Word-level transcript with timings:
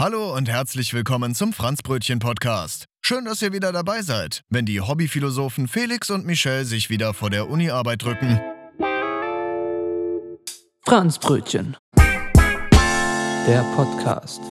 Hallo 0.00 0.32
und 0.32 0.48
herzlich 0.48 0.94
willkommen 0.94 1.34
zum 1.34 1.52
Franzbrötchen 1.52 2.20
Podcast. 2.20 2.84
Schön, 3.00 3.24
dass 3.24 3.42
ihr 3.42 3.52
wieder 3.52 3.72
dabei 3.72 4.02
seid, 4.02 4.44
wenn 4.48 4.64
die 4.64 4.80
Hobbyphilosophen 4.80 5.66
Felix 5.66 6.08
und 6.08 6.24
Michelle 6.24 6.64
sich 6.64 6.88
wieder 6.88 7.14
vor 7.14 7.30
der 7.30 7.50
Uni-Arbeit 7.50 8.04
drücken. 8.04 8.38
Franzbrötchen. 10.86 11.76
Der 11.96 13.62
Podcast. 13.74 14.48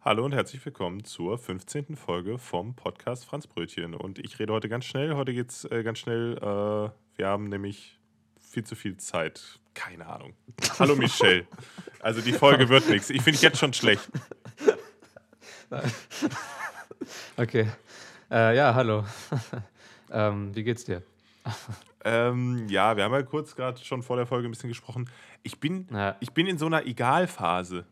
Hallo 0.00 0.24
und 0.24 0.32
herzlich 0.32 0.64
willkommen 0.64 1.02
zur 1.02 1.36
15. 1.36 1.96
Folge 1.96 2.38
vom 2.38 2.76
Podcast 2.76 3.24
Franzbrötchen. 3.24 3.94
Und 3.94 4.20
ich 4.20 4.38
rede 4.38 4.52
heute 4.52 4.68
ganz 4.68 4.84
schnell. 4.84 5.16
Heute 5.16 5.34
geht's 5.34 5.64
äh, 5.64 5.82
ganz 5.82 5.98
schnell. 5.98 6.38
Äh, 6.38 7.18
wir 7.18 7.26
haben 7.26 7.48
nämlich 7.48 7.98
viel 8.54 8.64
zu 8.64 8.74
viel 8.76 8.96
Zeit. 8.96 9.58
Keine 9.74 10.06
Ahnung. 10.06 10.34
Hallo 10.78 10.94
Michelle. 10.96 11.46
Also 12.00 12.20
die 12.20 12.32
Folge 12.32 12.68
wird 12.68 12.88
nichts. 12.88 13.10
Ich 13.10 13.22
finde 13.22 13.40
jetzt 13.40 13.58
schon 13.58 13.72
schlecht. 13.74 14.08
Okay. 17.36 17.68
Äh, 18.30 18.56
ja, 18.56 18.74
hallo. 18.74 19.04
ähm, 20.10 20.54
wie 20.54 20.62
geht's 20.62 20.84
dir? 20.84 21.02
Ähm, 22.04 22.66
ja, 22.68 22.96
wir 22.96 23.04
haben 23.04 23.12
ja 23.12 23.22
kurz 23.22 23.54
gerade 23.56 23.82
schon 23.84 24.02
vor 24.02 24.16
der 24.16 24.26
Folge 24.26 24.48
ein 24.48 24.52
bisschen 24.52 24.68
gesprochen. 24.68 25.10
Ich 25.42 25.58
bin, 25.60 25.86
Ja. 25.92 26.16
ich 26.20 26.32
bin 26.32 26.46
in 26.46 26.56
so 26.56 26.66
einer 26.66 26.86
Egalphase. 26.86 27.84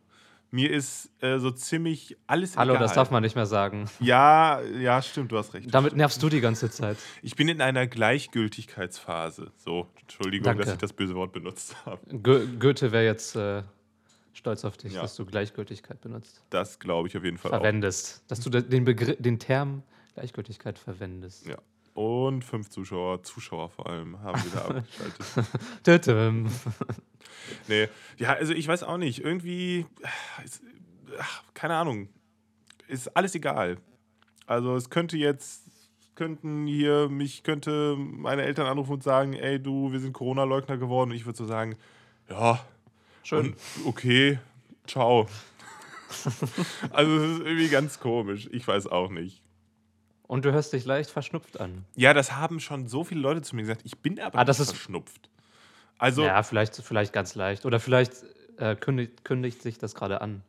Mir 0.54 0.70
ist 0.70 1.08
äh, 1.22 1.38
so 1.38 1.50
ziemlich 1.50 2.14
alles 2.26 2.58
Hallo, 2.58 2.74
egal. 2.74 2.82
das 2.82 2.92
darf 2.92 3.10
man 3.10 3.22
nicht 3.22 3.34
mehr 3.36 3.46
sagen. 3.46 3.88
Ja, 4.00 4.60
ja, 4.60 5.00
stimmt, 5.00 5.32
du 5.32 5.38
hast 5.38 5.54
recht. 5.54 5.72
Damit 5.74 5.96
nervst 5.96 6.22
du 6.22 6.28
die 6.28 6.42
ganze 6.42 6.70
Zeit. 6.70 6.98
Ich 7.22 7.36
bin 7.36 7.48
in 7.48 7.62
einer 7.62 7.86
Gleichgültigkeitsphase. 7.86 9.50
So, 9.56 9.86
Entschuldigung, 10.02 10.44
Danke. 10.44 10.64
dass 10.64 10.72
ich 10.74 10.78
das 10.78 10.92
böse 10.92 11.14
Wort 11.14 11.32
benutzt 11.32 11.74
habe. 11.86 12.00
Go 12.18 12.40
Goethe 12.58 12.92
wäre 12.92 13.04
jetzt 13.04 13.34
äh, 13.34 13.62
stolz 14.34 14.64
auf 14.66 14.76
dich, 14.76 14.92
Ja. 14.92 15.02
dass 15.02 15.16
du 15.16 15.24
Gleichgültigkeit 15.24 16.00
benutzt. 16.02 16.42
Das 16.50 16.78
glaube 16.78 17.08
ich 17.08 17.16
auf 17.16 17.24
jeden 17.24 17.38
Fall 17.38 17.50
auch. 17.52 17.56
Verwendest. 17.56 18.22
Dass 18.28 18.40
du 18.40 18.50
de- 18.50 18.62
den, 18.62 18.84
Begriff, 18.84 19.16
den 19.18 19.38
Term 19.38 19.82
Gleichgültigkeit 20.14 20.78
verwendest. 20.78 21.46
Ja. 21.46 21.56
Und 21.94 22.42
fünf 22.42 22.70
Zuschauer, 22.70 23.22
Zuschauer 23.22 23.68
vor 23.68 23.86
allem, 23.86 24.18
haben 24.20 24.42
wieder 24.44 24.64
abgeschaltet. 24.76 25.82
Nee, 27.68 27.88
ja, 28.18 28.32
also 28.34 28.54
ich 28.54 28.66
weiß 28.66 28.82
auch 28.82 28.96
nicht. 28.96 29.20
Irgendwie, 29.20 29.86
ist, 30.44 30.62
ach, 31.18 31.42
keine 31.54 31.76
Ahnung, 31.76 32.08
ist 32.88 33.14
alles 33.16 33.34
egal. 33.34 33.78
Also 34.46 34.76
es 34.76 34.90
könnte 34.90 35.16
jetzt, 35.16 35.62
könnten 36.14 36.66
hier, 36.66 37.08
mich 37.08 37.42
könnte 37.42 37.96
meine 37.96 38.42
Eltern 38.42 38.66
anrufen 38.66 38.92
und 38.92 39.02
sagen, 39.02 39.34
ey 39.34 39.60
du, 39.60 39.92
wir 39.92 40.00
sind 40.00 40.12
Corona-Leugner 40.12 40.78
geworden. 40.78 41.10
Und 41.10 41.16
ich 41.16 41.26
würde 41.26 41.38
so 41.38 41.46
sagen, 41.46 41.76
ja, 42.28 42.64
Schön. 43.22 43.54
okay, 43.84 44.38
ciao. 44.86 45.26
also 46.90 47.16
es 47.16 47.38
ist 47.38 47.46
irgendwie 47.46 47.68
ganz 47.68 48.00
komisch. 48.00 48.48
Ich 48.52 48.66
weiß 48.66 48.86
auch 48.86 49.10
nicht. 49.10 49.41
Und 50.26 50.44
du 50.44 50.52
hörst 50.52 50.72
dich 50.72 50.84
leicht 50.84 51.10
verschnupft 51.10 51.60
an. 51.60 51.84
Ja, 51.96 52.14
das 52.14 52.32
haben 52.36 52.58
schon 52.60 52.86
so 52.88 53.04
viele 53.04 53.20
Leute 53.20 53.42
zu 53.42 53.54
mir 53.56 53.62
gesagt. 53.62 53.82
Ich 53.84 53.98
bin 53.98 54.18
aber 54.20 54.38
Ah, 54.38 54.44
das 54.44 54.58
nicht 54.58 54.68
ist- 54.68 54.74
verschnupft. 54.76 55.28
Also, 55.98 56.22
ja. 56.22 56.28
Ja, 56.28 56.42
vielleicht, 56.42 56.74
vielleicht 56.76 57.12
ganz 57.12 57.34
leicht. 57.34 57.64
Oder 57.66 57.78
vielleicht 57.80 58.12
äh, 58.58 58.74
kündigt, 58.76 59.24
kündigt 59.24 59.62
sich 59.62 59.78
das 59.78 59.94
gerade 59.94 60.20
an. 60.20 60.42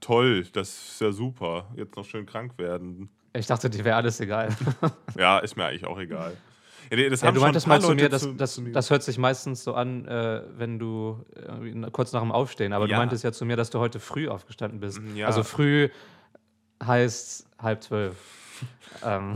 toll, 0.00 0.44
das 0.52 0.68
ist 0.70 1.00
ja 1.00 1.12
super. 1.12 1.66
Jetzt 1.76 1.96
noch 1.96 2.04
schön 2.04 2.26
krank 2.26 2.52
werden. 2.58 3.08
Ich 3.32 3.46
dachte, 3.46 3.68
dir 3.68 3.84
wäre 3.84 3.96
alles 3.96 4.20
egal. 4.20 4.48
Ja, 5.18 5.38
ist 5.38 5.56
mir 5.56 5.66
eigentlich 5.66 5.86
auch 5.86 5.98
egal. 5.98 6.36
Ja, 6.90 7.08
das 7.10 7.20
Ja, 7.20 7.32
du 7.32 7.40
meintest 7.40 7.66
mal 7.66 7.80
zu 7.80 7.94
mir, 7.94 8.08
das, 8.08 8.28
das, 8.36 8.60
das 8.72 8.90
hört 8.90 9.02
sich 9.02 9.18
meistens 9.18 9.64
so 9.64 9.74
an, 9.74 10.06
äh, 10.06 10.42
wenn 10.56 10.78
du 10.78 11.24
na- 11.74 11.90
kurz 11.90 12.12
nach 12.12 12.20
dem 12.22 12.30
Aufstehen, 12.32 12.72
aber 12.72 12.86
Ja. 12.86 12.94
du 12.94 13.00
meintest 13.00 13.24
ja 13.24 13.32
zu 13.32 13.44
mir, 13.44 13.56
dass 13.56 13.70
du 13.70 13.80
heute 13.80 13.98
früh 13.98 14.28
aufgestanden 14.28 14.78
bist. 14.80 15.00
Ja. 15.14 15.26
Also 15.26 15.42
früh 15.42 15.88
heißt 16.82 17.46
halb 17.58 17.82
zwölf. 17.82 18.14
ähm, 19.04 19.34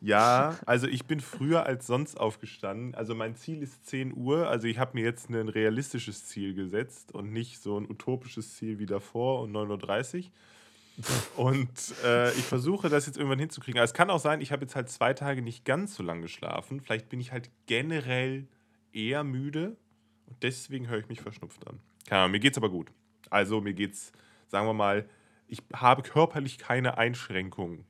Ja, 0.00 0.56
also 0.66 0.86
ich 0.86 1.06
bin 1.06 1.20
früher 1.20 1.66
als 1.66 1.86
sonst 1.86 2.18
aufgestanden. 2.18 2.94
Also 2.94 3.14
mein 3.14 3.36
Ziel 3.36 3.62
ist 3.62 3.86
10 3.86 4.16
Uhr. 4.16 4.48
Also 4.48 4.66
ich 4.66 4.78
habe 4.78 4.92
mir 4.94 5.04
jetzt 5.04 5.30
ein 5.30 5.48
realistisches 5.48 6.26
Ziel 6.26 6.54
gesetzt 6.54 7.12
und 7.12 7.32
nicht 7.32 7.62
so 7.62 7.78
ein 7.78 7.88
utopisches 7.88 8.56
Ziel 8.56 8.78
wie 8.78 8.86
davor 8.86 9.42
und 9.42 9.52
9.30 9.52 10.18
Uhr. 10.18 10.30
Und 11.36 11.70
äh, 12.04 12.30
ich 12.32 12.44
versuche 12.44 12.88
das 12.88 13.06
jetzt 13.06 13.16
irgendwann 13.16 13.38
hinzukriegen. 13.38 13.78
Aber 13.78 13.84
es 13.84 13.94
kann 13.94 14.10
auch 14.10 14.18
sein, 14.18 14.40
ich 14.40 14.50
habe 14.50 14.62
jetzt 14.62 14.74
halt 14.74 14.88
zwei 14.88 15.14
Tage 15.14 15.42
nicht 15.42 15.64
ganz 15.64 15.94
so 15.94 16.02
lang 16.02 16.22
geschlafen. 16.22 16.80
Vielleicht 16.80 17.08
bin 17.08 17.20
ich 17.20 17.30
halt 17.30 17.50
generell 17.66 18.48
eher 18.92 19.22
müde 19.22 19.76
und 20.26 20.42
deswegen 20.42 20.88
höre 20.88 20.98
ich 20.98 21.08
mich 21.08 21.20
verschnupft 21.20 21.66
an. 21.68 21.78
Keine 22.06 22.22
Ahnung, 22.22 22.32
mir 22.32 22.40
geht's 22.40 22.58
aber 22.58 22.70
gut. 22.70 22.90
Also 23.30 23.60
mir 23.60 23.74
geht's, 23.74 24.12
sagen 24.48 24.66
wir 24.66 24.74
mal, 24.74 25.08
ich 25.46 25.62
habe 25.72 26.02
körperlich 26.02 26.58
keine 26.58 26.98
Einschränkungen. 26.98 27.84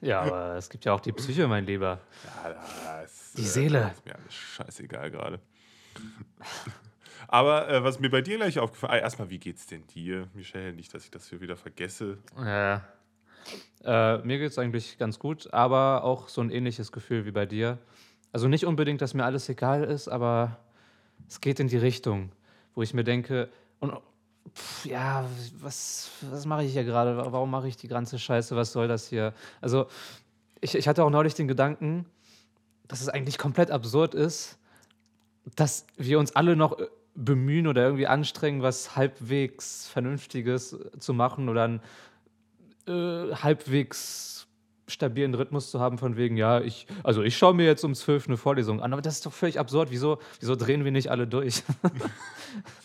Ja, 0.00 0.20
aber 0.20 0.56
es 0.56 0.68
gibt 0.68 0.84
ja 0.84 0.92
auch 0.92 1.00
die 1.00 1.12
Psyche, 1.12 1.46
mein 1.48 1.66
Lieber. 1.66 2.00
Ja, 2.44 3.00
das, 3.02 3.32
Die 3.36 3.42
Seele. 3.42 3.92
Ist 3.92 4.04
mir 4.04 4.14
alles 4.14 4.34
scheißegal 4.34 5.10
gerade. 5.10 5.40
Aber 7.28 7.68
äh, 7.68 7.82
was 7.82 8.00
mir 8.00 8.10
bei 8.10 8.20
dir 8.20 8.36
gleich 8.36 8.58
aufgefallen 8.58 8.92
ah, 8.92 8.98
erstmal, 8.98 9.30
wie 9.30 9.38
geht's 9.38 9.66
denn 9.66 9.86
dir, 9.88 10.28
Michelle? 10.34 10.72
Nicht, 10.72 10.92
dass 10.94 11.04
ich 11.04 11.10
das 11.10 11.28
hier 11.28 11.40
wieder 11.40 11.56
vergesse. 11.56 12.18
Ja. 12.36 12.82
Äh, 13.84 14.18
mir 14.18 14.38
geht 14.38 14.50
es 14.50 14.58
eigentlich 14.58 14.98
ganz 14.98 15.18
gut, 15.18 15.52
aber 15.52 16.04
auch 16.04 16.28
so 16.28 16.40
ein 16.40 16.50
ähnliches 16.50 16.92
Gefühl 16.92 17.26
wie 17.26 17.32
bei 17.32 17.46
dir. 17.46 17.78
Also 18.32 18.48
nicht 18.48 18.66
unbedingt, 18.66 19.00
dass 19.00 19.14
mir 19.14 19.24
alles 19.24 19.48
egal 19.48 19.84
ist, 19.84 20.08
aber 20.08 20.58
es 21.28 21.40
geht 21.40 21.60
in 21.60 21.68
die 21.68 21.76
Richtung, 21.76 22.32
wo 22.74 22.82
ich 22.82 22.94
mir 22.94 23.04
denke, 23.04 23.48
und 23.80 23.94
pff, 24.52 24.86
ja, 24.86 25.24
was, 25.60 26.10
was 26.30 26.46
mache 26.46 26.64
ich 26.64 26.72
hier 26.72 26.84
gerade? 26.84 27.16
Warum 27.16 27.50
mache 27.50 27.68
ich 27.68 27.76
die 27.76 27.88
ganze 27.88 28.18
Scheiße? 28.18 28.56
Was 28.56 28.72
soll 28.72 28.88
das 28.88 29.08
hier? 29.08 29.32
Also, 29.60 29.86
ich, 30.60 30.74
ich 30.74 30.88
hatte 30.88 31.04
auch 31.04 31.10
neulich 31.10 31.34
den 31.34 31.48
Gedanken, 31.48 32.06
dass 32.88 33.00
es 33.00 33.08
eigentlich 33.08 33.38
komplett 33.38 33.70
absurd 33.70 34.14
ist, 34.14 34.58
dass 35.56 35.86
wir 35.96 36.18
uns 36.18 36.34
alle 36.36 36.56
noch 36.56 36.78
äh, 36.78 36.86
bemühen 37.14 37.66
oder 37.66 37.82
irgendwie 37.84 38.06
anstrengen, 38.06 38.62
was 38.62 38.96
halbwegs 38.96 39.88
Vernünftiges 39.88 40.72
äh, 40.72 40.98
zu 40.98 41.14
machen 41.14 41.48
oder 41.48 41.64
einen 41.64 41.80
äh, 42.86 43.34
halbwegs 43.34 44.46
stabilen 44.86 45.34
Rhythmus 45.34 45.70
zu 45.70 45.80
haben, 45.80 45.96
von 45.96 46.16
wegen, 46.16 46.36
ja, 46.36 46.60
ich, 46.60 46.86
also 47.02 47.22
ich 47.22 47.38
schaue 47.38 47.54
mir 47.54 47.64
jetzt 47.64 47.84
um 47.84 47.94
zwölf 47.94 48.26
eine 48.26 48.36
Vorlesung 48.36 48.82
an, 48.82 48.92
aber 48.92 49.00
das 49.00 49.14
ist 49.14 49.26
doch 49.26 49.32
völlig 49.32 49.58
absurd. 49.58 49.90
Wieso, 49.90 50.18
wieso 50.40 50.56
drehen 50.56 50.84
wir 50.84 50.92
nicht 50.92 51.10
alle 51.10 51.26
durch? 51.26 51.62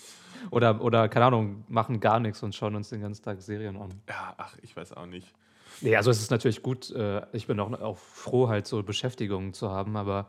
oder, 0.52 0.82
oder, 0.82 1.10
keine 1.10 1.26
Ahnung, 1.26 1.64
machen 1.68 2.00
gar 2.00 2.20
nichts 2.20 2.42
und 2.44 2.56
schauen 2.56 2.76
uns 2.76 2.90
den 2.90 3.02
ganzen 3.02 3.24
Tag 3.24 3.42
Serien 3.42 3.78
an. 3.78 3.90
Ja, 4.08 4.34
ach, 4.38 4.56
ich 4.62 4.76
weiß 4.76 4.94
auch 4.94 5.06
nicht. 5.06 5.34
Nee, 5.82 5.96
also 5.96 6.12
es 6.12 6.20
ist 6.20 6.32
natürlich 6.32 6.62
gut, 6.64 6.92
äh, 6.92 7.22
ich 7.32 7.48
bin 7.48 7.60
auch, 7.60 7.72
auch 7.80 7.98
froh, 7.98 8.50
halt 8.50 8.68
so 8.68 8.82
Beschäftigungen 8.84 9.54
zu 9.54 9.70
haben, 9.72 9.96
aber 9.96 10.28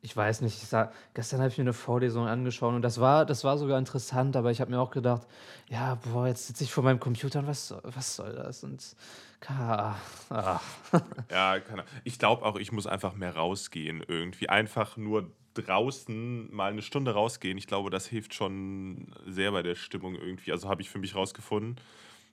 ich 0.00 0.14
weiß 0.16 0.42
nicht, 0.42 0.62
ich 0.62 0.68
sag, 0.68 0.92
gestern 1.14 1.40
habe 1.40 1.48
ich 1.48 1.56
mir 1.58 1.62
eine 1.64 1.72
Vorlesung 1.72 2.26
angeschaut 2.26 2.74
und 2.74 2.82
das 2.82 3.00
war, 3.00 3.24
das 3.24 3.42
war 3.42 3.56
sogar 3.58 3.78
interessant, 3.78 4.36
aber 4.36 4.50
ich 4.50 4.60
habe 4.60 4.70
mir 4.70 4.78
auch 4.80 4.90
gedacht, 4.90 5.26
ja, 5.68 5.94
boah, 5.96 6.26
jetzt 6.28 6.46
sitze 6.46 6.64
ich 6.64 6.72
vor 6.72 6.84
meinem 6.84 7.00
Computer 7.00 7.38
und 7.40 7.46
was, 7.46 7.74
was 7.82 8.16
soll 8.16 8.34
das? 8.34 8.62
Und 8.64 8.94
ka- 9.40 9.96
ah. 10.30 10.60
Ja, 11.30 11.58
keine 11.58 11.82
Ahnung. 11.82 11.86
Ich 12.04 12.18
glaube 12.18 12.44
auch, 12.44 12.56
ich 12.56 12.70
muss 12.70 12.86
einfach 12.86 13.14
mehr 13.14 13.34
rausgehen 13.34 14.04
irgendwie. 14.06 14.48
Einfach 14.50 14.96
nur 14.98 15.30
draußen 15.54 16.54
mal 16.54 16.70
eine 16.70 16.82
Stunde 16.82 17.12
rausgehen. 17.12 17.56
Ich 17.58 17.66
glaube, 17.66 17.90
das 17.90 18.06
hilft 18.06 18.34
schon 18.34 19.14
sehr 19.26 19.52
bei 19.52 19.62
der 19.62 19.74
Stimmung 19.74 20.14
irgendwie. 20.14 20.52
Also 20.52 20.68
habe 20.68 20.82
ich 20.82 20.90
für 20.90 20.98
mich 20.98 21.14
rausgefunden. 21.14 21.76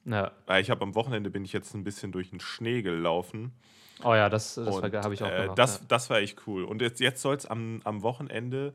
ja. 0.05 0.31
Weil 0.45 0.61
ich 0.61 0.69
habe 0.69 0.81
am 0.81 0.95
Wochenende 0.95 1.29
bin 1.29 1.45
ich 1.45 1.53
jetzt 1.53 1.73
ein 1.73 1.83
bisschen 1.83 2.11
durch 2.11 2.31
den 2.31 2.39
Schnee 2.39 2.81
gelaufen. 2.81 3.51
Oh 4.03 4.13
ja, 4.15 4.29
das, 4.29 4.55
das 4.55 4.67
habe 4.81 5.13
ich 5.13 5.23
auch 5.23 5.29
äh, 5.29 5.41
gemacht. 5.43 5.59
das, 5.59 5.79
ja. 5.79 5.85
das 5.87 6.09
war 6.09 6.17
echt 6.19 6.47
cool. 6.47 6.63
Und 6.63 6.81
jetzt, 6.81 6.99
jetzt 6.99 7.21
soll 7.21 7.35
es 7.35 7.45
am, 7.45 7.81
am 7.83 8.01
Wochenende 8.01 8.73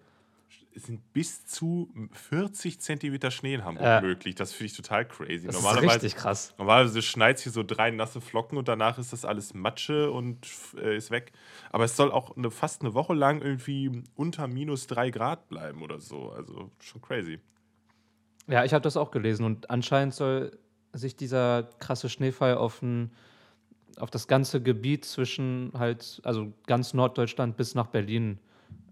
sind 0.77 1.13
bis 1.13 1.47
zu 1.47 1.91
40 2.13 2.81
Zentimeter 2.81 3.31
Schnee 3.31 3.55
in 3.55 3.65
Hamburg 3.65 3.85
Ja. 3.85 4.01
möglich. 4.01 4.35
Das 4.35 4.53
finde 4.53 4.67
ich 4.67 4.77
total 4.77 5.07
crazy. 5.09 5.47
das 5.47 5.57
ist 5.57 5.63
Normalerweise, 5.63 5.95
richtig 6.03 6.17
krass. 6.17 6.55
normalerweise 6.59 7.01
schneit 7.03 7.39
es 7.39 7.43
hier 7.45 7.53
so 7.53 7.63
drei 7.63 7.91
nasse 7.91 8.21
Flocken 8.21 8.59
und 8.59 8.69
danach 8.69 8.99
ist 8.99 9.13
das 9.13 9.25
alles 9.25 9.55
Matsche 9.55 10.11
und 10.13 10.47
äh, 10.77 10.97
ist 10.97 11.11
weg. 11.11 11.33
Aber 11.73 11.84
es 11.84 11.97
soll 11.97 12.13
auch 12.13 12.37
eine, 12.37 12.51
fast 12.51 12.83
eine 12.83 12.95
Woche 12.95 13.15
lang 13.15 13.41
irgendwie 13.41 14.03
unter 14.15 14.47
minus 14.49 14.87
drei 14.87 15.11
Grad 15.11 15.49
bleiben 15.49 15.83
oder 15.83 15.99
so. 16.01 16.31
Also 16.31 16.71
schon 16.81 17.01
crazy. 17.01 17.39
Ja, 18.49 18.65
ich 18.65 18.72
habe 18.75 18.83
das 18.83 18.97
auch 18.97 19.11
gelesen 19.11 19.45
und 19.45 19.71
anscheinend 19.71 20.15
soll 20.15 20.59
sich 20.93 21.17
dieser 21.17 21.65
krasse 21.79 22.09
Schneefall 22.09 22.57
auf, 22.57 22.81
ein, 22.83 23.11
auf 23.99 24.11
das 24.11 24.29
ganze 24.29 24.63
Gebiet 24.63 25.05
zwischen 25.05 25.72
halt, 25.75 26.21
also 26.22 26.53
ganz 26.67 26.95
Norddeutschland 26.95 27.57
bis 27.57 27.75
nach 27.75 27.87
Berlin 27.89 28.39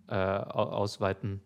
äh, 0.08 0.14
au- 0.14 0.70
ausweiten. 0.70 1.40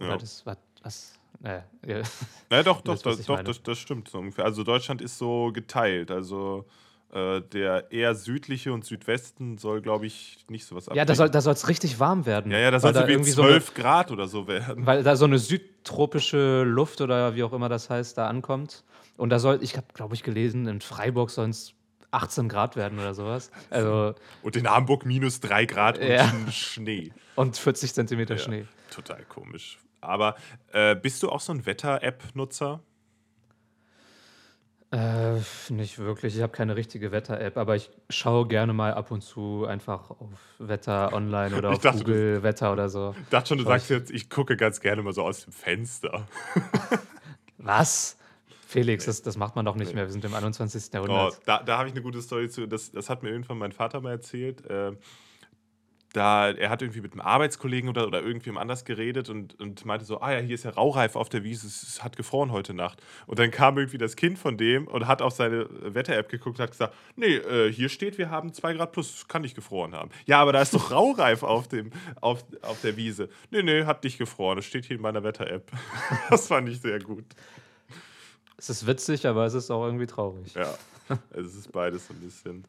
Ja. 0.00 0.06
Oder 0.08 0.18
das 0.18 0.44
war 0.46 0.56
was? 0.82 1.18
Äh, 1.42 1.60
ja. 1.86 2.02
Ja, 2.50 2.62
doch, 2.62 2.80
doch, 2.80 2.94
was 2.94 3.02
das, 3.02 3.26
doch 3.26 3.42
das, 3.42 3.62
das 3.62 3.78
stimmt 3.78 4.08
so 4.08 4.18
ungefähr. 4.18 4.44
Also 4.44 4.62
Deutschland 4.64 5.00
ist 5.02 5.18
so 5.18 5.50
geteilt. 5.52 6.10
Also 6.10 6.66
Äh, 7.12 7.40
der 7.40 7.92
eher 7.92 8.16
südliche 8.16 8.72
und 8.72 8.84
Südwesten 8.84 9.58
soll, 9.58 9.80
glaube 9.80 10.06
ich, 10.06 10.44
nicht 10.50 10.66
sowas 10.66 10.88
Ja, 10.92 11.04
da 11.04 11.14
soll 11.14 11.52
es 11.54 11.68
richtig 11.68 12.00
warm 12.00 12.26
werden. 12.26 12.50
Ja, 12.50 12.58
ja, 12.58 12.70
da 12.72 12.82
weil 12.82 12.92
soll 12.94 13.04
es 13.04 13.08
irgendwie 13.08 13.30
so 13.30 13.42
eine- 13.42 13.50
12 13.52 13.74
Grad 13.74 14.10
oder 14.10 14.26
so 14.26 14.48
werden. 14.48 14.84
Weil 14.84 15.04
da 15.04 15.14
so 15.14 15.24
eine 15.24 15.38
südtropische 15.38 16.64
Luft 16.64 17.00
oder 17.00 17.34
wie 17.36 17.44
auch 17.44 17.52
immer 17.52 17.68
das 17.68 17.88
heißt, 17.90 18.18
da 18.18 18.26
ankommt. 18.28 18.82
Und 19.16 19.30
da 19.30 19.38
soll, 19.38 19.62
ich 19.62 19.76
habe, 19.76 19.86
glaube 19.94 20.14
ich, 20.16 20.24
gelesen, 20.24 20.66
in 20.66 20.80
Freiburg 20.80 21.30
sollen 21.30 21.50
es 21.50 21.74
18 22.10 22.48
Grad 22.48 22.74
werden 22.74 22.98
oder 22.98 23.14
sowas. 23.14 23.52
Also, 23.70 24.14
Und 24.42 24.56
in 24.56 24.68
Hamburg 24.68 25.06
minus 25.06 25.38
3 25.40 25.64
Grad 25.64 25.98
und 25.98 26.08
Ja. 26.08 26.28
Schnee. 26.50 27.12
und 27.36 27.56
40 27.56 27.94
Zentimeter 27.94 28.34
Ja. 28.34 28.40
Schnee. 28.42 28.66
Total 28.90 29.22
komisch. 29.28 29.78
Aber 30.06 30.36
äh, 30.72 30.94
bist 30.96 31.22
du 31.22 31.28
auch 31.30 31.40
so 31.40 31.52
ein 31.52 31.66
Wetter-App-Nutzer? 31.66 32.80
Äh, 34.92 35.40
nicht 35.70 35.98
wirklich. 35.98 36.36
Ich 36.36 36.42
habe 36.42 36.52
keine 36.52 36.76
richtige 36.76 37.10
Wetter-App, 37.10 37.56
aber 37.56 37.74
ich 37.74 37.90
schaue 38.08 38.46
gerne 38.46 38.72
mal 38.72 38.94
ab 38.94 39.10
und 39.10 39.20
zu 39.22 39.66
einfach 39.66 40.10
auf 40.10 40.28
Wetter 40.58 41.12
online 41.12 41.56
oder 41.56 41.70
Ich 41.72 41.76
auf 41.78 41.82
dachte, 41.82 41.98
du- 41.98 42.04
Google 42.04 42.42
Wetter 42.44 42.72
oder 42.72 42.88
so. 42.88 43.14
Ich 43.20 43.28
dachte 43.28 43.48
schon, 43.48 43.58
du 43.58 43.64
Schau 43.64 43.70
sagst 43.70 43.90
jetzt, 43.90 44.10
ich 44.12 44.30
gucke 44.30 44.56
ganz 44.56 44.80
gerne 44.80 45.02
mal 45.02 45.12
so 45.12 45.22
aus 45.24 45.42
dem 45.42 45.52
Fenster. 45.52 46.26
Was? 47.58 48.16
Felix, 48.68 49.06
das, 49.06 49.22
das 49.22 49.36
macht 49.36 49.56
man 49.56 49.64
doch 49.64 49.74
nicht 49.76 49.94
mehr. 49.94 50.04
Wir 50.06 50.12
sind 50.12 50.24
im 50.24 50.34
21. 50.34 50.84
Oh, 50.92 50.96
Jahrhundert. 50.96 51.40
da 51.46 51.62
da 51.62 51.78
habe 51.78 51.88
ich 51.88 51.94
eine 51.94 52.02
gute 52.02 52.20
Story 52.22 52.48
zu. 52.48 52.66
Das, 52.66 52.90
das 52.92 53.10
hat 53.10 53.22
mir 53.22 53.30
irgendwann 53.30 53.58
mein 53.58 53.72
Vater 53.72 54.00
mal 54.00 54.10
erzählt. 54.12 54.64
Äh, 54.66 54.92
da, 56.16 56.50
er 56.50 56.70
hat 56.70 56.80
irgendwie 56.80 57.02
mit 57.02 57.12
einem 57.12 57.20
Arbeitskollegen 57.20 57.90
oder, 57.90 58.06
oder 58.06 58.22
irgendwem 58.22 58.56
anders 58.56 58.84
geredet 58.86 59.28
und, 59.28 59.60
und 59.60 59.84
meinte 59.84 60.06
so, 60.06 60.20
ah 60.20 60.32
ja, 60.32 60.38
hier 60.38 60.54
ist 60.54 60.64
ja 60.64 60.70
Raureif 60.70 61.14
auf 61.14 61.28
der 61.28 61.44
Wiese, 61.44 61.66
es, 61.66 61.82
es 61.82 62.02
hat 62.02 62.16
gefroren 62.16 62.52
heute 62.52 62.72
Nacht. 62.72 63.02
Und 63.26 63.38
dann 63.38 63.50
kam 63.50 63.76
irgendwie 63.76 63.98
das 63.98 64.16
Kind 64.16 64.38
von 64.38 64.56
dem 64.56 64.88
und 64.88 65.06
hat 65.06 65.20
auf 65.20 65.34
seine 65.34 65.68
Wetter-App 65.70 66.30
geguckt 66.30 66.58
und 66.58 66.62
hat 66.62 66.70
gesagt, 66.70 66.94
nee, 67.16 67.36
äh, 67.36 67.70
hier 67.70 67.90
steht, 67.90 68.16
wir 68.16 68.30
haben 68.30 68.52
2 68.52 68.74
Grad 68.74 68.92
plus, 68.92 69.28
kann 69.28 69.42
nicht 69.42 69.54
gefroren 69.54 69.94
haben. 69.94 70.10
Ja, 70.24 70.40
aber 70.40 70.52
da 70.52 70.62
ist 70.62 70.72
doch 70.72 70.90
Raureif 70.90 71.42
auf, 71.42 71.68
dem, 71.68 71.90
auf, 72.22 72.44
auf 72.62 72.80
der 72.80 72.96
Wiese. 72.96 73.28
Nee, 73.50 73.62
nee, 73.62 73.84
hat 73.84 74.02
nicht 74.02 74.16
gefroren, 74.16 74.56
das 74.56 74.64
steht 74.64 74.86
hier 74.86 74.96
in 74.96 75.02
meiner 75.02 75.22
Wetter-App. 75.22 75.70
das 76.30 76.48
fand 76.48 76.68
ich 76.70 76.80
sehr 76.80 76.98
gut. 76.98 77.26
Es 78.56 78.70
ist 78.70 78.86
witzig, 78.86 79.26
aber 79.26 79.44
es 79.44 79.52
ist 79.52 79.70
auch 79.70 79.84
irgendwie 79.84 80.06
traurig. 80.06 80.54
Ja, 80.54 80.74
es 81.30 81.54
ist 81.54 81.70
beides 81.72 82.06
so 82.06 82.14
ein 82.14 82.20
bisschen. 82.20 82.64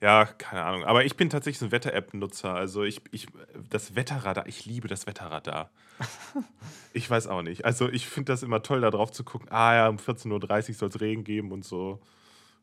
Ja, 0.00 0.24
keine 0.24 0.62
Ahnung. 0.62 0.84
Aber 0.84 1.04
ich 1.04 1.16
bin 1.16 1.28
tatsächlich 1.28 1.58
so 1.58 1.66
ein 1.66 1.72
Wetter-App-Nutzer. 1.72 2.54
Also 2.54 2.84
ich, 2.84 3.02
ich, 3.10 3.26
das 3.68 3.94
Wetterradar, 3.96 4.46
ich 4.46 4.64
liebe 4.64 4.88
das 4.88 5.06
Wetterradar. 5.06 5.70
ich 6.94 7.08
weiß 7.08 7.26
auch 7.26 7.42
nicht. 7.42 7.66
Also 7.66 7.88
ich 7.88 8.06
finde 8.06 8.32
das 8.32 8.42
immer 8.42 8.62
toll, 8.62 8.80
da 8.80 8.90
drauf 8.90 9.12
zu 9.12 9.24
gucken. 9.24 9.48
Ah 9.50 9.74
ja, 9.74 9.88
um 9.88 9.96
14.30 9.96 10.68
Uhr 10.70 10.74
soll 10.74 10.88
es 10.88 11.00
Regen 11.00 11.24
geben 11.24 11.52
und 11.52 11.64
so. 11.64 12.00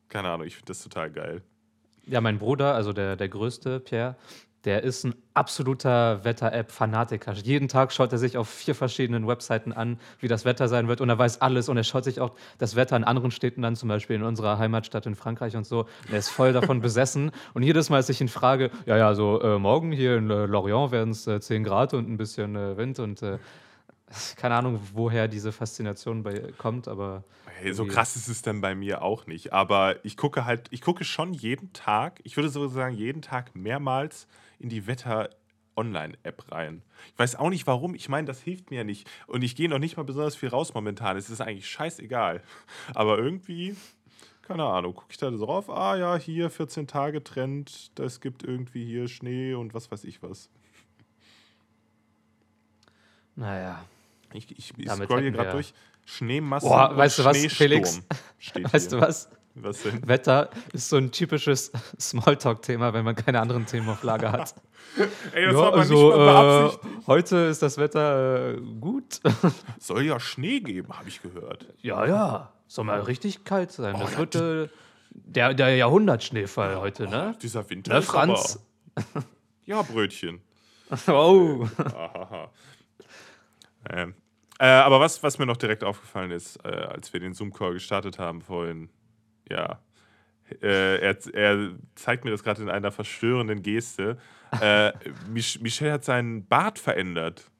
Keine 0.08 0.30
Ahnung, 0.30 0.46
ich 0.46 0.56
finde 0.56 0.66
das 0.68 0.82
total 0.82 1.10
geil. 1.10 1.42
Ja, 2.06 2.20
mein 2.20 2.38
Bruder, 2.38 2.74
also 2.74 2.92
der, 2.92 3.16
der 3.16 3.28
größte, 3.28 3.80
Pierre, 3.80 4.16
der 4.68 4.82
ist 4.82 5.02
ein 5.02 5.14
absoluter 5.32 6.22
Wetter-App-Fanatiker. 6.24 7.32
Jeden 7.32 7.68
Tag 7.68 7.90
schaut 7.90 8.12
er 8.12 8.18
sich 8.18 8.36
auf 8.36 8.50
vier 8.50 8.74
verschiedenen 8.74 9.26
Webseiten 9.26 9.72
an, 9.72 9.98
wie 10.20 10.28
das 10.28 10.44
Wetter 10.44 10.68
sein 10.68 10.88
wird. 10.88 11.00
Und 11.00 11.08
er 11.08 11.18
weiß 11.18 11.40
alles. 11.40 11.70
Und 11.70 11.78
er 11.78 11.84
schaut 11.84 12.04
sich 12.04 12.20
auch 12.20 12.34
das 12.58 12.76
Wetter 12.76 12.94
in 12.94 13.02
anderen 13.02 13.30
Städten 13.30 13.64
an, 13.64 13.76
zum 13.76 13.88
Beispiel 13.88 14.16
in 14.16 14.22
unserer 14.22 14.58
Heimatstadt 14.58 15.06
in 15.06 15.14
Frankreich 15.14 15.56
und 15.56 15.64
so. 15.64 15.84
Und 15.84 16.12
er 16.12 16.18
ist 16.18 16.28
voll 16.28 16.52
davon 16.52 16.80
besessen. 16.82 17.30
Und 17.54 17.62
jedes 17.62 17.88
Mal, 17.88 17.96
als 17.96 18.10
ich 18.10 18.20
ihn 18.20 18.28
frage, 18.28 18.70
ja, 18.84 18.98
ja, 18.98 19.14
so 19.14 19.40
äh, 19.40 19.58
morgen 19.58 19.90
hier 19.90 20.18
in 20.18 20.28
äh, 20.28 20.44
Lorient 20.44 20.92
werden 20.92 21.12
es 21.12 21.26
äh, 21.26 21.40
10 21.40 21.64
Grad 21.64 21.94
und 21.94 22.06
ein 22.06 22.18
bisschen 22.18 22.54
äh, 22.54 22.76
Wind 22.76 22.98
und 22.98 23.22
äh, 23.22 23.38
keine 24.36 24.54
Ahnung, 24.54 24.80
woher 24.92 25.28
diese 25.28 25.50
Faszination 25.50 26.24
bei 26.24 26.52
kommt, 26.58 26.88
aber 26.88 27.24
Hey, 27.60 27.74
so 27.74 27.86
krass 27.86 28.14
ist 28.14 28.28
es 28.28 28.42
dann 28.42 28.60
bei 28.60 28.76
mir 28.76 29.02
auch 29.02 29.26
nicht. 29.26 29.52
Aber 29.52 29.96
ich 30.04 30.16
gucke 30.16 30.44
halt, 30.44 30.68
ich 30.70 30.80
gucke 30.80 31.02
schon 31.02 31.32
jeden 31.32 31.72
Tag, 31.72 32.20
ich 32.22 32.36
würde 32.36 32.50
so 32.50 32.68
sagen, 32.68 32.94
jeden 32.94 33.20
Tag 33.20 33.56
mehrmals 33.56 34.28
in 34.58 34.68
die 34.68 34.86
Wetter-Online-App 34.86 36.50
rein. 36.50 36.82
Ich 37.12 37.18
weiß 37.18 37.36
auch 37.36 37.50
nicht 37.50 37.66
warum. 37.66 37.94
Ich 37.94 38.08
meine, 38.08 38.26
das 38.26 38.40
hilft 38.40 38.70
mir 38.70 38.78
ja 38.78 38.84
nicht. 38.84 39.08
Und 39.26 39.42
ich 39.42 39.56
gehe 39.56 39.68
noch 39.68 39.78
nicht 39.78 39.96
mal 39.96 40.02
besonders 40.02 40.36
viel 40.36 40.48
raus 40.48 40.74
momentan. 40.74 41.16
Es 41.16 41.30
ist 41.30 41.40
eigentlich 41.40 41.68
scheißegal. 41.68 42.42
Aber 42.94 43.18
irgendwie, 43.18 43.76
keine 44.42 44.64
Ahnung, 44.64 44.94
gucke 44.94 45.08
ich 45.10 45.18
da 45.18 45.30
so 45.30 45.44
drauf. 45.44 45.70
Ah 45.70 45.96
ja, 45.96 46.16
hier 46.16 46.50
14 46.50 46.86
Tage 46.86 47.22
Trend. 47.22 47.98
Das 47.98 48.20
gibt 48.20 48.42
irgendwie 48.42 48.84
hier 48.84 49.08
Schnee 49.08 49.54
und 49.54 49.74
was 49.74 49.90
weiß 49.90 50.04
ich 50.04 50.22
was. 50.22 50.50
naja. 53.36 53.84
Ich, 54.34 54.50
ich, 54.58 54.74
ich 54.76 54.90
scroll 54.90 55.22
hier 55.22 55.30
gerade 55.30 55.52
durch. 55.52 55.72
Schneemassen 56.04 56.68
Boah, 56.68 56.96
weißt 56.96 57.18
du 57.18 57.24
was, 57.24 57.38
Felix? 57.46 58.02
Steht 58.38 58.64
Weißt 58.72 58.90
hier. 58.90 58.98
du 59.00 59.06
was? 59.06 59.30
Was 59.62 59.82
denn? 59.82 60.06
Wetter 60.06 60.50
ist 60.72 60.88
so 60.88 60.96
ein 60.96 61.10
typisches 61.10 61.72
Smalltalk-Thema, 62.00 62.92
wenn 62.92 63.04
man 63.04 63.14
keine 63.16 63.40
anderen 63.40 63.66
Themen 63.66 63.88
auf 63.88 64.02
Lager 64.02 64.32
hat. 64.32 64.54
Ey, 65.32 65.44
das 65.46 65.54
ja, 65.54 65.58
war 65.58 65.70
mal 65.72 65.78
also 65.80 65.94
nicht 65.94 66.14
äh, 66.14 66.18
beabsichtigt. 66.18 67.06
heute 67.06 67.36
ist 67.36 67.62
das 67.62 67.78
Wetter 67.78 68.54
äh, 68.54 68.60
gut. 68.80 69.20
Soll 69.78 70.02
ja 70.04 70.18
Schnee 70.18 70.60
geben, 70.60 70.92
habe 70.96 71.08
ich 71.08 71.22
gehört. 71.22 71.66
ja, 71.82 72.06
ja. 72.06 72.52
Soll 72.66 72.84
mal 72.84 73.00
richtig 73.00 73.44
kalt 73.44 73.72
sein. 73.72 73.94
Oh, 73.94 74.00
das 74.00 74.12
ja, 74.12 74.18
wird 74.18 74.34
äh, 74.34 74.68
der, 75.10 75.54
der 75.54 75.74
Jahrhundertschneefall 75.76 76.76
heute, 76.76 77.08
ne? 77.08 77.34
Dieser 77.40 77.68
Winter 77.70 77.94
Ne, 77.94 78.02
Franz? 78.02 78.58
aber... 78.94 79.24
Ja, 79.64 79.82
Brötchen. 79.82 80.40
Oh. 81.06 81.66
Ähm, 83.90 84.14
äh, 84.58 84.66
aber 84.66 85.00
was, 85.00 85.22
was 85.22 85.38
mir 85.38 85.46
noch 85.46 85.56
direkt 85.56 85.84
aufgefallen 85.84 86.30
ist, 86.30 86.56
äh, 86.64 86.68
als 86.68 87.12
wir 87.12 87.20
den 87.20 87.32
Zoom-Call 87.32 87.74
gestartet 87.74 88.18
haben 88.18 88.40
vorhin, 88.42 88.88
ja, 89.50 89.80
äh, 90.62 90.98
er, 91.00 91.34
er 91.34 91.74
zeigt 91.94 92.24
mir 92.24 92.30
das 92.30 92.42
gerade 92.42 92.62
in 92.62 92.70
einer 92.70 92.90
verstörenden 92.90 93.62
Geste. 93.62 94.18
Äh, 94.60 94.92
Mich 95.28 95.60
Michel 95.60 95.92
hat 95.92 96.04
seinen 96.04 96.46
Bart 96.46 96.78
verändert. 96.78 97.50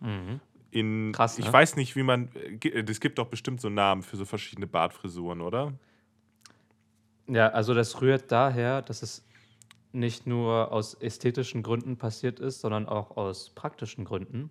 Mhm. 0.00 0.40
In, 0.70 1.12
Krass, 1.12 1.38
Ich 1.38 1.46
ne? 1.46 1.52
weiß 1.52 1.76
nicht, 1.76 1.96
wie 1.96 2.02
man. 2.02 2.30
Es 2.72 3.00
gibt 3.00 3.18
doch 3.18 3.28
bestimmt 3.28 3.60
so 3.60 3.68
Namen 3.68 4.02
für 4.02 4.16
so 4.16 4.24
verschiedene 4.24 4.66
Bartfrisuren, 4.66 5.40
oder? 5.40 5.72
Ja, 7.28 7.48
also 7.48 7.74
das 7.74 8.00
rührt 8.02 8.30
daher, 8.30 8.82
dass 8.82 9.02
es 9.02 9.24
nicht 9.92 10.26
nur 10.26 10.72
aus 10.72 10.94
ästhetischen 10.94 11.62
Gründen 11.62 11.96
passiert 11.96 12.40
ist, 12.40 12.60
sondern 12.60 12.86
auch 12.88 13.16
aus 13.16 13.50
praktischen 13.50 14.04
Gründen, 14.04 14.50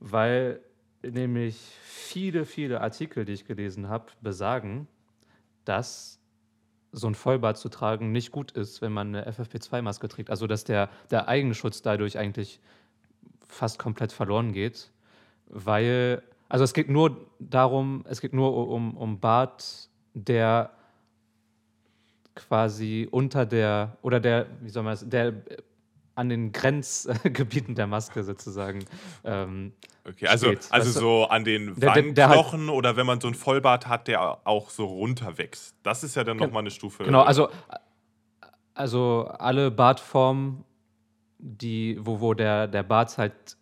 weil 0.00 0.60
nämlich 1.02 1.58
viele, 1.82 2.46
viele 2.46 2.80
Artikel, 2.80 3.24
die 3.24 3.32
ich 3.32 3.44
gelesen 3.44 3.88
habe, 3.88 4.06
besagen, 4.22 4.88
dass 5.66 6.18
so 6.92 7.06
ein 7.06 7.14
Vollbart 7.14 7.58
zu 7.58 7.68
tragen 7.68 8.10
nicht 8.10 8.32
gut 8.32 8.52
ist, 8.52 8.80
wenn 8.80 8.92
man 8.92 9.14
eine 9.14 9.30
FFP2-Maske 9.30 10.08
trägt. 10.08 10.30
Also 10.30 10.46
dass 10.46 10.64
der, 10.64 10.88
der 11.10 11.28
Eigenschutz 11.28 11.82
dadurch 11.82 12.18
eigentlich 12.18 12.60
fast 13.46 13.78
komplett 13.78 14.12
verloren 14.12 14.52
geht, 14.52 14.90
weil, 15.48 16.22
also 16.48 16.64
es 16.64 16.72
geht 16.72 16.88
nur 16.88 17.28
darum, 17.38 18.04
es 18.08 18.20
geht 18.20 18.32
nur 18.32 18.68
um, 18.68 18.96
um 18.96 19.20
Bart, 19.20 19.88
der 20.14 20.70
quasi 22.34 23.08
unter 23.10 23.46
der, 23.46 23.96
oder 24.02 24.20
der, 24.20 24.46
wie 24.60 24.68
soll 24.68 24.82
man 24.82 24.92
das, 24.92 25.08
der 25.08 25.34
an 26.16 26.28
den 26.28 26.50
Grenzgebieten 26.50 27.74
der 27.76 27.86
Maske 27.86 28.24
sozusagen. 28.24 28.84
Ähm, 29.24 29.72
Okay, 30.08 30.28
also, 30.28 30.46
Steht, 30.46 30.68
also 30.70 30.86
weißt 30.86 30.96
du? 30.96 31.00
so 31.00 31.24
an 31.24 31.44
den 31.44 31.70
halt- 31.70 31.82
Wangenknochen 32.14 32.68
oder 32.68 32.96
wenn 32.96 33.06
man 33.06 33.20
so 33.20 33.26
einen 33.26 33.34
Vollbart 33.34 33.88
hat, 33.88 34.06
der 34.06 34.46
auch 34.46 34.70
so 34.70 34.84
runterwächst. 34.84 35.74
Das 35.82 36.04
ist 36.04 36.14
ja 36.14 36.22
dann 36.22 36.36
nochmal 36.36 36.60
eine 36.60 36.70
Stufe. 36.70 37.02
genau, 37.02 37.22
also, 37.22 37.48
also 38.74 39.26
alle 39.38 39.72
Bartformen, 39.72 40.64
die, 41.38 41.98
wo, 42.00 42.20
wo 42.20 42.34
der, 42.34 42.68
der 42.68 42.84
Bart 42.84 43.18
halt 43.18 43.56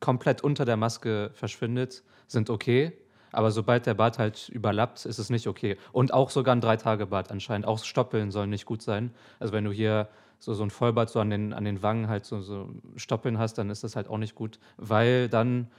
komplett 0.00 0.42
unter 0.42 0.64
der 0.64 0.76
Maske 0.76 1.30
verschwindet, 1.34 2.02
sind 2.26 2.50
okay. 2.50 2.92
Aber 3.30 3.52
sobald 3.52 3.86
der 3.86 3.94
Bart 3.94 4.18
halt 4.18 4.48
überlappt, 4.48 5.06
ist 5.06 5.18
es 5.18 5.30
nicht 5.30 5.46
okay. 5.46 5.78
Und 5.92 6.12
auch 6.12 6.30
sogar 6.30 6.54
ein 6.56 6.60
Drei-Tage-Bart 6.60 7.30
anscheinend. 7.30 7.66
Auch 7.66 7.82
Stoppeln 7.84 8.30
sollen 8.32 8.50
nicht 8.50 8.66
gut 8.66 8.82
sein. 8.82 9.14
Also 9.38 9.52
wenn 9.54 9.64
du 9.64 9.70
hier 9.70 10.08
so, 10.42 10.54
so 10.54 10.64
ein 10.64 10.70
Vollbart 10.70 11.08
so 11.08 11.20
an 11.20 11.30
den, 11.30 11.52
an 11.52 11.64
den 11.64 11.84
Wangen 11.84 12.08
halt 12.08 12.24
so, 12.24 12.40
so 12.40 12.68
Stoppeln 12.96 13.38
hast, 13.38 13.58
dann 13.58 13.70
ist 13.70 13.84
das 13.84 13.94
halt 13.94 14.08
auch 14.08 14.18
nicht 14.18 14.34
gut, 14.34 14.58
weil 14.76 15.28
dann 15.28 15.70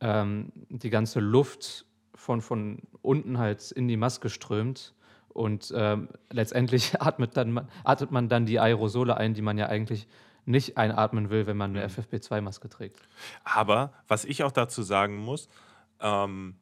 ähm, 0.00 0.52
die 0.68 0.90
ganze 0.90 1.20
Luft 1.20 1.86
von, 2.14 2.42
von 2.42 2.80
unten 3.00 3.38
halt 3.38 3.70
in 3.70 3.88
die 3.88 3.96
Maske 3.96 4.28
strömt 4.28 4.92
und 5.30 5.72
ähm, 5.74 6.10
letztendlich 6.30 7.00
atmet, 7.00 7.34
dann, 7.38 7.66
atmet 7.82 8.10
man 8.10 8.28
dann 8.28 8.44
die 8.44 8.60
Aerosole 8.60 9.16
ein, 9.16 9.32
die 9.32 9.40
man 9.40 9.56
ja 9.56 9.68
eigentlich 9.68 10.06
nicht 10.44 10.76
einatmen 10.76 11.30
will, 11.30 11.46
wenn 11.46 11.56
man 11.56 11.74
eine 11.74 11.88
FFP2-Maske 11.88 12.68
trägt. 12.68 13.00
Aber 13.42 13.94
was 14.06 14.26
ich 14.26 14.44
auch 14.44 14.52
dazu 14.52 14.82
sagen 14.82 15.16
muss, 15.16 15.48
ähm, 15.98 16.56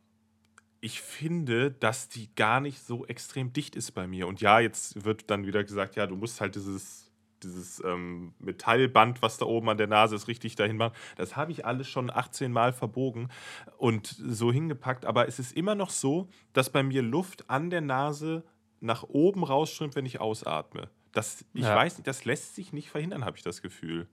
ich 0.80 1.00
finde, 1.02 1.70
dass 1.70 2.08
die 2.08 2.34
gar 2.34 2.60
nicht 2.60 2.80
so 2.82 3.04
extrem 3.06 3.52
dicht 3.52 3.76
ist 3.76 3.92
bei 3.92 4.06
mir. 4.06 4.26
Und 4.26 4.40
ja, 4.40 4.60
jetzt 4.60 5.04
wird 5.04 5.30
dann 5.30 5.46
wieder 5.46 5.62
gesagt, 5.62 5.96
ja, 5.96 6.06
du 6.06 6.16
musst 6.16 6.40
halt 6.40 6.54
dieses, 6.54 7.10
dieses 7.42 7.82
ähm, 7.84 8.32
Metallband, 8.38 9.20
was 9.20 9.37
da 9.37 9.44
oben 9.44 9.68
an 9.68 9.76
der 9.76 9.88
Nase 9.88 10.16
ist, 10.16 10.26
richtig 10.28 10.56
dahin 10.56 10.76
machen. 10.78 10.94
Das 11.16 11.37
habe 11.37 11.52
ich 11.52 11.66
alles 11.66 11.88
schon 11.88 12.10
18 12.10 12.50
Mal 12.50 12.72
verbogen 12.72 13.28
und 13.76 14.06
so 14.06 14.50
hingepackt. 14.52 15.04
Aber 15.04 15.28
es 15.28 15.38
ist 15.38 15.52
immer 15.54 15.75
noch 15.75 15.90
so, 15.90 16.28
dass 16.54 16.70
bei 16.70 16.82
mir 16.82 17.02
Luft 17.02 17.49
an 17.50 17.68
der 17.68 17.82
Nase 17.82 18.42
nach 18.80 19.02
oben 19.02 19.44
rausströmt, 19.44 19.94
wenn 19.96 20.06
ich 20.06 20.20
ausatme. 20.20 20.88
Das, 21.12 21.44
ich 21.52 21.64
Ja. 21.66 21.75
weiß 21.76 21.99
nicht, 21.99 22.06
das 22.06 22.25
lässt 22.25 22.54
sich 22.54 22.72
nicht 22.72 22.88
verhindern, 22.88 23.26
habe 23.26 23.37
ich 23.37 23.42
das 23.42 23.60
Gefühl. 23.60 24.08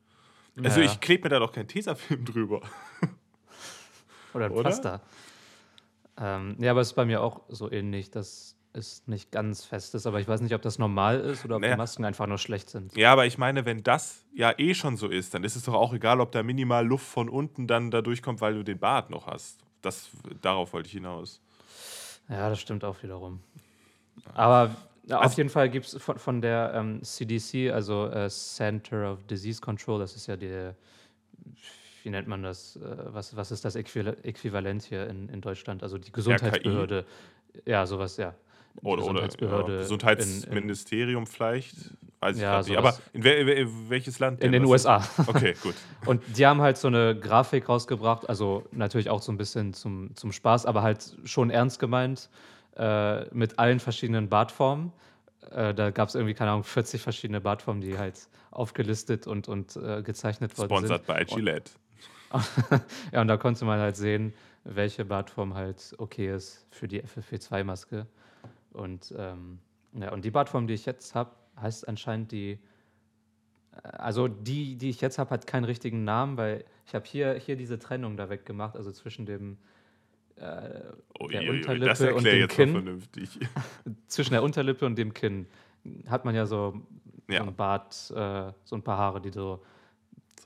Also 0.63 0.81
Ja. 0.81 0.85
ich 0.87 0.99
klebe 0.99 1.23
mir 1.23 1.29
da 1.29 1.39
doch 1.39 1.53
kein 1.53 1.67
Tesafilm 1.69 2.25
drüber. 2.25 2.61
Oder 4.33 4.45
ein 4.47 4.51
Oder? 4.51 5.01
Ähm, 6.19 6.55
ja, 6.59 6.71
aber 6.71 6.81
es 6.81 6.87
ist 6.89 6.93
bei 6.93 7.05
mir 7.05 7.21
auch 7.21 7.41
so 7.49 7.71
ähnlich, 7.71 8.09
dass 8.11 8.55
es 8.73 9.03
nicht 9.07 9.31
ganz 9.31 9.65
fest 9.65 9.95
ist. 9.95 10.05
Aber 10.05 10.19
ich 10.19 10.27
weiß 10.27 10.41
nicht, 10.41 10.53
ob 10.53 10.61
das 10.61 10.77
normal 10.79 11.19
ist 11.19 11.45
oder 11.45 11.55
ob 11.55 11.61
Naja. 11.61 11.73
die 11.73 11.77
Masken 11.77 12.05
einfach 12.05 12.27
nur 12.27 12.37
schlecht 12.37 12.69
sind. 12.69 12.95
Ja, 12.95 13.11
aber 13.13 13.25
ich 13.25 13.37
meine, 13.37 13.65
wenn 13.65 13.81
das 13.83 14.23
ja 14.33 14.53
eh 14.57 14.73
schon 14.73 14.97
so 14.97 15.07
ist, 15.07 15.33
dann 15.33 15.43
ist 15.43 15.55
es 15.55 15.63
doch 15.63 15.73
auch 15.73 15.93
egal, 15.93 16.19
ob 16.21 16.31
da 16.31 16.43
minimal 16.43 16.85
Luft 16.85 17.07
von 17.07 17.29
unten 17.29 17.67
dann 17.67 17.91
da 17.91 18.01
durchkommt, 18.01 18.41
weil 18.41 18.53
du 18.55 18.63
den 18.63 18.77
Bart 18.79 19.09
noch 19.09 19.27
hast. 19.27 19.59
Das, 19.81 20.09
darauf 20.41 20.73
wollte 20.73 20.87
ich 20.87 20.93
hinaus. 20.93 21.41
Ja, 22.29 22.49
das 22.49 22.59
stimmt 22.59 22.83
auch 22.83 23.01
wiederum. 23.03 23.39
Aber 24.33 24.75
ja, 25.05 25.17
auf 25.17 25.23
Also- 25.23 25.37
jeden 25.37 25.49
Fall 25.49 25.69
gibt 25.69 25.85
es 25.85 26.01
von, 26.01 26.17
von 26.17 26.41
der 26.41 26.73
ähm, 26.75 27.01
CDC, 27.03 27.71
also 27.71 28.07
äh, 28.07 28.29
Center 28.29 29.13
of 29.13 29.23
Disease 29.25 29.61
Control, 29.61 29.99
das 29.99 30.15
ist 30.15 30.27
ja 30.27 30.35
die, 30.35 30.71
wie 32.07 32.11
nennt 32.11 32.29
man 32.29 32.41
das, 32.41 32.77
äh, 32.77 32.79
was, 33.07 33.35
was 33.35 33.51
ist 33.51 33.65
das 33.65 33.75
Äquival 33.75 34.15
Äquivalent 34.23 34.81
hier 34.83 35.07
in, 35.09 35.27
in 35.27 35.41
Deutschland? 35.41 35.83
Also 35.83 35.97
die 35.97 36.09
Gesundheitsbehörde. 36.13 37.03
Ja, 37.65 37.85
sowas, 37.85 38.15
ja. 38.15 38.33
Oder, 38.81 38.87
oder 38.91 39.01
Gesundheitsbehörde 39.01 39.71
ja, 39.73 39.77
in- 39.79 39.81
Gesundheitsministerium 39.83 41.27
vielleicht. 41.27 41.75
Weiß 42.21 42.37
ich 42.37 42.43
Ja, 42.43 42.51
grad 42.61 42.67
nicht. 42.69 42.77
Aber 42.77 42.97
in, 43.11 43.23
wel- 43.23 43.67
welches 43.89 44.19
Land? 44.19 44.41
In 44.41 44.53
den 44.53 44.63
USA. 44.63 45.03
Okay, 45.27 45.53
gut. 45.61 45.75
Und 46.05 46.21
die 46.37 46.45
haben 46.45 46.61
halt 46.61 46.77
so 46.77 46.87
eine 46.87 47.19
Grafik 47.19 47.67
rausgebracht, 47.67 48.29
also 48.29 48.63
natürlich 48.71 49.09
auch 49.09 49.21
so 49.21 49.33
ein 49.33 49.37
bisschen 49.37 49.73
zum, 49.73 50.15
zum 50.15 50.31
Spaß, 50.31 50.65
aber 50.65 50.81
halt 50.81 51.13
schon 51.25 51.49
ernst 51.49 51.79
gemeint, 51.79 52.29
äh, 52.77 53.25
mit 53.35 53.59
allen 53.59 53.81
verschiedenen 53.81 54.29
Bartformen. 54.29 54.93
Äh, 55.51 55.73
da 55.73 55.91
gab 55.91 56.07
es 56.07 56.15
irgendwie, 56.15 56.35
keine 56.35 56.51
Ahnung, 56.51 56.63
40 56.63 57.01
verschiedene 57.01 57.41
Bartformen, 57.41 57.81
die 57.81 57.97
halt 57.97 58.29
aufgelistet 58.51 59.27
und, 59.27 59.47
und 59.47 59.75
äh, 59.75 60.01
gezeichnet 60.03 60.57
worden 60.57 60.69
Sponsored 60.69 61.05
sind. 61.05 61.17
by 61.17 61.25
Gillette. 61.25 61.71
Ja, 63.11 63.21
und 63.21 63.27
da 63.27 63.37
konnte 63.37 63.65
man 63.65 63.79
halt 63.79 63.95
sehen, 63.95 64.33
welche 64.63 65.05
Bartform 65.05 65.53
halt 65.53 65.95
okay 65.97 66.33
ist 66.33 66.65
für 66.71 66.87
die 66.87 67.01
FFP2-Maske. 67.03 68.05
Und, 68.73 69.13
ähm, 69.17 69.59
ja, 69.93 70.11
und 70.11 70.25
die 70.25 70.31
Bartform, 70.31 70.67
die 70.67 70.73
ich 70.73 70.85
jetzt 70.85 71.15
habe, 71.15 71.31
heißt 71.59 71.87
anscheinend 71.87 72.31
die. 72.31 72.59
äh, 73.71 73.87
Also 73.97 74.27
die, 74.27 74.75
die 74.75 74.89
ich 74.89 75.01
jetzt 75.01 75.17
habe, 75.17 75.29
hat 75.31 75.47
keinen 75.47 75.63
richtigen 75.65 76.03
Namen, 76.03 76.37
weil 76.37 76.65
ich 76.85 76.93
habe 76.95 77.05
hier, 77.05 77.33
hier 77.35 77.55
diese 77.55 77.79
Trennung 77.79 78.17
da 78.17 78.29
weggemacht, 78.29 78.75
also 78.75 78.91
zwischen 78.91 79.25
dem 79.25 79.57
Oh, 81.19 81.27
Der 81.29 81.41
je, 81.41 81.49
Unterlippe 81.49 81.85
das 81.85 82.01
und 82.01 82.23
dem 82.25 82.39
jetzt 82.41 82.55
Kinn. 82.55 82.71
vernünftig. 82.71 83.39
zwischen 84.07 84.33
der 84.33 84.43
Unterlippe 84.43 84.85
und 84.85 84.95
dem 84.95 85.11
Kinn 85.11 85.47
hat 86.07 86.25
man 86.25 86.35
ja 86.35 86.45
so, 86.45 86.79
Ja. 87.27 87.39
so 87.41 87.49
ein 87.49 87.55
Bart, 87.55 88.11
äh, 88.15 88.51
so 88.63 88.75
ein 88.75 88.83
paar 88.83 88.99
Haare, 88.99 89.19
die 89.19 89.31
so, 89.31 89.63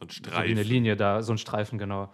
So 0.01 0.05
ein 0.05 0.10
so 0.10 0.31
wie 0.31 0.36
eine 0.36 0.46
Streifen. 0.55 0.63
Linie 0.70 0.96
da, 0.98 1.22
so 1.22 1.31
ein 1.34 1.38
Streifen, 1.38 1.77
genau. 1.79 2.10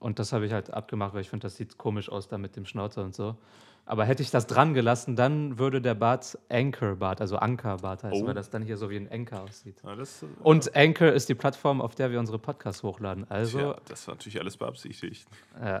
Und 0.00 0.18
das 0.18 0.32
habe 0.32 0.46
ich 0.46 0.52
halt 0.52 0.72
abgemacht, 0.72 1.12
weil 1.14 1.20
ich 1.22 1.28
finde, 1.30 1.44
das 1.44 1.56
sieht 1.56 1.76
komisch 1.76 2.08
aus 2.08 2.28
da 2.28 2.38
mit 2.38 2.56
dem 2.56 2.64
Schnauzer 2.64 3.02
und 3.04 3.14
so. 3.14 3.36
Aber 3.84 4.04
hätte 4.04 4.22
ich 4.22 4.30
das 4.30 4.46
dran 4.46 4.74
gelassen, 4.74 5.16
dann 5.16 5.58
würde 5.58 5.80
der 5.80 5.94
Bart 5.94 6.38
Anchor-Bart, 6.50 7.20
also 7.22 7.36
Anker-Bart 7.36 8.04
heißen, 8.04 8.22
Oh. 8.22 8.26
weil 8.26 8.34
das 8.34 8.50
dann 8.50 8.62
hier 8.62 8.76
so 8.76 8.90
wie 8.90 8.96
ein 8.96 9.10
Anker 9.10 9.42
aussieht. 9.42 9.76
Ja, 9.82 9.96
das, 9.96 10.22
äh, 10.22 10.26
Und 10.42 10.76
Anchor 10.76 11.08
ist 11.08 11.28
die 11.30 11.34
Plattform, 11.34 11.80
auf 11.80 11.94
der 11.94 12.10
wir 12.10 12.18
unsere 12.20 12.38
Podcasts 12.38 12.82
hochladen. 12.82 13.24
Also, 13.30 13.58
ja, 13.60 13.76
das 13.86 14.06
war 14.06 14.14
natürlich 14.14 14.38
alles 14.40 14.56
beabsichtigt. 14.58 15.26
äh, 15.60 15.80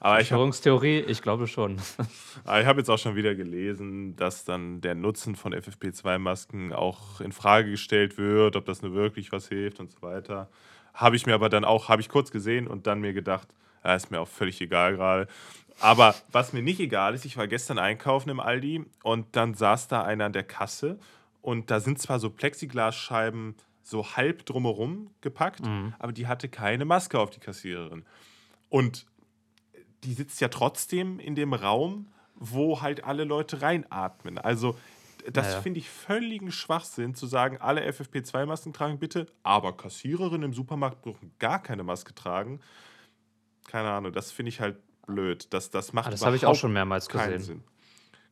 Aber 0.00 0.20
ich 0.20 0.32
habe 0.32 0.42
Verschwörungstheorie, 0.42 1.00
ich 1.00 1.22
glaube 1.22 1.46
schon. 1.46 1.78
Aber 2.44 2.60
ich 2.60 2.66
habe 2.66 2.80
jetzt 2.80 2.88
auch 2.88 2.98
schon 2.98 3.14
wieder 3.14 3.34
gelesen, 3.34 4.16
dass 4.16 4.44
dann 4.44 4.80
der 4.80 4.94
Nutzen 4.94 5.36
von 5.36 5.54
FFP2-Masken 5.54 6.72
auch 6.72 7.20
in 7.20 7.32
Frage 7.32 7.70
gestellt 7.70 8.18
wird, 8.18 8.56
ob 8.56 8.64
das 8.64 8.82
nur 8.82 8.94
wirklich 8.94 9.32
was 9.32 9.48
hilft 9.48 9.80
und 9.80 9.90
so 9.90 10.02
weiter. 10.02 10.48
Habe 10.94 11.16
ich 11.16 11.26
mir 11.26 11.34
aber 11.34 11.48
dann 11.48 11.64
auch, 11.64 11.88
habe 11.88 12.02
ich 12.02 12.08
kurz 12.08 12.30
gesehen 12.30 12.66
und 12.66 12.86
dann 12.86 13.00
mir 13.00 13.12
gedacht, 13.14 13.48
ja, 13.82 13.94
ist 13.94 14.10
mir 14.10 14.20
auch 14.20 14.28
völlig 14.28 14.60
egal 14.60 14.96
gerade. 14.96 15.26
Aber 15.80 16.14
was 16.30 16.52
mir 16.52 16.62
nicht 16.62 16.80
egal 16.80 17.14
ist, 17.14 17.24
ich 17.24 17.36
war 17.36 17.48
gestern 17.48 17.78
einkaufen 17.78 18.28
im 18.28 18.40
Aldi 18.40 18.84
und 19.02 19.34
dann 19.34 19.54
saß 19.54 19.88
da 19.88 20.02
einer 20.02 20.26
an 20.26 20.32
der 20.32 20.44
Kasse 20.44 20.98
und 21.40 21.70
da 21.70 21.80
sind 21.80 21.98
zwar 21.98 22.18
so 22.20 22.30
Plexiglasscheiben 22.30 23.56
so 23.82 24.16
halb 24.16 24.46
drumherum 24.46 25.10
gepackt, 25.22 25.62
aber 25.98 26.12
die 26.12 26.26
hatte 26.26 26.48
keine 26.48 26.84
Maske 26.84 27.18
auf 27.18 27.30
die 27.30 27.40
Kassiererin. 27.40 28.04
Und 28.68 29.06
die 30.04 30.14
sitzt 30.14 30.40
ja 30.40 30.48
trotzdem 30.48 31.18
in 31.20 31.34
dem 31.34 31.52
Raum, 31.54 32.08
wo 32.34 32.80
halt 32.82 33.04
alle 33.04 33.24
Leute 33.24 33.62
reinatmen. 33.62 34.38
Also 34.38 34.76
das 35.30 35.46
Naja. 35.48 35.60
finde 35.60 35.78
ich 35.78 35.88
völligen 35.88 36.50
Schwachsinn, 36.50 37.14
zu 37.14 37.26
sagen, 37.26 37.58
alle 37.60 37.82
FFP2-Masken 37.88 38.72
tragen 38.72 38.98
bitte, 38.98 39.26
aber 39.44 39.76
Kassiererinnen 39.76 40.50
im 40.50 40.54
Supermarkt 40.54 41.02
brauchen 41.02 41.32
gar 41.38 41.62
keine 41.62 41.84
Maske 41.84 42.14
tragen. 42.14 42.60
Keine 43.68 43.90
Ahnung, 43.90 44.12
das 44.12 44.32
finde 44.32 44.48
ich 44.48 44.60
halt 44.60 44.76
blöd. 45.06 45.46
Das, 45.54 45.70
das 45.70 45.92
macht 45.92 46.08
Ah, 46.08 46.10
das 46.10 46.24
habe 46.26 46.34
ich 46.34 46.46
auch 46.46 46.56
schon 46.56 46.72
mehrmals 46.72 47.08
keinen 47.08 47.32
gesehen. 47.34 47.42
Sinn. 47.58 47.64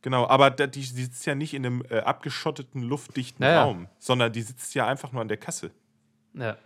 Genau, 0.03 0.27
aber 0.27 0.51
die, 0.51 0.69
die 0.69 0.83
sitzt 0.83 1.27
ja 1.27 1.35
nicht 1.35 1.55
in 1.55 1.65
einem 1.67 1.85
äh, 1.91 1.99
abgeschotteten, 2.01 2.83
luftdichten 2.83 3.45
Naja. 3.45 3.65
Raum, 3.65 3.87
sondern 3.99 4.33
die 4.33 4.43
sitzt 4.43 4.75
ja 4.75 4.87
einfach 4.87 5.13
nur 5.13 5.21
an 5.23 5.29
der 5.29 5.37
Kasse. 5.37 5.71
Ja. 6.35 6.57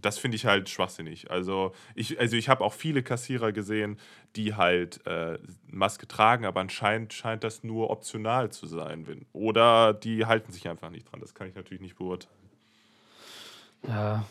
Das 0.00 0.18
finde 0.18 0.36
ich 0.36 0.46
halt 0.46 0.68
schwachsinnig. 0.68 1.30
Also 1.30 1.72
ich, 1.96 2.20
also 2.20 2.36
ich 2.36 2.48
habe 2.48 2.62
auch 2.64 2.72
viele 2.72 3.02
Kassierer 3.02 3.50
gesehen, 3.52 3.98
die 4.36 4.54
halt 4.54 5.04
äh, 5.06 5.38
Maske 5.66 6.06
tragen, 6.06 6.44
aber 6.44 6.60
anscheinend 6.60 7.12
scheint 7.12 7.42
das 7.42 7.64
nur 7.64 7.90
optional 7.90 8.50
zu 8.52 8.66
sein. 8.66 9.06
Wenn, 9.08 9.26
oder 9.32 9.92
die 9.94 10.24
halten 10.26 10.52
sich 10.52 10.68
einfach 10.68 10.90
nicht 10.90 11.10
dran. 11.10 11.20
Das 11.20 11.34
kann 11.34 11.48
ich 11.48 11.54
natürlich 11.56 11.80
nicht 11.82 11.96
beurteilen. 11.96 12.34
ja. 13.86 14.24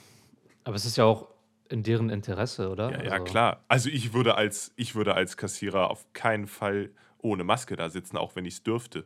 Aber 0.63 0.75
es 0.75 0.83
ist 0.85 0.97
ja 0.97 1.05
auch 1.05 1.29
in 1.69 1.81
deren 1.83 2.09
Interesse, 2.09 2.69
oder? 2.69 2.91
Ja, 2.91 3.03
ja, 3.03 3.11
Also- 3.13 3.23
klar. 3.23 3.63
Also 3.69 3.89
ich 3.89 4.13
würde, 4.13 4.35
als, 4.35 4.73
ich 4.75 4.95
würde 4.95 5.13
als 5.15 5.37
Kassierer 5.37 5.89
auf 5.89 6.05
keinen 6.13 6.45
Fall 6.47 6.89
ohne 7.19 7.45
Maske 7.45 7.75
da 7.77 7.89
sitzen, 7.89 8.17
auch 8.17 8.35
wenn 8.35 8.43
ich 8.45 8.55
es 8.55 8.63
dürfte. 8.63 9.05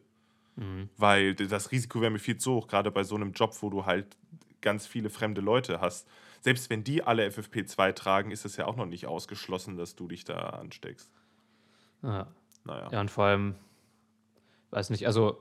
Mhm. 0.55 0.89
Weil 0.97 1.35
das 1.35 1.71
Risiko 1.71 2.01
wäre 2.01 2.09
mir 2.11 2.19
viel 2.19 2.37
zu 2.37 2.53
hoch, 2.55 2.67
gerade 2.67 2.89
bei 2.91 3.03
so 3.03 3.15
einem 3.15 3.31
Job, 3.33 3.55
wo 3.61 3.69
du 3.69 3.85
halt 3.85 4.17
ganz 4.61 4.87
viele 4.87 5.09
fremde 5.11 5.39
Leute 5.41 5.81
hast. 5.81 6.07
Selbst 6.41 6.69
wenn 6.69 6.83
die 6.83 7.03
alle 7.03 7.27
FFP2 7.27 7.93
tragen, 7.93 8.31
ist 8.31 8.45
es 8.45 8.57
ja 8.57 8.65
auch 8.65 8.75
noch 8.75 8.87
nicht 8.87 9.05
ausgeschlossen, 9.05 9.77
dass 9.77 9.95
du 9.95 10.07
dich 10.07 10.25
da 10.25 10.37
ansteckst. 10.37 11.09
Ja. 12.01 12.27
Naja. 12.63 12.89
Ja, 12.91 13.01
und 13.01 13.09
vor 13.09 13.25
allem, 13.25 13.55
weiß 14.71 14.89
nicht, 14.89 15.07
also 15.07 15.39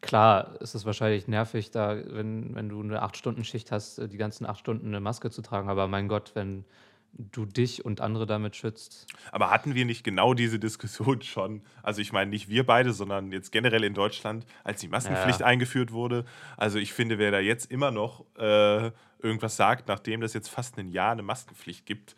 klar 0.00 0.60
ist 0.60 0.74
es 0.74 0.84
wahrscheinlich 0.84 1.28
nervig, 1.28 1.70
da, 1.70 1.96
wenn, 1.96 2.54
wenn 2.54 2.68
du 2.68 2.80
eine 2.80 3.02
8-Stunden-Schicht 3.02 3.72
hast, 3.72 3.98
äh, 3.98 4.08
die 4.08 4.16
ganzen 4.16 4.46
8 4.46 4.58
Stunden 4.58 4.88
eine 4.88 5.00
Maske 5.00 5.30
zu 5.30 5.42
tragen, 5.42 5.68
aber 5.68 5.88
mein 5.88 6.08
Gott, 6.08 6.32
wenn 6.34 6.64
du 7.12 7.46
dich 7.46 7.84
und 7.84 8.00
andere 8.00 8.26
damit 8.26 8.54
schützt. 8.56 9.06
Aber 9.32 9.50
hatten 9.50 9.74
wir 9.74 9.84
nicht 9.84 10.04
genau 10.04 10.34
diese 10.34 10.58
Diskussion 10.58 11.22
schon? 11.22 11.62
Also 11.82 12.00
ich 12.00 12.12
meine 12.12 12.30
nicht 12.30 12.48
wir 12.48 12.64
beide, 12.64 12.92
sondern 12.92 13.32
jetzt 13.32 13.50
generell 13.52 13.82
in 13.84 13.94
Deutschland, 13.94 14.46
als 14.64 14.80
die 14.80 14.88
Maskenpflicht 14.88 15.40
Ja. 15.40 15.46
eingeführt 15.46 15.92
wurde. 15.92 16.24
Also 16.56 16.78
ich 16.78 16.92
finde, 16.92 17.18
wer 17.18 17.30
da 17.30 17.40
jetzt 17.40 17.70
immer 17.70 17.90
noch 17.90 18.24
äh, 18.36 18.90
irgendwas 19.20 19.56
sagt, 19.56 19.88
nachdem 19.88 20.20
das 20.20 20.32
jetzt 20.34 20.48
fast 20.48 20.78
ein 20.78 20.90
Jahr 20.90 21.12
eine 21.12 21.22
Maskenpflicht 21.22 21.86
gibt, 21.86 22.14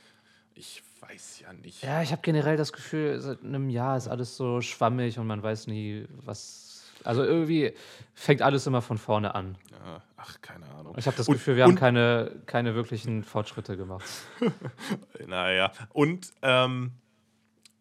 ich 0.54 0.82
weiß 1.00 1.40
ja 1.40 1.52
nicht. 1.54 1.82
Ja, 1.82 2.02
ich 2.02 2.12
habe 2.12 2.20
generell 2.22 2.58
das 2.58 2.72
Gefühl, 2.72 3.18
seit 3.20 3.42
einem 3.42 3.70
Jahr 3.70 3.96
ist 3.96 4.08
alles 4.08 4.36
so 4.36 4.60
schwammig 4.60 5.18
und 5.18 5.26
man 5.26 5.42
weiß 5.42 5.66
nie, 5.66 6.04
was. 6.24 6.66
Also 7.04 7.22
irgendwie 7.24 7.72
fängt 8.14 8.42
alles 8.42 8.66
immer 8.66 8.82
von 8.82 8.98
vorne 8.98 9.34
an. 9.34 9.56
Ja, 9.70 10.02
ach, 10.16 10.40
keine 10.42 10.66
Ahnung. 10.70 10.94
Ich 10.98 11.06
habe 11.06 11.16
das 11.16 11.28
Und- 11.28 11.34
Gefühl, 11.34 11.56
wir 11.56 11.64
haben 11.64 11.70
und- 11.70 11.78
keine, 11.78 12.32
keine 12.46 12.74
wirklichen 12.74 13.24
Fortschritte 13.24 13.76
gemacht. 13.76 14.04
Naja, 15.26 15.72
und 15.92 16.32
ähm, 16.42 16.92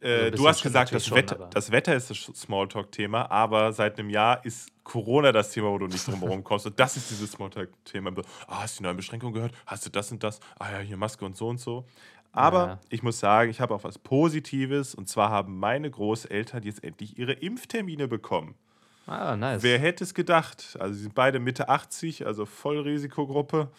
Also 0.02 0.14
äh, 0.14 0.28
ein 0.28 0.34
du 0.34 0.48
hast 0.48 0.64
gesagt, 0.64 0.94
das, 0.94 1.06
schon, 1.06 1.18
Wetter, 1.18 1.50
das 1.54 1.72
Wetter 1.72 1.96
ist 1.96 2.10
das 2.10 2.18
Smalltalk-Thema, 2.18 3.30
aber 3.32 3.74
seit 3.74 4.00
einem 4.00 4.10
Jahr 4.10 4.44
ist 4.46 4.70
Corona 4.84 5.32
das 5.32 5.52
Thema, 5.52 5.70
wo 5.70 5.78
du 5.78 5.88
nicht 5.88 6.08
drum 6.08 6.20
herum 6.22 6.44
kommst. 6.44 6.66
Und 6.66 6.80
das 6.80 6.98
ist 6.98 7.10
dieses 7.12 7.32
Smalltalk-Thema. 7.34 8.12
Ah, 8.48 8.62
hast 8.62 8.76
du 8.78 8.82
die 8.82 8.84
neuen 8.86 8.98
Beschränkungen 8.98 9.34
gehört? 9.34 9.54
Hast 9.66 9.86
du 9.86 9.90
das 9.90 10.12
und 10.12 10.24
das? 10.24 10.40
Ah 10.58 10.72
ja, 10.72 10.80
hier 10.80 10.98
Maske 10.98 11.26
und 11.26 11.36
so 11.36 11.48
und 11.50 11.60
so. 11.60 11.86
Aber 12.32 12.66
Ja. 12.68 12.80
ich 12.90 13.04
muss 13.04 13.20
sagen, 13.20 13.50
ich 13.52 13.60
habe 13.60 13.74
auch 13.74 13.84
was 13.84 13.98
Positives. 14.00 14.96
Und 14.96 15.08
zwar 15.10 15.30
haben 15.32 15.60
meine 15.60 15.90
Großeltern 15.92 16.64
jetzt 16.64 16.84
endlich 16.84 17.18
ihre 17.18 17.34
Impftermine 17.34 18.08
bekommen. 18.08 18.56
Ah, 19.10 19.36
nice. 19.36 19.64
Wer 19.64 19.80
hätte 19.80 20.04
es 20.04 20.14
gedacht? 20.14 20.78
Also 20.80 20.94
sie 20.94 21.02
sind 21.04 21.16
beide 21.16 21.40
Mitte 21.40 21.68
80, 21.68 22.28
also 22.28 22.46
Vollrisikogruppe. 22.46 23.72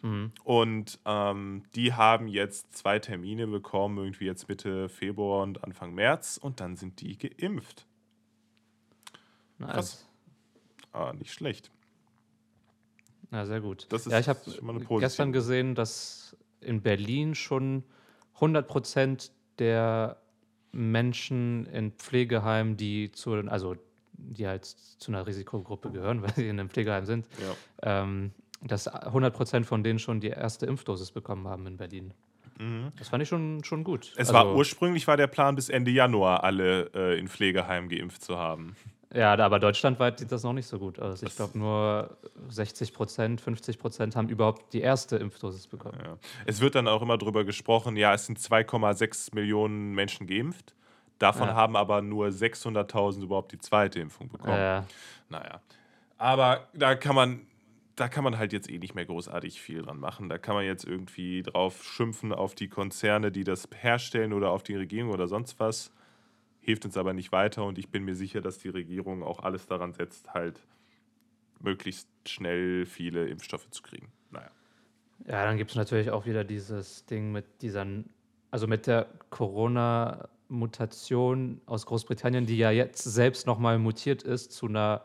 Mhm. 0.00 0.32
Und 0.44 0.98
ähm, 1.04 1.64
die 1.74 1.92
haben 1.92 2.26
jetzt 2.26 2.74
zwei 2.74 2.98
Termine 2.98 3.46
bekommen, 3.46 3.98
irgendwie 3.98 4.24
jetzt 4.24 4.48
Mitte 4.48 4.88
Februar 4.88 5.42
und 5.42 5.62
Anfang 5.62 5.94
März. 5.94 6.38
Und 6.38 6.60
dann 6.60 6.76
sind 6.76 7.02
die 7.02 7.18
geimpft. 7.18 7.86
nice. 9.58 9.70
krass. 9.72 10.08
Ah, 10.92 11.12
nicht 11.12 11.34
schlecht. 11.34 11.70
Ja, 13.30 13.44
sehr 13.44 13.60
gut. 13.60 13.86
Das 13.90 14.06
ist 14.06 14.12
ja, 14.12 14.20
ich 14.20 14.28
habe 14.30 14.40
gestern 15.00 15.32
gesehen, 15.32 15.74
dass 15.74 16.34
in 16.62 16.80
Berlin 16.80 17.34
schon 17.34 17.84
100 18.36 18.66
Prozent 18.66 19.32
der 19.58 20.22
Menschen 20.72 21.66
in 21.66 21.92
Pflegeheimen, 21.92 22.78
die 22.78 23.12
zu, 23.12 23.32
also 23.34 23.76
die 24.18 24.46
halt 24.46 24.64
zu 24.66 25.10
einer 25.10 25.26
Risikogruppe 25.26 25.90
gehören, 25.90 26.22
weil 26.22 26.34
sie 26.34 26.48
in 26.48 26.58
einem 26.60 26.68
Pflegeheim 26.68 27.06
sind, 27.06 27.26
Ja. 27.82 28.02
ähm, 28.04 28.32
dass 28.62 28.88
100 28.88 29.32
Prozent 29.34 29.66
von 29.66 29.82
denen 29.82 29.98
schon 30.00 30.20
die 30.20 30.28
erste 30.28 30.66
Impfdosis 30.66 31.12
bekommen 31.12 31.46
haben 31.48 31.66
in 31.66 31.76
Berlin. 31.76 32.12
Das 32.98 33.08
fand 33.08 33.22
ich 33.22 33.28
schon, 33.28 33.62
schon 33.62 33.84
gut. 33.84 34.10
Es 34.16 34.18
Also, 34.30 34.32
war 34.34 34.52
ursprünglich 34.56 35.06
war 35.06 35.16
der 35.16 35.28
Plan, 35.28 35.54
bis 35.54 35.68
Ende 35.68 35.92
Januar 35.92 36.42
alle 36.42 36.90
äh, 36.92 37.16
in 37.16 37.28
Pflegeheimen 37.28 37.88
geimpft 37.88 38.22
zu 38.24 38.36
haben. 38.36 38.74
Ja, 39.14 39.32
aber 39.36 39.60
deutschlandweit 39.60 40.18
sieht 40.18 40.32
das 40.32 40.42
noch 40.42 40.52
nicht 40.52 40.66
so 40.66 40.78
gut 40.80 40.98
aus. 40.98 41.22
Ich 41.22 41.36
glaube, 41.36 41.56
nur 41.56 42.18
60 42.48 42.92
Prozent, 42.92 43.40
50 43.40 43.78
Prozent 43.78 44.16
haben 44.16 44.28
überhaupt 44.28 44.72
die 44.72 44.80
erste 44.80 45.16
Impfdosis 45.18 45.68
bekommen. 45.68 45.98
Ja. 46.04 46.18
Es 46.46 46.60
wird 46.60 46.74
dann 46.74 46.88
auch 46.88 47.00
immer 47.00 47.16
darüber 47.16 47.44
gesprochen, 47.44 47.96
ja, 47.96 48.12
es 48.12 48.26
sind 48.26 48.40
2,6 48.40 49.36
Millionen 49.36 49.94
Menschen 49.94 50.26
geimpft. 50.26 50.74
Davon 51.18 51.48
Ja. 51.48 51.54
haben 51.54 51.76
aber 51.76 52.02
nur 52.02 52.30
600.000 52.30 53.22
überhaupt 53.24 53.52
die 53.52 53.58
zweite 53.58 54.00
Impfung 54.00 54.28
bekommen. 54.28 54.58
Äh, 54.60 54.82
Naja. 55.28 55.60
Aber 56.16 56.68
da 56.72 56.94
kann 56.94 57.14
man, 57.14 57.46
da 57.96 58.08
kann 58.08 58.24
man 58.24 58.38
halt 58.38 58.52
jetzt 58.52 58.70
eh 58.70 58.78
nicht 58.78 58.94
mehr 58.94 59.04
großartig 59.06 59.60
viel 59.60 59.82
dran 59.82 59.98
machen. 59.98 60.28
Da 60.28 60.38
kann 60.38 60.54
man 60.54 60.64
jetzt 60.64 60.84
irgendwie 60.84 61.42
drauf 61.42 61.84
schimpfen 61.84 62.32
auf 62.32 62.54
die 62.54 62.68
Konzerne, 62.68 63.30
die 63.30 63.44
das 63.44 63.68
herstellen 63.74 64.32
oder 64.32 64.50
auf 64.50 64.62
die 64.62 64.74
Regierung 64.76 65.10
oder 65.12 65.28
sonst 65.28 65.58
was. 65.60 65.92
Hilft 66.60 66.84
uns 66.84 66.96
aber 66.96 67.12
nicht 67.14 67.32
weiter 67.32 67.64
und 67.64 67.78
ich 67.78 67.88
bin 67.90 68.04
mir 68.04 68.14
sicher, 68.14 68.40
dass 68.40 68.58
die 68.58 68.68
Regierung 68.68 69.22
auch 69.22 69.40
alles 69.42 69.66
daran 69.66 69.92
setzt, 69.92 70.34
halt 70.34 70.60
möglichst 71.60 72.08
schnell 72.26 72.84
viele 72.86 73.26
Impfstoffe 73.28 73.68
zu 73.70 73.82
kriegen. 73.82 74.12
Naja. 74.30 74.50
ja, 75.26 75.44
dann 75.44 75.56
gibt 75.56 75.70
es 75.70 75.76
natürlich 75.76 76.10
auch 76.10 76.26
wieder 76.26 76.44
dieses 76.44 77.04
Ding 77.06 77.32
mit 77.32 77.62
dieser, 77.62 77.86
also 78.50 78.66
mit 78.66 78.86
der 78.86 79.06
Corona-Mutation 80.48 81.60
aus 81.66 81.86
Großbritannien, 81.86 82.46
die 82.46 82.56
ja 82.56 82.70
jetzt 82.70 83.02
selbst 83.04 83.46
nochmal 83.46 83.78
mutiert 83.78 84.22
ist 84.22 84.52
zu 84.52 84.66
einer 84.66 85.02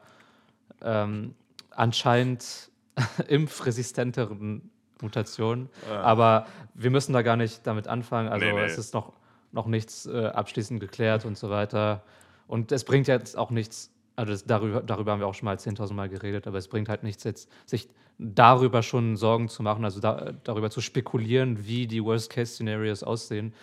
ähm, 0.82 1.36
anscheinend 1.72 2.72
impfresistenteren 3.28 4.70
Mutation. 5.02 5.70
Aber 5.90 6.48
wir 6.74 6.90
müssen 6.92 7.14
da 7.14 7.22
gar 7.22 7.36
nicht 7.36 7.66
damit 7.68 7.88
anfangen. 7.88 8.30
Also 8.30 8.46
Nee, 8.46 8.54
nee. 8.54 8.62
es 8.62 8.78
ist 8.78 8.94
noch, 8.94 9.14
noch 9.52 9.68
nichts 9.68 10.06
äh, 10.06 10.28
abschließend 10.28 10.80
geklärt 10.80 11.26
und 11.26 11.38
so 11.38 11.50
weiter. 11.50 12.04
Und 12.48 12.72
es 12.72 12.84
bringt 12.84 13.08
jetzt 13.08 13.38
auch 13.38 13.50
nichts, 13.50 13.92
also 14.16 14.32
das, 14.32 14.46
darüber, 14.46 14.82
darüber 14.82 15.12
haben 15.12 15.20
wir 15.20 15.28
auch 15.28 15.34
schon 15.34 15.46
mal 15.46 15.56
10.000 15.56 15.94
Mal 15.94 16.10
geredet, 16.10 16.48
aber 16.48 16.58
es 16.58 16.68
bringt 16.68 16.90
halt 16.90 17.04
nichts 17.04 17.24
jetzt, 17.24 17.50
sich 17.66 17.90
darüber 18.20 18.84
schon 18.84 19.18
Sorgen 19.18 19.50
zu 19.50 19.64
machen, 19.64 19.84
also 19.84 20.00
da, 20.00 20.34
darüber 20.44 20.70
zu 20.70 20.82
spekulieren, 20.82 21.66
wie 21.66 21.88
die 21.88 22.04
Worst-Case-Szenarios 22.04 23.02
aussehen, 23.04 23.54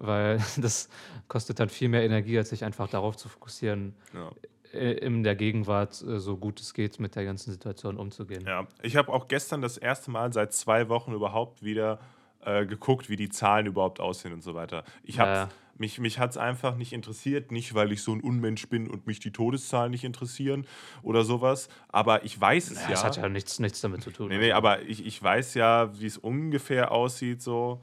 weil 0.00 0.38
das 0.56 0.88
kostet 1.28 1.60
dann 1.60 1.68
viel 1.68 1.88
mehr 1.88 2.02
Energie, 2.02 2.36
als 2.36 2.48
sich 2.50 2.64
einfach 2.64 2.88
darauf 2.88 3.16
zu 3.16 3.28
fokussieren, 3.28 3.94
Ja. 4.12 4.30
in 4.72 5.22
der 5.22 5.36
Gegenwart 5.36 6.02
äh, 6.02 6.18
so 6.18 6.36
gut 6.36 6.60
es 6.60 6.74
geht 6.74 6.98
mit 6.98 7.14
der 7.14 7.24
ganzen 7.24 7.52
Situation 7.52 7.96
umzugehen. 7.96 8.44
Ja, 8.46 8.66
ich 8.82 8.96
habe 8.96 9.12
auch 9.12 9.28
gestern 9.28 9.60
das 9.62 9.78
erste 9.78 10.10
Mal 10.10 10.32
seit 10.32 10.52
zwei 10.52 10.88
Wochen 10.88 11.12
überhaupt 11.12 11.62
wieder 11.62 12.00
äh, 12.44 12.64
geguckt, 12.66 13.08
wie 13.10 13.16
die 13.16 13.28
Zahlen 13.28 13.66
überhaupt 13.66 14.00
aussehen 14.00 14.32
und 14.32 14.42
so 14.42 14.54
weiter. 14.54 14.82
Ich 15.02 15.18
habe 15.20 15.30
Ja. 15.30 15.48
mich 15.76 15.98
mich 15.98 16.18
hat 16.18 16.30
es 16.30 16.36
einfach 16.38 16.76
nicht 16.76 16.92
interessiert, 16.94 17.50
nicht 17.52 17.74
weil 17.74 17.90
ich 17.92 18.02
so 18.02 18.12
ein 18.12 18.20
Unmensch 18.22 18.68
bin 18.68 18.88
und 18.88 19.06
mich 19.06 19.18
die 19.20 19.30
Todeszahlen 19.32 19.90
nicht 19.90 20.04
interessieren 20.04 20.66
oder 21.02 21.24
sowas, 21.24 21.68
aber 21.88 22.24
ich 22.24 22.40
weiß 22.40 22.70
es 22.70 22.76
Ja, 22.78 22.82
ja. 22.84 22.90
Das 22.92 23.04
hat 23.04 23.16
ja 23.18 23.28
nichts, 23.28 23.58
nichts 23.58 23.80
damit 23.82 24.02
zu 24.02 24.10
tun. 24.10 24.28
Nee, 24.28 24.38
nee, 24.38 24.52
aber 24.52 24.80
ich, 24.82 25.04
ich 25.04 25.22
weiß 25.22 25.54
ja, 25.54 25.90
wie 26.00 26.06
es 26.06 26.16
ungefähr 26.16 26.92
aussieht 26.92 27.42
so. 27.42 27.82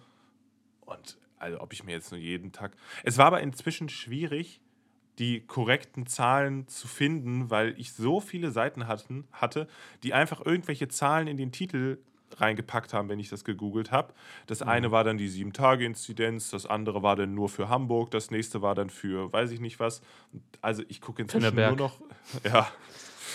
Und 0.86 1.18
also 1.40 1.60
ob 1.62 1.74
ich 1.74 1.84
mir 1.84 1.92
jetzt 1.92 2.12
nur 2.12 2.20
jeden 2.20 2.52
Tag. 2.52 2.72
Es 3.04 3.18
war 3.18 3.26
aber 3.28 3.42
inzwischen 3.42 3.90
schwierig, 3.90 4.60
die 5.20 5.42
korrekten 5.42 6.06
Zahlen 6.06 6.68
zu 6.68 6.88
finden, 6.88 7.50
weil 7.50 7.74
ich 7.80 7.94
so 7.94 8.20
viele 8.20 8.52
Seiten 8.52 8.88
hatten, 8.88 9.28
hatte, 9.32 9.68
die 10.04 10.14
einfach 10.14 10.46
irgendwelche 10.46 10.88
Zahlen 10.88 11.28
in 11.28 11.38
den 11.38 11.52
Titel 11.52 11.98
reingepackt 12.36 12.94
haben, 12.94 13.10
wenn 13.10 13.20
ich 13.20 13.30
das 13.30 13.46
gegoogelt 13.46 13.92
habe. 13.92 14.14
Das 14.48 14.60
Mhm. 14.62 14.68
eine 14.70 14.92
war 14.92 15.04
dann 15.04 15.18
die 15.18 15.30
7-Tage-Inzidenz, 15.30 16.50
das 16.50 16.66
andere 16.66 17.02
war 17.02 17.16
dann 17.16 17.34
nur 17.34 17.50
für 17.50 17.70
Hamburg, 17.70 18.12
das 18.12 18.32
nächste 18.32 18.62
war 18.62 18.76
dann 18.76 18.90
für 18.90 19.32
weiß 19.32 19.52
ich 19.52 19.60
nicht 19.60 19.80
was. 19.80 20.02
Also 20.62 20.84
ich 20.90 21.02
gucke 21.02 21.22
inzwischen 21.22 21.56
nur 21.56 21.76
noch. 21.76 22.02
Ja. 22.44 22.68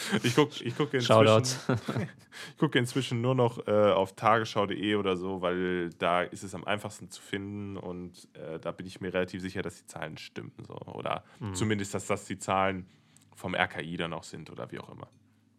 Ich 0.22 0.34
gucke 0.34 0.62
ich 0.64 0.76
guck 0.76 0.92
inzwischen, 0.94 1.42
ich 2.50 2.56
gucke 2.58 2.78
inzwischen 2.78 3.20
nur 3.20 3.34
noch 3.34 3.66
äh, 3.66 3.70
auf 3.70 4.14
tagesschau.de 4.14 4.94
oder 4.96 5.16
so, 5.16 5.40
weil 5.42 5.90
da 5.98 6.22
ist 6.22 6.42
es 6.42 6.54
am 6.54 6.64
einfachsten 6.64 7.10
zu 7.10 7.20
finden 7.22 7.76
und 7.76 8.28
äh, 8.34 8.58
da 8.58 8.72
bin 8.72 8.86
ich 8.86 9.00
mir 9.00 9.12
relativ 9.12 9.42
sicher, 9.42 9.62
dass 9.62 9.76
die 9.78 9.86
Zahlen 9.86 10.16
stimmen. 10.18 10.52
So. 10.66 10.74
Oder 10.74 11.24
Mhm. 11.40 11.54
zumindest, 11.54 11.94
dass 11.94 12.06
das 12.06 12.24
die 12.24 12.38
Zahlen 12.38 12.86
vom 13.34 13.54
RKI 13.54 13.96
dann 13.96 14.12
auch 14.12 14.24
sind 14.24 14.50
oder 14.50 14.70
wie 14.70 14.78
auch 14.78 14.90
immer. 14.90 15.08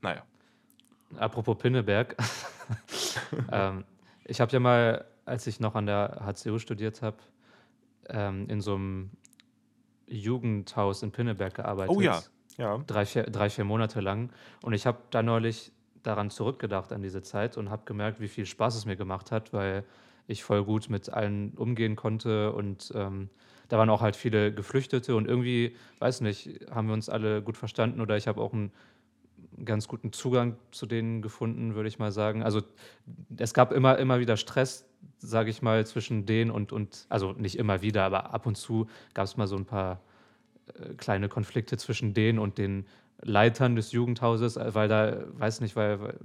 Naja. 0.01 0.23
Apropos 1.17 1.57
Pinneberg. 1.57 2.15
ähm, 3.51 3.83
ich 4.25 4.41
habe 4.41 4.51
ja 4.51 4.59
mal, 4.59 5.05
als 5.25 5.45
ich 5.47 5.59
noch 5.59 5.75
an 5.75 5.85
der 5.85 6.21
HCU 6.25 6.57
studiert 6.59 7.01
habe, 7.01 7.17
ähm, 8.09 8.47
in 8.49 8.61
so 8.61 8.75
einem 8.75 9.11
Jugendhaus 10.07 11.03
in 11.03 11.11
Pinneberg 11.11 11.55
gearbeitet. 11.55 11.95
Oh 11.95 12.01
ja. 12.01 12.21
Ja. 12.57 12.77
Drei, 12.85 13.05
vier, 13.05 13.23
drei, 13.23 13.49
vier 13.49 13.63
Monate 13.63 13.99
lang. 13.99 14.29
Und 14.61 14.73
ich 14.73 14.85
habe 14.85 14.99
da 15.09 15.23
neulich 15.23 15.71
daran 16.03 16.29
zurückgedacht 16.29 16.91
an 16.91 17.01
diese 17.01 17.21
Zeit 17.21 17.57
und 17.57 17.69
habe 17.69 17.83
gemerkt, 17.85 18.19
wie 18.19 18.27
viel 18.27 18.45
Spaß 18.45 18.75
es 18.75 18.85
mir 18.85 18.95
gemacht 18.95 19.31
hat, 19.31 19.53
weil 19.53 19.85
ich 20.27 20.43
voll 20.43 20.63
gut 20.63 20.89
mit 20.89 21.09
allen 21.09 21.53
umgehen 21.55 21.95
konnte 21.95 22.53
und 22.53 22.91
ähm, 22.95 23.29
da 23.69 23.77
waren 23.77 23.89
auch 23.89 24.01
halt 24.01 24.15
viele 24.15 24.53
Geflüchtete 24.53 25.15
und 25.15 25.27
irgendwie, 25.27 25.75
weiß 25.99 26.21
nicht, 26.21 26.59
haben 26.69 26.87
wir 26.87 26.93
uns 26.93 27.09
alle 27.09 27.41
gut 27.41 27.57
verstanden 27.57 28.01
oder 28.01 28.17
ich 28.17 28.27
habe 28.27 28.41
auch 28.41 28.53
einen 28.53 28.71
ganz 29.65 29.87
guten 29.87 30.11
Zugang 30.11 30.57
zu 30.71 30.85
denen 30.85 31.21
gefunden, 31.21 31.75
würde 31.75 31.89
ich 31.89 31.99
mal 31.99 32.11
sagen. 32.11 32.43
Also 32.43 32.61
es 33.37 33.53
gab 33.53 33.71
immer, 33.71 33.97
immer 33.97 34.19
wieder 34.19 34.37
Stress, 34.37 34.85
sage 35.19 35.49
ich 35.49 35.61
mal, 35.61 35.85
zwischen 35.85 36.25
denen 36.25 36.51
und, 36.51 36.71
und, 36.71 37.05
also 37.09 37.33
nicht 37.33 37.57
immer 37.57 37.81
wieder, 37.81 38.03
aber 38.03 38.33
ab 38.33 38.45
und 38.45 38.55
zu 38.55 38.87
gab 39.13 39.25
es 39.25 39.37
mal 39.37 39.47
so 39.47 39.55
ein 39.55 39.65
paar 39.65 40.01
kleine 40.97 41.29
Konflikte 41.29 41.77
zwischen 41.77 42.13
denen 42.13 42.39
und 42.39 42.57
den 42.57 42.85
Leitern 43.21 43.75
des 43.75 43.91
Jugendhauses, 43.91 44.57
äh, 44.57 44.73
weil 44.73 44.87
da, 44.87 45.23
weiß 45.33 45.61
nicht, 45.61 45.75
weil, 45.75 46.01
weil, 46.01 46.19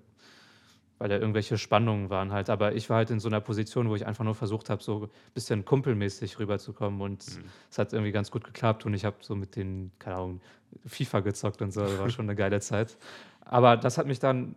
weil 0.98 1.08
da 1.08 1.16
irgendwelche 1.16 1.58
Spannungen 1.58 2.10
waren 2.10 2.32
halt. 2.32 2.50
Aber 2.50 2.74
ich 2.74 2.90
war 2.90 2.98
halt 2.98 3.10
in 3.10 3.20
so 3.20 3.28
einer 3.28 3.40
Position, 3.40 3.88
wo 3.88 3.94
ich 3.94 4.06
einfach 4.06 4.24
nur 4.24 4.34
versucht 4.34 4.68
habe, 4.70 4.82
so 4.82 5.04
ein 5.04 5.10
bisschen 5.34 5.64
kumpelmäßig 5.64 6.38
rüberzukommen 6.38 7.00
und 7.00 7.24
es 7.70 7.78
hat 7.78 7.92
irgendwie 7.92 8.12
ganz 8.12 8.30
gut 8.30 8.44
geklappt 8.44 8.84
und 8.84 8.94
ich 8.94 9.04
habe 9.04 9.16
so 9.20 9.36
mit 9.36 9.54
den, 9.56 9.92
keine 9.98 10.16
Ahnung, 10.16 10.40
FIFA 10.86 11.20
gezockt 11.20 11.62
und 11.62 11.72
so, 11.72 11.82
das 11.82 11.98
war 11.98 12.10
schon 12.10 12.26
eine 12.26 12.34
geile 12.34 12.60
Zeit. 12.60 12.96
Aber 13.40 13.76
das 13.76 13.96
hat 13.96 14.06
mich 14.06 14.18
dann 14.18 14.56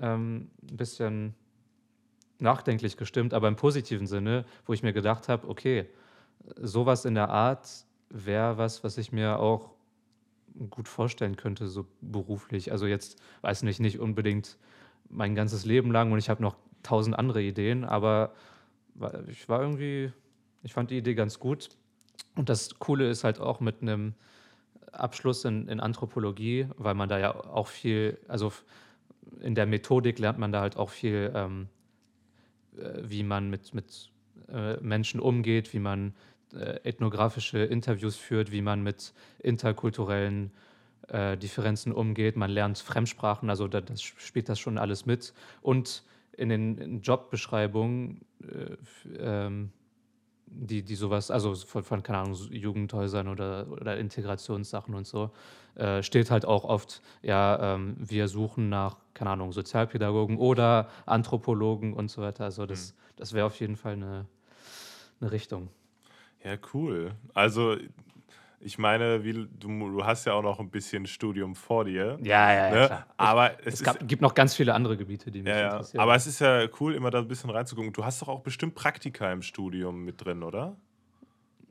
ähm, 0.00 0.50
ein 0.70 0.76
bisschen 0.76 1.34
nachdenklich 2.38 2.96
gestimmt, 2.96 3.34
aber 3.34 3.48
im 3.48 3.56
positiven 3.56 4.06
Sinne, 4.06 4.44
wo 4.66 4.72
ich 4.72 4.82
mir 4.82 4.92
gedacht 4.92 5.28
habe, 5.28 5.48
okay, 5.48 5.86
sowas 6.56 7.04
in 7.04 7.14
der 7.14 7.28
Art 7.28 7.84
wäre 8.10 8.58
was, 8.58 8.84
was 8.84 8.98
ich 8.98 9.12
mir 9.12 9.38
auch 9.38 9.70
gut 10.68 10.88
vorstellen 10.88 11.36
könnte, 11.36 11.68
so 11.68 11.86
beruflich. 12.00 12.72
Also 12.72 12.86
jetzt, 12.86 13.20
weiß 13.40 13.62
nicht, 13.62 13.80
nicht 13.80 14.00
unbedingt 14.00 14.58
mein 15.08 15.34
ganzes 15.34 15.64
Leben 15.64 15.90
lang 15.92 16.12
und 16.12 16.18
ich 16.18 16.28
habe 16.28 16.42
noch 16.42 16.56
tausend 16.82 17.18
andere 17.18 17.42
Ideen, 17.42 17.84
aber 17.84 18.32
ich 19.28 19.48
war 19.48 19.60
irgendwie, 19.60 20.12
ich 20.62 20.72
fand 20.72 20.90
die 20.90 20.98
Idee 20.98 21.14
ganz 21.14 21.38
gut. 21.38 21.70
Und 22.36 22.48
das 22.48 22.78
Coole 22.78 23.08
ist 23.08 23.24
halt 23.24 23.40
auch 23.40 23.60
mit 23.60 23.82
einem 23.82 24.14
Abschluss 24.92 25.44
in, 25.44 25.68
in 25.68 25.80
Anthropologie, 25.80 26.66
weil 26.76 26.94
man 26.94 27.08
da 27.08 27.18
ja 27.18 27.34
auch 27.34 27.68
viel, 27.68 28.18
also 28.28 28.52
in 29.40 29.54
der 29.54 29.66
Methodik 29.66 30.18
lernt 30.18 30.38
man 30.38 30.52
da 30.52 30.60
halt 30.60 30.76
auch 30.76 30.90
viel, 30.90 31.32
ähm, 31.34 31.68
äh, 32.76 33.02
wie 33.02 33.22
man 33.22 33.50
mit, 33.50 33.74
mit 33.74 34.10
äh, 34.48 34.76
Menschen 34.80 35.20
umgeht, 35.20 35.72
wie 35.72 35.78
man 35.78 36.14
ethnografische 36.52 37.58
Interviews 37.58 38.16
führt, 38.16 38.52
wie 38.52 38.62
man 38.62 38.82
mit 38.82 39.12
interkulturellen 39.38 40.50
äh, 41.08 41.36
Differenzen 41.36 41.92
umgeht. 41.92 42.36
Man 42.36 42.50
lernt 42.50 42.78
Fremdsprachen, 42.78 43.50
also 43.50 43.68
da, 43.68 43.80
das 43.80 44.02
spielt 44.02 44.48
das 44.48 44.58
schon 44.58 44.78
alles 44.78 45.06
mit. 45.06 45.34
Und 45.62 46.02
in 46.36 46.48
den 46.48 47.02
Jobbeschreibungen, 47.02 48.20
äh, 48.42 48.76
ähm, 49.18 49.72
die, 50.46 50.82
die 50.82 50.94
sowas, 50.96 51.30
also 51.30 51.54
von, 51.54 51.84
von 51.84 52.02
keine 52.02 52.18
Ahnung, 52.18 52.34
Jugendhäusern 52.50 53.28
oder, 53.28 53.66
oder 53.70 53.98
Integrationssachen 53.98 54.94
und 54.94 55.06
so, 55.06 55.30
äh, 55.76 56.02
steht 56.02 56.30
halt 56.30 56.44
auch 56.44 56.64
oft, 56.64 57.02
ja, 57.22 57.74
ähm, 57.74 57.96
wir 57.98 58.26
suchen 58.28 58.68
nach, 58.68 58.96
keine 59.14 59.30
Ahnung, 59.30 59.52
Sozialpädagogen 59.52 60.38
oder 60.38 60.88
Anthropologen 61.06 61.92
und 61.92 62.10
so 62.10 62.22
weiter. 62.22 62.44
Also 62.44 62.66
das, 62.66 62.94
das 63.16 63.32
wäre 63.32 63.46
auf 63.46 63.58
jeden 63.60 63.76
Fall 63.76 63.92
eine, 63.92 64.26
eine 65.20 65.30
Richtung. 65.30 65.68
Ja, 66.44 66.56
cool. 66.72 67.12
Also, 67.34 67.76
ich 68.60 68.78
meine, 68.78 69.24
wie, 69.24 69.32
du, 69.32 69.48
du 69.68 70.04
hast 70.04 70.26
ja 70.26 70.34
auch 70.34 70.42
noch 70.42 70.60
ein 70.60 70.70
bisschen 70.70 71.06
Studium 71.06 71.54
vor 71.54 71.84
dir. 71.84 72.18
Ja, 72.22 72.52
ja, 72.52 72.70
ne? 72.70 73.04
Aber 73.16 73.58
es, 73.60 73.66
Es 73.66 73.74
ist, 73.74 73.84
gab, 73.84 74.08
gibt 74.08 74.22
noch 74.22 74.34
ganz 74.34 74.54
viele 74.54 74.74
andere 74.74 74.96
Gebiete, 74.96 75.30
die 75.30 75.42
mich 75.42 75.50
ja, 75.50 75.60
ja. 75.60 75.70
interessieren. 75.72 76.00
Aber 76.00 76.14
es 76.14 76.26
ist 76.26 76.40
ja 76.40 76.66
cool, 76.80 76.94
immer 76.94 77.10
da 77.10 77.18
ein 77.18 77.28
bisschen 77.28 77.50
reinzugucken. 77.50 77.92
Du 77.92 78.04
hast 78.04 78.20
doch 78.22 78.28
auch 78.28 78.40
bestimmt 78.40 78.74
Praktika 78.74 79.32
im 79.32 79.42
Studium 79.42 80.04
mit 80.04 80.24
drin, 80.24 80.42
oder? 80.42 80.76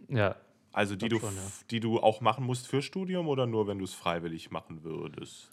ja, 0.07 0.35
Also 0.71 0.95
die 0.95 1.09
du, 1.09 1.19
schon, 1.19 1.35
ja. 1.35 1.41
die 1.69 1.79
du 1.79 1.99
auch 1.99 2.21
machen 2.21 2.43
musst 2.45 2.67
für 2.67 2.81
Studium 2.81 3.27
oder 3.27 3.45
nur, 3.45 3.67
wenn 3.67 3.77
du 3.77 3.85
es 3.85 3.93
freiwillig 3.93 4.49
machen 4.51 4.83
würdest? 4.83 5.49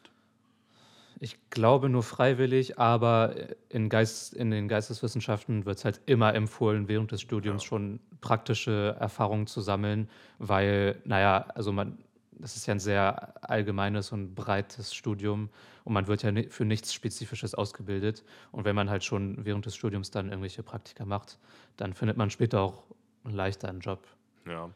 Ich 1.18 1.38
glaube 1.50 1.88
nur 1.88 2.02
freiwillig, 2.02 2.78
aber 2.78 3.34
in, 3.70 3.88
Geist, 3.88 4.34
in 4.34 4.50
den 4.50 4.68
Geisteswissenschaften 4.68 5.64
wird 5.64 5.78
es 5.78 5.84
halt 5.84 6.00
immer 6.06 6.34
empfohlen, 6.34 6.88
während 6.88 7.10
des 7.12 7.22
Studiums 7.22 7.62
Ja. 7.62 7.68
schon 7.68 8.00
praktische 8.20 8.96
Erfahrungen 9.00 9.46
zu 9.46 9.62
sammeln, 9.62 10.10
weil, 10.38 11.00
naja, 11.04 11.46
also 11.54 11.72
man, 11.72 11.98
das 12.32 12.56
ist 12.56 12.66
ja 12.66 12.74
ein 12.74 12.80
sehr 12.80 13.34
allgemeines 13.50 14.12
und 14.12 14.34
breites 14.34 14.94
Studium 14.94 15.48
und 15.84 15.94
man 15.94 16.06
wird 16.06 16.22
ja 16.22 16.32
für 16.50 16.66
nichts 16.66 16.92
Spezifisches 16.92 17.54
ausgebildet. 17.54 18.22
Und 18.52 18.64
wenn 18.66 18.76
man 18.76 18.90
halt 18.90 19.02
schon 19.04 19.42
während 19.46 19.64
des 19.64 19.74
Studiums 19.74 20.10
dann 20.10 20.26
irgendwelche 20.28 20.62
Praktika 20.62 21.06
macht, 21.06 21.38
dann 21.78 21.94
findet 21.94 22.18
man 22.18 22.28
später 22.28 22.60
auch 22.60 22.84
leichter 23.24 23.68
einen 23.70 23.80
Job. 23.80 24.06
Ja. 24.46 24.70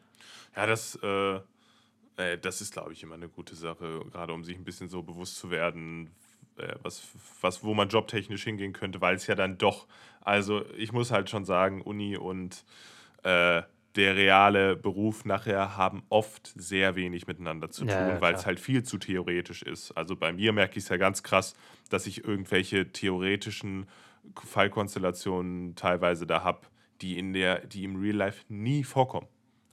Ja, 0.56 0.66
das, 0.66 0.96
äh, 1.02 1.40
das 2.40 2.60
ist, 2.60 2.72
glaube 2.72 2.92
ich, 2.92 3.02
immer 3.02 3.14
eine 3.14 3.28
gute 3.28 3.54
Sache, 3.54 4.00
gerade 4.10 4.32
um 4.32 4.44
sich 4.44 4.56
ein 4.56 4.64
bisschen 4.64 4.88
so 4.88 5.02
bewusst 5.02 5.36
zu 5.36 5.50
werden, 5.50 6.10
äh, 6.58 6.74
was, 6.82 7.08
was, 7.40 7.62
wo 7.64 7.74
man 7.74 7.88
jobtechnisch 7.88 8.44
hingehen 8.44 8.72
könnte, 8.72 9.00
weil 9.00 9.16
es 9.16 9.26
ja 9.26 9.34
dann 9.34 9.58
doch, 9.58 9.86
also 10.20 10.64
ich 10.76 10.92
muss 10.92 11.10
halt 11.10 11.30
schon 11.30 11.44
sagen, 11.44 11.82
Uni 11.82 12.16
und 12.16 12.64
äh, 13.22 13.62
der 13.96 14.14
reale 14.14 14.76
Beruf 14.76 15.24
nachher 15.24 15.76
haben 15.76 16.04
oft 16.10 16.52
sehr 16.56 16.94
wenig 16.94 17.26
miteinander 17.26 17.70
zu 17.70 17.84
tun, 17.84 17.88
Ja, 17.88 18.14
ja, 18.14 18.20
weil 18.20 18.34
es 18.34 18.46
halt 18.46 18.60
viel 18.60 18.82
zu 18.84 18.98
theoretisch 18.98 19.62
ist. 19.62 19.92
Also 19.92 20.14
bei 20.14 20.32
mir 20.32 20.52
merke 20.52 20.78
ich 20.78 20.84
es 20.84 20.88
ja 20.90 20.96
ganz 20.96 21.22
krass, 21.22 21.56
dass 21.88 22.06
ich 22.06 22.24
irgendwelche 22.24 22.92
theoretischen 22.92 23.88
Fallkonstellationen 24.44 25.74
teilweise 25.74 26.26
da 26.26 26.44
habe, 26.44 26.60
die 27.00 27.18
in 27.18 27.32
der, 27.32 27.66
die 27.66 27.84
im 27.84 27.96
Real 27.96 28.16
Life 28.16 28.44
nie 28.48 28.84
vorkommen. 28.84 29.26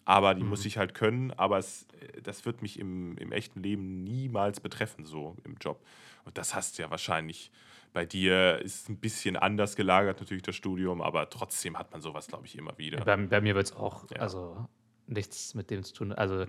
Aber 0.06 0.34
die 0.34 0.44
muss 0.44 0.66
ich 0.66 0.78
halt 0.78 0.94
können, 0.94 1.32
aber 1.34 1.58
es, 1.58 1.86
äh, 2.00 2.22
das 2.22 2.46
wird 2.46 2.62
mich 2.62 2.80
im, 2.80 3.18
im 3.18 3.32
echten 3.32 3.62
Leben 3.62 4.04
niemals 4.04 4.62
betreffen, 4.62 5.06
so 5.06 5.36
im 5.44 5.58
Job. 5.60 5.84
Und 6.28 6.38
das 6.38 6.54
hast 6.54 6.78
du 6.78 6.84
ja 6.84 6.92
wahrscheinlich 6.92 7.52
bei 7.94 8.06
dir, 8.06 8.60
ist 8.62 8.90
ein 8.90 8.98
bisschen 8.98 9.38
anders 9.38 9.76
gelagert, 9.76 10.20
natürlich 10.20 10.44
das 10.44 10.56
Studium, 10.56 11.02
aber 11.02 11.30
trotzdem 11.30 11.78
hat 11.80 11.92
man 11.92 12.02
sowas, 12.02 12.28
glaube 12.28 12.46
ich, 12.46 12.58
immer 12.58 12.78
wieder. 12.78 13.04
Bei, 13.04 13.16
bei 13.16 13.42
mir 13.42 13.56
wird 13.56 13.68
es 13.68 13.76
auch, 13.76 14.04
Ja. 14.12 14.18
also 14.20 14.68
nichts 15.10 15.56
mit 15.56 15.70
dem 15.72 15.84
zu 15.84 15.94
tun. 15.94 16.12
Also, 16.12 16.44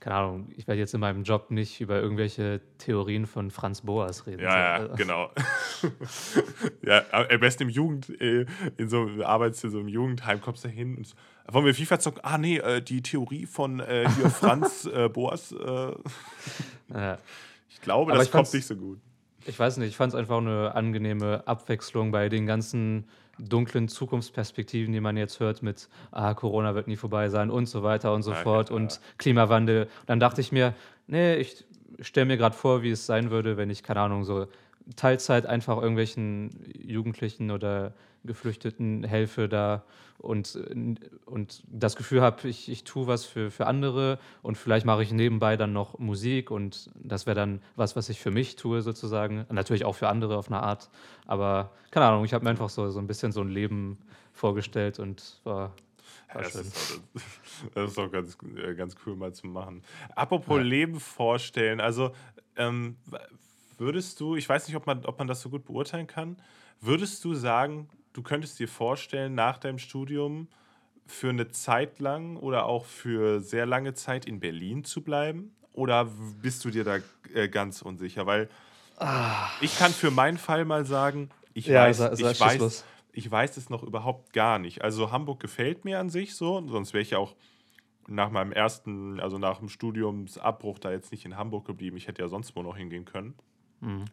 keine 0.00 0.16
Ahnung, 0.16 0.48
ich 0.56 0.66
werde 0.66 0.80
jetzt 0.80 0.92
in 0.94 1.00
meinem 1.00 1.22
Job 1.22 1.52
nicht 1.52 1.80
über 1.80 2.00
irgendwelche 2.02 2.60
Theorien 2.78 3.24
von 3.26 3.52
Franz 3.52 3.82
Boas 3.82 4.26
reden. 4.26 4.42
Ja, 4.42 4.58
ja, 4.58 4.76
so. 4.78 4.82
Also, 4.90 4.94
genau. 4.96 5.30
ja, 6.82 7.04
am 7.12 7.40
besten 7.40 7.62
im 7.64 7.68
Jugend, 7.68 8.20
äh, 8.20 8.46
in 8.76 8.88
so 8.88 9.08
arbeitest 9.24 9.62
du 9.64 9.68
so 9.70 9.78
im 9.80 9.86
Jugendheim, 9.88 10.40
kommst 10.40 10.64
du 10.64 10.68
hin 10.68 10.96
und 10.96 11.06
so, 11.06 11.14
wollen 11.52 11.66
wir 11.66 11.74
FIFA 11.74 12.00
zocken? 12.00 12.20
Ah, 12.24 12.36
nee, 12.36 12.58
äh, 12.58 12.82
die 12.82 13.00
Theorie 13.00 13.46
von 13.46 13.78
äh, 13.78 14.08
Franz 14.30 14.86
äh, 14.86 15.08
Boas, 15.08 15.52
äh, 15.52 15.92
Ja. 16.92 17.18
ich 17.68 17.80
glaube, 17.80 18.10
Aber 18.10 18.18
das 18.18 18.26
ich 18.26 18.32
kommt 18.32 18.52
nicht 18.52 18.66
so 18.66 18.74
gut. 18.74 18.98
Ich 19.46 19.58
weiß 19.58 19.78
nicht, 19.78 19.88
ich 19.88 19.96
fand 19.96 20.12
es 20.12 20.18
einfach 20.18 20.38
eine 20.38 20.74
angenehme 20.74 21.42
Abwechslung 21.46 22.10
bei 22.12 22.28
den 22.28 22.46
ganzen 22.46 23.04
dunklen 23.38 23.88
Zukunftsperspektiven, 23.88 24.92
die 24.92 25.00
man 25.00 25.16
jetzt 25.16 25.40
hört 25.40 25.62
mit 25.62 25.88
ah, 26.12 26.34
Corona 26.34 26.74
wird 26.74 26.88
nie 26.88 26.96
vorbei 26.96 27.28
sein 27.30 27.50
und 27.50 27.66
so 27.66 27.82
weiter 27.82 28.12
und 28.12 28.22
so 28.22 28.32
Ja, 28.32 28.36
fort 28.36 28.68
klar. 28.68 28.78
und 28.80 29.00
Klimawandel. 29.18 29.88
Dann 30.06 30.20
dachte 30.20 30.40
ich 30.42 30.52
mir, 30.52 30.74
nee, 31.06 31.36
ich 31.36 31.64
stelle 32.00 32.26
mir 32.26 32.36
gerade 32.36 32.54
vor, 32.54 32.82
wie 32.82 32.90
es 32.90 33.06
sein 33.06 33.30
würde, 33.30 33.56
wenn 33.56 33.70
ich, 33.70 33.82
keine 33.82 34.00
Ahnung, 34.00 34.24
so 34.24 34.46
Teilzeit 34.96 35.46
einfach 35.46 35.76
irgendwelchen 35.78 36.50
Jugendlichen 36.74 37.50
oder 37.50 37.94
Geflüchteten 38.24 39.04
helfe 39.04 39.48
da 39.48 39.84
und, 40.18 40.58
und 41.24 41.62
das 41.66 41.96
Gefühl 41.96 42.20
habe, 42.20 42.46
ich, 42.48 42.68
ich 42.68 42.84
tue 42.84 43.06
was 43.06 43.24
für, 43.24 43.50
für 43.50 43.66
andere 43.66 44.18
und 44.42 44.58
vielleicht 44.58 44.84
mache 44.84 45.02
ich 45.02 45.12
nebenbei 45.12 45.56
dann 45.56 45.72
noch 45.72 45.98
Musik 45.98 46.50
und 46.50 46.90
das 46.94 47.26
wäre 47.26 47.34
dann 47.34 47.62
was, 47.76 47.96
was 47.96 48.10
ich 48.10 48.20
für 48.20 48.30
mich 48.30 48.56
tue 48.56 48.82
sozusagen. 48.82 49.46
Natürlich 49.50 49.84
auch 49.84 49.94
für 49.94 50.08
andere 50.08 50.36
auf 50.36 50.48
eine 50.48 50.62
Art, 50.62 50.90
aber 51.26 51.72
keine 51.90 52.06
Ahnung, 52.06 52.24
ich 52.24 52.34
habe 52.34 52.44
mir 52.44 52.50
einfach 52.50 52.68
so, 52.68 52.90
so 52.90 52.98
ein 52.98 53.06
bisschen 53.06 53.32
so 53.32 53.40
ein 53.40 53.48
Leben 53.48 53.98
vorgestellt 54.32 54.98
und 54.98 55.40
war, 55.44 55.74
Ja, 56.34 56.40
das, 56.42 56.54
ist 56.54 57.00
doch, 57.14 57.20
das 57.74 57.88
ist 57.88 57.98
doch 57.98 58.12
ganz, 58.12 58.36
äh, 58.56 58.74
ganz 58.74 58.96
cool 59.06 59.16
mal 59.16 59.32
zu 59.32 59.46
machen. 59.46 59.82
Apropos 60.14 60.60
Leben 60.62 61.00
vorstellen, 61.00 61.80
also 61.80 62.12
ähm, 62.56 62.96
würdest 63.80 64.20
du, 64.20 64.36
ich 64.36 64.48
weiß 64.48 64.68
nicht, 64.68 64.76
ob 64.76 64.86
man, 64.86 65.04
ob 65.06 65.18
man 65.18 65.26
das 65.28 65.40
so 65.40 65.50
gut 65.50 65.64
beurteilen 65.64 66.06
kann, 66.06 66.36
würdest 66.80 67.24
du 67.24 67.34
sagen, 67.34 67.88
du 68.12 68.22
könntest 68.22 68.58
dir 68.60 68.68
vorstellen, 68.68 69.34
nach 69.34 69.58
deinem 69.58 69.78
Studium 69.78 70.48
für 71.06 71.30
eine 71.30 71.48
Zeit 71.50 71.98
lang 71.98 72.36
oder 72.36 72.66
auch 72.66 72.84
für 72.84 73.40
sehr 73.40 73.66
lange 73.66 73.94
Zeit 73.94 74.26
in 74.26 74.40
Berlin 74.40 74.84
zu 74.84 75.02
bleiben? 75.02 75.56
Oder 75.72 76.06
bist 76.42 76.64
du 76.64 76.70
dir 76.70 76.84
da 76.84 76.98
äh, 77.34 77.48
ganz 77.48 77.82
unsicher? 77.82 78.26
Weil 78.26 78.48
ich 79.60 79.76
kann 79.76 79.92
für 79.92 80.10
meinen 80.10 80.38
Fall 80.38 80.64
mal 80.64 80.84
sagen, 80.86 81.30
ich 81.54 81.68
Ja, 81.68 81.84
weiß, 81.84 81.96
sa- 81.98 82.16
sa- 82.16 82.30
ich 82.30 82.40
weiß, 82.40 82.84
ich 83.12 83.30
weiß 83.30 83.56
es 83.56 83.70
noch 83.70 83.82
überhaupt 83.82 84.32
gar 84.32 84.58
nicht. 84.58 84.82
Also 84.82 85.10
Hamburg 85.10 85.40
gefällt 85.40 85.84
mir 85.84 85.98
an 85.98 86.10
sich 86.10 86.34
so, 86.34 86.66
sonst 86.68 86.92
wäre 86.92 87.02
ich 87.02 87.10
ja 87.10 87.18
auch 87.18 87.34
nach 88.08 88.30
meinem 88.30 88.52
ersten, 88.52 89.20
also 89.20 89.38
nach 89.38 89.58
dem 89.58 89.68
Studiumsabbruch 89.68 90.78
da 90.78 90.90
jetzt 90.90 91.12
nicht 91.12 91.24
in 91.24 91.36
Hamburg 91.36 91.66
geblieben. 91.66 91.96
Ich 91.96 92.08
hätte 92.08 92.22
ja 92.22 92.28
sonst 92.28 92.56
wo 92.56 92.62
noch 92.62 92.76
hingehen 92.76 93.04
können. 93.04 93.34
Mhm. 93.80 94.04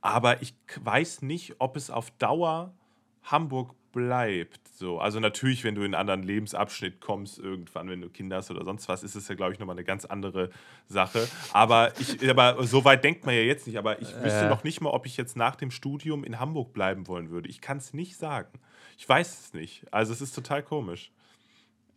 Aber 0.00 0.42
ich 0.42 0.54
weiß 0.82 1.22
nicht, 1.22 1.54
ob 1.58 1.76
es 1.76 1.90
auf 1.90 2.10
Dauer 2.12 2.74
Hamburg 3.22 3.74
bleibt. 3.92 4.60
So. 4.76 4.98
Also 4.98 5.20
natürlich, 5.20 5.62
wenn 5.64 5.74
du 5.76 5.82
in 5.82 5.94
einen 5.94 5.94
anderen 5.94 6.22
Lebensabschnitt 6.24 7.00
kommst, 7.00 7.38
irgendwann, 7.38 7.88
wenn 7.88 8.00
du 8.00 8.10
Kinder 8.10 8.36
hast 8.36 8.50
oder 8.50 8.64
sonst 8.64 8.88
was, 8.88 9.02
ist 9.04 9.14
es 9.14 9.28
ja, 9.28 9.34
glaube 9.34 9.52
ich, 9.52 9.58
nochmal 9.60 9.76
eine 9.76 9.84
ganz 9.84 10.04
andere 10.04 10.50
Sache. 10.88 11.26
Aber, 11.52 11.92
ich, 12.00 12.28
aber 12.28 12.62
so 12.66 12.84
weit 12.84 13.04
denkt 13.04 13.24
man 13.24 13.34
ja 13.34 13.40
jetzt 13.42 13.66
nicht. 13.66 13.78
Aber 13.78 14.02
ich 14.02 14.08
wüsste 14.20 14.46
Äh. 14.46 14.48
noch 14.48 14.64
nicht 14.64 14.80
mal, 14.80 14.90
ob 14.90 15.06
ich 15.06 15.16
jetzt 15.16 15.36
nach 15.36 15.54
dem 15.56 15.70
Studium 15.70 16.24
in 16.24 16.40
Hamburg 16.40 16.72
bleiben 16.74 17.06
wollen 17.06 17.30
würde. 17.30 17.48
Ich 17.48 17.60
kann 17.60 17.76
es 17.78 17.94
nicht 17.94 18.16
sagen. 18.16 18.58
Ich 18.98 19.08
weiß 19.08 19.40
es 19.40 19.54
nicht. 19.54 19.84
Also 19.92 20.12
es 20.12 20.20
ist 20.20 20.34
total 20.34 20.62
komisch. 20.62 21.12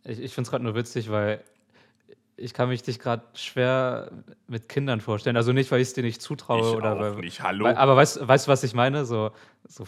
Ich, 0.04 0.20
ich 0.20 0.32
finde 0.32 0.46
es 0.46 0.50
gerade 0.50 0.64
nur 0.64 0.76
witzig, 0.76 1.10
weil 1.10 1.42
ich 2.38 2.54
kann 2.54 2.68
mich 2.68 2.82
dich 2.82 2.98
gerade 2.98 3.22
schwer 3.34 4.10
mit 4.46 4.68
Kindern 4.68 5.00
vorstellen. 5.00 5.36
Also 5.36 5.52
nicht, 5.52 5.70
weil 5.70 5.80
ich 5.80 5.88
es 5.88 5.94
dir 5.94 6.02
nicht 6.02 6.22
zutraue 6.22 6.70
ich 6.70 6.76
oder 6.76 6.94
auch 6.94 7.00
weil, 7.00 7.14
nicht. 7.16 7.42
Hallo? 7.42 7.64
Weil, 7.66 7.76
aber 7.76 7.96
weißt 7.96 8.26
weißt 8.26 8.46
du, 8.46 8.50
was 8.50 8.62
ich 8.62 8.74
meine? 8.74 9.04
So, 9.04 9.32
so, 9.66 9.86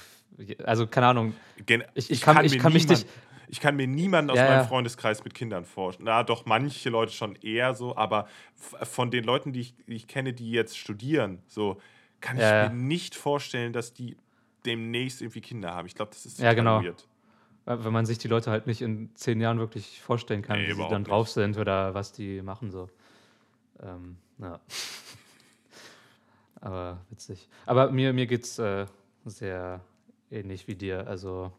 also, 0.64 0.86
keine 0.86 1.06
Ahnung. 1.06 1.34
Gen 1.66 1.84
ich- 1.94 2.10
ich 2.10 2.20
kann- 2.20 2.44
ich 2.44 2.52
mir 2.52 2.58
kann 2.58 2.72
mich 2.72 2.88
nicht- 2.88 3.06
Ich 3.52 3.58
kann 3.60 3.74
mir 3.74 3.88
niemanden 3.88 4.30
aus 4.30 4.38
Ja, 4.38 4.46
meinem. 4.46 4.66
Freundeskreis 4.68 5.24
mit 5.24 5.34
Kindern 5.34 5.64
vorstellen. 5.64 6.06
Na, 6.06 6.22
doch, 6.22 6.46
manche 6.46 6.88
Leute 6.88 7.12
schon 7.12 7.34
eher 7.42 7.74
so, 7.74 7.96
aber 7.96 8.28
von 8.54 9.10
den 9.10 9.24
Leuten, 9.24 9.52
die 9.52 9.60
ich, 9.62 9.74
die 9.88 9.94
ich 9.94 10.06
kenne, 10.06 10.32
die 10.32 10.52
jetzt 10.52 10.78
studieren, 10.78 11.42
so, 11.48 11.80
kann 12.20 12.36
ich 12.36 12.42
Ja, 12.42 12.62
ja. 12.64 12.68
mir 12.68 12.74
nicht 12.76 13.16
vorstellen, 13.16 13.72
dass 13.72 13.92
die 13.92 14.16
demnächst 14.64 15.20
irgendwie 15.20 15.40
Kinder 15.40 15.74
haben. 15.74 15.86
Ich 15.86 15.96
glaube, 15.96 16.12
das 16.12 16.26
ist 16.26 16.38
Ja, 16.38 16.52
genau. 16.52 16.80
weird. 16.82 17.08
Wenn 17.78 17.92
man 17.92 18.06
sich 18.06 18.18
die 18.18 18.28
Leute 18.28 18.50
halt 18.50 18.66
nicht 18.66 18.82
in 18.82 19.10
zehn 19.14 19.40
Jahren 19.40 19.58
wirklich 19.58 20.00
vorstellen 20.00 20.42
kann, 20.42 20.58
Nee, 20.58 20.68
wie 20.68 20.74
sie 20.74 20.88
dann 20.88 21.02
nicht. 21.02 21.10
drauf 21.10 21.28
sind 21.28 21.56
oder 21.58 21.94
was 21.94 22.12
die 22.12 22.42
machen. 22.42 22.70
So. 22.70 22.88
Ähm, 23.82 24.16
ja. 24.38 24.60
Aber 26.60 27.00
witzig. 27.10 27.48
Aber 27.66 27.90
mir, 27.90 28.12
mir 28.12 28.26
geht 28.26 28.44
es 28.44 28.58
äh, 28.58 28.86
sehr 29.24 29.80
ähnlich 30.30 30.68
wie 30.68 30.74
dir. 30.74 31.06
Also 31.06 31.52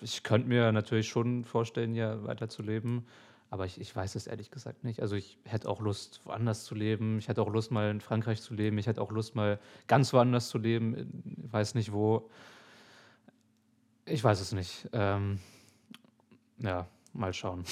ich 0.00 0.22
könnte 0.22 0.48
mir 0.48 0.70
natürlich 0.72 1.08
schon 1.08 1.44
vorstellen, 1.44 1.92
hier 1.94 2.24
weiterzuleben. 2.24 3.06
Aber 3.50 3.64
ich, 3.64 3.80
ich 3.80 3.94
weiß 3.96 4.14
es 4.14 4.26
ehrlich 4.26 4.50
gesagt 4.50 4.84
nicht. 4.84 5.00
Also 5.00 5.16
ich 5.16 5.38
hätte 5.44 5.68
auch 5.68 5.80
Lust, 5.80 6.20
woanders 6.24 6.64
zu 6.64 6.74
leben. 6.74 7.18
Ich 7.18 7.28
hätte 7.28 7.40
auch 7.40 7.50
Lust, 7.50 7.70
mal 7.70 7.90
in 7.90 8.00
Frankreich 8.02 8.42
zu 8.42 8.52
leben. 8.52 8.76
Ich 8.76 8.86
hätte 8.86 9.00
auch 9.00 9.10
Lust, 9.10 9.34
mal 9.34 9.58
ganz 9.86 10.12
woanders 10.12 10.50
zu 10.50 10.58
leben. 10.58 11.24
Ich 11.46 11.52
weiß 11.52 11.74
nicht 11.74 11.92
wo. 11.92 12.28
Ich 14.10 14.22
weiß 14.24 14.40
es 14.40 14.52
nicht. 14.52 14.88
Ähm, 14.92 15.38
ja, 16.58 16.86
mal 17.12 17.32
schauen. 17.32 17.64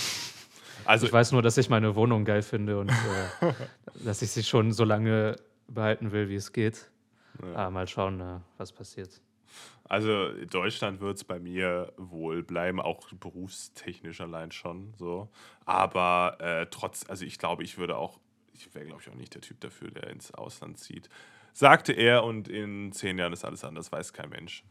Also, 0.84 1.06
Ich 1.06 1.12
weiß 1.12 1.32
nur, 1.32 1.42
dass 1.42 1.56
ich 1.56 1.68
meine 1.68 1.94
Wohnung 1.94 2.24
geil 2.24 2.42
finde 2.42 2.78
und 2.78 2.90
äh, 2.90 3.52
dass 4.04 4.22
ich 4.22 4.30
sie 4.30 4.44
schon 4.44 4.72
so 4.72 4.84
lange 4.84 5.36
behalten 5.68 6.12
will, 6.12 6.28
wie 6.28 6.36
es 6.36 6.52
geht. 6.52 6.90
Ja. 7.42 7.66
Ah, 7.66 7.70
mal 7.70 7.88
schauen, 7.88 8.20
äh, 8.20 8.40
was 8.56 8.72
passiert. 8.72 9.20
also 9.88 10.26
in 10.28 10.48
Deutschland 10.48 11.00
wird 11.00 11.16
es 11.16 11.24
bei 11.24 11.38
mir 11.38 11.92
wohl 11.96 12.42
bleiben, 12.42 12.80
auch 12.80 13.08
berufstechnisch 13.12 14.20
allein 14.20 14.52
schon 14.52 14.94
so. 14.96 15.28
Aber 15.64 16.36
äh, 16.40 16.66
trotz, 16.70 17.08
also 17.08 17.24
ich 17.24 17.38
glaube, 17.38 17.62
ich 17.64 17.78
würde 17.78 17.96
auch, 17.96 18.18
ich 18.52 18.72
wäre, 18.74 18.86
glaube 18.86 19.02
ich, 19.02 19.10
auch 19.10 19.14
nicht 19.14 19.34
der 19.34 19.42
Typ 19.42 19.60
dafür, 19.60 19.90
der 19.90 20.08
ins 20.10 20.32
Ausland 20.32 20.78
zieht. 20.78 21.08
Sagte 21.52 21.92
er 21.92 22.22
und 22.24 22.48
in 22.48 22.92
zehn 22.92 23.18
Jahren 23.18 23.32
ist 23.32 23.44
alles 23.44 23.64
anders, 23.64 23.90
weiß 23.90 24.12
kein 24.12 24.28
Mensch. 24.28 24.62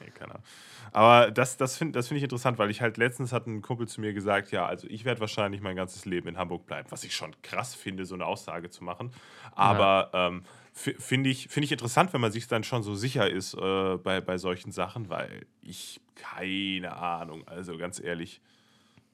Nee, 0.00 0.10
keine 0.10 0.32
Ahnung. 0.32 0.44
Aber 0.92 1.30
das, 1.30 1.56
das 1.56 1.76
finde 1.76 1.98
das 1.98 2.08
find 2.08 2.18
ich 2.18 2.24
interessant, 2.24 2.58
weil 2.58 2.70
ich 2.70 2.82
halt 2.82 2.98
letztens 2.98 3.32
hat 3.32 3.46
ein 3.46 3.62
Kumpel 3.62 3.88
zu 3.88 4.00
mir 4.00 4.12
gesagt, 4.12 4.50
ja, 4.50 4.66
also 4.66 4.86
ich 4.88 5.04
werde 5.04 5.20
wahrscheinlich 5.20 5.60
mein 5.62 5.74
ganzes 5.76 6.04
Leben 6.04 6.28
in 6.28 6.36
Hamburg 6.36 6.66
bleiben, 6.66 6.90
was 6.90 7.02
ich 7.04 7.14
schon 7.16 7.34
krass 7.42 7.74
finde, 7.74 8.04
so 8.04 8.14
eine 8.14 8.26
Aussage 8.26 8.68
zu 8.68 8.84
machen. 8.84 9.12
Aber 9.52 10.10
ähm, 10.12 10.44
f- 10.74 10.94
finde 10.98 11.30
ich, 11.30 11.48
find 11.48 11.64
ich 11.64 11.72
interessant, 11.72 12.12
wenn 12.12 12.20
man 12.20 12.30
sich 12.32 12.46
dann 12.46 12.62
schon 12.62 12.82
so 12.82 12.94
sicher 12.94 13.30
ist 13.30 13.54
äh, 13.54 13.96
bei, 13.96 14.20
bei 14.20 14.36
solchen 14.38 14.70
Sachen, 14.70 15.08
weil 15.08 15.46
ich 15.62 16.00
keine 16.14 16.94
Ahnung, 16.96 17.46
also 17.48 17.78
ganz 17.78 17.98
ehrlich, 17.98 18.40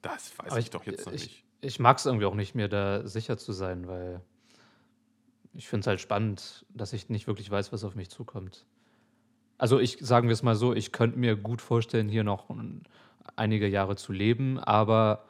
das 0.01 0.37
weiß 0.37 0.51
Aber 0.51 0.59
ich, 0.59 0.69
doch 0.69 0.85
jetzt 0.85 1.05
noch 1.05 1.13
ich, 1.13 1.21
nicht. 1.23 1.43
Ich 1.61 1.79
mag 1.79 1.97
es 1.97 2.05
irgendwie 2.05 2.25
auch 2.25 2.35
nicht, 2.35 2.55
mir 2.55 2.67
da 2.67 3.07
sicher 3.07 3.37
zu 3.37 3.53
sein, 3.53 3.87
weil 3.87 4.21
ich 5.53 5.67
finde 5.67 5.81
es 5.81 5.87
halt 5.87 6.01
spannend, 6.01 6.65
dass 6.69 6.93
ich 6.93 7.09
nicht 7.09 7.27
wirklich 7.27 7.49
weiß, 7.49 7.71
was 7.71 7.83
auf 7.83 7.95
mich 7.95 8.09
zukommt. 8.09 8.65
Also 9.59 9.77
ich 9.79 9.97
sagen 10.01 10.27
wir 10.27 10.33
es 10.33 10.41
mal 10.41 10.55
so, 10.55 10.73
ich 10.73 10.91
könnte 10.91 11.19
mir 11.19 11.35
gut 11.35 11.61
vorstellen, 11.61 12.09
hier 12.09 12.23
noch 12.23 12.49
ein- 12.49 12.81
einige 13.35 13.67
Jahre 13.67 13.95
zu 13.95 14.11
leben, 14.11 14.57
aber 14.57 15.25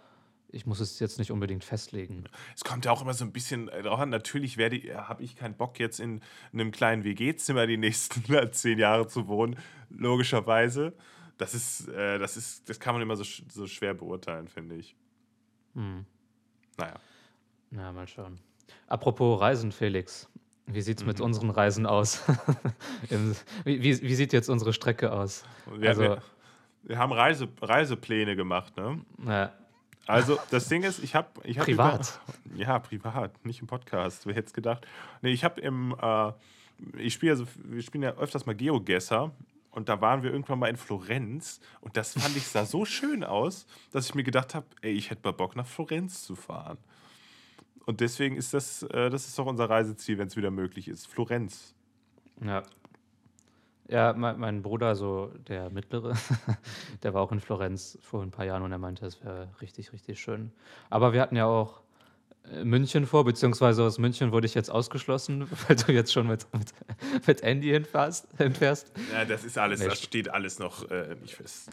ich 0.52 0.66
muss 0.66 0.80
es 0.80 1.00
jetzt 1.00 1.20
nicht 1.20 1.32
unbedingt 1.32 1.64
festlegen. 1.64 2.24
Es 2.56 2.64
kommt 2.64 2.86
ja 2.86 2.92
auch 2.92 3.02
immer 3.02 3.14
so 3.14 3.26
ein 3.26 3.32
bisschen 3.32 3.68
äh, 3.70 3.84
drauf 3.84 4.00
an. 4.00 4.10
Natürlich 4.10 4.58
habe 4.58 5.24
ich 5.24 5.36
keinen 5.36 5.56
Bock, 5.56 5.80
jetzt 5.80 6.00
in 6.00 6.22
einem 6.54 6.72
kleinen 6.72 7.04
WG-Zimmer 7.04 7.68
die 7.68 7.78
nächsten 7.78 8.24
zehn 8.54 8.80
Jahre 8.80 9.08
zu 9.08 9.28
wohnen, 9.28 9.58
logischerweise. 9.90 10.94
Das 11.38 11.54
ist, 11.54 11.88
äh, 11.90 12.18
das 12.20 12.36
ist, 12.38 12.68
das 12.70 12.80
kann 12.80 12.94
man 12.96 13.02
immer 13.02 13.16
so, 13.16 13.24
so 13.52 13.68
schwer 13.68 13.94
beurteilen, 13.94 14.48
finde 14.48 14.76
ich. 14.76 14.96
Hm. 15.76 16.06
Naja. 16.78 16.96
Na, 17.72 17.92
mal 17.92 18.08
schauen. 18.08 18.40
Apropos 18.88 19.40
Reisen, 19.40 19.72
Felix. 19.72 20.28
Wie 20.72 20.82
sieht 20.82 21.00
es 21.00 21.06
mit 21.06 21.20
Mhm. 21.20 21.26
unseren 21.26 21.50
Reisen 21.50 21.86
aus? 21.86 22.22
Wie, 23.10 23.82
wie, 23.84 24.02
wie 24.02 24.16
sieht 24.16 24.34
jetzt 24.34 24.50
unsere 24.50 24.74
Strecke 24.74 25.12
aus? 25.12 25.44
Wir, 25.78 25.90
Also- 25.90 26.02
wir, 26.02 26.22
wir 26.84 26.98
haben 26.98 27.12
Reise, 27.12 27.48
Reisepläne 27.62 28.36
gemacht, 28.36 28.76
ne? 28.78 29.02
Ja, 29.26 29.52
Also, 30.08 30.40
das 30.50 30.68
Ding 30.70 30.84
ist, 30.84 31.04
ich 31.04 31.14
habe. 31.16 31.28
Ich 31.44 31.58
hab 31.60 31.66
Privat. 31.66 32.20
Über, 32.46 32.56
ja, 32.58 32.80
privat, 32.80 33.46
nicht 33.46 33.62
im 33.62 33.68
Podcast. 33.68 34.26
Wer 34.26 34.34
hätte 34.36 34.48
es 34.48 34.54
gedacht? 34.54 34.86
Nee, 35.22 35.32
ich 35.32 35.44
habe 35.44 35.60
im. 35.62 35.96
Äh, 36.02 36.32
ich 36.98 37.14
spiele 37.14 37.34
also, 37.34 37.46
wir 37.66 37.82
spielen 37.84 38.04
ja 38.04 38.12
öfters 38.16 38.46
mal 38.46 38.56
Geogesser. 38.56 39.32
Und 39.72 39.88
da 39.88 40.02
waren 40.02 40.24
wir 40.24 40.32
irgendwann 40.32 40.58
mal 40.58 40.68
in 40.68 40.78
Florenz. 40.78 41.60
Und 41.82 41.96
das 41.96 42.14
fand 42.14 42.36
ich 42.36 42.48
sah 42.48 42.66
so 42.66 42.86
schön 42.86 43.24
aus, 43.24 43.68
dass 43.92 44.08
ich 44.08 44.16
mir 44.16 44.24
gedacht 44.24 44.56
habe, 44.56 44.66
ey, 44.82 44.94
ich 44.94 45.12
hätte 45.12 45.22
mal 45.24 45.32
Bock 45.32 45.56
nach 45.56 45.68
Florenz 45.68 46.24
zu 46.24 46.36
fahren. 46.36 46.78
Und 47.86 48.02
deswegen 48.02 48.36
ist 48.36 48.54
das, 48.54 48.84
äh, 48.84 49.10
das 49.10 49.28
ist 49.28 49.38
doch 49.38 49.46
unser 49.46 49.70
Reiseziel, 49.70 50.18
wenn 50.18 50.28
es 50.28 50.38
wieder 50.38 50.52
möglich 50.52 50.88
ist. 50.88 51.08
Florenz. 51.08 51.74
Ja. 52.44 52.64
Ja, 53.88 54.14
mein, 54.14 54.40
mein 54.40 54.62
Bruder, 54.62 54.96
so 54.96 55.32
der 55.48 55.72
mittlere, 55.72 56.14
der 57.04 57.14
war 57.16 57.24
auch 57.24 57.32
in 57.32 57.40
Florenz 57.40 57.98
vor 58.02 58.22
ein 58.22 58.30
paar 58.30 58.46
Jahren 58.46 58.62
und 58.62 58.72
er 58.72 58.78
meinte, 58.78 59.04
es 59.06 59.24
wäre 59.24 59.50
richtig, 59.62 59.94
richtig 59.94 60.20
schön. 60.20 60.52
Aber 60.92 61.12
wir 61.12 61.22
hatten 61.22 61.36
ja 61.36 61.48
auch 61.48 61.82
München 62.64 63.06
vor, 63.06 63.26
beziehungsweise 63.26 63.84
aus 63.84 64.00
München 64.00 64.32
wurde 64.32 64.48
ich 64.48 64.56
jetzt 64.56 64.72
ausgeschlossen, 64.72 65.48
weil 65.68 65.76
du 65.76 65.92
jetzt 65.92 66.12
schon 66.12 66.28
mit, 66.28 66.48
mit, 66.54 66.74
mit 67.28 67.42
Andy 67.42 67.70
hinfährst. 67.70 68.28
hinfährst. 68.38 68.92
Ja, 69.14 69.26
das 69.26 69.44
ist 69.44 69.58
alles, 69.58 69.80
Nee, 69.80 69.88
das 69.88 70.02
steht 70.02 70.30
alles 70.30 70.60
noch 70.60 70.90
äh, 70.90 71.16
nicht 71.22 71.36
fest. 71.36 71.70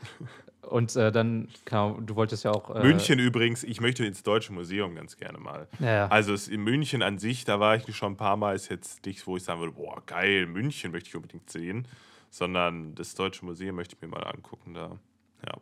Und 0.63 0.97
äh, 0.97 1.13
dann, 1.13 1.49
genau, 1.65 2.01
du 2.01 2.17
wolltest 2.17 2.45
ja 2.45 2.51
auch. 2.51 2.75
Äh, 2.75 2.83
München 2.83 3.19
übrigens, 3.19 3.63
ich 3.63 3.81
möchte 3.81 4.05
ins 4.05 4.23
Deutsche 4.23 4.53
Museum 4.53 4.95
ganz 4.95 5.17
gerne 5.17 5.39
mal. 5.39 5.69
Ja. 5.79 6.09
Also 6.09 6.35
es, 6.35 6.49
in 6.49 6.63
München 6.63 7.03
an 7.03 7.19
sich, 7.19 7.45
da 7.45 7.61
war 7.61 7.77
ich 7.77 7.97
schon 7.97 8.13
ein 8.15 8.17
paar 8.17 8.37
Mal, 8.37 8.57
ist 8.57 8.69
jetzt 8.69 9.07
nichts, 9.07 9.27
wo 9.27 9.37
ich 9.37 9.45
sagen 9.45 9.61
würde, 9.61 9.73
boah, 9.73 10.03
geil, 10.05 10.47
München 10.47 10.91
möchte 10.91 11.09
ich 11.09 11.17
unbedingt 11.17 11.49
sehen, 11.51 11.87
sondern 12.31 12.95
das 12.97 13.15
Deutsche 13.15 13.45
Museum 13.45 13.77
möchte 13.77 13.95
ich 13.95 14.03
mir 14.03 14.09
mal 14.09 14.25
angucken 14.25 14.75
da. 14.75 14.99
Ja, 15.47 15.55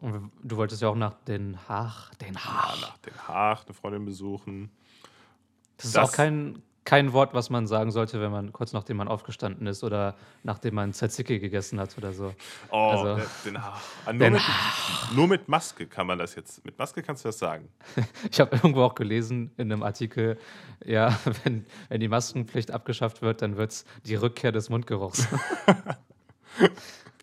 Und 0.00 0.30
du 0.42 0.56
wolltest 0.56 0.80
ja 0.82 0.88
auch 0.88 0.94
nach 0.96 1.14
Den 1.28 1.58
Haag. 1.68 2.10
Den 2.18 2.34
ja 2.34 2.44
Haag. 2.44 2.80
nach 2.80 2.98
Den 2.98 3.14
Haag 3.28 3.64
eine 3.66 3.74
Freundin 3.74 4.04
besuchen. 4.06 4.70
Das 5.76 5.86
ist 5.86 5.96
Das- 5.96 6.08
auch 6.10 6.12
kein, 6.14 6.62
kein 6.84 7.12
Wort, 7.12 7.34
was 7.34 7.50
man 7.50 7.66
sagen 7.66 7.90
sollte, 7.90 8.18
wenn 8.20 8.30
man 8.32 8.52
kurz 8.52 8.72
nachdem 8.72 8.96
man 8.96 9.08
aufgestanden 9.08 9.66
ist 9.66 9.84
oder 9.84 10.16
nachdem 10.42 10.74
man 10.74 10.94
Tzatziki 10.94 11.38
gegessen 11.38 11.78
hat 11.78 11.96
oder 11.98 12.14
so. 12.14 12.34
Oh, 12.70 12.76
Also- 12.92 13.16
der- 13.16 13.26
Den 13.44 13.62
Haag. 13.62 13.78
Ah, 14.06 14.12
nur, 14.14 14.20
Den 14.20 14.32
mit, 14.32 14.42
nur 15.14 15.28
mit 15.28 15.48
Maske 15.48 15.86
kann 15.86 16.06
man 16.06 16.18
das 16.18 16.34
jetzt, 16.34 16.64
mit 16.64 16.78
Maske 16.78 17.02
kannst 17.02 17.24
du 17.24 17.28
das 17.28 17.38
sagen. 17.38 17.68
Ich 18.30 18.40
habe 18.40 18.56
irgendwo 18.56 18.82
auch 18.82 18.94
gelesen 18.94 19.50
in 19.58 19.70
einem 19.70 19.82
Artikel, 19.82 20.38
ja, 20.84 21.14
wenn, 21.44 21.66
wenn 21.90 22.00
die 22.00 22.08
Maskenpflicht 22.08 22.70
abgeschafft 22.70 23.20
wird, 23.20 23.42
dann 23.42 23.58
wird 23.58 23.72
es 23.72 23.84
die 24.06 24.14
Rückkehr 24.14 24.50
des 24.52 24.70
Mundgeruchs. 24.70 25.28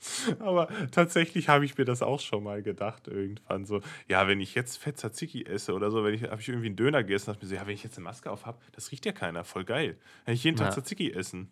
Aber 0.39 0.67
tatsächlich 0.91 1.49
habe 1.49 1.65
ich 1.65 1.77
mir 1.77 1.85
das 1.85 2.01
auch 2.01 2.19
schon 2.19 2.43
mal 2.43 2.61
gedacht 2.63 3.07
irgendwann 3.07 3.65
so, 3.65 3.81
ja, 4.07 4.27
wenn 4.27 4.39
ich 4.41 4.55
jetzt 4.55 4.77
Fett 4.77 4.97
Tzatziki 4.97 5.45
esse 5.45 5.73
oder 5.73 5.91
so, 5.91 6.03
wenn 6.03 6.13
ich 6.13 6.23
habe 6.23 6.41
ich 6.41 6.47
irgendwie 6.49 6.67
einen 6.67 6.75
Döner 6.75 7.03
gegessen, 7.03 7.27
dachte 7.27 7.39
ich 7.39 7.43
mir 7.43 7.49
so, 7.49 7.55
ja, 7.61 7.67
wenn 7.67 7.73
ich 7.75 7.83
jetzt 7.83 7.97
eine 7.97 8.03
Maske 8.05 8.31
auf 8.31 8.45
habe, 8.45 8.57
das 8.73 8.91
riecht 8.91 9.05
ja 9.05 9.11
keiner, 9.11 9.43
voll 9.43 9.63
geil. 9.65 9.97
Kann 10.25 10.33
ich 10.33 10.43
jeden 10.43 10.57
Tag 10.57 10.67
Ja. 10.67 10.73
Tzatziki 10.73 11.11
essen. 11.11 11.49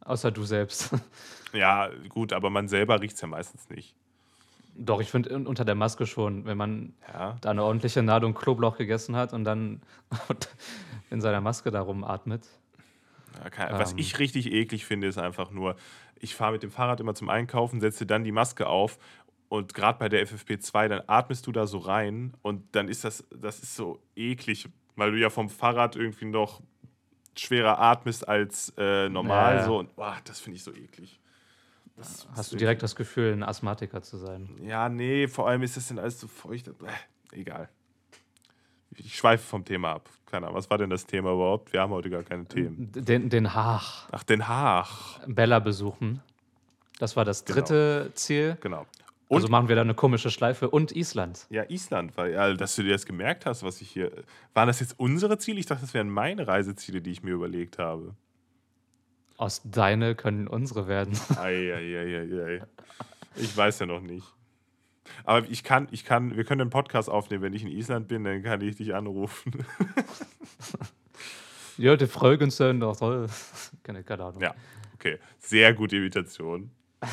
Außer 0.00 0.30
du 0.30 0.44
selbst. 0.44 0.90
Ja, 1.52 1.90
gut, 2.08 2.32
aber 2.32 2.48
man 2.48 2.68
selber 2.68 3.00
riecht 3.00 3.16
es 3.16 3.20
ja 3.22 3.26
meistens 3.26 3.68
nicht. 3.70 3.96
Doch, 4.76 5.00
ich 5.00 5.10
finde 5.10 5.34
unter 5.36 5.64
der 5.64 5.74
Maske 5.74 6.06
schon, 6.06 6.44
wenn 6.44 6.56
man 6.56 6.94
Ja. 7.12 7.36
da 7.40 7.50
eine 7.50 7.64
ordentliche 7.64 8.00
Ladung 8.02 8.34
Knoblauch 8.34 8.76
gegessen 8.78 9.16
hat 9.16 9.32
und 9.32 9.42
dann 9.42 9.82
in 11.10 11.20
seiner 11.20 11.40
Maske 11.40 11.72
da 11.72 11.80
rumatmet. 11.80 12.46
Ja, 13.58 13.78
was 13.78 13.92
Ähm. 13.92 13.98
ich 13.98 14.18
richtig 14.20 14.52
eklig 14.52 14.86
finde, 14.86 15.08
ist 15.08 15.18
einfach 15.18 15.50
nur, 15.50 15.74
ich 16.20 16.34
fahre 16.34 16.52
mit 16.52 16.62
dem 16.62 16.70
Fahrrad 16.70 17.00
immer 17.00 17.14
zum 17.14 17.28
Einkaufen, 17.28 17.80
setze 17.80 18.06
dann 18.06 18.24
die 18.24 18.32
Maske 18.32 18.66
auf 18.66 18.98
und 19.48 19.74
gerade 19.74 19.98
bei 19.98 20.08
der 20.08 20.26
FFP2, 20.26 20.88
dann 20.88 21.02
atmest 21.06 21.46
du 21.46 21.52
da 21.52 21.66
so 21.66 21.78
rein 21.78 22.34
und 22.42 22.62
dann 22.76 22.88
ist 22.88 23.04
das, 23.04 23.24
das 23.36 23.60
ist 23.60 23.74
so 23.74 24.00
eklig, 24.14 24.68
weil 24.96 25.12
du 25.12 25.18
ja 25.18 25.30
vom 25.30 25.48
Fahrrad 25.48 25.96
irgendwie 25.96 26.26
noch 26.26 26.60
schwerer 27.36 27.78
atmest 27.78 28.28
als 28.28 28.72
äh, 28.76 29.08
normal 29.08 29.56
Ja, 29.56 29.64
so 29.64 29.78
und 29.78 29.96
boah, 29.96 30.16
das 30.24 30.40
finde 30.40 30.56
ich 30.56 30.62
so 30.62 30.72
eklig. 30.72 31.20
Das 31.96 32.26
Hast 32.34 32.52
du 32.52 32.56
direkt 32.56 32.82
das 32.82 32.96
Gefühl, 32.96 33.32
ein 33.32 33.42
Asthmatiker 33.42 34.02
zu 34.02 34.16
sein? 34.16 34.56
Ja, 34.62 34.88
nee, 34.88 35.28
vor 35.28 35.48
allem 35.48 35.62
ist 35.62 35.76
das 35.76 35.88
dann 35.88 35.98
alles 35.98 36.20
so 36.20 36.28
feucht. 36.28 36.68
Äh, 36.68 36.72
egal. 37.32 37.68
Ich 38.96 39.16
schweife 39.16 39.44
vom 39.46 39.64
Thema 39.64 39.92
ab. 39.92 40.08
Keine 40.26 40.46
Ahnung, 40.46 40.56
was 40.58 40.68
war 40.70 40.78
denn 40.78 40.90
das 40.90 41.06
Thema 41.06 41.32
überhaupt? 41.32 41.72
Wir 41.72 41.80
haben 41.80 41.92
heute 41.92 42.10
gar 42.10 42.22
keine 42.22 42.44
Themen. 42.46 42.90
Den, 42.92 43.28
den 43.30 43.54
Haag. 43.54 44.08
Ach, 44.12 44.22
Den 44.24 44.46
Haag. 44.46 45.20
Bella 45.26 45.58
besuchen. 45.58 46.20
Das 46.98 47.16
war 47.16 47.24
das 47.24 47.44
Genau. 47.44 47.60
dritte 47.60 48.10
Ziel. 48.14 48.56
Genau. 48.60 48.86
Also 49.28 49.46
Und- 49.46 49.50
machen 49.52 49.68
wir 49.68 49.76
da 49.76 49.82
eine 49.82 49.94
komische 49.94 50.30
Schleife. 50.30 50.68
Und 50.70 50.92
Island. 50.92 51.46
Ja, 51.50 51.64
Island, 51.68 52.16
weil, 52.16 52.32
ja, 52.32 52.52
dass 52.54 52.74
du 52.76 52.82
dir 52.82 52.92
das 52.92 53.06
gemerkt 53.06 53.46
hast, 53.46 53.62
was 53.62 53.80
ich 53.80 53.90
hier. 53.90 54.10
Waren 54.54 54.66
das 54.66 54.80
jetzt 54.80 54.98
unsere 54.98 55.38
Ziele? 55.38 55.60
Ich 55.60 55.66
dachte, 55.66 55.82
das 55.82 55.94
wären 55.94 56.10
meine 56.10 56.46
Reiseziele, 56.48 57.00
die 57.00 57.10
ich 57.12 57.22
mir 57.22 57.30
überlegt 57.32 57.78
habe. 57.78 58.14
Aus 59.36 59.62
deine 59.64 60.14
können 60.16 60.46
unsere 60.48 60.86
werden. 60.88 61.16
Eieieiei. 61.36 62.62
Ich 63.36 63.56
weiß 63.56 63.78
ja 63.78 63.86
noch 63.86 64.00
nicht. 64.00 64.26
Aber 65.24 65.46
ich 65.48 65.64
kann, 65.64 65.88
ich 65.90 66.04
kann, 66.04 66.36
wir 66.36 66.44
können 66.44 66.60
einen 66.62 66.70
Podcast 66.70 67.08
aufnehmen, 67.10 67.42
wenn 67.42 67.52
ich 67.54 67.62
in 67.62 67.68
Island 67.68 68.08
bin, 68.08 68.24
dann 68.24 68.42
kann 68.42 68.60
ich 68.60 68.76
dich 68.76 68.94
anrufen. 68.94 69.64
ja, 71.78 71.96
die 71.96 72.06
Folgen 72.06 72.50
sind 72.50 72.80
doch 72.80 72.96
toll. 72.96 73.26
Keine, 73.82 74.02
keine 74.04 74.24
Ahnung. 74.24 74.40
ja, 74.40 74.54
okay. 74.94 75.18
Sehr 75.38 75.72
gute 75.74 75.96
Imitation. 75.96 76.70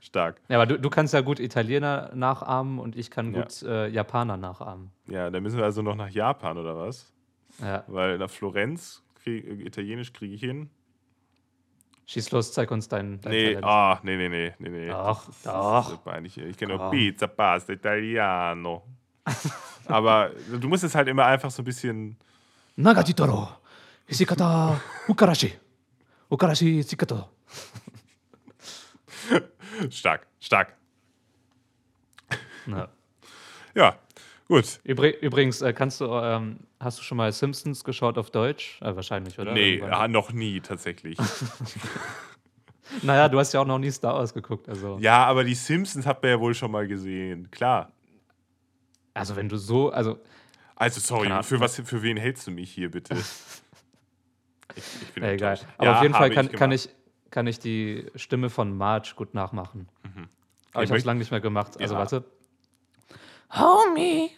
Stark. 0.00 0.40
Ja, 0.48 0.56
aber 0.56 0.66
du, 0.66 0.78
du 0.78 0.88
kannst 0.88 1.12
ja 1.12 1.20
gut 1.20 1.40
Italiener 1.40 2.10
nachahmen 2.14 2.78
und 2.78 2.96
ich 2.96 3.10
kann 3.10 3.34
Ja. 3.34 3.42
gut 3.42 3.62
äh, 3.62 3.88
Japaner 3.88 4.36
nachahmen. 4.36 4.90
Ja, 5.06 5.28
dann 5.30 5.42
müssen 5.42 5.58
wir 5.58 5.64
also 5.64 5.82
noch 5.82 5.96
nach 5.96 6.08
Japan 6.08 6.56
oder 6.56 6.76
was? 6.78 7.12
Ja. 7.60 7.84
Weil 7.88 8.16
nach 8.18 8.30
Florenz, 8.30 9.02
krieg, 9.22 9.44
Italienisch 9.66 10.12
kriege 10.12 10.34
ich 10.34 10.40
hin. 10.40 10.70
Schieß 12.08 12.30
los, 12.30 12.52
zeig 12.54 12.70
uns 12.70 12.88
dein, 12.88 13.20
dein 13.20 13.32
Nee, 13.32 13.58
ah, 13.60 14.00
nee, 14.02 14.16
nee, 14.16 14.30
nee, 14.30 14.54
nee, 14.58 14.68
nee. 14.70 14.88
Doch, 14.88 15.26
Das 15.26 15.42
doch. 15.42 15.98
Das. 16.04 16.36
Ich 16.38 16.56
kenne 16.56 16.78
nur. 16.78 16.90
Pizza, 16.90 17.26
Pasta, 17.26 17.74
Italiano. 17.74 18.82
Aber 19.84 20.30
du 20.58 20.68
musst 20.68 20.84
es 20.84 20.94
halt 20.94 21.08
immer 21.08 21.26
einfach 21.26 21.50
so 21.50 21.60
ein 21.60 21.66
bisschen. 21.66 22.16
Nagatitoro. 22.76 23.48
Isikata 24.06 24.80
Ukarashi. 25.06 25.52
Ukarashi 26.30 26.78
Isikato. 26.78 27.28
Stark, 29.90 30.26
stark. 30.40 30.74
Ja. 32.66 32.88
Ja, 33.74 33.98
gut. 34.48 34.80
Übri 34.82 35.10
übrigens, 35.20 35.60
äh, 35.60 35.74
kannst 35.74 36.00
du, 36.00 36.06
ähm, 36.06 36.60
hast 36.80 36.98
du 36.98 37.02
schon 37.02 37.16
mal 37.18 37.32
Simpsons 37.32 37.84
geschaut 37.84 38.18
auf 38.18 38.30
Deutsch? 38.30 38.80
Äh, 38.82 38.94
wahrscheinlich, 38.96 39.38
oder? 39.38 39.52
Nee, 39.52 39.82
ah, 39.82 40.08
noch 40.08 40.32
nie 40.32 40.60
tatsächlich. 40.60 41.18
Naja, 43.02 43.28
du 43.28 43.38
hast 43.38 43.52
ja 43.52 43.60
auch 43.60 43.66
noch 43.66 43.78
nie 43.78 43.90
Star 43.90 44.14
Wars 44.14 44.32
geguckt. 44.32 44.66
Also, 44.66 44.96
ja, 44.98 45.26
aber 45.26 45.44
die 45.44 45.54
Simpsons 45.54 46.06
hat 46.06 46.22
man 46.22 46.30
ja 46.32 46.40
wohl 46.40 46.54
schon 46.54 46.70
mal 46.70 46.88
gesehen. 46.88 47.50
Klar. 47.50 47.92
also 49.12 49.36
wenn 49.36 49.50
du 49.50 49.58
so, 49.58 49.90
also 49.90 50.18
Also, 50.74 50.98
sorry, 51.00 51.30
für, 51.42 51.60
was, 51.60 51.76
für 51.76 52.02
wen 52.02 52.16
hältst 52.16 52.46
du 52.46 52.50
mich 52.50 52.70
hier 52.72 52.90
bitte? 52.90 53.14
Ich, 54.74 54.84
ich 55.02 55.12
bin 55.14 55.22
äh, 55.24 55.34
egal. 55.34 55.52
enttäuscht. 55.52 55.72
Aber 55.78 55.86
Ja, 55.90 55.96
auf 55.96 56.02
jeden 56.02 56.14
Fall 56.14 56.22
habe 56.24 56.34
kann, 56.34 56.46
kann, 56.52 56.70
gemacht. 56.70 56.88
ich, 57.26 57.30
kann 57.30 57.46
ich 57.46 57.58
die 57.58 58.06
Stimme 58.14 58.48
von 58.48 58.76
Marge 58.76 59.12
gut 59.16 59.34
nachmachen. 59.34 59.88
Aber 60.72 60.82
Ich 60.82 60.84
ich 60.84 60.90
habe 60.90 60.98
es 60.98 61.04
lange 61.04 61.18
nicht 61.18 61.30
mehr 61.30 61.40
gemacht. 61.40 61.78
Also 61.80 61.94
Ja. 61.94 61.98
warte. 62.00 62.24
Homie! 63.50 64.30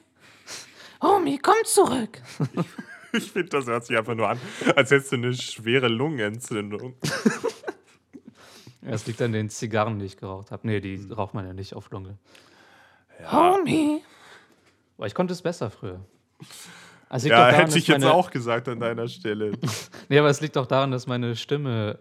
Homie, 1.02 1.38
komm 1.38 1.56
zurück! 1.64 2.20
Ich 3.12 3.32
finde, 3.32 3.48
das 3.48 3.66
hört 3.66 3.84
sich 3.84 3.98
einfach 3.98 4.14
nur 4.14 4.28
an, 4.28 4.38
als 4.76 4.92
hättest 4.92 5.10
du 5.10 5.16
eine 5.16 5.34
schwere 5.34 5.88
Lungenentzündung. 5.88 6.94
Ja, 8.82 8.90
Es 8.92 9.04
liegt 9.08 9.20
an 9.20 9.32
den 9.32 9.50
Zigarren, 9.50 9.98
die 9.98 10.04
ich 10.06 10.16
geraucht 10.16 10.52
habe. 10.52 10.64
Nee, 10.64 10.78
die 10.80 11.08
raucht 11.10 11.34
man 11.34 11.44
ja 11.44 11.52
nicht 11.52 11.74
auf 11.74 11.90
Lunge. 11.90 12.18
Homie! 13.32 14.00
Aber 14.96 15.08
ich 15.08 15.14
konnte 15.16 15.32
es 15.32 15.42
besser 15.42 15.70
früher. 15.70 16.04
Also 17.08 17.28
Ja, 17.28 17.38
daran, 17.38 17.54
hätte 17.66 17.78
ich 17.78 17.86
dass 17.86 17.94
jetzt 17.96 18.02
meine- 18.04 18.14
auch 18.14 18.30
gesagt 18.30 18.68
an 18.68 18.78
deiner 18.78 19.08
Stelle. 19.08 19.52
Nee, 20.08 20.18
aber 20.20 20.28
es 20.30 20.40
liegt 20.40 20.56
auch 20.56 20.66
daran, 20.66 20.92
dass 20.92 21.08
meine 21.08 21.34
Stimme 21.34 21.98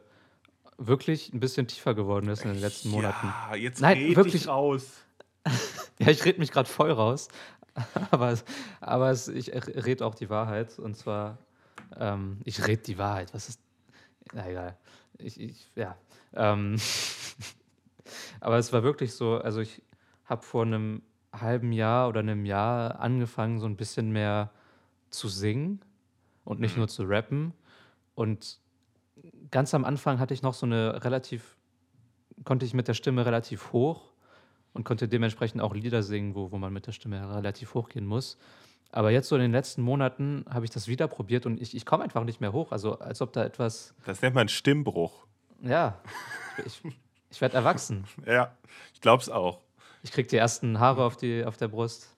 wirklich 0.77 1.33
ein 1.33 1.39
bisschen 1.39 1.67
tiefer 1.67 1.95
geworden 1.95 2.29
ist 2.29 2.43
in 2.45 2.51
den 2.53 2.61
letzten 2.61 2.89
Monaten. 2.89 3.33
Ja, 3.49 3.55
jetzt 3.55 3.81
Nein, 3.81 3.97
red 3.97 4.15
wirklich. 4.15 4.47
raus. 4.47 4.83
Ja, 6.01 6.07
ich 6.09 6.23
rede 6.23 6.39
mich 6.39 6.51
gerade 6.51 6.69
voll 6.69 6.91
raus. 6.91 7.27
Aber, 8.11 8.31
es- 8.31 8.43
aber 8.81 9.09
es, 9.11 9.27
ich 9.27 9.51
rede 9.53 10.05
auch 10.05 10.15
die 10.15 10.29
Wahrheit. 10.29 10.77
Und 10.79 10.95
zwar, 10.97 11.37
ähm, 11.97 12.39
ich 12.43 12.65
rede 12.67 12.81
die 12.83 12.97
Wahrheit. 12.97 13.33
Was 13.33 13.49
ist. 13.49 13.61
Na 14.33 14.47
egal. 14.49 14.77
Ich, 15.17 15.39
ich, 15.39 15.71
ja. 15.75 15.95
Ähm, 16.33 16.77
aber 18.39 18.57
es 18.57 18.71
war 18.73 18.83
wirklich 18.83 19.13
so, 19.13 19.37
also 19.37 19.59
ich 19.61 19.81
habe 20.25 20.43
vor 20.43 20.63
einem 20.63 21.01
halben 21.33 21.71
Jahr 21.71 22.09
oder 22.09 22.19
einem 22.21 22.45
Jahr 22.45 22.99
angefangen, 22.99 23.59
so 23.59 23.65
ein 23.65 23.75
bisschen 23.77 24.11
mehr 24.11 24.51
zu 25.09 25.27
singen 25.27 25.81
und 26.43 26.59
nicht 26.59 26.77
nur 26.77 26.87
zu 26.87 27.03
rappen. 27.03 27.53
Und 28.15 28.59
ganz 29.51 29.73
am 29.73 29.85
Anfang 29.85 30.19
hatte 30.19 30.33
ich 30.33 30.41
noch 30.41 30.53
so 30.53 30.65
eine 30.65 31.03
relativ, 31.03 31.57
konnte 32.43 32.65
ich 32.65 32.73
mit 32.73 32.87
der 32.87 32.93
Stimme 32.93 33.25
relativ 33.25 33.71
hoch 33.73 34.08
und 34.73 34.83
konnte 34.83 35.07
dementsprechend 35.07 35.61
auch 35.61 35.73
Lieder 35.73 36.03
singen, 36.03 36.35
wo, 36.35 36.51
wo 36.51 36.57
man 36.57 36.71
mit 36.73 36.87
der 36.87 36.91
Stimme 36.91 37.35
relativ 37.35 37.73
hoch 37.73 37.89
gehen 37.89 38.05
muss. 38.05 38.37
Aber 38.91 39.11
jetzt 39.11 39.27
so 39.29 39.35
in 39.35 39.41
den 39.41 39.51
letzten 39.51 39.81
Monaten 39.83 40.45
habe 40.49 40.65
ich 40.65 40.71
das 40.71 40.87
wieder 40.87 41.07
probiert 41.07 41.45
und 41.45 41.61
ich, 41.61 41.75
ich 41.75 41.85
komme 41.85 42.03
einfach 42.03 42.23
nicht 42.23 42.41
mehr 42.41 42.53
hoch. 42.53 42.71
Also 42.71 42.97
als 42.99 43.21
ob 43.21 43.33
da 43.33 43.43
etwas, 43.43 43.93
Das 44.05 44.21
nennt 44.21 44.35
man 44.35 44.47
Stimmbruch. 44.49 45.27
ja, 45.61 45.99
ich, 46.65 46.81
ich 47.29 47.41
werde 47.41 47.55
erwachsen. 47.55 48.05
Ja, 48.25 48.55
ich 48.93 49.01
glaub's 49.01 49.29
auch. 49.29 49.59
Ich 50.01 50.11
kriege 50.11 50.27
die 50.29 50.37
ersten 50.37 50.79
Haare 50.79 51.03
auf, 51.03 51.17
die, 51.17 51.43
auf 51.45 51.57
der 51.57 51.67
Brust. 51.67 52.15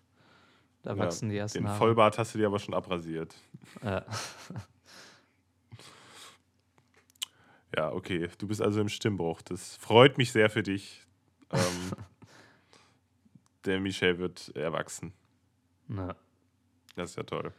Da 0.83 0.91
Ja, 0.91 0.97
wachsen 0.99 1.29
die 1.29 1.37
ersten 1.37 1.59
den 1.59 1.67
Haare. 1.67 1.77
Vollbart 1.77 2.17
hast 2.17 2.33
du 2.33 2.37
dir 2.39 2.47
aber 2.47 2.59
schon 2.59 2.73
abrasiert. 2.73 3.35
Ja. 3.83 4.05
Ja, 7.75 7.91
okay. 7.93 8.29
Du 8.37 8.47
bist 8.47 8.61
also 8.61 8.81
im 8.81 8.89
Stimmbruch. 8.89 9.41
Das 9.43 9.77
freut 9.77 10.17
mich 10.17 10.31
sehr 10.33 10.49
für 10.49 10.61
dich. 10.63 11.03
Ähm, 11.51 11.59
der 13.65 13.79
Michel 13.79 14.17
wird 14.19 14.55
erwachsen. 14.55 15.13
Na. 15.87 16.15
Das 16.95 17.11
ist 17.11 17.15
ja 17.17 17.23
toll. 17.23 17.51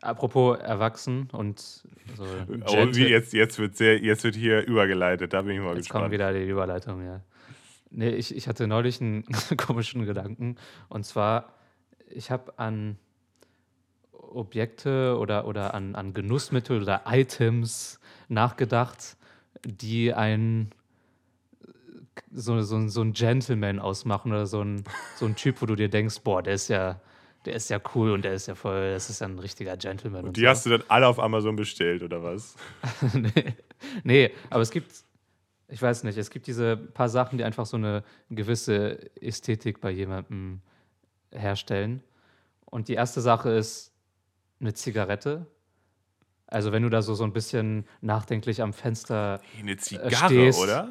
Apropos 0.00 0.58
erwachsen 0.58 1.28
und 1.32 1.58
so 1.60 1.84
Oh, 2.66 2.86
wie 2.92 3.06
jetzt, 3.06 3.32
jetzt, 3.32 3.58
wird 3.58 3.76
sehr, 3.76 3.98
jetzt 4.02 4.22
wird 4.24 4.34
hier 4.36 4.66
übergeleitet. 4.66 5.32
Da 5.32 5.42
bin 5.42 5.52
ich 5.56 5.60
mal 5.60 5.76
Jetzt 5.76 5.88
gespannt. 5.88 6.10
wieder 6.12 6.32
die 6.32 6.46
Überleitung, 6.46 7.04
ja. 7.04 7.20
Nee, 7.90 8.10
ich, 8.10 8.36
ich 8.36 8.48
hatte 8.48 8.66
neulich 8.66 9.00
einen 9.00 9.24
komischen 9.56 10.04
Gedanken. 10.04 10.56
Und 10.88 11.04
zwar, 11.06 11.54
ich 12.10 12.30
habe 12.30 12.58
an 12.58 12.98
Objekte 14.12 15.16
oder, 15.18 15.46
oder 15.46 15.74
an, 15.74 15.94
an 15.94 16.12
Genussmittel 16.12 16.82
oder 16.82 17.04
Items 17.06 18.00
nachgedacht, 18.28 19.16
die 19.64 20.12
ein 20.12 20.70
so, 22.32 22.60
so, 22.62 22.88
so 22.88 23.00
ein 23.00 23.12
Gentleman 23.12 23.78
ausmachen 23.78 24.32
oder 24.32 24.46
so 24.46 24.60
ein, 24.62 24.84
so 25.16 25.26
ein 25.26 25.36
Typ, 25.36 25.60
wo 25.62 25.66
du 25.66 25.74
dir 25.74 25.88
denkst, 25.88 26.20
boah, 26.22 26.42
der 26.42 26.54
ist 26.54 26.68
ja, 26.68 27.00
der 27.44 27.54
ist 27.54 27.70
ja 27.70 27.80
cool 27.94 28.12
und 28.12 28.22
der 28.24 28.34
ist 28.34 28.46
ja 28.46 28.54
voll, 28.54 28.92
das 28.92 29.10
ist 29.10 29.20
ja 29.20 29.26
ein 29.26 29.38
richtiger 29.38 29.76
Gentleman. 29.76 30.24
Und, 30.26 30.36
Die 30.36 30.42
so. 30.42 30.48
hast 30.48 30.66
du 30.66 30.70
dann 30.70 30.84
alle 30.88 31.06
auf 31.06 31.18
Amazon 31.18 31.56
bestellt, 31.56 32.02
oder 32.02 32.22
was? 32.22 32.56
nee. 33.12 33.54
nee, 34.02 34.30
aber 34.50 34.62
es 34.62 34.70
gibt, 34.70 34.92
ich 35.68 35.80
weiß 35.80 36.04
nicht, 36.04 36.16
es 36.18 36.30
gibt 36.30 36.46
diese 36.46 36.76
paar 36.76 37.08
Sachen, 37.08 37.38
die 37.38 37.44
einfach 37.44 37.66
so 37.66 37.76
eine 37.76 38.02
gewisse 38.30 39.10
Ästhetik 39.20 39.80
bei 39.80 39.90
jemandem 39.90 40.60
herstellen. 41.32 42.02
Und 42.66 42.88
die 42.88 42.94
erste 42.94 43.20
Sache 43.20 43.50
ist 43.50 43.92
eine 44.60 44.74
Zigarette. 44.74 45.46
Also 46.46 46.72
wenn 46.72 46.82
du 46.82 46.88
da 46.90 47.02
so, 47.02 47.14
so 47.14 47.24
ein 47.24 47.32
bisschen 47.32 47.86
nachdenklich 48.00 48.62
am 48.62 48.72
Fenster, 48.72 49.40
Eine 49.58 49.76
Zigarre, 49.76 50.14
stehst. 50.28 50.60
oder? 50.60 50.88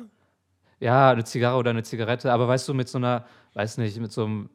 Ja, 0.83 1.11
eine 1.11 1.23
Zigarre 1.23 1.57
oder 1.57 1.69
eine 1.69 1.83
Zigarette, 1.83 2.31
aber 2.33 2.47
weißt 2.47 2.67
du, 2.67 2.73
mit 2.73 2.89
so 2.89 2.97
einer, 2.97 3.25
weiß 3.53 3.77
nicht, 3.77 3.97
mit 3.99 4.11
so 4.11 4.25
einem 4.25 4.49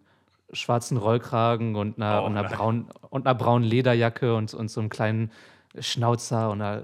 schwarzen 0.52 0.96
Rollkragen 0.96 1.74
und 1.76 1.96
einer, 1.98 2.22
Oh, 2.22 2.26
und 2.26 2.32
einer, 2.36 2.48
nein. 2.48 2.56
braun, 2.58 2.88
und 3.10 3.26
einer 3.26 3.34
braunen 3.34 3.68
Lederjacke 3.68 4.34
und, 4.34 4.52
und 4.54 4.70
so 4.70 4.80
einem 4.80 4.88
kleinen 4.90 5.30
Schnauzer 5.78 6.50
und 6.50 6.60
da 6.60 6.82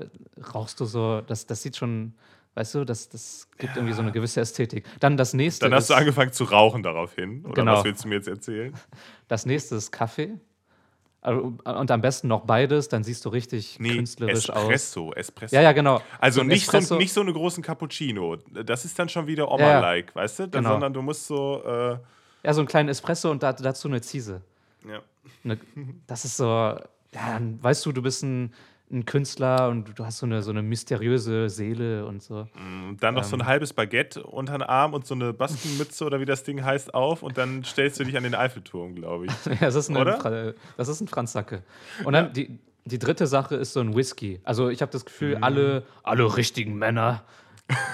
rauchst 0.54 0.80
du 0.80 0.84
so, 0.84 1.20
das, 1.22 1.46
das 1.46 1.62
sieht 1.62 1.76
schon, 1.76 2.14
weißt 2.54 2.74
du, 2.74 2.84
das, 2.84 3.08
das 3.08 3.48
gibt 3.58 3.76
irgendwie 3.76 3.94
so 3.94 4.02
eine 4.02 4.12
gewisse 4.12 4.40
Ästhetik. 4.40 4.84
Dann 5.00 5.16
das 5.16 5.34
nächste, 5.34 5.64
Dann 5.66 5.74
hast 5.74 5.84
ist, 5.84 5.90
du 5.90 5.94
angefangen 5.94 6.32
zu 6.32 6.44
rauchen 6.44 6.82
daraufhin. 6.82 7.44
Oder 7.44 7.54
Genau. 7.54 7.72
was 7.78 7.84
willst 7.84 8.04
du 8.04 8.08
mir 8.08 8.16
jetzt 8.16 8.28
erzählen? 8.28 8.74
das 9.28 9.46
nächste 9.46 9.74
ist 9.76 9.90
Kaffee. 9.90 10.38
Also, 11.24 11.54
Und 11.64 11.90
am 11.90 12.00
besten 12.02 12.28
noch 12.28 12.42
beides, 12.42 12.88
dann 12.88 13.02
siehst 13.02 13.24
du 13.24 13.30
richtig 13.30 13.78
künstlerisch 13.78 14.50
aus. 14.50 14.62
Espresso, 14.62 15.12
Espresso. 15.14 15.56
Ja, 15.56 15.62
ja, 15.62 15.72
genau. 15.72 16.00
Also 16.20 16.42
ein 16.42 16.46
nicht, 16.48 16.66
so, 16.70 16.76
Espresso- 16.78 16.98
nicht 16.98 17.12
so 17.14 17.22
einen 17.22 17.32
großen 17.32 17.62
Cappuccino. 17.62 18.36
Das 18.52 18.84
ist 18.84 18.98
dann 18.98 19.08
schon 19.08 19.26
wieder 19.26 19.44
Ja, 19.44 19.50
Oma-like, 19.50 20.14
weißt 20.14 20.38
du? 20.40 20.48
genau. 20.50 20.72
Sondern 20.72 20.92
du 20.92 21.00
musst 21.02 21.26
so, 21.26 21.62
äh, 21.64 21.96
Ja, 22.46 22.52
so 22.52 22.60
einen 22.60 22.68
kleinen 22.68 22.90
Espresso 22.90 23.30
und 23.30 23.42
da, 23.42 23.54
dazu 23.54 23.88
eine 23.88 24.00
Ziese. 24.02 24.42
ja. 24.86 25.00
eine, 25.44 25.58
das 26.06 26.26
ist 26.26 26.36
so, 26.36 26.44
ja, 26.44 26.78
dann 27.12 27.58
weißt 27.62 27.86
du, 27.86 27.92
du 27.92 28.02
bist 28.02 28.22
ein, 28.22 28.52
ein 28.94 29.04
Künstler 29.04 29.68
und 29.68 29.98
du 29.98 30.06
hast 30.06 30.18
so 30.18 30.26
eine, 30.26 30.40
so 30.42 30.50
eine 30.50 30.62
mysteriöse 30.62 31.50
Seele 31.50 32.06
und 32.06 32.22
so. 32.22 32.46
Und 32.88 32.98
dann 33.00 33.14
noch 33.14 33.24
so 33.24 33.36
Ähm. 33.36 33.42
ein 33.42 33.46
halbes 33.46 33.72
Baguette 33.72 34.22
unter 34.22 34.52
den 34.54 34.62
Arm 34.62 34.94
und 34.94 35.06
so 35.06 35.14
eine 35.14 35.32
Baskenmütze 35.32 36.04
oder 36.04 36.20
wie 36.20 36.24
das 36.24 36.44
Ding 36.44 36.64
heißt 36.64 36.94
auf 36.94 37.22
und 37.22 37.36
dann 37.36 37.64
stellst 37.64 38.00
du 38.00 38.04
dich 38.04 38.16
an 38.16 38.22
den 38.22 38.34
Eiffelturm, 38.34 38.94
glaube 38.94 39.26
ich. 39.26 39.32
Ja, 39.46 39.56
das 39.60 39.74
ist, 39.74 39.90
ein, 39.90 40.54
das 40.76 40.88
ist 40.88 41.00
ein 41.00 41.08
Franz 41.08 41.32
Sacke. 41.32 41.62
Und 42.04 42.12
dann 42.14 42.32
die, 42.32 42.58
die 42.86 42.98
dritte 42.98 43.26
Sache 43.26 43.56
ist 43.56 43.72
so 43.72 43.80
ein 43.80 43.94
Whisky. 43.96 44.40
Also 44.44 44.68
ich 44.68 44.80
habe 44.82 44.92
das 44.92 45.04
Gefühl, 45.04 45.36
Mhm. 45.36 45.44
alle, 45.44 45.82
alle 46.02 46.36
richtigen 46.36 46.76
Männer, 46.78 47.22